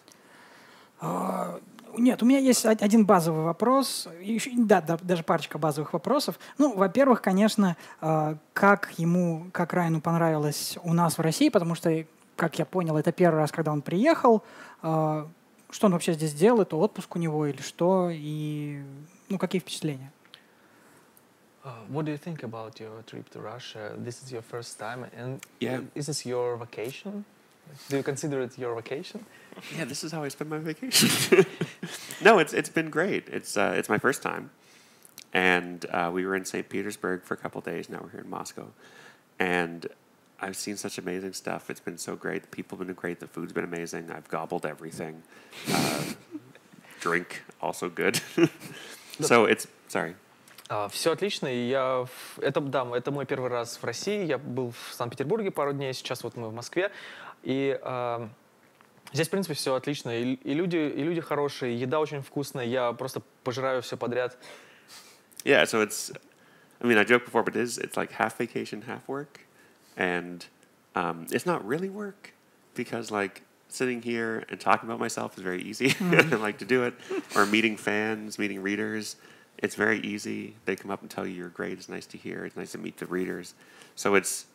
Нет, 1.98 2.22
у 2.24 2.26
меня 2.26 2.40
есть 2.40 2.66
один 2.66 3.06
базовый 3.06 3.44
вопрос, 3.44 4.08
и 4.22 4.34
ещё- 4.34 4.52
да, 4.58 4.82
да, 4.82 4.98
даже 5.02 5.24
парочка 5.24 5.58
базовых 5.58 5.94
вопросов. 5.94 6.40
Ну, 6.58 6.76
во-первых, 6.76 7.22
конечно, 7.22 7.76
а, 8.02 8.38
как 8.54 8.92
ему, 8.98 9.48
как 9.52 9.74
Райану 9.74 10.02
понравилось 10.02 10.78
у 10.84 10.94
нас 10.94 11.18
в 11.18 11.22
России, 11.22 11.50
потому 11.50 11.76
что, 11.76 12.06
как 12.36 12.60
я 12.60 12.66
понял, 12.66 12.98
это 12.98 13.12
первый 13.12 13.38
раз, 13.38 13.52
когда 13.52 13.72
он 13.72 13.82
приехал. 13.82 14.44
А, 14.82 15.28
Что 15.70 15.88
он 15.88 15.94
вообще 15.94 16.14
здесь 16.14 16.34
делает, 16.34 16.74
отпуск 16.74 17.14
у 17.18 17.20
него 17.20 17.46
или 17.46 17.62
что, 17.62 18.10
и 18.10 18.82
ну 19.28 19.38
какие 19.38 19.60
впечатления? 19.60 20.14
Uh, 21.66 21.72
what 21.90 22.06
do 22.06 22.14
you 22.14 22.18
think 22.18 22.42
about 22.42 22.80
your 22.80 23.04
trip 23.06 23.30
to 23.32 23.42
Russia? 23.42 23.94
This 23.98 24.24
is 24.24 24.32
your 24.32 24.44
first 24.50 24.80
time, 24.80 25.10
and 25.14 25.42
Yeah. 25.60 25.86
is 25.94 26.08
this 26.08 26.26
your 26.26 26.56
vacation? 26.58 27.26
Do 27.89 27.97
you 27.97 28.03
consider 28.03 28.41
it 28.43 28.59
your 28.59 28.75
vacation? 28.75 29.25
yeah, 29.77 29.85
this 29.87 30.05
is 30.05 30.13
how 30.13 30.23
I 30.25 30.29
spend 30.29 30.51
my 30.51 30.59
vacation. 30.59 31.45
no, 32.21 32.39
it's 32.39 32.53
it's 32.53 32.69
been 32.71 32.91
great. 32.91 33.29
It's 33.29 33.57
uh, 33.57 33.75
it's 33.79 33.89
my 33.89 33.99
first 33.99 34.23
time, 34.23 34.51
and 35.33 35.87
uh, 35.91 36.11
we 36.13 36.27
were 36.27 36.37
in 36.37 36.45
St. 36.45 36.69
Petersburg 36.69 37.23
for 37.23 37.35
a 37.35 37.37
couple 37.37 37.61
days. 37.63 37.89
Now 37.89 38.01
we're 38.03 38.11
here 38.11 38.21
in 38.21 38.31
Moscow, 38.31 38.67
and 39.39 39.87
I've 40.41 40.57
seen 40.57 40.77
such 40.77 40.99
amazing 40.99 41.33
stuff. 41.35 41.71
It's 41.71 41.81
been 41.81 41.99
so 41.99 42.15
great. 42.17 42.43
The 42.43 42.49
people 42.49 42.77
have 42.79 42.87
been 42.87 42.97
great. 42.97 43.21
The 43.21 43.27
food's 43.29 43.53
been 43.53 43.65
amazing. 43.65 44.11
I've 44.11 44.29
gobbled 44.29 44.67
everything. 44.67 45.23
Uh, 45.73 46.03
drink 47.01 47.43
also 47.61 47.89
good. 47.89 48.21
so 49.21 49.45
it's 49.47 49.67
sorry. 49.89 50.15
все 50.91 51.13
отлично, 51.13 51.47
и 51.49 51.69
я... 51.69 52.05
в- 52.07 52.39
Это, 52.41 52.61
да, 52.61 52.87
это 52.97 53.11
мой 53.11 53.27
первый 53.27 53.51
раз 53.51 53.77
в 53.77 53.85
России. 53.85 54.25
Я 54.25 54.39
был 54.39 54.71
в 54.73 54.95
Санкт-Петербурге 54.95 55.51
пару 55.51 55.73
дней, 55.75 55.93
сейчас 55.93 56.25
вот 56.25 56.37
мы 56.37 56.49
в 56.49 56.55
Москве. 56.55 56.91
И 57.43 57.79
а, 57.83 58.29
здесь, 59.13 59.29
в 59.29 59.31
принципе, 59.31 59.55
все 59.55 59.75
отлично. 59.75 60.11
И, 60.11 60.35
и 60.35 60.55
люди, 60.55 60.77
и 60.77 61.03
люди 61.03 61.21
хорошие, 61.21 61.75
и 61.75 61.79
еда 61.79 62.01
очень 62.01 62.23
вкусная. 62.23 62.65
Я 62.65 62.93
просто 62.93 63.23
пожираю 63.45 63.83
все 63.83 63.97
подряд. 63.97 64.37
Yeah, 65.45 65.65
so 65.65 65.81
it's. 65.81 66.13
I 66.81 66.87
mean, 66.87 66.99
I 66.99 67.05
joked 67.05 67.25
before, 67.25 67.43
but 67.43 67.57
it 67.57 67.63
is. 67.63 67.79
It's 67.79 67.97
like 67.97 68.13
half 68.13 68.39
vacation, 68.39 68.83
half 68.83 69.09
work, 69.09 69.41
and 69.97 70.45
um, 70.95 71.27
it's 71.31 71.47
not 71.47 71.65
really 71.65 71.89
work 71.89 72.33
because 72.75 73.11
like 73.11 73.43
sitting 73.69 74.03
here 74.03 74.45
and 74.49 74.61
talking 74.61 74.89
about 74.89 75.01
myself 75.01 75.37
is 75.37 75.43
very 75.43 75.63
easy. 75.63 75.95
I 76.01 76.37
like 76.37 76.59
to 76.59 76.65
do 76.65 76.85
it, 76.85 76.95
or 77.35 77.47
meeting 77.47 77.77
fans, 77.77 78.39
meeting 78.39 78.63
readers. 78.63 79.17
It's 79.59 79.75
very 79.75 80.01
easy. 80.01 80.57
They 80.65 80.77
come 80.77 80.91
up 80.91 81.03
and 81.03 81.11
tell 81.11 81.27
you 81.27 81.35
you're 81.35 81.49
great. 81.49 81.75
It's 81.79 81.89
nice 81.89 82.07
to 82.07 82.19
hear. 82.19 82.45
It's 82.45 82.57
nice 82.57 82.73
to 82.73 82.79
meet 82.79 82.97
the 82.97 83.07
readers. 83.07 83.55
So 83.95 84.15
it's, 84.15 84.47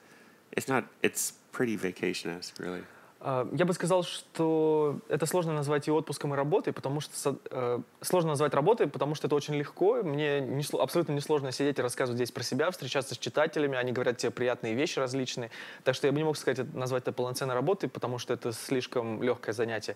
it's 0.51 0.67
not. 0.67 0.85
It's 1.01 1.33
pretty 1.52 1.76
vacation-esque, 1.76 2.58
really. 2.58 2.84
А, 3.24 3.48
Я 3.52 3.64
бы 3.64 3.72
сказал, 3.72 4.02
что 4.02 4.98
это 5.08 5.26
сложно 5.26 5.52
назвать 5.52 5.86
и 5.86 5.92
отпуском, 5.92 6.34
и 6.34 6.36
работой, 6.36 6.72
потому 6.72 7.00
что 7.00 7.38
э, 7.50 7.80
сложно 8.00 8.30
назвать 8.30 8.52
работой, 8.52 8.88
потому 8.88 9.14
что 9.14 9.28
это 9.28 9.36
очень 9.36 9.54
легко. 9.54 10.02
Мне 10.02 10.40
не 10.40 10.64
абсолютно 10.76 11.12
несложно 11.12 11.52
сидеть 11.52 11.78
и 11.78 11.82
рассказывать 11.82 12.16
здесь 12.16 12.32
про 12.32 12.42
себя, 12.42 12.70
встречаться 12.72 13.14
с 13.14 13.18
читателями, 13.18 13.76
они 13.76 13.92
говорят 13.92 14.16
тебе 14.16 14.32
приятные 14.32 14.74
вещи 14.74 14.98
различные. 14.98 15.50
Так 15.84 15.94
что 15.94 16.08
я 16.08 16.12
бы 16.12 16.18
не 16.18 16.24
мог 16.24 16.36
сказать, 16.36 16.74
назвать 16.74 17.04
это 17.04 17.12
полноценной 17.12 17.54
работой, 17.54 17.88
потому 17.88 18.18
что 18.18 18.34
это 18.34 18.52
слишком 18.52 19.22
легкое 19.22 19.52
занятие. 19.52 19.94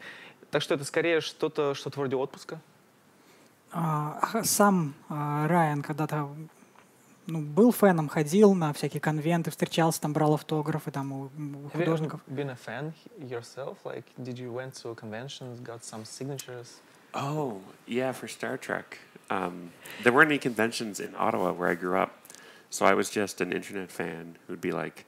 Так 0.52 0.62
что 0.62 0.74
это 0.74 0.84
скорее 0.84 1.20
что-то 1.20 1.74
что 1.74 1.90
вроде 1.96 2.14
отпуска. 2.14 2.60
А 3.72 4.42
сам 4.44 4.94
а, 5.08 5.48
Райан 5.48 5.82
когда-то 5.82 6.28
ну, 7.27 7.41
был 7.41 7.71
феном, 7.71 8.09
ходил 8.09 8.53
на 8.53 8.73
всякие 8.73 8.99
конвенты, 8.99 9.51
встречался, 9.51 10.01
там 10.01 10.13
брал 10.13 10.33
автографы 10.33 10.91
там 10.91 11.11
у, 11.11 11.23
у 11.25 11.27
Have 11.27 11.31
you 11.37 11.69
художников. 11.71 12.21
ever 12.27 12.35
been 12.35 12.49
a 12.49 12.55
fan 12.55 12.93
yourself? 13.19 13.77
Like, 13.85 14.03
did 14.17 14.37
you 14.37 14.51
went 14.51 14.73
to 14.83 14.95
conventions, 14.95 15.59
got 15.61 15.83
some 15.83 16.03
signatures? 16.05 16.81
Oh, 17.13 17.61
yeah, 17.87 18.11
for 18.13 18.27
Star 18.27 18.57
Trek. 18.57 18.97
Um, 19.29 19.71
there 20.03 20.11
weren't 20.13 20.29
any 20.31 20.39
conventions 20.39 20.99
in 20.99 21.13
Ottawa 21.17 21.51
where 21.53 21.69
I 21.69 21.75
grew 21.75 21.97
up, 21.97 22.11
so 22.69 22.85
I 22.85 22.93
was 22.93 23.09
just 23.09 23.39
an 23.41 23.51
internet 23.53 23.91
fan 23.91 24.37
who'd 24.47 24.61
be 24.61 24.71
like 24.71 25.05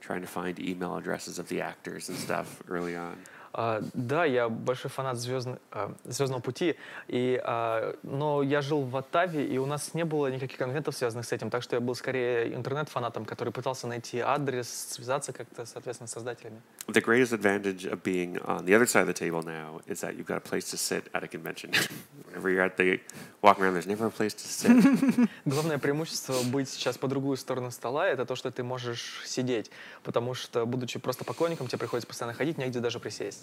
trying 0.00 0.20
to 0.20 0.28
find 0.28 0.58
email 0.60 0.96
addresses 0.96 1.38
of 1.38 1.48
the 1.48 1.60
actors 1.60 2.08
and 2.08 2.16
stuff 2.18 2.62
early 2.68 2.94
on. 2.96 3.16
А, 3.53 3.81
да, 3.93 4.23
я 4.25 4.49
большой 4.49 4.89
фанат 4.89 5.17
звездно- 5.17 5.59
а, 5.71 5.93
Звездного 6.05 6.41
пути, 6.41 6.75
и, 7.07 7.39
а, 7.43 7.95
но 8.03 8.43
я 8.43 8.61
жил 8.61 8.81
в 8.81 8.95
Оттаве, 8.95 9.45
и 9.45 9.57
у 9.57 9.65
нас 9.65 9.93
не 9.93 10.05
было 10.05 10.27
никаких 10.27 10.57
конвентов, 10.57 10.95
связанных 10.95 11.25
с 11.25 11.31
этим, 11.31 11.49
так 11.49 11.61
что 11.63 11.75
я 11.75 11.81
был 11.81 11.95
скорее 11.95 12.53
интернет-фанатом, 12.55 13.25
который 13.25 13.51
пытался 13.51 13.87
найти 13.87 14.19
адрес, 14.19 14.69
связаться 14.91 15.33
как-то, 15.33 15.65
соответственно, 15.65 16.07
с 16.07 16.11
создателями. 16.11 16.61
The 16.87 17.01
greatest 17.01 17.33
advantage 17.33 17.85
of 17.85 18.01
being 18.03 18.41
on 18.45 18.65
the 18.65 18.73
other 18.73 18.85
side 18.85 19.05
of 19.05 19.07
the 19.07 19.13
table 19.13 19.43
now 19.43 19.81
is 19.87 20.01
that 20.01 20.15
you've 20.15 20.27
got 20.27 20.37
a 20.37 20.49
place 20.49 20.69
to 20.71 20.77
sit 20.77 21.09
at 21.13 21.23
a 21.23 21.27
convention. 21.27 21.71
Whenever 22.27 22.49
you're 22.49 22.65
at 22.65 22.77
the 22.77 22.99
walking 23.41 23.63
around, 23.63 23.73
there's 23.73 23.87
never 23.87 24.05
a 24.05 24.11
place 24.11 24.33
to 24.33 24.47
sit. 24.47 25.29
Главное 25.45 25.77
преимущество 25.77 26.35
быть 26.51 26.69
сейчас 26.69 26.97
по 26.97 27.07
другую 27.07 27.37
сторону 27.37 27.71
стола— 27.71 28.07
это 28.09 28.25
то, 28.25 28.35
что 28.35 28.51
ты 28.51 28.63
можешь 28.63 29.21
сидеть, 29.25 29.71
потому 30.03 30.33
что, 30.33 30.65
будучи 30.65 30.99
просто 30.99 31.25
поклонником, 31.25 31.67
тебе 31.67 31.79
приходится 31.79 32.07
постоянно 32.07 32.37
ходить, 32.37 32.57
негде 32.57 32.79
даже 32.79 32.99
присесть. 32.99 33.40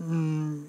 М, 0.00 0.68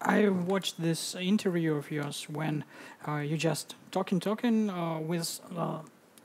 I 0.00 0.28
watched 0.28 0.80
this 0.80 1.14
interview 1.14 1.74
of 1.74 1.90
yours 1.90 2.26
when 2.28 2.64
uh, 3.06 3.16
you 3.18 3.36
just 3.36 3.74
talking, 3.90 4.18
talking 4.20 4.68
uh, 4.70 4.98
with 4.98 5.40
uh, 5.56 5.78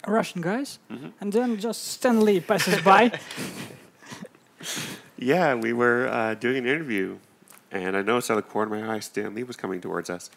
Russian 0.08 0.42
guys, 0.42 0.80
and 1.22 1.32
then 1.34 1.58
just 1.60 1.88
Stanley 1.88 2.40
passes 2.40 2.82
by. 2.82 3.12
Yeah, 5.20 5.56
we 5.56 5.74
were 5.74 6.08
uh, 6.08 6.36
doing 6.36 6.58
an 6.58 6.68
interview, 6.68 7.18
and 7.72 7.98
I 7.98 8.02
noticed 8.04 8.30
out 8.30 8.38
of 8.38 8.46
the 8.46 8.50
corner 8.52 8.76
of 8.76 8.82
my 8.84 8.96
eye, 8.96 9.00
Stanley 9.00 9.44
was 9.44 9.56
coming 9.56 9.82
towards 9.82 10.10
us, 10.10 10.30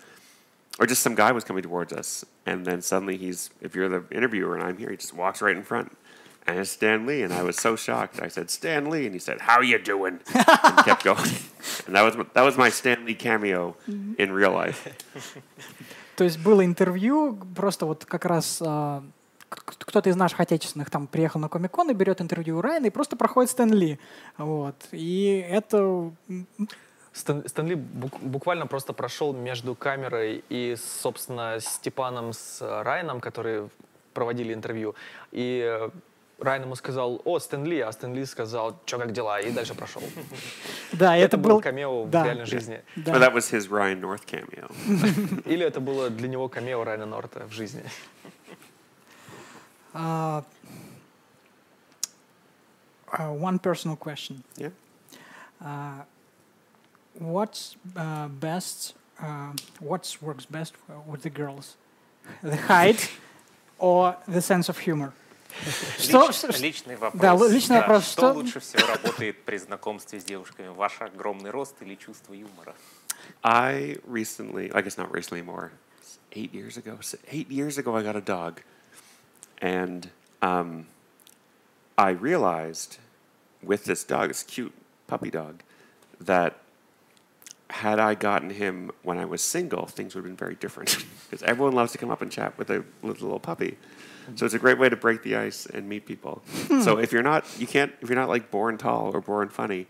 or 0.78 0.86
just 0.86 1.02
some 1.02 1.14
guy 1.14 1.32
was 1.32 1.44
coming 1.44 1.62
towards 1.62 1.92
us, 1.92 2.24
and 2.46 2.64
then 2.64 2.80
suddenly 2.80 3.16
he's, 3.18 3.50
if 3.60 3.74
you're 3.74 3.88
the 3.88 4.04
interviewer 4.10 4.54
and 4.54 4.62
I'm 4.64 4.78
here, 4.78 4.90
he 4.90 4.96
just 4.96 5.14
walks 5.14 5.42
right 5.42 5.54
in 5.56 5.62
front, 5.62 5.96
and 6.46 6.58
it's 6.58 6.70
Stan 6.70 7.06
Lee. 7.06 7.22
And 7.22 7.32
I 7.32 7.42
was 7.42 7.56
so 7.56 7.76
shocked. 7.76 8.20
I 8.20 8.28
said, 8.28 8.50
Stan 8.50 8.90
Lee. 8.90 9.06
And 9.06 9.14
he 9.14 9.20
said, 9.20 9.40
How 9.40 9.60
you 9.60 9.78
doing? 9.78 10.20
and 10.34 10.84
kept 10.84 11.04
going. 11.04 11.30
And 11.86 11.94
that 11.94 12.02
was, 12.02 12.14
that 12.34 12.44
was 12.44 12.56
my 12.56 12.70
Stan 12.70 13.04
Lee 13.04 13.14
cameo 13.14 13.76
in 13.86 14.32
real 14.32 14.52
life. 14.52 14.86
То 16.16 16.24
есть 16.24 16.38
было 16.38 16.62
интервью, 16.66 17.38
просто 17.56 17.86
вот 17.86 18.04
как 18.04 18.26
раз 18.26 18.60
а, 18.62 19.02
кто-то 19.48 20.10
из 20.10 20.16
наших 20.16 20.40
отечественных 20.40 20.90
там 20.90 21.06
приехал 21.06 21.40
на 21.40 21.48
Комик-кон 21.48 21.90
и 21.90 21.94
берет 21.94 22.20
интервью 22.20 22.58
у 22.58 22.60
Райана 22.60 22.86
и 22.86 22.90
просто 22.90 23.16
проходит 23.16 23.50
Стэн 23.50 23.72
Ли. 23.72 23.98
Вот. 24.36 24.76
И 24.92 25.44
это 25.48 26.12
Стэн, 27.12 27.48
Стэн 27.48 27.66
Ли 27.66 27.74
бук- 27.74 28.20
буквально 28.20 28.66
просто 28.66 28.92
прошел 28.92 29.32
между 29.32 29.74
камерой 29.74 30.44
и, 30.50 30.76
собственно, 30.76 31.58
Степаном 31.58 32.34
с 32.34 32.60
Райаном, 32.60 33.20
которые 33.20 33.70
проводили 34.12 34.52
интервью. 34.52 34.94
И 35.32 35.62
э, 35.64 35.90
Райан 36.40 36.62
ему 36.62 36.74
сказал, 36.74 37.20
о, 37.24 37.38
Стэн 37.38 37.64
Ли, 37.64 37.80
а 37.80 37.92
Стэн 37.92 38.14
Ли 38.14 38.24
сказал, 38.24 38.78
что, 38.86 38.98
как 38.98 39.12
дела, 39.12 39.40
и 39.40 39.50
дальше 39.50 39.74
прошел. 39.74 40.02
Да, 40.92 41.16
это, 41.16 41.36
Это 41.36 41.36
был 41.36 41.50
был 41.50 41.60
камео 41.60 42.04
в 42.04 42.12
реальной 42.12 42.46
жизни. 42.46 42.82
Да. 42.96 43.12
But 43.12 43.20
that 43.20 43.34
was 43.34 43.50
his 43.50 43.68
Ryan 43.68 44.00
North 44.00 44.24
cameo. 44.26 44.70
Или 45.44 45.64
это 45.64 45.80
было 45.80 46.10
для 46.10 46.28
него 46.28 46.48
камео 46.48 46.84
Райана 46.84 47.06
Норта 47.06 47.46
в 47.46 47.52
жизни. 47.52 47.84
А, 49.92 50.44
а, 53.10 53.32
one 53.32 53.58
personal 53.58 53.96
question. 53.96 54.44
Yeah. 54.56 54.70
Uh, 55.60 56.04
what's 57.18 57.74
uh, 57.96 58.28
best? 58.28 58.94
Uh, 59.20 59.52
what 59.80 60.16
works 60.22 60.46
best 60.46 60.74
with 61.08 61.22
the 61.22 61.30
girls? 61.30 61.76
The 62.40 62.54
height 62.54 63.10
or 63.80 64.16
the 64.28 64.40
sense 64.40 64.68
of 64.68 64.78
humor? 64.78 65.12
Что- 65.99 66.27
Лич- 66.27 66.33
что- 66.33 66.51
что- 66.51 66.61
личный 66.61 66.95
вопрос. 66.97 67.21
Да, 67.21 67.29
л- 67.33 67.47
личный 67.49 67.77
вопрос. 67.77 68.03
Что, 68.05 68.11
Что- 68.29 68.33
лучше 68.33 68.59
всего 68.59 68.85
работает 68.87 69.43
при 69.45 69.57
знакомстве 69.57 70.19
с 70.19 70.23
девушками? 70.23 70.67
Ваш 70.67 71.01
огромный 71.01 71.49
рост 71.51 71.75
или 71.81 71.95
чувство 71.95 72.33
юмора? 72.33 72.75
I 73.43 73.97
recently, 74.07 74.69
I 74.73 74.81
guess 74.81 74.97
not 74.97 75.11
recently 75.11 75.41
more, 75.41 75.71
eight 76.33 76.51
years 76.53 76.77
ago, 76.77 76.97
s- 76.99 77.15
eight 77.31 77.49
years 77.49 77.77
ago, 77.77 77.95
I 77.95 78.03
got 78.03 78.15
a 78.15 78.21
dog. 78.21 78.61
And 79.61 80.09
um, 80.41 80.87
I 81.97 82.09
realized 82.11 82.97
with 83.63 83.85
this 83.85 84.03
dog, 84.03 84.27
this 84.27 84.43
cute 84.43 84.73
puppy 85.07 85.31
dog, 85.31 85.61
that 86.19 86.55
had 87.69 87.99
I 87.99 88.13
gotten 88.15 88.49
him 88.51 88.91
when 89.03 89.17
I 89.17 89.25
was 89.25 89.41
single, 89.41 89.85
things 89.87 90.13
would 90.13 90.21
have 90.25 90.29
been 90.29 90.35
very 90.37 90.55
different. 90.55 90.97
Because 91.29 91.41
everyone 91.43 91.73
loves 91.73 91.93
to 91.93 91.97
come 91.97 92.11
up 92.11 92.21
and 92.21 92.29
chat 92.31 92.57
with 92.57 92.69
a 92.69 92.83
with 93.01 93.21
a 93.21 93.23
little 93.23 93.39
puppy. 93.39 93.77
So 94.36 94.46
it's 94.46 94.54
a 94.54 94.58
great 94.58 94.78
way 94.78 94.88
to 94.88 94.96
break 94.96 95.22
the 95.22 95.36
ice 95.36 95.66
and 95.66 95.88
meet 95.88 96.06
people. 96.06 96.42
so 96.82 96.98
if 96.98 97.12
you're 97.12 97.22
not, 97.22 97.44
you 97.58 97.66
can't, 97.66 97.92
if 98.00 98.08
you're 98.08 98.18
not 98.18 98.28
like 98.28 98.50
born 98.50 98.78
tall 98.78 99.10
or 99.14 99.20
born 99.20 99.48
funny, 99.48 99.86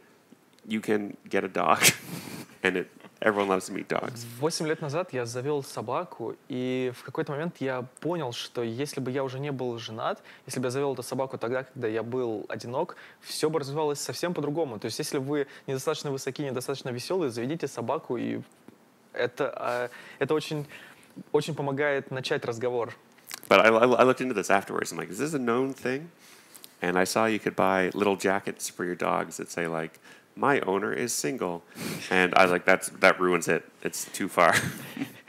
you 0.66 0.80
can 0.80 1.16
get 1.28 1.44
a 1.44 1.48
dog, 1.48 1.82
and 2.62 2.76
it 2.76 2.90
everyone 3.22 3.48
loves 3.48 3.66
to 3.66 3.72
meet 3.72 3.88
dogs. 3.88 4.24
Восемь 4.38 4.66
лет 4.66 4.80
назад 4.80 5.12
я 5.12 5.26
завел 5.26 5.62
собаку, 5.62 6.36
и 6.48 6.92
в 6.96 7.04
какой-то 7.04 7.32
момент 7.32 7.56
я 7.60 7.82
понял, 8.00 8.32
что 8.32 8.62
если 8.62 9.00
бы 9.00 9.10
я 9.10 9.24
уже 9.24 9.38
не 9.38 9.52
был 9.52 9.78
женат, 9.78 10.22
если 10.46 10.60
бы 10.60 10.66
я 10.66 10.70
завел 10.70 10.94
эту 10.94 11.02
собаку 11.02 11.38
тогда, 11.38 11.64
когда 11.64 11.88
я 11.88 12.02
был 12.02 12.46
одинок, 12.48 12.96
все 13.20 13.50
бы 13.50 13.60
развивалось 13.60 14.00
совсем 14.00 14.34
по-другому. 14.34 14.78
То 14.78 14.86
есть 14.86 14.98
если 14.98 15.18
вы 15.18 15.46
недостаточно 15.66 16.10
высоки, 16.10 16.42
недостаточно 16.42 16.90
веселые, 16.90 17.30
заведите 17.30 17.68
собаку, 17.68 18.16
и 18.16 18.40
это, 19.12 19.52
а, 19.54 19.90
это 20.18 20.34
очень, 20.34 20.66
очень 21.32 21.54
помогает 21.54 22.10
начать 22.10 22.44
разговор. 22.44 22.94
But 23.50 23.66
I, 23.66 23.68
I, 23.70 24.04
looked 24.04 24.20
into 24.20 24.32
this 24.32 24.48
afterwards. 24.48 24.92
I'm 24.92 24.98
like, 24.98 25.10
is 25.10 25.18
this 25.18 25.34
a 25.34 25.38
known 25.38 25.72
thing? 25.72 26.12
And 26.80 26.96
I 26.96 27.02
saw 27.02 27.26
you 27.26 27.40
could 27.40 27.56
buy 27.56 27.90
little 27.94 28.14
jackets 28.14 28.70
for 28.70 28.84
your 28.84 28.94
dogs 28.94 29.38
that 29.38 29.50
say 29.50 29.66
like, 29.66 29.98
"My 30.36 30.60
owner 30.60 30.92
is 30.92 31.12
single," 31.12 31.64
and 32.10 32.32
I 32.36 32.44
was 32.44 32.52
like, 32.52 32.64
that's 32.64 32.90
that 33.00 33.18
ruins 33.18 33.48
it. 33.48 33.68
It's 33.82 34.04
too 34.12 34.28
far. 34.28 34.54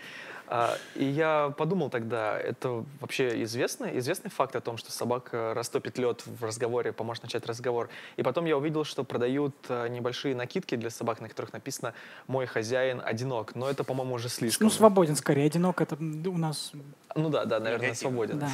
А, 0.54 0.78
И 0.96 1.06
я 1.06 1.54
подумал 1.58 1.90
тогда, 1.90 2.38
это 2.38 2.84
вообще 3.00 3.42
известный, 3.44 3.98
известный 4.00 4.30
факт 4.30 4.54
о 4.58 4.60
том, 4.60 4.76
что 4.76 4.92
собака 4.92 5.54
растопит 5.54 5.98
лед 5.98 6.24
в 6.26 6.44
разговоре, 6.44 6.92
поможет 6.92 7.24
начать 7.24 7.46
разговор. 7.46 7.88
И 8.18 8.22
потом 8.22 8.44
я 8.46 8.58
увидел, 8.58 8.84
что 8.84 9.06
продают 9.06 9.56
а, 9.70 9.88
небольшие 9.88 10.36
накидки 10.36 10.76
для 10.76 10.90
собак, 10.90 11.22
на 11.22 11.30
которых 11.30 11.54
написано 11.54 11.94
«Мой 12.28 12.48
хозяин 12.48 13.02
одинок». 13.02 13.56
Но 13.56 13.70
это, 13.70 13.86
по-моему, 13.86 14.16
уже 14.16 14.28
слишком. 14.28 14.68
Ну, 14.68 14.72
свободен 14.72 15.16
скорее. 15.16 15.46
Одинок 15.46 15.80
это 15.80 15.96
у 15.96 16.38
нас. 16.38 16.74
Ну 17.16 17.30
да, 17.30 17.46
да, 17.46 17.62
наверное, 17.62 17.88
Негативно. 17.88 18.10
свободен. 18.10 18.40
Да. 18.40 18.50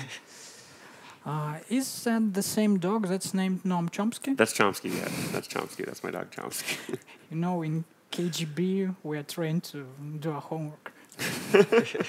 Uh, 1.25 1.55
is 1.69 2.03
that 2.03 2.31
the 2.31 2.43
same 2.43 2.77
dog 2.77 3.07
that's 3.07 3.33
named 3.33 3.63
Noam 3.63 3.89
Chomsky? 3.89 4.37
that's 4.37 4.53
Chomsky. 4.53 4.91
Yeah, 4.95 5.09
that's 5.33 5.47
Chomsky. 5.47 5.83
That's 5.83 6.03
my 6.03 6.11
dog 6.11 6.29
Chomsky. 6.29 6.77
You 7.31 7.37
know, 7.37 7.63
in 7.63 7.83
KGB 8.11 8.95
we 9.03 9.17
are 9.17 9.23
trained 9.23 9.63
to 9.71 9.83
do 10.19 10.31
our 10.31 10.41
homework. 10.41 10.93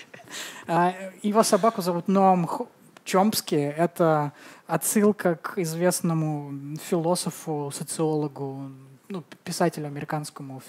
А, 0.67 0.95
Его 1.23 1.43
собаку 1.43 1.81
зовут 1.83 2.09
Ноам 2.09 2.49
Чомски. 3.05 3.55
Это 3.55 4.33
отсылка 4.67 5.37
к 5.37 5.59
известному 5.59 6.77
философу, 6.77 7.71
социологу, 7.73 8.71
ну, 9.09 9.25
писателю 9.45 9.87
американскому, 9.87 10.61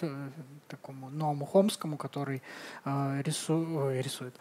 такому 0.69 1.09
Ноаму 1.09 1.45
Хомскому, 1.45 1.97
который 1.97 2.41
э, 2.85 3.21
рису- 3.25 3.87
ой, 3.87 4.01
рисует. 4.01 4.33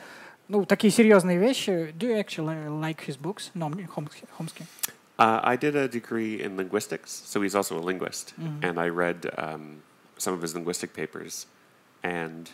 Ну, 0.46 0.64
такие 0.64 0.92
серьезные 0.92 1.38
вещи. 1.38 1.92
Do 1.98 2.06
you 2.06 2.18
actually 2.18 2.68
like 2.68 3.04
his 3.06 3.16
books, 3.16 3.50
Ноам 3.54 3.84
Хомски? 3.88 4.24
Хомски? 4.36 4.64
Uh, 5.18 5.40
I 5.42 5.56
did 5.56 5.74
a 5.74 5.88
degree 5.88 6.40
in 6.40 6.56
linguistics, 6.56 7.10
so 7.26 7.42
he's 7.42 7.56
also 7.56 7.76
a 7.76 7.82
linguist, 7.82 8.34
and 8.62 8.78
I 8.78 8.88
read 8.88 9.28
um, 9.36 9.82
some 10.16 10.32
of 10.32 10.40
his 10.42 10.54
linguistic 10.54 10.94
papers, 10.94 11.48
and 12.04 12.48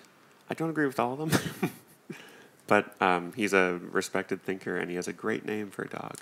I 0.50 0.54
don't 0.54 0.70
agree 0.70 0.86
with 0.86 0.98
all 1.00 1.12
of 1.14 1.18
them, 1.18 1.30
but 2.66 2.94
um, 3.00 3.32
he's 3.36 3.52
a 3.54 3.78
respected 3.92 4.42
thinker, 4.44 4.76
and 4.78 4.90
he 4.90 4.96
has 4.96 5.08
a 5.08 5.12
great 5.12 5.44
name 5.46 5.70
for 5.70 5.82
a 5.84 5.88
dog. 5.88 6.16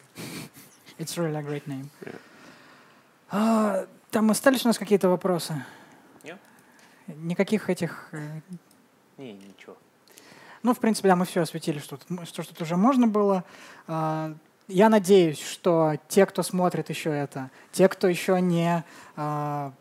It's 0.99 1.17
really 1.19 1.37
a 1.37 1.43
great 1.43 1.67
name. 1.67 1.91
Yeah. 2.07 2.19
А, 3.31 3.87
там 4.11 4.31
остались 4.31 4.65
у 4.65 4.69
нас 4.69 4.79
какие-то 4.79 5.09
вопросы? 5.09 5.65
Нет. 6.23 6.39
Никаких 7.09 7.71
этих... 7.71 8.09
э, 8.13 8.41
Не, 9.19 9.33
ничего. 9.33 9.77
Ну, 10.63 10.73
в 10.75 10.79
принципе, 10.79 11.09
да, 11.09 11.17
мы 11.17 11.25
все 11.25 11.41
осветили, 11.41 11.79
что 11.79 11.97
тут, 11.97 12.29
что 12.29 12.43
тут 12.47 12.61
уже 12.61 12.77
можно 12.77 13.07
было. 13.09 13.43
А, 13.89 14.35
Я 14.69 14.89
надеюсь, 14.89 15.41
что 15.41 15.95
те, 16.09 16.25
кто 16.27 16.43
смотрит 16.45 16.89
еще 16.91 17.11
это, 17.11 17.51
те, 17.73 17.89
кто 17.89 18.07
еще 18.07 18.41
не, 18.41 18.85
а, 19.17 19.73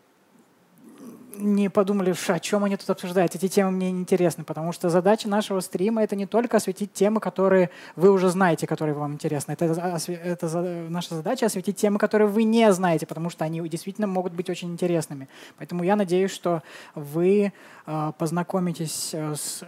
не 1.36 1.70
подумали, 1.70 2.14
«Ш, 2.14 2.36
о 2.36 2.40
чем 2.40 2.64
они 2.64 2.78
тут 2.78 2.90
обсуждают, 2.90 3.36
эти 3.36 3.48
темы 3.48 3.72
мне 3.72 3.92
не 3.92 4.02
интересны, 4.02 4.44
потому 4.44 4.72
что 4.72 4.90
задача 4.90 5.30
нашего 5.30 5.60
стрима— 5.60 6.04
это 6.04 6.16
не 6.16 6.26
только 6.26 6.58
осветить 6.58 6.94
темы, 6.94 7.20
которые 7.20 7.70
вы 7.96 8.12
уже 8.12 8.30
знаете, 8.30 8.68
которые 8.68 8.96
вам 8.96 9.14
интересны. 9.14 9.54
Это, 9.54 9.66
это 9.66 10.88
наша 10.90 11.16
задача— 11.16 11.46
осветить 11.48 11.78
темы, 11.78 12.00
которые 12.00 12.28
вы 12.28 12.44
не 12.44 12.72
знаете, 12.74 13.06
потому 13.06 13.30
что 13.30 13.46
они 13.46 13.68
действительно 13.68 14.08
могут 14.08 14.34
быть 14.34 14.50
очень 14.50 14.72
интересными. 14.72 15.28
Поэтому 15.58 15.84
я 15.84 15.96
надеюсь, 15.96 16.32
что 16.32 16.64
вы 16.96 17.54
а, 17.86 18.12
познакомитесь 18.14 19.12
э, 19.14 19.36
с 19.36 19.64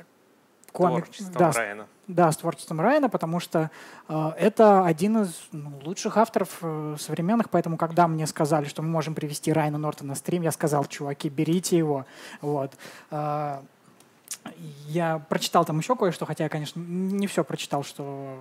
комик... 0.73 1.05
Творчеством 1.05 1.37
да, 1.37 1.51
Райана. 1.51 1.87
да, 2.07 2.31
с 2.31 2.37
творчеством 2.37 2.81
Райана, 2.81 3.07
потому 3.07 3.39
что 3.39 3.69
э, 4.09 4.31
это 4.37 4.85
один 4.85 5.21
из 5.21 5.41
ну, 5.51 5.79
лучших 5.85 6.17
авторов 6.17 6.57
э, 6.61 6.97
современных, 6.99 7.49
поэтому 7.49 7.77
когда 7.77 8.07
мне 8.07 8.27
сказали, 8.27 8.65
что 8.65 8.81
мы 8.81 8.89
можем 8.89 9.15
привести 9.15 9.53
Райана 9.53 9.77
Норта 9.77 10.05
на 10.05 10.15
стрим, 10.15 10.41
я 10.41 10.51
сказал, 10.51 10.85
чуваки, 10.85 11.29
берите 11.29 11.77
его. 11.77 12.05
Вот. 12.41 12.73
Э, 13.11 13.59
я 14.87 15.19
прочитал 15.29 15.63
там 15.63 15.79
еще 15.79 15.95
кое-что, 15.95 16.25
хотя 16.25 16.45
я, 16.45 16.49
конечно, 16.49 16.79
не 16.79 17.27
все 17.27 17.43
прочитал, 17.43 17.83
что, 17.83 18.37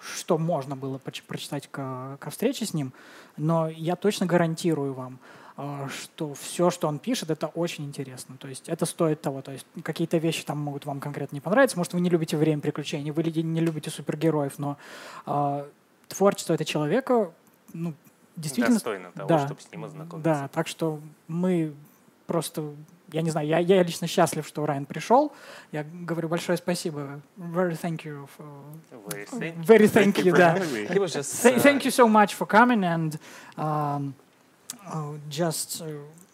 что 0.00 0.38
можно 0.38 0.76
было 0.76 0.98
прочитать 0.98 1.68
ко, 1.70 2.16
ко 2.20 2.30
встрече 2.30 2.64
с 2.64 2.72
ним, 2.72 2.92
но 3.36 3.68
я 3.68 3.96
точно 3.96 4.26
гарантирую 4.26 4.94
вам, 4.94 5.18
что 5.56 6.34
все, 6.34 6.70
что 6.70 6.88
он 6.88 6.98
пишет, 6.98 7.30
это 7.30 7.46
очень 7.46 7.84
интересно. 7.84 8.36
То 8.38 8.48
есть 8.48 8.68
это 8.68 8.86
стоит 8.86 9.20
того. 9.20 9.40
То 9.40 9.52
есть 9.52 9.66
какие-то 9.84 10.16
вещи 10.18 10.44
там 10.44 10.58
могут 10.58 10.84
вам 10.84 10.98
конкретно 10.98 11.36
не 11.36 11.40
понравиться. 11.40 11.76
Может, 11.76 11.92
вы 11.92 12.00
не 12.00 12.10
любите 12.10 12.36
время 12.36 12.60
приключений, 12.60 13.12
вы 13.12 13.22
не 13.22 13.60
любите 13.60 13.90
супергероев, 13.90 14.58
но 14.58 14.76
э, 15.26 15.64
творчество 16.08 16.54
этого 16.54 16.64
человека, 16.64 17.30
ну, 17.72 17.94
действительно... 18.36 18.76
Достойно 18.76 19.12
того, 19.12 19.28
да, 19.28 19.46
чтобы 19.46 19.60
с 19.60 19.70
ним 19.70 19.84
ознакомиться. 19.84 20.30
Да, 20.30 20.48
так 20.48 20.66
что 20.66 20.98
мы 21.28 21.72
просто... 22.26 22.72
Я 23.12 23.22
не 23.22 23.30
знаю, 23.30 23.46
я, 23.46 23.58
я 23.58 23.80
лично 23.84 24.08
счастлив, 24.08 24.44
что 24.44 24.66
Райан 24.66 24.86
пришел. 24.86 25.32
Я 25.70 25.84
говорю 25.84 26.28
большое 26.28 26.58
спасибо. 26.58 27.20
Very 27.38 27.78
thank 27.80 28.02
you. 28.04 28.28
For, 28.36 28.44
Very 29.08 29.26
thank 29.26 29.54
you. 29.54 29.64
very 29.64 29.86
thank 29.86 30.24
you, 30.24 30.32
да. 30.36 30.56
having 30.56 30.72
me. 30.72 30.86
He 30.92 30.98
was 30.98 31.12
just, 31.12 31.42
Th- 31.42 31.56
uh, 31.56 31.60
thank 31.60 31.84
you 31.84 31.92
so 31.92 32.08
much 32.08 32.34
for 32.34 32.44
coming 32.44 32.82
and 32.82 33.16
um, 33.56 34.14
uh, 34.90 35.12
just 35.28 35.82
uh, 35.82 35.86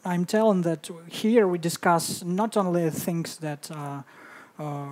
I'm 0.04 0.24
telling 0.24 0.62
that 0.62 0.88
here 1.08 1.46
we 1.46 1.58
discuss 1.58 2.22
not 2.24 2.56
only 2.56 2.90
things 2.90 3.36
that 3.38 3.70
are 3.70 4.04
uh, 4.58 4.88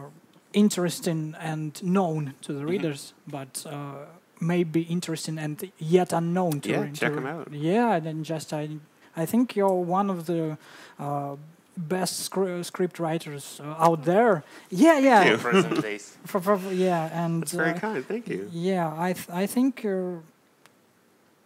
interesting 0.52 1.35
and 1.40 1.82
known 1.82 2.35
to 2.43 2.52
the 2.52 2.64
readers, 2.66 3.14
but 3.26 3.64
uh, 3.68 4.06
may 4.40 4.64
be 4.64 4.82
interesting 4.82 5.39
and 5.39 5.70
yet 5.78 6.12
unknown 6.12 6.60
to 6.60 6.68
Yeah, 6.70 6.90
check 6.93 7.12
'em 7.12 7.26
out. 7.26 7.52
Yeah, 7.52 7.97
and 7.97 8.05
then 8.06 8.24
just 8.24 8.52
I 8.52 8.68
I 9.16 9.26
think 9.26 9.56
you're 9.56 9.82
one 9.86 10.10
of 10.10 10.24
the 10.26 10.56
uh, 10.98 11.36
best 11.76 12.20
scr- 12.20 12.62
script 12.62 12.98
writers 12.98 13.60
uh, 13.60 13.85
out 13.86 14.05
there. 14.05 14.43
Yeah, 14.70 14.98
yeah, 15.01 15.24
Thank 15.24 15.40
Present 15.51 15.82
days. 15.82 16.16
for, 16.24 16.40
for, 16.40 16.59
yeah, 16.72 17.10
and 17.24 17.43
That's 17.43 17.52
very 17.52 17.70
uh, 17.72 17.78
kind. 17.80 18.05
Thank 18.06 18.28
you. 18.28 18.48
yeah, 18.52 18.93
I 19.09 19.12
th- 19.14 19.30
I 19.30 19.47
think 19.47 19.85
uh, 19.85 20.20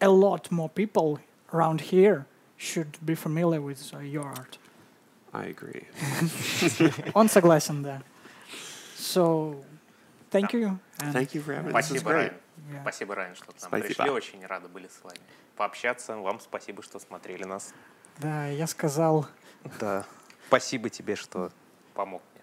a 0.01 0.09
lot 0.09 0.51
more 0.51 0.69
people 0.69 1.19
around 1.53 1.81
here 1.93 2.25
should 2.57 2.99
be 3.05 3.15
familiar 3.15 3.61
with 3.61 3.93
uh, 3.95 3.99
your 3.99 4.25
art. 4.27 4.59
I 5.33 5.47
agree. 5.47 5.87
Он 7.15 7.29
согласен, 7.29 7.83
да. 7.83 8.03
So, 8.97 9.63
thank 10.31 10.53
you. 10.53 10.79
and- 11.01 11.13
Thank 11.13 11.35
you 11.35 11.43
for 11.43 11.55
having 11.55 11.75
us. 11.75 11.87
Спасибо. 11.87 12.13
Райан. 12.13 12.35
yeah. 12.71 12.83
Спасибо, 12.83 13.15
Райан, 13.15 13.35
что 13.35 13.47
к 13.47 13.61
нам 13.61 13.69
Спасибо. 13.69 13.87
пришли. 13.95 14.11
Очень 14.11 14.47
рады 14.47 14.69
были 14.69 14.89
с 14.89 15.03
вами 15.03 15.19
пообщаться. 15.57 16.17
Вам 16.17 16.39
спасибо, 16.41 16.83
что 16.83 16.99
смотрели 16.99 17.45
нас. 17.45 17.73
Да, 18.19 18.47
я 18.47 18.67
сказал, 18.67 19.27
Да. 19.81 20.05
Спасибо 20.49 20.91
тебе, 20.91 21.17
что 21.17 21.51
помог 21.95 22.23
мне. 22.35 22.43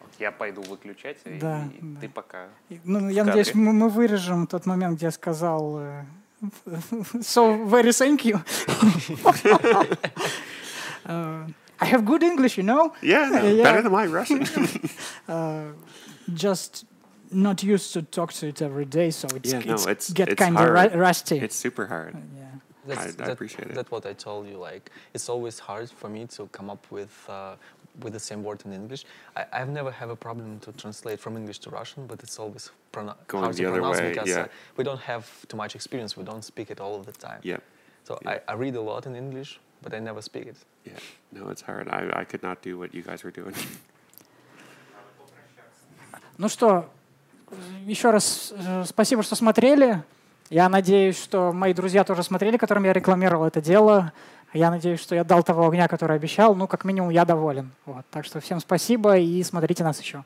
Вот 0.00 0.10
я 0.18 0.32
пойду 0.32 0.62
выключать, 0.62 1.18
Да, 1.24 1.66
и 1.66 1.78
да. 1.82 2.00
ты 2.00 2.08
пока... 2.08 2.48
ну, 2.84 3.08
я 3.10 3.24
надеюсь, 3.24 3.54
мы, 3.54 3.72
мы 3.72 3.90
вырежем 3.90 4.46
тот 4.46 4.64
момент, 4.66 4.96
где 4.96 5.06
я 5.06 5.10
сказал 5.12 5.78
э, 5.78 6.04
so 7.20 7.64
very 7.66 7.92
thank 7.92 8.24
you. 8.24 8.42
Uh, 11.06 11.46
I 11.80 11.84
have 11.86 12.04
good 12.04 12.22
English, 12.22 12.56
you 12.56 12.62
know. 12.62 12.94
Yeah, 13.02 13.28
no, 13.28 13.42
Yeah. 13.56 13.62
better 13.62 13.82
than 13.82 13.92
my 13.92 14.06
Russian. 14.06 14.46
Uh, 15.28 15.72
just 16.32 16.84
not 17.30 17.62
used 17.62 17.92
to 17.94 18.02
talk 18.02 18.32
to 18.34 18.46
it 18.48 18.62
every 18.62 18.84
day, 18.86 19.10
so 19.10 19.26
it's, 19.36 19.52
Yeah, 19.52 19.58
no, 19.60 19.74
it's, 19.74 19.86
it's- 19.86 20.10
get 20.12 20.36
kind 20.36 20.56
of 20.56 20.68
hard. 20.74 20.94
rusty. 20.94 21.38
it's 21.38 21.56
super 21.56 21.86
hard. 21.86 22.14
yeah. 22.14 22.44
That's, 22.86 23.18
I 23.20 23.32
appreciate 23.32 23.68
it. 23.70 23.74
That's 23.74 23.90
what 23.90 24.04
I 24.06 24.12
told 24.12 24.46
you. 24.46 24.58
Like, 24.58 24.90
it's 25.14 25.28
always 25.30 25.58
hard 25.58 25.90
for 25.90 26.08
me 26.10 26.26
to 26.36 26.46
come 26.52 26.68
up 26.70 26.86
with 26.90 27.14
uh, 27.28 27.56
with 28.01 28.13
the 28.13 28.19
same 28.19 28.43
word 28.43 28.61
in 28.65 28.73
English. 28.73 29.05
I, 29.35 29.45
I've 29.51 29.69
never 29.69 29.91
have 29.91 30.09
a 30.09 30.15
problem 30.15 30.59
to 30.61 30.71
translate 30.71 31.19
from 31.19 31.35
English 31.37 31.59
to 31.59 31.69
Russian, 31.69 32.07
but 32.07 32.23
it's 32.23 32.39
always 32.39 32.71
pronou- 32.93 33.15
Going 33.27 33.43
hard 33.43 33.55
the 33.55 33.63
to 33.63 33.69
other 33.69 33.79
pronounce 33.79 33.99
way, 33.99 34.09
because 34.09 34.29
yeah. 34.29 34.41
uh, 34.41 34.47
we 34.77 34.83
don't 34.83 35.01
have 35.01 35.25
too 35.47 35.57
much 35.57 35.75
experience. 35.75 36.15
We 36.15 36.23
don't 36.23 36.43
speak 36.43 36.71
it 36.71 36.79
all 36.79 36.95
of 36.95 37.05
the 37.05 37.11
time. 37.11 37.39
Yep. 37.43 37.61
So 38.05 38.19
yeah. 38.21 38.39
I, 38.47 38.53
I 38.53 38.55
read 38.55 38.75
a 38.75 38.81
lot 38.81 39.05
in 39.05 39.15
English, 39.15 39.59
but 39.81 39.93
I 39.93 39.99
never 39.99 40.21
speak 40.21 40.47
it. 40.47 40.57
Yeah. 40.85 40.93
No, 41.31 41.49
it's 41.49 41.61
hard. 41.61 41.87
I, 41.89 42.21
I 42.21 42.23
could 42.25 42.43
not 42.43 42.61
do 42.61 42.77
what 42.77 42.93
you 42.93 43.01
guys 43.01 43.23
were 43.23 43.31
doing. 43.31 43.55
Ну 46.37 46.47
что, 46.47 46.89
еще 47.85 48.11
раз 48.11 48.53
э, 48.55 48.85
спасибо, 48.85 49.23
что 49.23 49.35
смотрели. 49.35 50.01
Я 50.49 50.69
надеюсь, 50.69 51.21
что 51.21 51.51
мои 51.51 51.73
друзья 51.73 52.05
тоже 52.05 52.23
смотрели, 52.23 52.55
которым 52.55 52.85
я 52.85 52.93
рекламировал 52.93 53.45
это 53.45 53.61
дело. 53.61 54.13
Я 54.54 54.70
надеюсь, 54.70 55.00
что 55.00 55.16
я 55.16 55.24
дал 55.24 55.42
того 55.42 55.66
огня, 55.66 55.88
который 55.88 56.14
обещал. 56.16 56.54
Ну, 56.54 56.68
как 56.68 56.84
минимум, 56.84 57.10
я 57.10 57.24
доволен. 57.24 57.72
Вот. 57.86 58.04
Так 58.10 58.24
что 58.24 58.40
всем 58.40 58.60
спасибо 58.60 59.18
и 59.18 59.42
смотрите 59.42 59.82
нас 59.82 60.00
еще. 60.00 60.22